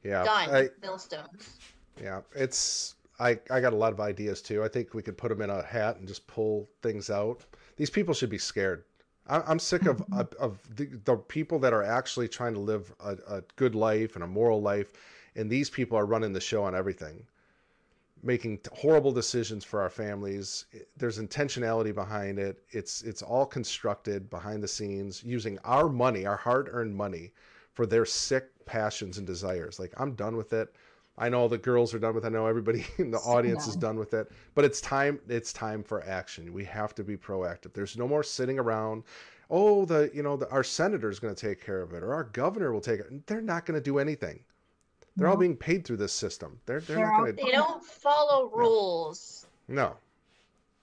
Yeah. 0.02 0.24
Done. 0.24 0.50
I, 0.50 0.68
Millstones. 0.80 1.58
Yeah, 2.00 2.22
it's 2.34 2.94
I 3.20 3.38
I 3.50 3.60
got 3.60 3.72
a 3.72 3.76
lot 3.76 3.92
of 3.92 4.00
ideas 4.00 4.40
too. 4.40 4.64
I 4.64 4.68
think 4.68 4.94
we 4.94 5.02
could 5.02 5.18
put 5.18 5.28
them 5.28 5.42
in 5.42 5.50
a 5.50 5.62
hat 5.62 5.98
and 5.98 6.08
just 6.08 6.26
pull 6.26 6.68
things 6.82 7.10
out. 7.10 7.44
These 7.82 7.90
people 7.90 8.14
should 8.14 8.30
be 8.30 8.38
scared. 8.38 8.84
I, 9.26 9.50
am 9.50 9.58
sick 9.58 9.86
of 9.86 9.96
mm-hmm. 9.96 10.20
of, 10.20 10.32
of 10.34 10.76
the, 10.76 10.84
the, 11.04 11.16
people 11.16 11.58
that 11.58 11.72
are 11.72 11.82
actually 11.82 12.28
trying 12.28 12.54
to 12.54 12.60
live 12.60 12.94
a, 13.04 13.16
a 13.28 13.42
good 13.56 13.74
life 13.74 14.14
and 14.14 14.22
a 14.22 14.26
moral 14.28 14.62
life, 14.62 14.92
and 15.34 15.50
these 15.50 15.68
people 15.68 15.98
are 15.98 16.06
running 16.06 16.32
the 16.32 16.40
show 16.40 16.62
on 16.62 16.76
everything, 16.76 17.26
making 18.22 18.60
horrible 18.72 19.10
decisions 19.10 19.64
for 19.64 19.80
our 19.80 19.90
families. 19.90 20.66
There's 20.96 21.18
intentionality 21.18 21.92
behind 21.92 22.38
it. 22.38 22.62
It's 22.70 23.02
it's 23.02 23.20
all 23.20 23.46
constructed 23.46 24.30
behind 24.30 24.62
the 24.62 24.68
scenes 24.68 25.24
using 25.24 25.58
our 25.64 25.88
money, 25.88 26.24
our 26.24 26.36
hard-earned 26.36 26.94
money, 26.94 27.32
for 27.72 27.84
their 27.84 28.06
sick 28.06 28.44
passions 28.64 29.18
and 29.18 29.26
desires. 29.26 29.80
Like 29.80 29.92
I'm 29.96 30.12
done 30.12 30.36
with 30.36 30.52
it. 30.52 30.72
I 31.18 31.28
know 31.28 31.46
the 31.46 31.58
girls 31.58 31.92
are 31.92 31.98
done 31.98 32.14
with 32.14 32.24
it. 32.24 32.28
I 32.28 32.30
know 32.30 32.46
everybody 32.46 32.86
in 32.98 33.10
the 33.10 33.18
audience 33.18 33.66
is 33.66 33.76
done 33.76 33.98
with 33.98 34.14
it. 34.14 34.30
But 34.54 34.64
it's 34.64 34.80
time 34.80 35.20
it's 35.28 35.52
time 35.52 35.82
for 35.82 36.02
action. 36.04 36.52
We 36.52 36.64
have 36.64 36.94
to 36.96 37.04
be 37.04 37.16
proactive. 37.16 37.72
There's 37.72 37.96
no 37.96 38.08
more 38.08 38.22
sitting 38.22 38.58
around. 38.58 39.04
Oh, 39.50 39.84
the 39.84 40.10
you 40.14 40.22
know, 40.22 40.36
the, 40.36 40.48
our 40.50 40.64
senator 40.64 41.10
is 41.10 41.18
going 41.18 41.34
to 41.34 41.48
take 41.48 41.64
care 41.64 41.82
of 41.82 41.92
it 41.92 42.02
or 42.02 42.14
our 42.14 42.24
governor 42.24 42.72
will 42.72 42.80
take 42.80 43.00
it. 43.00 43.26
They're 43.26 43.42
not 43.42 43.66
going 43.66 43.78
to 43.78 43.84
do 43.84 43.98
anything. 43.98 44.40
They're 45.16 45.26
no. 45.26 45.34
all 45.34 45.38
being 45.38 45.56
paid 45.56 45.84
through 45.84 45.98
this 45.98 46.12
system. 46.12 46.58
They're 46.64 46.80
they're, 46.80 46.96
they're 46.96 47.06
not 47.06 47.18
going 47.18 47.36
to 47.36 47.44
They 47.44 47.50
don't 47.50 47.84
follow 47.84 48.50
rules. 48.54 49.46
No. 49.68 49.96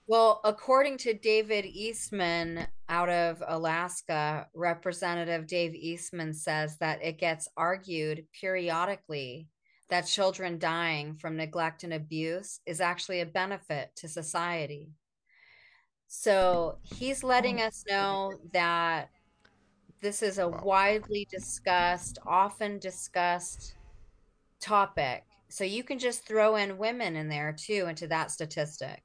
Well, 0.06 0.40
according 0.42 0.98
to 0.98 1.14
David 1.14 1.64
Eastman 1.66 2.66
out 2.88 3.08
of 3.08 3.42
Alaska, 3.46 4.48
Representative 4.54 5.46
Dave 5.46 5.72
Eastman 5.74 6.34
says 6.34 6.76
that 6.78 7.00
it 7.00 7.18
gets 7.18 7.48
argued 7.56 8.26
periodically 8.32 9.46
that 9.90 10.06
children 10.06 10.58
dying 10.58 11.16
from 11.16 11.36
neglect 11.36 11.82
and 11.84 11.92
abuse 11.92 12.60
is 12.64 12.80
actually 12.80 13.20
a 13.20 13.26
benefit 13.26 13.90
to 13.96 14.08
society. 14.08 14.88
So 16.06 16.78
he's 16.82 17.22
letting 17.22 17.60
us 17.60 17.84
know 17.88 18.32
that 18.52 19.10
this 20.00 20.22
is 20.22 20.38
a 20.38 20.48
widely 20.48 21.26
discussed, 21.30 22.18
often 22.26 22.78
discussed 22.78 23.74
topic. 24.60 25.24
So 25.48 25.64
you 25.64 25.82
can 25.84 25.98
just 25.98 26.26
throw 26.26 26.56
in 26.56 26.78
women 26.78 27.16
in 27.16 27.28
there 27.28 27.52
too, 27.52 27.86
into 27.88 28.06
that 28.08 28.30
statistic. 28.30 29.02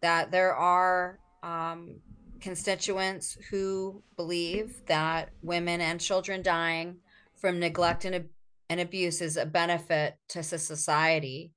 That 0.00 0.30
there 0.30 0.54
are 0.54 1.18
um, 1.42 1.96
constituents 2.40 3.36
who 3.50 4.02
believe 4.16 4.80
that 4.86 5.30
women 5.42 5.80
and 5.80 6.00
children 6.00 6.42
dying 6.42 6.96
from 7.36 7.58
neglect 7.58 8.04
and 8.04 8.28
and 8.74 8.80
abuse 8.80 9.20
is 9.20 9.36
a 9.36 9.46
benefit 9.46 10.16
to 10.28 10.42
society 10.42 11.52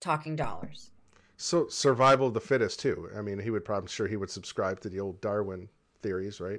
talking 0.00 0.34
dollars. 0.34 0.90
So 1.36 1.68
survival 1.68 2.26
of 2.26 2.34
the 2.34 2.40
fittest 2.40 2.80
too. 2.80 3.08
I 3.16 3.22
mean 3.22 3.38
he 3.38 3.50
would 3.50 3.64
probably 3.64 3.88
sure 3.88 4.08
he 4.08 4.16
would 4.16 4.30
subscribe 4.30 4.80
to 4.80 4.88
the 4.88 4.98
old 4.98 5.20
darwin 5.20 5.68
theories 6.02 6.40
right? 6.40 6.58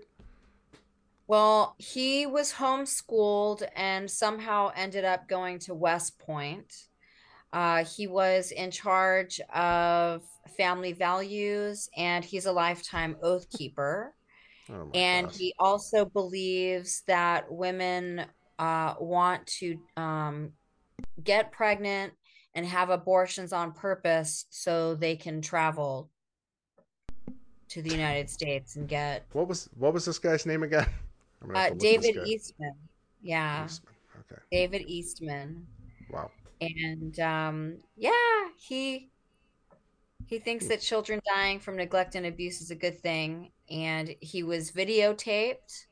Well 1.27 1.75
he 1.77 2.25
was 2.25 2.53
homeschooled 2.53 3.67
and 3.75 4.09
somehow 4.09 4.71
ended 4.77 5.03
up 5.03 5.27
going 5.27 5.59
to 5.59 5.73
west 5.73 6.17
point. 6.19 6.73
Uh, 7.51 7.83
he 7.83 8.07
was 8.07 8.51
in 8.51 8.71
charge 8.71 9.41
of 9.53 10.23
family 10.57 10.93
values 10.93 11.89
and 11.97 12.23
he's 12.23 12.45
a 12.45 12.53
lifetime 12.53 13.17
oath 13.21 13.49
keeper. 13.49 14.15
Oh 14.69 14.89
and 14.93 15.27
gosh. 15.27 15.37
he 15.37 15.53
also 15.59 16.05
believes 16.05 17.03
that 17.07 17.51
women 17.51 18.25
uh, 18.59 18.95
want 18.99 19.45
to 19.47 19.77
um, 19.95 20.51
get 21.23 21.51
pregnant 21.51 22.13
and 22.55 22.65
have 22.65 22.89
abortions 22.89 23.53
on 23.53 23.71
purpose 23.71 24.45
so 24.49 24.95
they 24.95 25.15
can 25.15 25.41
travel 25.41 26.09
to 27.69 27.81
the 27.81 27.89
United 27.89 28.29
States 28.29 28.77
and 28.77 28.87
get 28.87 29.25
what 29.33 29.47
was 29.47 29.69
what 29.77 29.93
was 29.93 30.05
this 30.05 30.19
guy's 30.19 30.45
name 30.45 30.63
again? 30.63 30.87
Uh, 31.53 31.69
David 31.69 32.17
Eastman. 32.25 32.73
Yeah. 33.21 33.65
Eastman. 33.65 33.93
Okay. 34.19 34.41
David 34.51 34.81
Eastman. 34.87 35.67
Wow. 36.09 36.31
And 36.59 37.19
um, 37.19 37.77
yeah, 37.95 38.47
he 38.57 39.11
he 40.25 40.39
thinks 40.39 40.67
that 40.67 40.81
children 40.81 41.21
dying 41.25 41.59
from 41.59 41.77
neglect 41.77 42.15
and 42.15 42.25
abuse 42.25 42.61
is 42.61 42.71
a 42.71 42.75
good 42.75 42.99
thing. 42.99 43.51
And 43.69 44.15
he 44.19 44.43
was 44.43 44.71
videotaped 44.71 45.85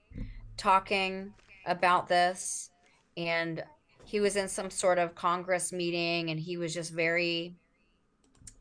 talking 0.57 1.33
about 1.65 2.07
this. 2.07 2.69
And 3.17 3.63
he 4.03 4.19
was 4.19 4.35
in 4.35 4.47
some 4.47 4.69
sort 4.69 4.99
of 4.99 5.15
Congress 5.15 5.71
meeting 5.71 6.29
and 6.29 6.39
he 6.39 6.57
was 6.57 6.73
just 6.73 6.93
very 6.93 7.55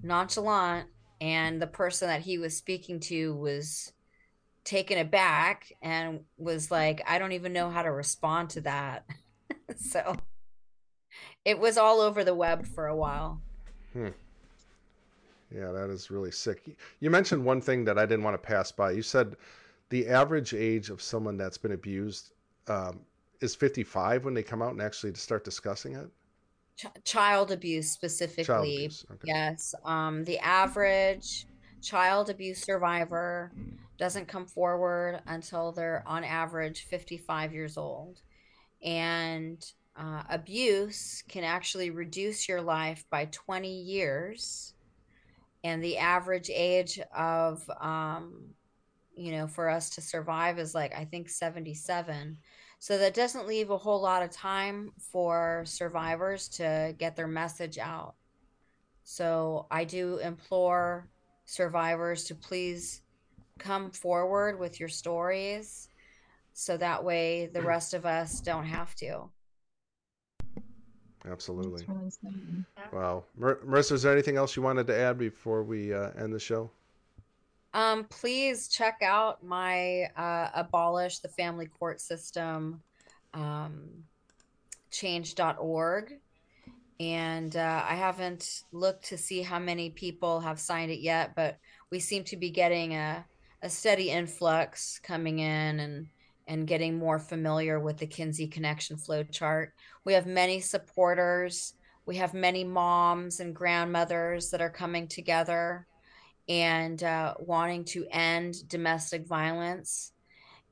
nonchalant. 0.02 0.88
And 1.20 1.60
the 1.60 1.66
person 1.66 2.08
that 2.08 2.22
he 2.22 2.38
was 2.38 2.56
speaking 2.56 3.00
to 3.00 3.34
was 3.34 3.92
taken 4.64 4.98
aback 4.98 5.72
and 5.82 6.20
was 6.38 6.70
like, 6.70 7.02
I 7.06 7.18
don't 7.18 7.32
even 7.32 7.52
know 7.52 7.70
how 7.70 7.82
to 7.82 7.92
respond 7.92 8.50
to 8.50 8.62
that. 8.62 9.04
so 9.76 10.16
it 11.44 11.58
was 11.58 11.76
all 11.76 12.00
over 12.00 12.24
the 12.24 12.34
web 12.34 12.66
for 12.66 12.86
a 12.86 12.96
while. 12.96 13.40
Hmm. 13.92 14.08
Yeah, 15.54 15.70
that 15.70 15.90
is 15.90 16.10
really 16.10 16.32
sick. 16.32 16.76
You 17.00 17.10
mentioned 17.10 17.44
one 17.44 17.60
thing 17.60 17.84
that 17.84 17.98
I 17.98 18.06
didn't 18.06 18.24
want 18.24 18.34
to 18.34 18.46
pass 18.46 18.72
by. 18.72 18.90
You 18.90 19.02
said 19.02 19.36
the 19.90 20.08
average 20.08 20.52
age 20.52 20.90
of 20.90 21.00
someone 21.00 21.36
that's 21.36 21.58
been 21.58 21.72
abused 21.72 22.32
um, 22.68 23.00
is 23.40 23.54
55 23.54 24.24
when 24.24 24.34
they 24.34 24.42
come 24.42 24.62
out 24.62 24.72
and 24.72 24.82
actually 24.82 25.14
start 25.14 25.44
discussing 25.44 25.94
it. 25.94 26.08
Ch- 26.76 27.04
child 27.04 27.50
abuse 27.50 27.90
specifically. 27.90 28.44
Child 28.44 28.64
abuse. 28.64 29.06
Okay. 29.10 29.20
Yes. 29.26 29.74
Um, 29.84 30.24
the 30.24 30.38
average 30.38 31.46
child 31.82 32.30
abuse 32.30 32.62
survivor 32.62 33.52
doesn't 33.98 34.26
come 34.26 34.46
forward 34.46 35.20
until 35.26 35.72
they're 35.72 36.02
on 36.06 36.24
average 36.24 36.86
55 36.86 37.52
years 37.52 37.76
old. 37.76 38.20
And 38.82 39.64
uh, 39.96 40.22
abuse 40.28 41.22
can 41.28 41.44
actually 41.44 41.90
reduce 41.90 42.48
your 42.48 42.60
life 42.60 43.04
by 43.10 43.26
20 43.26 43.68
years 43.68 44.74
and 45.64 45.82
the 45.82 45.96
average 45.96 46.50
age 46.50 47.00
of 47.16 47.68
um, 47.80 48.50
you 49.16 49.32
know 49.32 49.46
for 49.46 49.68
us 49.68 49.90
to 49.90 50.00
survive 50.00 50.58
is 50.58 50.74
like 50.74 50.94
i 50.94 51.04
think 51.04 51.28
77 51.28 52.36
so 52.84 52.98
that 52.98 53.14
doesn't 53.14 53.46
leave 53.46 53.70
a 53.70 53.78
whole 53.78 54.02
lot 54.02 54.22
of 54.22 54.30
time 54.30 54.92
for 54.98 55.62
survivors 55.64 56.48
to 56.48 56.94
get 56.98 57.16
their 57.16 57.26
message 57.26 57.78
out 57.78 58.14
so 59.04 59.64
i 59.70 59.84
do 59.84 60.18
implore 60.18 61.08
survivors 61.46 62.24
to 62.24 62.34
please 62.34 63.00
come 63.58 63.90
forward 63.90 64.58
with 64.58 64.78
your 64.80 64.88
stories 64.90 65.88
so 66.52 66.76
that 66.76 67.02
way 67.02 67.46
the 67.46 67.62
rest 67.62 67.94
of 67.94 68.04
us 68.04 68.42
don't 68.42 68.66
have 68.66 68.94
to 68.94 69.30
Absolutely. 71.26 71.86
wow. 72.92 73.24
Mar- 73.38 73.60
Marissa, 73.64 73.92
is 73.92 74.02
there 74.02 74.12
anything 74.12 74.36
else 74.36 74.56
you 74.56 74.62
wanted 74.62 74.86
to 74.86 74.94
add 74.94 75.16
before 75.16 75.62
we 75.62 75.90
uh, 75.90 76.10
end 76.18 76.34
the 76.34 76.38
show? 76.38 76.70
Um, 77.74 78.04
please 78.04 78.68
check 78.68 79.02
out 79.02 79.44
my 79.44 80.04
uh, 80.16 80.48
abolish 80.54 81.18
the 81.18 81.28
family 81.28 81.66
court 81.66 82.00
system 82.00 82.80
um, 83.34 83.88
change.org. 84.90 86.12
And 87.00 87.56
uh, 87.56 87.82
I 87.86 87.96
haven't 87.96 88.62
looked 88.72 89.06
to 89.06 89.18
see 89.18 89.42
how 89.42 89.58
many 89.58 89.90
people 89.90 90.40
have 90.40 90.60
signed 90.60 90.92
it 90.92 91.00
yet, 91.00 91.34
but 91.34 91.58
we 91.90 91.98
seem 91.98 92.22
to 92.24 92.36
be 92.36 92.50
getting 92.50 92.94
a, 92.94 93.24
a 93.62 93.68
steady 93.68 94.10
influx 94.10 95.00
coming 95.02 95.40
in 95.40 95.80
and 95.80 96.06
and 96.46 96.66
getting 96.66 96.98
more 96.98 97.18
familiar 97.18 97.80
with 97.80 97.96
the 97.96 98.06
Kinsey 98.06 98.46
Connection 98.46 98.98
flow 98.98 99.22
chart. 99.22 99.72
We 100.04 100.12
have 100.12 100.26
many 100.26 100.60
supporters. 100.60 101.72
We 102.04 102.16
have 102.16 102.34
many 102.34 102.64
moms 102.64 103.40
and 103.40 103.54
grandmothers 103.54 104.50
that 104.50 104.60
are 104.60 104.68
coming 104.68 105.08
together 105.08 105.86
and 106.48 107.02
uh, 107.02 107.34
wanting 107.38 107.84
to 107.84 108.06
end 108.10 108.68
domestic 108.68 109.26
violence 109.26 110.12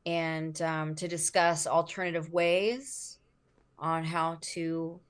and 0.04 0.60
um, 0.62 0.94
to 0.96 1.08
discuss 1.08 1.66
alternative 1.66 2.30
ways 2.30 3.18
on 3.78 4.04
how 4.04 4.38
to 4.40 5.00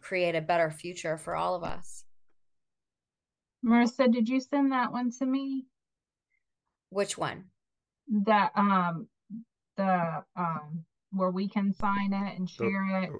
create 0.00 0.34
a 0.34 0.40
better 0.40 0.70
future 0.70 1.16
for 1.16 1.34
all 1.34 1.54
of 1.54 1.64
us. 1.64 2.04
Marissa, 3.64 4.12
did 4.12 4.28
you 4.28 4.40
send 4.40 4.72
that 4.72 4.92
one 4.92 5.10
to 5.18 5.26
me? 5.26 5.64
Which 6.90 7.16
one? 7.16 7.44
That 8.26 8.52
um 8.54 9.08
the 9.76 10.22
um 10.36 10.84
where 11.12 11.30
we 11.30 11.48
can 11.48 11.72
sign 11.72 12.12
it 12.12 12.36
and 12.36 12.48
share 12.48 13.02
it? 13.02 13.10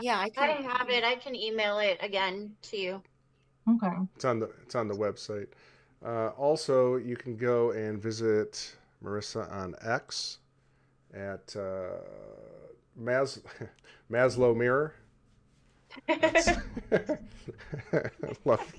Yeah, 0.00 0.18
I 0.18 0.28
can. 0.28 0.50
I 0.50 0.52
have 0.62 0.90
it. 0.90 1.04
I 1.04 1.14
can 1.16 1.34
email 1.34 1.78
it 1.78 1.98
again 2.00 2.52
to 2.62 2.76
you. 2.76 3.02
Okay. 3.68 3.92
It's 4.16 4.24
on 4.24 4.40
the 4.40 4.50
it's 4.62 4.74
on 4.74 4.88
the 4.88 4.94
website. 4.94 5.48
Uh, 6.04 6.28
also, 6.30 6.96
you 6.96 7.16
can 7.16 7.36
go 7.36 7.70
and 7.70 8.00
visit 8.00 8.74
Marissa 9.04 9.50
on 9.52 9.74
X 9.82 10.38
at 11.14 11.54
uh, 11.56 11.98
Mas 12.96 13.40
Maslow 14.10 14.56
Mirror. 14.56 14.94
love, 18.44 18.72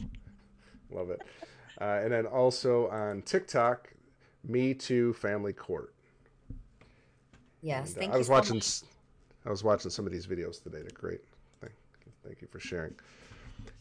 love 0.92 1.10
it. 1.12 1.22
Uh, 1.80 2.00
and 2.04 2.12
then 2.12 2.26
also 2.26 2.90
on 2.90 3.22
TikTok, 3.22 3.94
Me 4.48 4.74
Too 4.74 5.14
Family 5.14 5.54
Court. 5.54 5.94
Yes, 7.62 7.90
and, 7.90 7.98
uh, 7.98 8.00
thank 8.02 8.14
I 8.14 8.18
was 8.18 8.28
so 8.28 8.34
watching. 8.34 8.56
Much. 8.56 8.82
I 9.46 9.50
was 9.50 9.64
watching 9.64 9.92
some 9.92 10.06
of 10.06 10.12
these 10.12 10.28
videos 10.28 10.62
today. 10.62 10.80
They're 10.80 10.90
great. 10.94 11.22
Thank, 11.62 11.74
thank 12.26 12.42
you 12.42 12.48
for 12.52 12.60
sharing. 12.60 12.94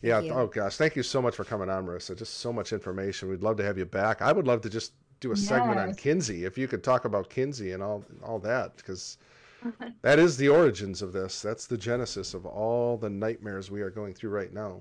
Yeah. 0.02 0.20
Oh 0.32 0.46
gosh, 0.46 0.76
thank 0.76 0.96
you 0.96 1.02
so 1.02 1.22
much 1.22 1.36
for 1.36 1.44
coming 1.44 1.68
on, 1.68 1.86
Marissa. 1.86 2.16
Just 2.16 2.38
so 2.38 2.52
much 2.52 2.72
information. 2.72 3.28
We'd 3.28 3.42
love 3.42 3.56
to 3.58 3.64
have 3.64 3.78
you 3.78 3.84
back. 3.84 4.22
I 4.22 4.32
would 4.32 4.46
love 4.46 4.60
to 4.62 4.70
just 4.70 4.92
do 5.20 5.32
a 5.32 5.36
yes. 5.36 5.46
segment 5.46 5.78
on 5.78 5.94
Kinsey. 5.94 6.44
If 6.44 6.58
you 6.58 6.66
could 6.66 6.82
talk 6.82 7.04
about 7.04 7.30
Kinsey 7.30 7.72
and 7.72 7.82
all 7.82 8.04
all 8.22 8.38
that, 8.40 8.76
because 8.76 9.18
that 10.02 10.18
is 10.18 10.36
the 10.36 10.48
origins 10.48 11.02
of 11.02 11.12
this. 11.12 11.40
That's 11.40 11.66
the 11.66 11.78
genesis 11.78 12.34
of 12.34 12.46
all 12.46 12.96
the 12.96 13.10
nightmares 13.10 13.70
we 13.70 13.82
are 13.82 13.90
going 13.90 14.14
through 14.14 14.30
right 14.30 14.52
now, 14.52 14.80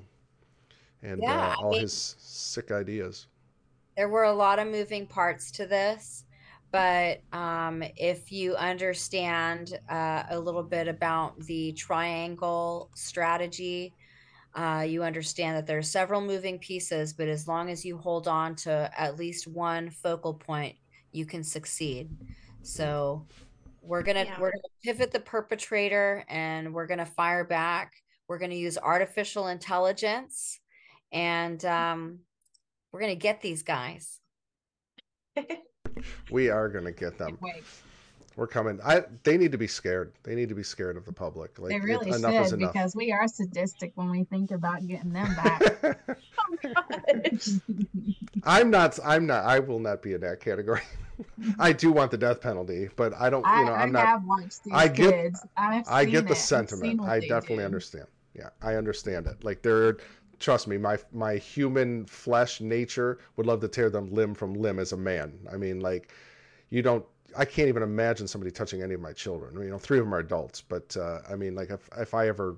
and 1.03 1.21
yeah, 1.21 1.53
uh, 1.53 1.55
all 1.59 1.69
I 1.69 1.71
mean, 1.71 1.81
his 1.81 2.15
sick 2.19 2.71
ideas. 2.71 3.27
There 3.95 4.09
were 4.09 4.23
a 4.23 4.33
lot 4.33 4.57
of 4.57 4.67
moving 4.67 5.05
parts 5.05 5.51
to 5.51 5.65
this 5.65 6.23
but 6.71 7.21
um, 7.33 7.83
if 7.97 8.31
you 8.31 8.55
understand 8.55 9.77
uh, 9.89 10.23
a 10.29 10.39
little 10.39 10.63
bit 10.63 10.87
about 10.87 11.37
the 11.41 11.73
triangle 11.73 12.89
strategy, 12.95 13.93
uh, 14.55 14.85
you 14.87 15.03
understand 15.03 15.57
that 15.57 15.65
there 15.65 15.77
are 15.77 15.83
several 15.83 16.21
moving 16.21 16.59
pieces, 16.59 17.13
but 17.13 17.27
as 17.27 17.47
long 17.47 17.69
as 17.69 17.85
you 17.85 17.97
hold 17.97 18.27
on 18.27 18.55
to 18.57 18.91
at 18.97 19.17
least 19.17 19.47
one 19.47 19.89
focal 19.89 20.33
point, 20.33 20.75
you 21.11 21.25
can 21.25 21.43
succeed. 21.43 22.09
So 22.61 23.25
we're 23.81 24.03
gonna 24.03 24.25
yeah. 24.25 24.39
we're 24.39 24.51
gonna 24.51 24.61
pivot 24.83 25.11
the 25.11 25.19
perpetrator, 25.19 26.25
and 26.27 26.73
we're 26.73 26.87
gonna 26.87 27.05
fire 27.05 27.43
back. 27.43 27.93
We're 28.27 28.39
gonna 28.39 28.55
use 28.55 28.77
artificial 28.77 29.47
intelligence, 29.47 30.59
and 31.11 31.63
um, 31.65 32.19
we're 32.91 33.01
gonna 33.01 33.15
get 33.15 33.41
these 33.41 33.63
guys. 33.63 34.19
we 36.31 36.49
are 36.49 36.69
going 36.69 36.85
to 36.85 36.91
get 36.91 37.17
them. 37.17 37.37
We're 38.35 38.47
coming. 38.47 38.79
I. 38.83 39.03
They 39.23 39.37
need 39.37 39.51
to 39.51 39.57
be 39.57 39.67
scared. 39.67 40.13
They 40.23 40.35
need 40.35 40.49
to 40.49 40.55
be 40.55 40.63
scared 40.63 40.97
of 40.97 41.05
the 41.05 41.11
public. 41.11 41.59
Like, 41.59 41.71
they 41.71 41.79
really 41.79 42.09
it, 42.09 42.15
enough 42.15 42.49
should 42.49 42.59
because 42.59 42.95
we 42.95 43.11
are 43.11 43.27
sadistic 43.27 43.91
when 43.95 44.09
we 44.09 44.23
think 44.23 44.51
about 44.51 44.85
getting 44.87 45.11
them 45.11 45.35
back. 45.35 45.99
I'm 48.43 48.69
not. 48.69 48.99
I'm 49.03 49.25
not. 49.25 49.43
I 49.43 49.59
will 49.59 49.79
not 49.79 50.01
be 50.01 50.13
in 50.13 50.21
that 50.21 50.39
category. 50.39 50.81
I 51.59 51.73
do 51.73 51.91
want 51.91 52.11
the 52.11 52.17
death 52.17 52.41
penalty, 52.41 52.89
but 52.95 53.13
I 53.19 53.29
don't. 53.29 53.45
You 53.45 53.65
know, 53.65 53.73
I, 53.73 53.83
am 53.83 53.91
not. 53.91 54.05
Have 54.05 54.23
watched 54.23 54.63
these 54.63 54.73
I 54.73 54.87
get. 54.87 55.13
Kids. 55.13 55.45
I 55.57 56.05
get 56.05 56.27
the 56.27 56.33
it. 56.33 56.37
sentiment. 56.37 57.01
I 57.01 57.19
definitely 57.19 57.57
do. 57.57 57.65
understand. 57.65 58.05
Yeah, 58.33 58.49
I 58.61 58.75
understand 58.75 59.27
it. 59.27 59.43
Like 59.43 59.61
there 59.61 59.97
trust 60.41 60.67
me, 60.67 60.77
my 60.77 60.97
my 61.13 61.35
human 61.37 62.05
flesh 62.05 62.59
nature 62.59 63.19
would 63.37 63.45
love 63.45 63.61
to 63.61 63.67
tear 63.69 63.89
them 63.89 64.11
limb 64.11 64.33
from 64.33 64.55
limb 64.55 64.79
as 64.79 64.91
a 64.91 64.97
man. 64.97 65.33
I 65.51 65.55
mean, 65.55 65.79
like, 65.79 66.11
you 66.69 66.81
don't. 66.81 67.05
I 67.37 67.45
can't 67.45 67.67
even 67.67 67.83
imagine 67.83 68.27
somebody 68.27 68.51
touching 68.51 68.81
any 68.81 68.93
of 68.93 69.01
my 69.01 69.13
children. 69.13 69.61
You 69.61 69.69
know, 69.69 69.77
three 69.77 69.99
of 69.99 70.05
them 70.05 70.13
are 70.13 70.19
adults, 70.19 70.61
but 70.61 70.95
uh, 70.97 71.19
I 71.29 71.35
mean, 71.35 71.55
like, 71.55 71.69
if 71.69 71.89
if 71.97 72.13
I 72.13 72.27
ever, 72.27 72.57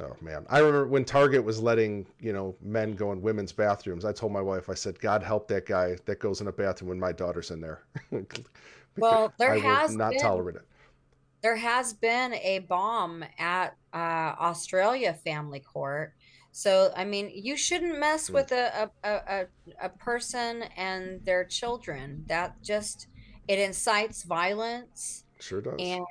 oh 0.00 0.16
man, 0.20 0.46
I 0.48 0.58
remember 0.58 0.86
when 0.86 1.04
Target 1.04 1.44
was 1.44 1.60
letting 1.60 2.06
you 2.20 2.32
know 2.32 2.54
men 2.62 2.94
go 2.94 3.12
in 3.12 3.22
women's 3.22 3.52
bathrooms. 3.52 4.04
I 4.04 4.12
told 4.12 4.32
my 4.32 4.40
wife, 4.40 4.68
I 4.68 4.74
said, 4.74 4.98
God 4.98 5.22
help 5.22 5.48
that 5.48 5.66
guy 5.66 5.96
that 6.06 6.18
goes 6.18 6.40
in 6.40 6.48
a 6.48 6.52
bathroom 6.52 6.90
when 6.90 7.00
my 7.00 7.12
daughter's 7.12 7.50
in 7.50 7.60
there. 7.60 7.82
well, 8.96 9.32
there 9.38 9.52
I 9.52 9.58
has 9.58 9.96
not 9.96 10.10
been, 10.10 10.20
tolerate 10.20 10.56
it. 10.56 10.66
There 11.42 11.56
has 11.56 11.92
been 11.92 12.34
a 12.34 12.60
bomb 12.60 13.24
at 13.38 13.76
uh, 13.92 13.96
Australia 14.38 15.14
Family 15.14 15.60
Court 15.60 16.14
so, 16.56 16.92
I 16.96 17.04
mean, 17.04 17.32
you 17.34 17.56
shouldn't 17.56 17.98
mess 17.98 18.28
hmm. 18.28 18.34
with 18.34 18.52
a, 18.52 18.88
a, 19.02 19.10
a, 19.10 19.46
a 19.82 19.88
person 19.88 20.62
and 20.76 21.20
their 21.24 21.44
children. 21.44 22.22
That 22.28 22.62
just, 22.62 23.08
it 23.48 23.58
incites 23.58 24.22
violence. 24.22 25.24
Sure 25.40 25.60
does. 25.60 25.74
And 25.78 26.04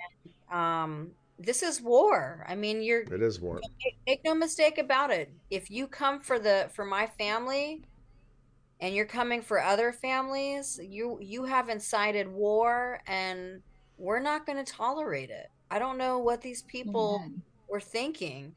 um, 0.51 1.11
this 1.39 1.63
is 1.63 1.81
war. 1.81 2.45
I 2.47 2.55
mean, 2.55 2.81
you're 2.81 3.01
It 3.01 3.21
is 3.21 3.39
war. 3.39 3.59
make 4.05 4.23
no 4.23 4.35
mistake 4.35 4.77
about 4.77 5.11
it. 5.11 5.31
If 5.49 5.71
you 5.71 5.87
come 5.87 6.19
for 6.19 6.39
the 6.39 6.69
for 6.73 6.85
my 6.85 7.07
family 7.07 7.83
and 8.79 8.93
you're 8.93 9.05
coming 9.05 9.41
for 9.41 9.61
other 9.61 9.91
families, 9.91 10.79
you 10.83 11.17
you 11.21 11.43
have 11.45 11.69
incited 11.69 12.27
war 12.27 12.99
and 13.07 13.61
we're 13.97 14.19
not 14.19 14.45
going 14.45 14.63
to 14.63 14.71
tolerate 14.71 15.29
it. 15.29 15.47
I 15.71 15.79
don't 15.79 15.97
know 15.97 16.19
what 16.19 16.41
these 16.41 16.61
people 16.63 17.21
Amen. 17.23 17.41
were 17.67 17.79
thinking. 17.79 18.53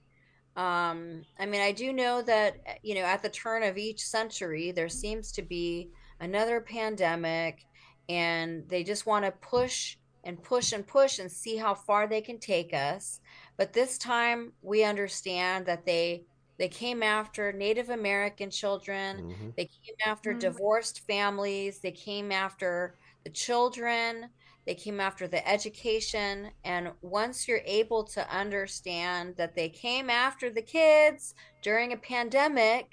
Um, 0.57 1.23
I 1.39 1.45
mean, 1.47 1.61
I 1.61 1.73
do 1.73 1.93
know 1.93 2.23
that, 2.23 2.57
you 2.83 2.95
know, 2.95 3.03
at 3.03 3.23
the 3.23 3.29
turn 3.29 3.63
of 3.63 3.77
each 3.77 4.03
century, 4.05 4.71
there 4.73 4.89
seems 4.89 5.31
to 5.33 5.43
be 5.43 5.91
another 6.21 6.61
pandemic, 6.61 7.67
and 8.09 8.69
they 8.69 8.85
just 8.85 9.07
want 9.07 9.25
to 9.25 9.33
push 9.33 9.97
and 10.25 10.43
push 10.43 10.73
and 10.73 10.87
push 10.87 11.19
and 11.19 11.31
see 11.31 11.57
how 11.57 11.75
far 11.75 12.07
they 12.09 12.21
can 12.21 12.39
take 12.39 12.73
us. 12.75 13.21
But 13.57 13.73
this 13.73 13.99
time, 13.99 14.53
we 14.63 14.85
understand 14.85 15.67
that 15.67 15.85
they 15.87 16.27
they 16.59 16.69
came 16.69 17.03
after 17.03 17.53
Native 17.53 17.91
American 17.91 18.51
children, 18.51 19.23
Mhm. 19.23 19.55
they 19.57 19.65
came 19.67 19.95
after 20.07 20.33
Mhm. 20.33 20.35
divorced 20.35 21.01
families, 21.07 21.81
they 21.81 21.93
came 21.93 22.33
after 22.33 22.99
the 23.25 23.31
children, 23.31 24.31
they 24.67 24.75
came 24.75 24.99
after 25.01 25.29
the 25.29 25.47
education. 25.47 26.53
And 26.65 26.93
once 27.03 27.47
you're 27.47 27.61
able 27.67 28.05
to 28.05 28.29
understand 28.35 29.37
that 29.37 29.55
they 29.55 29.69
came 29.69 30.09
after 30.11 30.51
the 30.51 30.63
kids 30.63 31.35
during 31.63 31.93
a 31.93 31.97
pandemic, 31.99 32.87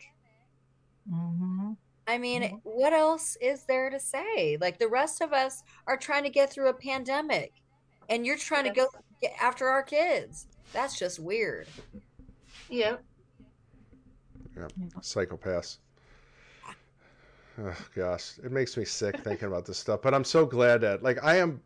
Mhm. 1.05 1.75
I 2.07 2.17
mean, 2.17 2.41
Mhm. 2.43 2.59
what 2.63 2.93
else 2.93 3.37
is 3.37 3.63
there 3.63 3.89
to 3.89 3.99
say? 3.99 4.57
Like 4.59 4.77
the 4.77 4.87
rest 4.87 5.21
of 5.21 5.31
us 5.33 5.63
are 5.87 5.97
trying 5.97 6.23
to 6.23 6.29
get 6.29 6.51
through 6.51 6.67
a 6.69 6.73
pandemic, 6.73 7.53
and 8.09 8.25
you're 8.25 8.37
trying 8.37 8.65
to 8.65 8.71
go 8.71 8.87
get 9.21 9.33
after 9.39 9.67
our 9.69 9.83
kids. 9.83 10.47
That's 10.73 10.97
just 10.97 11.19
weird. 11.19 11.67
Yep. 12.69 13.03
Yeah. 14.57 14.67
Psychopaths. 14.99 15.77
Oh 17.59 17.75
gosh, 17.95 18.39
it 18.43 18.51
makes 18.51 18.75
me 18.75 18.83
sick 18.83 19.19
thinking 19.19 19.47
about 19.47 19.65
this 19.65 19.77
stuff. 19.77 20.01
But 20.01 20.13
I'm 20.15 20.23
so 20.23 20.45
glad 20.45 20.81
that, 20.81 21.03
like, 21.03 21.23
I 21.23 21.35
am, 21.37 21.61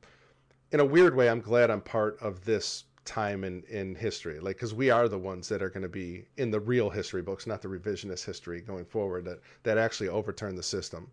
in 0.72 0.82
a 0.82 0.86
weird 0.86 1.16
way, 1.16 1.30
I'm 1.30 1.40
glad 1.40 1.72
I'm 1.72 1.80
part 1.82 2.18
of 2.22 2.44
this 2.44 2.84
time 3.08 3.44
in 3.44 3.64
in 3.70 3.96
history. 3.96 4.40
Like, 4.40 4.58
because 4.58 4.74
we 4.76 4.92
are 4.92 5.08
the 5.08 5.18
ones 5.18 5.50
that 5.50 5.64
are 5.64 5.70
going 5.70 5.84
to 5.84 5.90
be 5.90 6.26
in 6.38 6.52
the 6.52 6.60
real 6.60 6.90
history 6.90 7.24
books, 7.24 7.48
not 7.48 7.62
the 7.62 7.68
revisionist 7.68 8.26
history 8.26 8.62
going 8.62 8.86
forward. 8.86 9.26
That 9.26 9.40
that 9.64 9.78
actually 9.80 10.10
overturn 10.10 10.56
the 10.56 10.64
system 10.64 11.10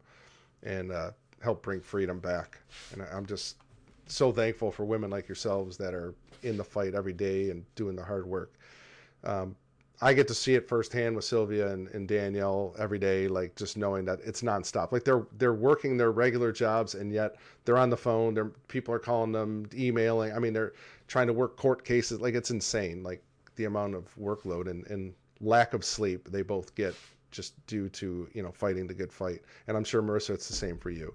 and 0.63 0.93
uh, 0.93 1.13
help 1.41 1.63
bring 1.63 1.81
freedom 1.81 2.19
back. 2.19 2.59
And 2.93 3.03
I'm 3.03 3.25
just 3.25 3.57
so 4.07 4.33
thankful 4.33 4.71
for 4.71 4.85
women 4.85 5.11
like 5.11 5.29
yourselves 5.29 5.77
that 5.79 5.95
are 5.95 6.15
in 6.43 6.57
the 6.57 6.65
fight 6.65 6.95
every 6.95 7.13
day 7.13 7.51
and 7.51 7.65
doing 7.75 7.97
the 7.97 8.05
hard 8.05 8.27
work. 8.27 8.53
Um, 9.23 9.57
I 10.01 10.13
get 10.13 10.27
to 10.29 10.35
see 10.35 10.55
it 10.55 10.69
firsthand 10.69 11.15
with 11.15 11.25
Sylvia 11.25 11.73
and, 11.73 11.89
and 11.89 12.09
Danielle 12.09 12.75
every 12.79 12.99
day, 12.99 13.29
like 13.29 13.55
just 13.55 13.77
knowing 13.77 14.05
that 14.07 14.19
it's 14.25 14.43
nonstop. 14.43 14.93
Like 14.93 15.05
they're 15.05 15.27
they're 15.39 15.55
working 15.55 15.97
their 15.97 16.11
regular 16.11 16.53
jobs 16.53 16.95
and 16.95 17.13
yet 17.13 17.37
they're 17.65 17.79
on 17.79 17.91
the 17.91 17.97
phone. 17.97 18.35
They're 18.35 18.51
people 18.69 18.93
are 18.93 18.99
calling 18.99 19.33
them, 19.33 19.67
emailing. 19.73 20.33
I 20.33 20.41
mean, 20.41 20.53
they're 20.53 20.73
trying 21.07 21.27
to 21.27 21.33
work 21.33 21.57
court 21.57 21.85
cases. 21.85 22.21
Like 22.21 22.35
it's 22.35 22.51
insane. 22.51 23.03
Like 23.03 23.23
the 23.57 23.65
amount 23.65 23.95
of 23.95 24.15
workload 24.17 24.69
and, 24.69 24.87
and 24.87 25.15
lack 25.41 25.75
of 25.75 25.85
sleep 25.85 26.29
they 26.31 26.43
both 26.43 26.75
get 26.75 26.95
just 27.31 27.55
due 27.67 27.89
to 27.89 28.29
you 28.33 28.43
know 28.43 28.53
fighting 28.53 28.87
the 28.87 28.95
good 28.95 29.13
fight. 29.13 29.43
And 29.67 29.77
I'm 29.77 29.85
sure 29.85 30.03
Marissa, 30.03 30.31
it's 30.31 30.49
the 30.49 30.55
same 30.55 30.79
for 30.79 30.91
you. 30.91 31.13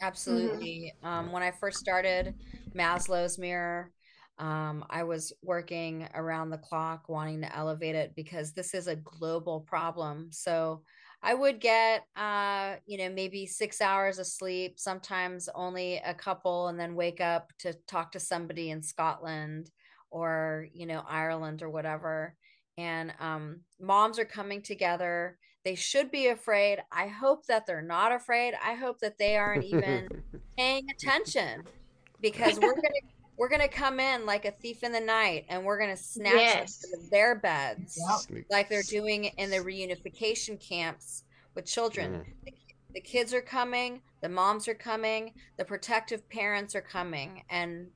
Absolutely. 0.00 0.92
Um, 1.02 1.32
when 1.32 1.42
I 1.42 1.50
first 1.50 1.78
started 1.78 2.34
Maslow's 2.74 3.38
Mirror, 3.38 3.90
um, 4.38 4.84
I 4.90 5.02
was 5.02 5.32
working 5.42 6.08
around 6.14 6.50
the 6.50 6.58
clock 6.58 7.08
wanting 7.08 7.40
to 7.40 7.56
elevate 7.56 7.94
it 7.94 8.12
because 8.14 8.52
this 8.52 8.74
is 8.74 8.86
a 8.86 8.96
global 8.96 9.60
problem. 9.60 10.28
So 10.30 10.82
I 11.26 11.34
would 11.34 11.60
get, 11.60 12.06
uh, 12.14 12.76
you 12.86 12.98
know, 12.98 13.10
maybe 13.10 13.46
six 13.46 13.80
hours 13.80 14.20
of 14.20 14.28
sleep, 14.28 14.78
sometimes 14.78 15.48
only 15.56 15.96
a 15.96 16.14
couple, 16.14 16.68
and 16.68 16.78
then 16.78 16.94
wake 16.94 17.20
up 17.20 17.52
to 17.58 17.72
talk 17.88 18.12
to 18.12 18.20
somebody 18.20 18.70
in 18.70 18.80
Scotland 18.80 19.72
or, 20.08 20.68
you 20.72 20.86
know, 20.86 21.02
Ireland 21.08 21.64
or 21.64 21.68
whatever. 21.68 22.36
And 22.78 23.12
um, 23.18 23.62
moms 23.80 24.20
are 24.20 24.24
coming 24.24 24.62
together. 24.62 25.36
They 25.64 25.74
should 25.74 26.12
be 26.12 26.28
afraid. 26.28 26.78
I 26.92 27.08
hope 27.08 27.46
that 27.46 27.66
they're 27.66 27.82
not 27.82 28.12
afraid. 28.12 28.54
I 28.64 28.74
hope 28.74 29.00
that 29.00 29.18
they 29.18 29.36
aren't 29.36 29.64
even 29.64 30.08
paying 30.56 30.86
attention 30.90 31.64
because 32.20 32.60
we're 32.60 32.76
gonna 32.76 33.15
we're 33.36 33.48
gonna 33.48 33.68
come 33.68 34.00
in 34.00 34.24
like 34.26 34.44
a 34.44 34.50
thief 34.50 34.82
in 34.82 34.92
the 34.92 35.00
night 35.00 35.44
and 35.48 35.64
we're 35.64 35.78
gonna 35.78 35.96
snatch 35.96 36.34
Yes. 36.34 36.84
out 36.86 36.98
of 37.02 37.10
their 37.10 37.34
beds 37.34 37.98
Yep. 38.30 38.44
Like 38.50 38.68
they're 38.68 38.82
doing 38.82 39.24
in 39.24 39.50
the 39.50 39.58
reunification 39.58 40.58
camps 40.60 41.24
with 41.54 41.66
children. 41.66 42.12
Mm. 42.14 42.24
The, 42.44 42.52
the 42.94 43.00
kids 43.00 43.34
are 43.34 43.42
coming, 43.42 44.00
the 44.22 44.28
moms 44.28 44.68
are 44.68 44.74
coming, 44.74 45.34
the 45.56 45.64
protective 45.64 46.28
parents 46.30 46.74
are 46.74 46.80
coming, 46.80 47.42
and 47.50 47.88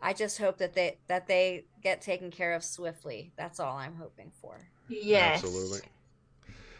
I 0.00 0.12
just 0.12 0.38
hope 0.38 0.58
that 0.58 0.74
they 0.74 0.98
that 1.06 1.28
they 1.28 1.66
get 1.82 2.02
taken 2.02 2.30
care 2.30 2.54
of 2.54 2.64
swiftly. 2.64 3.32
That's 3.36 3.60
all 3.60 3.76
I'm 3.76 3.94
hoping 3.94 4.32
for. 4.40 4.68
Yes. 4.88 5.44
Absolutely. 5.44 5.80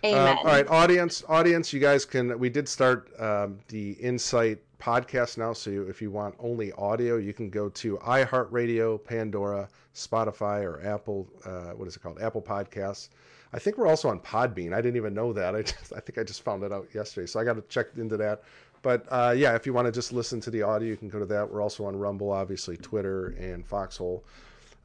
Amen. 0.05 0.28
Um, 0.32 0.39
all 0.39 0.44
right, 0.44 0.66
audience, 0.66 1.22
audience, 1.28 1.72
you 1.72 1.78
guys 1.78 2.05
can. 2.05 2.36
We 2.40 2.51
did 2.51 2.68
start 2.68 3.09
um, 3.20 3.60
the 3.68 3.93
Insite 4.02 4.59
podcast 4.82 5.38
now, 5.38 5.52
so 5.52 5.70
if 5.88 6.02
you 6.02 6.10
want 6.10 6.34
only 6.40 6.72
audio, 6.72 7.16
you 7.16 7.32
can 7.32 7.48
go 7.48 7.68
to 7.68 7.98
iHeartRadio, 7.98 9.02
Pandora, 9.04 9.68
Spotify, 9.94 10.64
or 10.64 10.84
Apple. 10.84 11.28
Uh, 11.44 11.72
what 11.74 11.86
is 11.86 11.94
it 11.94 12.02
called? 12.02 12.20
Apple 12.20 12.42
Podcasts. 12.42 13.10
I 13.52 13.59
think 13.59 13.78
we're 13.78 13.86
also 13.86 14.09
on 14.09 14.18
Podbean. 14.18 14.72
I 14.72 14.80
didn't 14.80 14.96
even 14.96 15.14
know 15.14 15.32
that. 15.32 15.54
I 15.56 15.62
just, 15.62 15.92
I 15.92 16.00
think 16.00 16.18
I 16.18 16.24
just 16.24 16.42
found 16.42 16.64
it 16.64 16.72
out 16.72 16.88
yesterday, 16.92 17.26
so 17.26 17.38
I 17.38 17.44
got 17.44 17.54
to 17.54 17.62
check 17.62 17.86
into 17.96 18.16
that. 18.16 18.42
But 18.82 19.06
uh, 19.10 19.32
yeah, 19.36 19.54
if 19.54 19.66
you 19.66 19.72
want 19.72 19.86
to 19.86 19.92
just 19.92 20.12
listen 20.12 20.40
to 20.40 20.50
the 20.50 20.62
audio, 20.62 20.88
you 20.88 20.96
can 20.96 21.09
go 21.09 21.20
to 21.20 21.26
that. 21.26 21.48
We're 21.48 21.62
also 21.62 21.84
on 21.84 21.94
Rumble, 21.94 22.32
obviously, 22.32 22.76
Twitter, 22.76 23.28
and 23.38 23.64
Foxhole. 23.64 24.24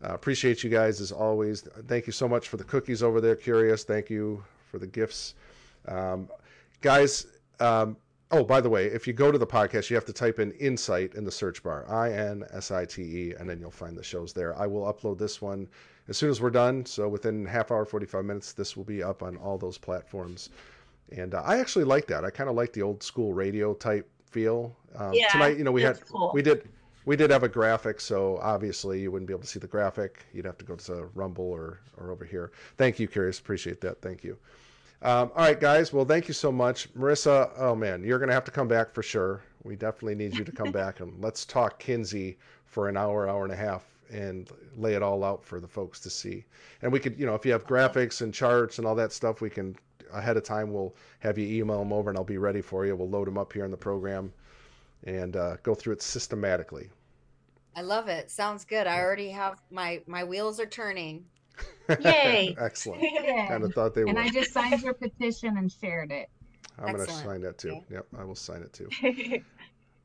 Uh, 0.04 0.14
appreciate 0.14 0.64
you 0.64 0.70
guys 0.70 1.02
as 1.02 1.12
always. 1.12 1.62
Thank 1.88 2.06
you 2.06 2.14
so 2.14 2.28
much 2.28 2.50
for 2.50 2.58
the 2.58 2.64
cookies 2.64 3.02
over 3.02 3.20
there, 3.20 3.36
Curious. 3.36 3.84
Thank 3.84 4.12
you 4.12 4.44
for 4.70 4.78
the 4.78 4.86
gifts. 4.86 5.34
Um, 5.88 6.30
guys, 6.82 7.26
um, 7.60 7.98
oh, 8.32 8.44
by 8.44 8.62
the 8.62 8.70
way, 8.70 8.86
if 8.86 9.08
you 9.08 9.14
go 9.14 9.32
to 9.32 9.38
the 9.38 9.48
podcast, 9.48 9.90
you 9.90 9.96
have 9.96 10.06
to 10.06 10.14
type 10.14 10.40
in 10.40 10.52
Insite 10.54 11.16
in 11.16 11.24
the 11.24 11.32
search 11.32 11.64
bar 11.64 11.86
I 11.90 12.12
N 12.12 12.44
S 12.52 12.72
I 12.72 12.86
T 12.86 13.02
E, 13.02 13.34
and 13.40 13.50
then 13.50 13.60
you'll 13.60 13.72
find 13.72 13.98
the 13.98 14.04
shows 14.04 14.34
there. 14.34 14.58
I 14.58 14.68
will 14.68 14.92
upload 14.92 15.18
this 15.18 15.42
one 15.42 15.68
as 16.08 16.18
soon 16.18 16.30
as 16.30 16.42
we're 16.42 16.50
done. 16.50 16.86
So 16.86 17.08
within 17.08 17.46
half 17.46 17.72
hour, 17.72 17.86
45 17.86 18.26
minutes, 18.26 18.54
this 18.54 18.76
will 18.76 18.84
be 18.84 19.04
up 19.04 19.24
on 19.24 19.38
all 19.38 19.58
those 19.58 19.78
platforms. 19.78 20.50
And 21.16 21.34
uh, 21.34 21.42
I 21.46 21.60
actually 21.60 21.86
like 21.86 22.08
that. 22.08 22.26
I 22.26 22.30
kind 22.30 22.50
of 22.50 22.56
like 22.56 22.74
the 22.74 22.82
old 22.82 23.02
school 23.02 23.34
radio 23.34 23.74
type 23.74 24.10
feel. 24.30 24.76
Um, 24.96 25.14
Yeah, 25.14 25.30
tonight, 25.30 25.58
you 25.58 25.64
know, 25.64 25.72
we 25.72 25.82
had 25.82 26.06
cool. 26.08 26.32
we 26.34 26.42
did 26.42 26.68
we 27.06 27.16
did 27.16 27.32
have 27.32 27.44
a 27.44 27.50
graphic, 27.50 28.02
so 28.02 28.38
obviously 28.42 29.00
you 29.00 29.12
wouldn't 29.12 29.28
be 29.28 29.34
able 29.34 29.44
to 29.44 29.48
see 29.48 29.60
the 29.60 29.68
graphic. 29.68 30.26
You'd 30.34 30.46
have 30.46 30.58
to 30.58 30.66
go 30.66 30.76
to 30.76 31.06
Rumble 31.16 31.46
or 31.46 31.80
or 31.98 32.12
over 32.12 32.26
here. 32.26 32.52
Thank 32.76 33.00
you, 33.00 33.08
Curious. 33.08 33.40
Appreciate 33.40 33.80
that. 33.82 34.02
Thank 34.02 34.24
you. 34.26 34.38
Um, 35.02 35.32
all 35.36 35.44
right, 35.46 35.60
guys. 35.60 35.94
Well, 35.94 36.06
thank 36.06 36.28
you 36.28 36.34
so 36.34 36.52
much, 36.52 36.92
Marissa. 36.96 37.52
Oh 37.58 37.76
man, 37.76 38.04
you're 38.04 38.20
gonna 38.20 38.34
have 38.34 38.46
to 38.46 38.52
come 38.52 38.68
back 38.68 38.94
for 38.94 39.04
sure. 39.04 39.44
We 39.64 39.76
definitely 39.76 40.16
need 40.16 40.36
you 40.36 40.44
to 40.44 40.52
come 40.52 40.72
back 40.72 41.02
and 41.02 41.14
let's 41.24 41.46
talk 41.46 41.78
Kinsey 41.80 42.38
for 42.66 42.90
an 42.90 42.98
hour, 42.98 43.30
hour 43.30 43.44
and 43.44 43.54
a 43.54 43.56
half, 43.56 43.86
and 44.10 44.50
lay 44.76 44.96
it 44.96 45.04
all 45.04 45.24
out 45.24 45.44
for 45.44 45.60
the 45.60 45.68
folks 45.68 46.00
to 46.02 46.10
see. 46.10 46.46
And 46.82 46.92
we 46.92 47.00
could, 47.00 47.20
you 47.20 47.26
know, 47.26 47.36
if 47.36 47.46
you 47.46 47.52
have 47.52 47.68
graphics 47.68 48.22
and 48.22 48.34
charts 48.34 48.80
and 48.80 48.88
all 48.88 48.96
that 48.96 49.12
stuff, 49.12 49.40
we 49.40 49.50
can 49.50 49.76
ahead 50.14 50.38
of 50.38 50.44
time. 50.44 50.74
We'll 50.74 50.96
have 51.20 51.38
you 51.38 51.48
email 51.62 51.80
them 51.80 51.94
over, 51.94 52.10
and 52.10 52.18
I'll 52.18 52.24
be 52.24 52.38
ready 52.38 52.62
for 52.62 52.86
you. 52.86 52.96
We'll 52.96 53.10
load 53.10 53.28
them 53.28 53.38
up 53.38 53.54
here 53.54 53.66
in 53.66 53.72
the 53.72 53.78
program 53.78 54.34
and 55.04 55.36
uh, 55.36 55.58
go 55.64 55.76
through 55.76 55.94
it 55.94 56.02
systematically. 56.02 56.90
I 57.76 57.82
love 57.82 58.08
it. 58.08 58.32
Sounds 58.32 58.66
good. 58.66 58.88
I 58.88 59.00
already 59.00 59.30
have 59.30 59.62
my 59.70 60.02
my 60.08 60.24
wheels 60.24 60.60
are 60.60 60.66
turning. 60.66 61.26
Yay. 62.02 62.56
Excellent. 62.60 63.02
Yeah. 63.02 63.48
Kind 63.48 63.64
of 63.64 63.74
thought 63.74 63.94
they 63.94 64.02
And 64.02 64.16
would. 64.16 64.18
I 64.18 64.30
just 64.30 64.54
signed 64.54 64.82
your 64.82 64.94
petition 64.94 65.58
and 65.58 65.72
shared 65.72 66.12
it. 66.12 66.30
I'm 66.80 66.94
going 66.96 67.08
to 67.08 67.12
sign 67.12 67.42
that 67.42 67.58
too. 67.58 67.70
Okay. 67.70 67.84
Yep, 67.92 68.08
I 68.20 68.24
will 68.24 68.36
sign 68.36 68.62
it 68.62 68.74
too. 68.74 68.90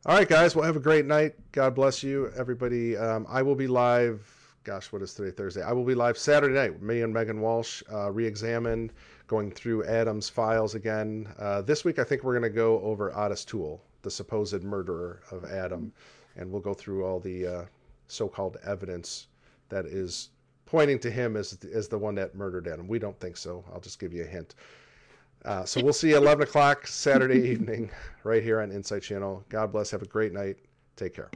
All 0.07 0.16
right, 0.16 0.29
guys. 0.29 0.57
Well, 0.57 0.65
have 0.65 0.77
a 0.77 0.81
great 0.81 1.07
night. 1.07 1.35
God 1.53 1.74
bless 1.74 2.03
you, 2.03 2.33
everybody. 2.37 2.97
Um, 2.97 3.27
I 3.29 3.43
will 3.43 3.55
be 3.55 3.66
live. 3.66 4.27
Gosh, 4.65 4.93
what 4.93 5.03
is 5.03 5.12
today? 5.15 5.31
Thursday. 5.31 5.62
I 5.62 5.73
will 5.73 5.85
be 5.85 5.95
live 5.95 6.16
Saturday 6.16 6.55
night. 6.55 6.81
Me 6.83 7.03
and 7.03 7.12
Megan 7.12 7.41
Walsh 7.41 7.83
uh, 7.93 8.11
re-examine, 8.11 8.91
going 9.27 9.51
through 9.51 9.85
Adam's 9.85 10.29
files 10.29 10.74
again. 10.74 11.33
Uh, 11.39 11.62
this 11.62 11.85
week, 11.85 11.99
I 11.99 12.05
think 12.05 12.23
we're 12.24 12.33
going 12.33 12.51
to 12.51 12.57
go 12.57 12.81
over 12.81 13.16
Otis 13.16 13.45
Toole, 13.45 13.83
the 14.03 14.11
supposed 14.11 14.62
murderer 14.62 15.20
of 15.31 15.45
Adam, 15.45 15.93
and 16.37 16.51
we'll 16.51 16.62
go 16.62 16.74
through 16.74 17.05
all 17.05 17.20
the 17.20 17.47
uh, 17.47 17.65
so-called 18.07 18.57
evidence 18.65 19.29
that 19.69 19.85
is 19.87 20.31
pointing 20.73 20.99
to 20.99 21.11
him 21.11 21.36
as 21.36 21.59
as 21.73 21.86
the 21.86 21.99
one 21.99 22.15
that 22.15 22.35
murdered 22.35 22.66
Adam. 22.66 22.89
We 22.89 22.99
don't 22.99 23.19
think 23.20 23.36
so. 23.36 23.62
I'll 23.73 23.81
just 23.81 24.01
give 24.01 24.15
you 24.15 24.23
a 24.23 24.27
hint. 24.27 24.55
Uh, 25.44 25.65
so 25.65 25.82
we'll 25.82 25.93
see 25.93 26.11
you 26.11 26.16
11 26.16 26.44
o'clock 26.44 26.86
Saturday 26.86 27.47
evening 27.53 27.90
right 28.24 28.43
here 28.43 28.61
on 28.61 28.73
Insite 28.73 29.03
Channel. 29.03 29.44
God 29.51 29.70
bless. 29.70 29.90
Have 29.90 30.03
a 30.03 30.07
great 30.07 30.32
night. 30.32 30.57
Take 30.97 31.15
care. 31.15 31.31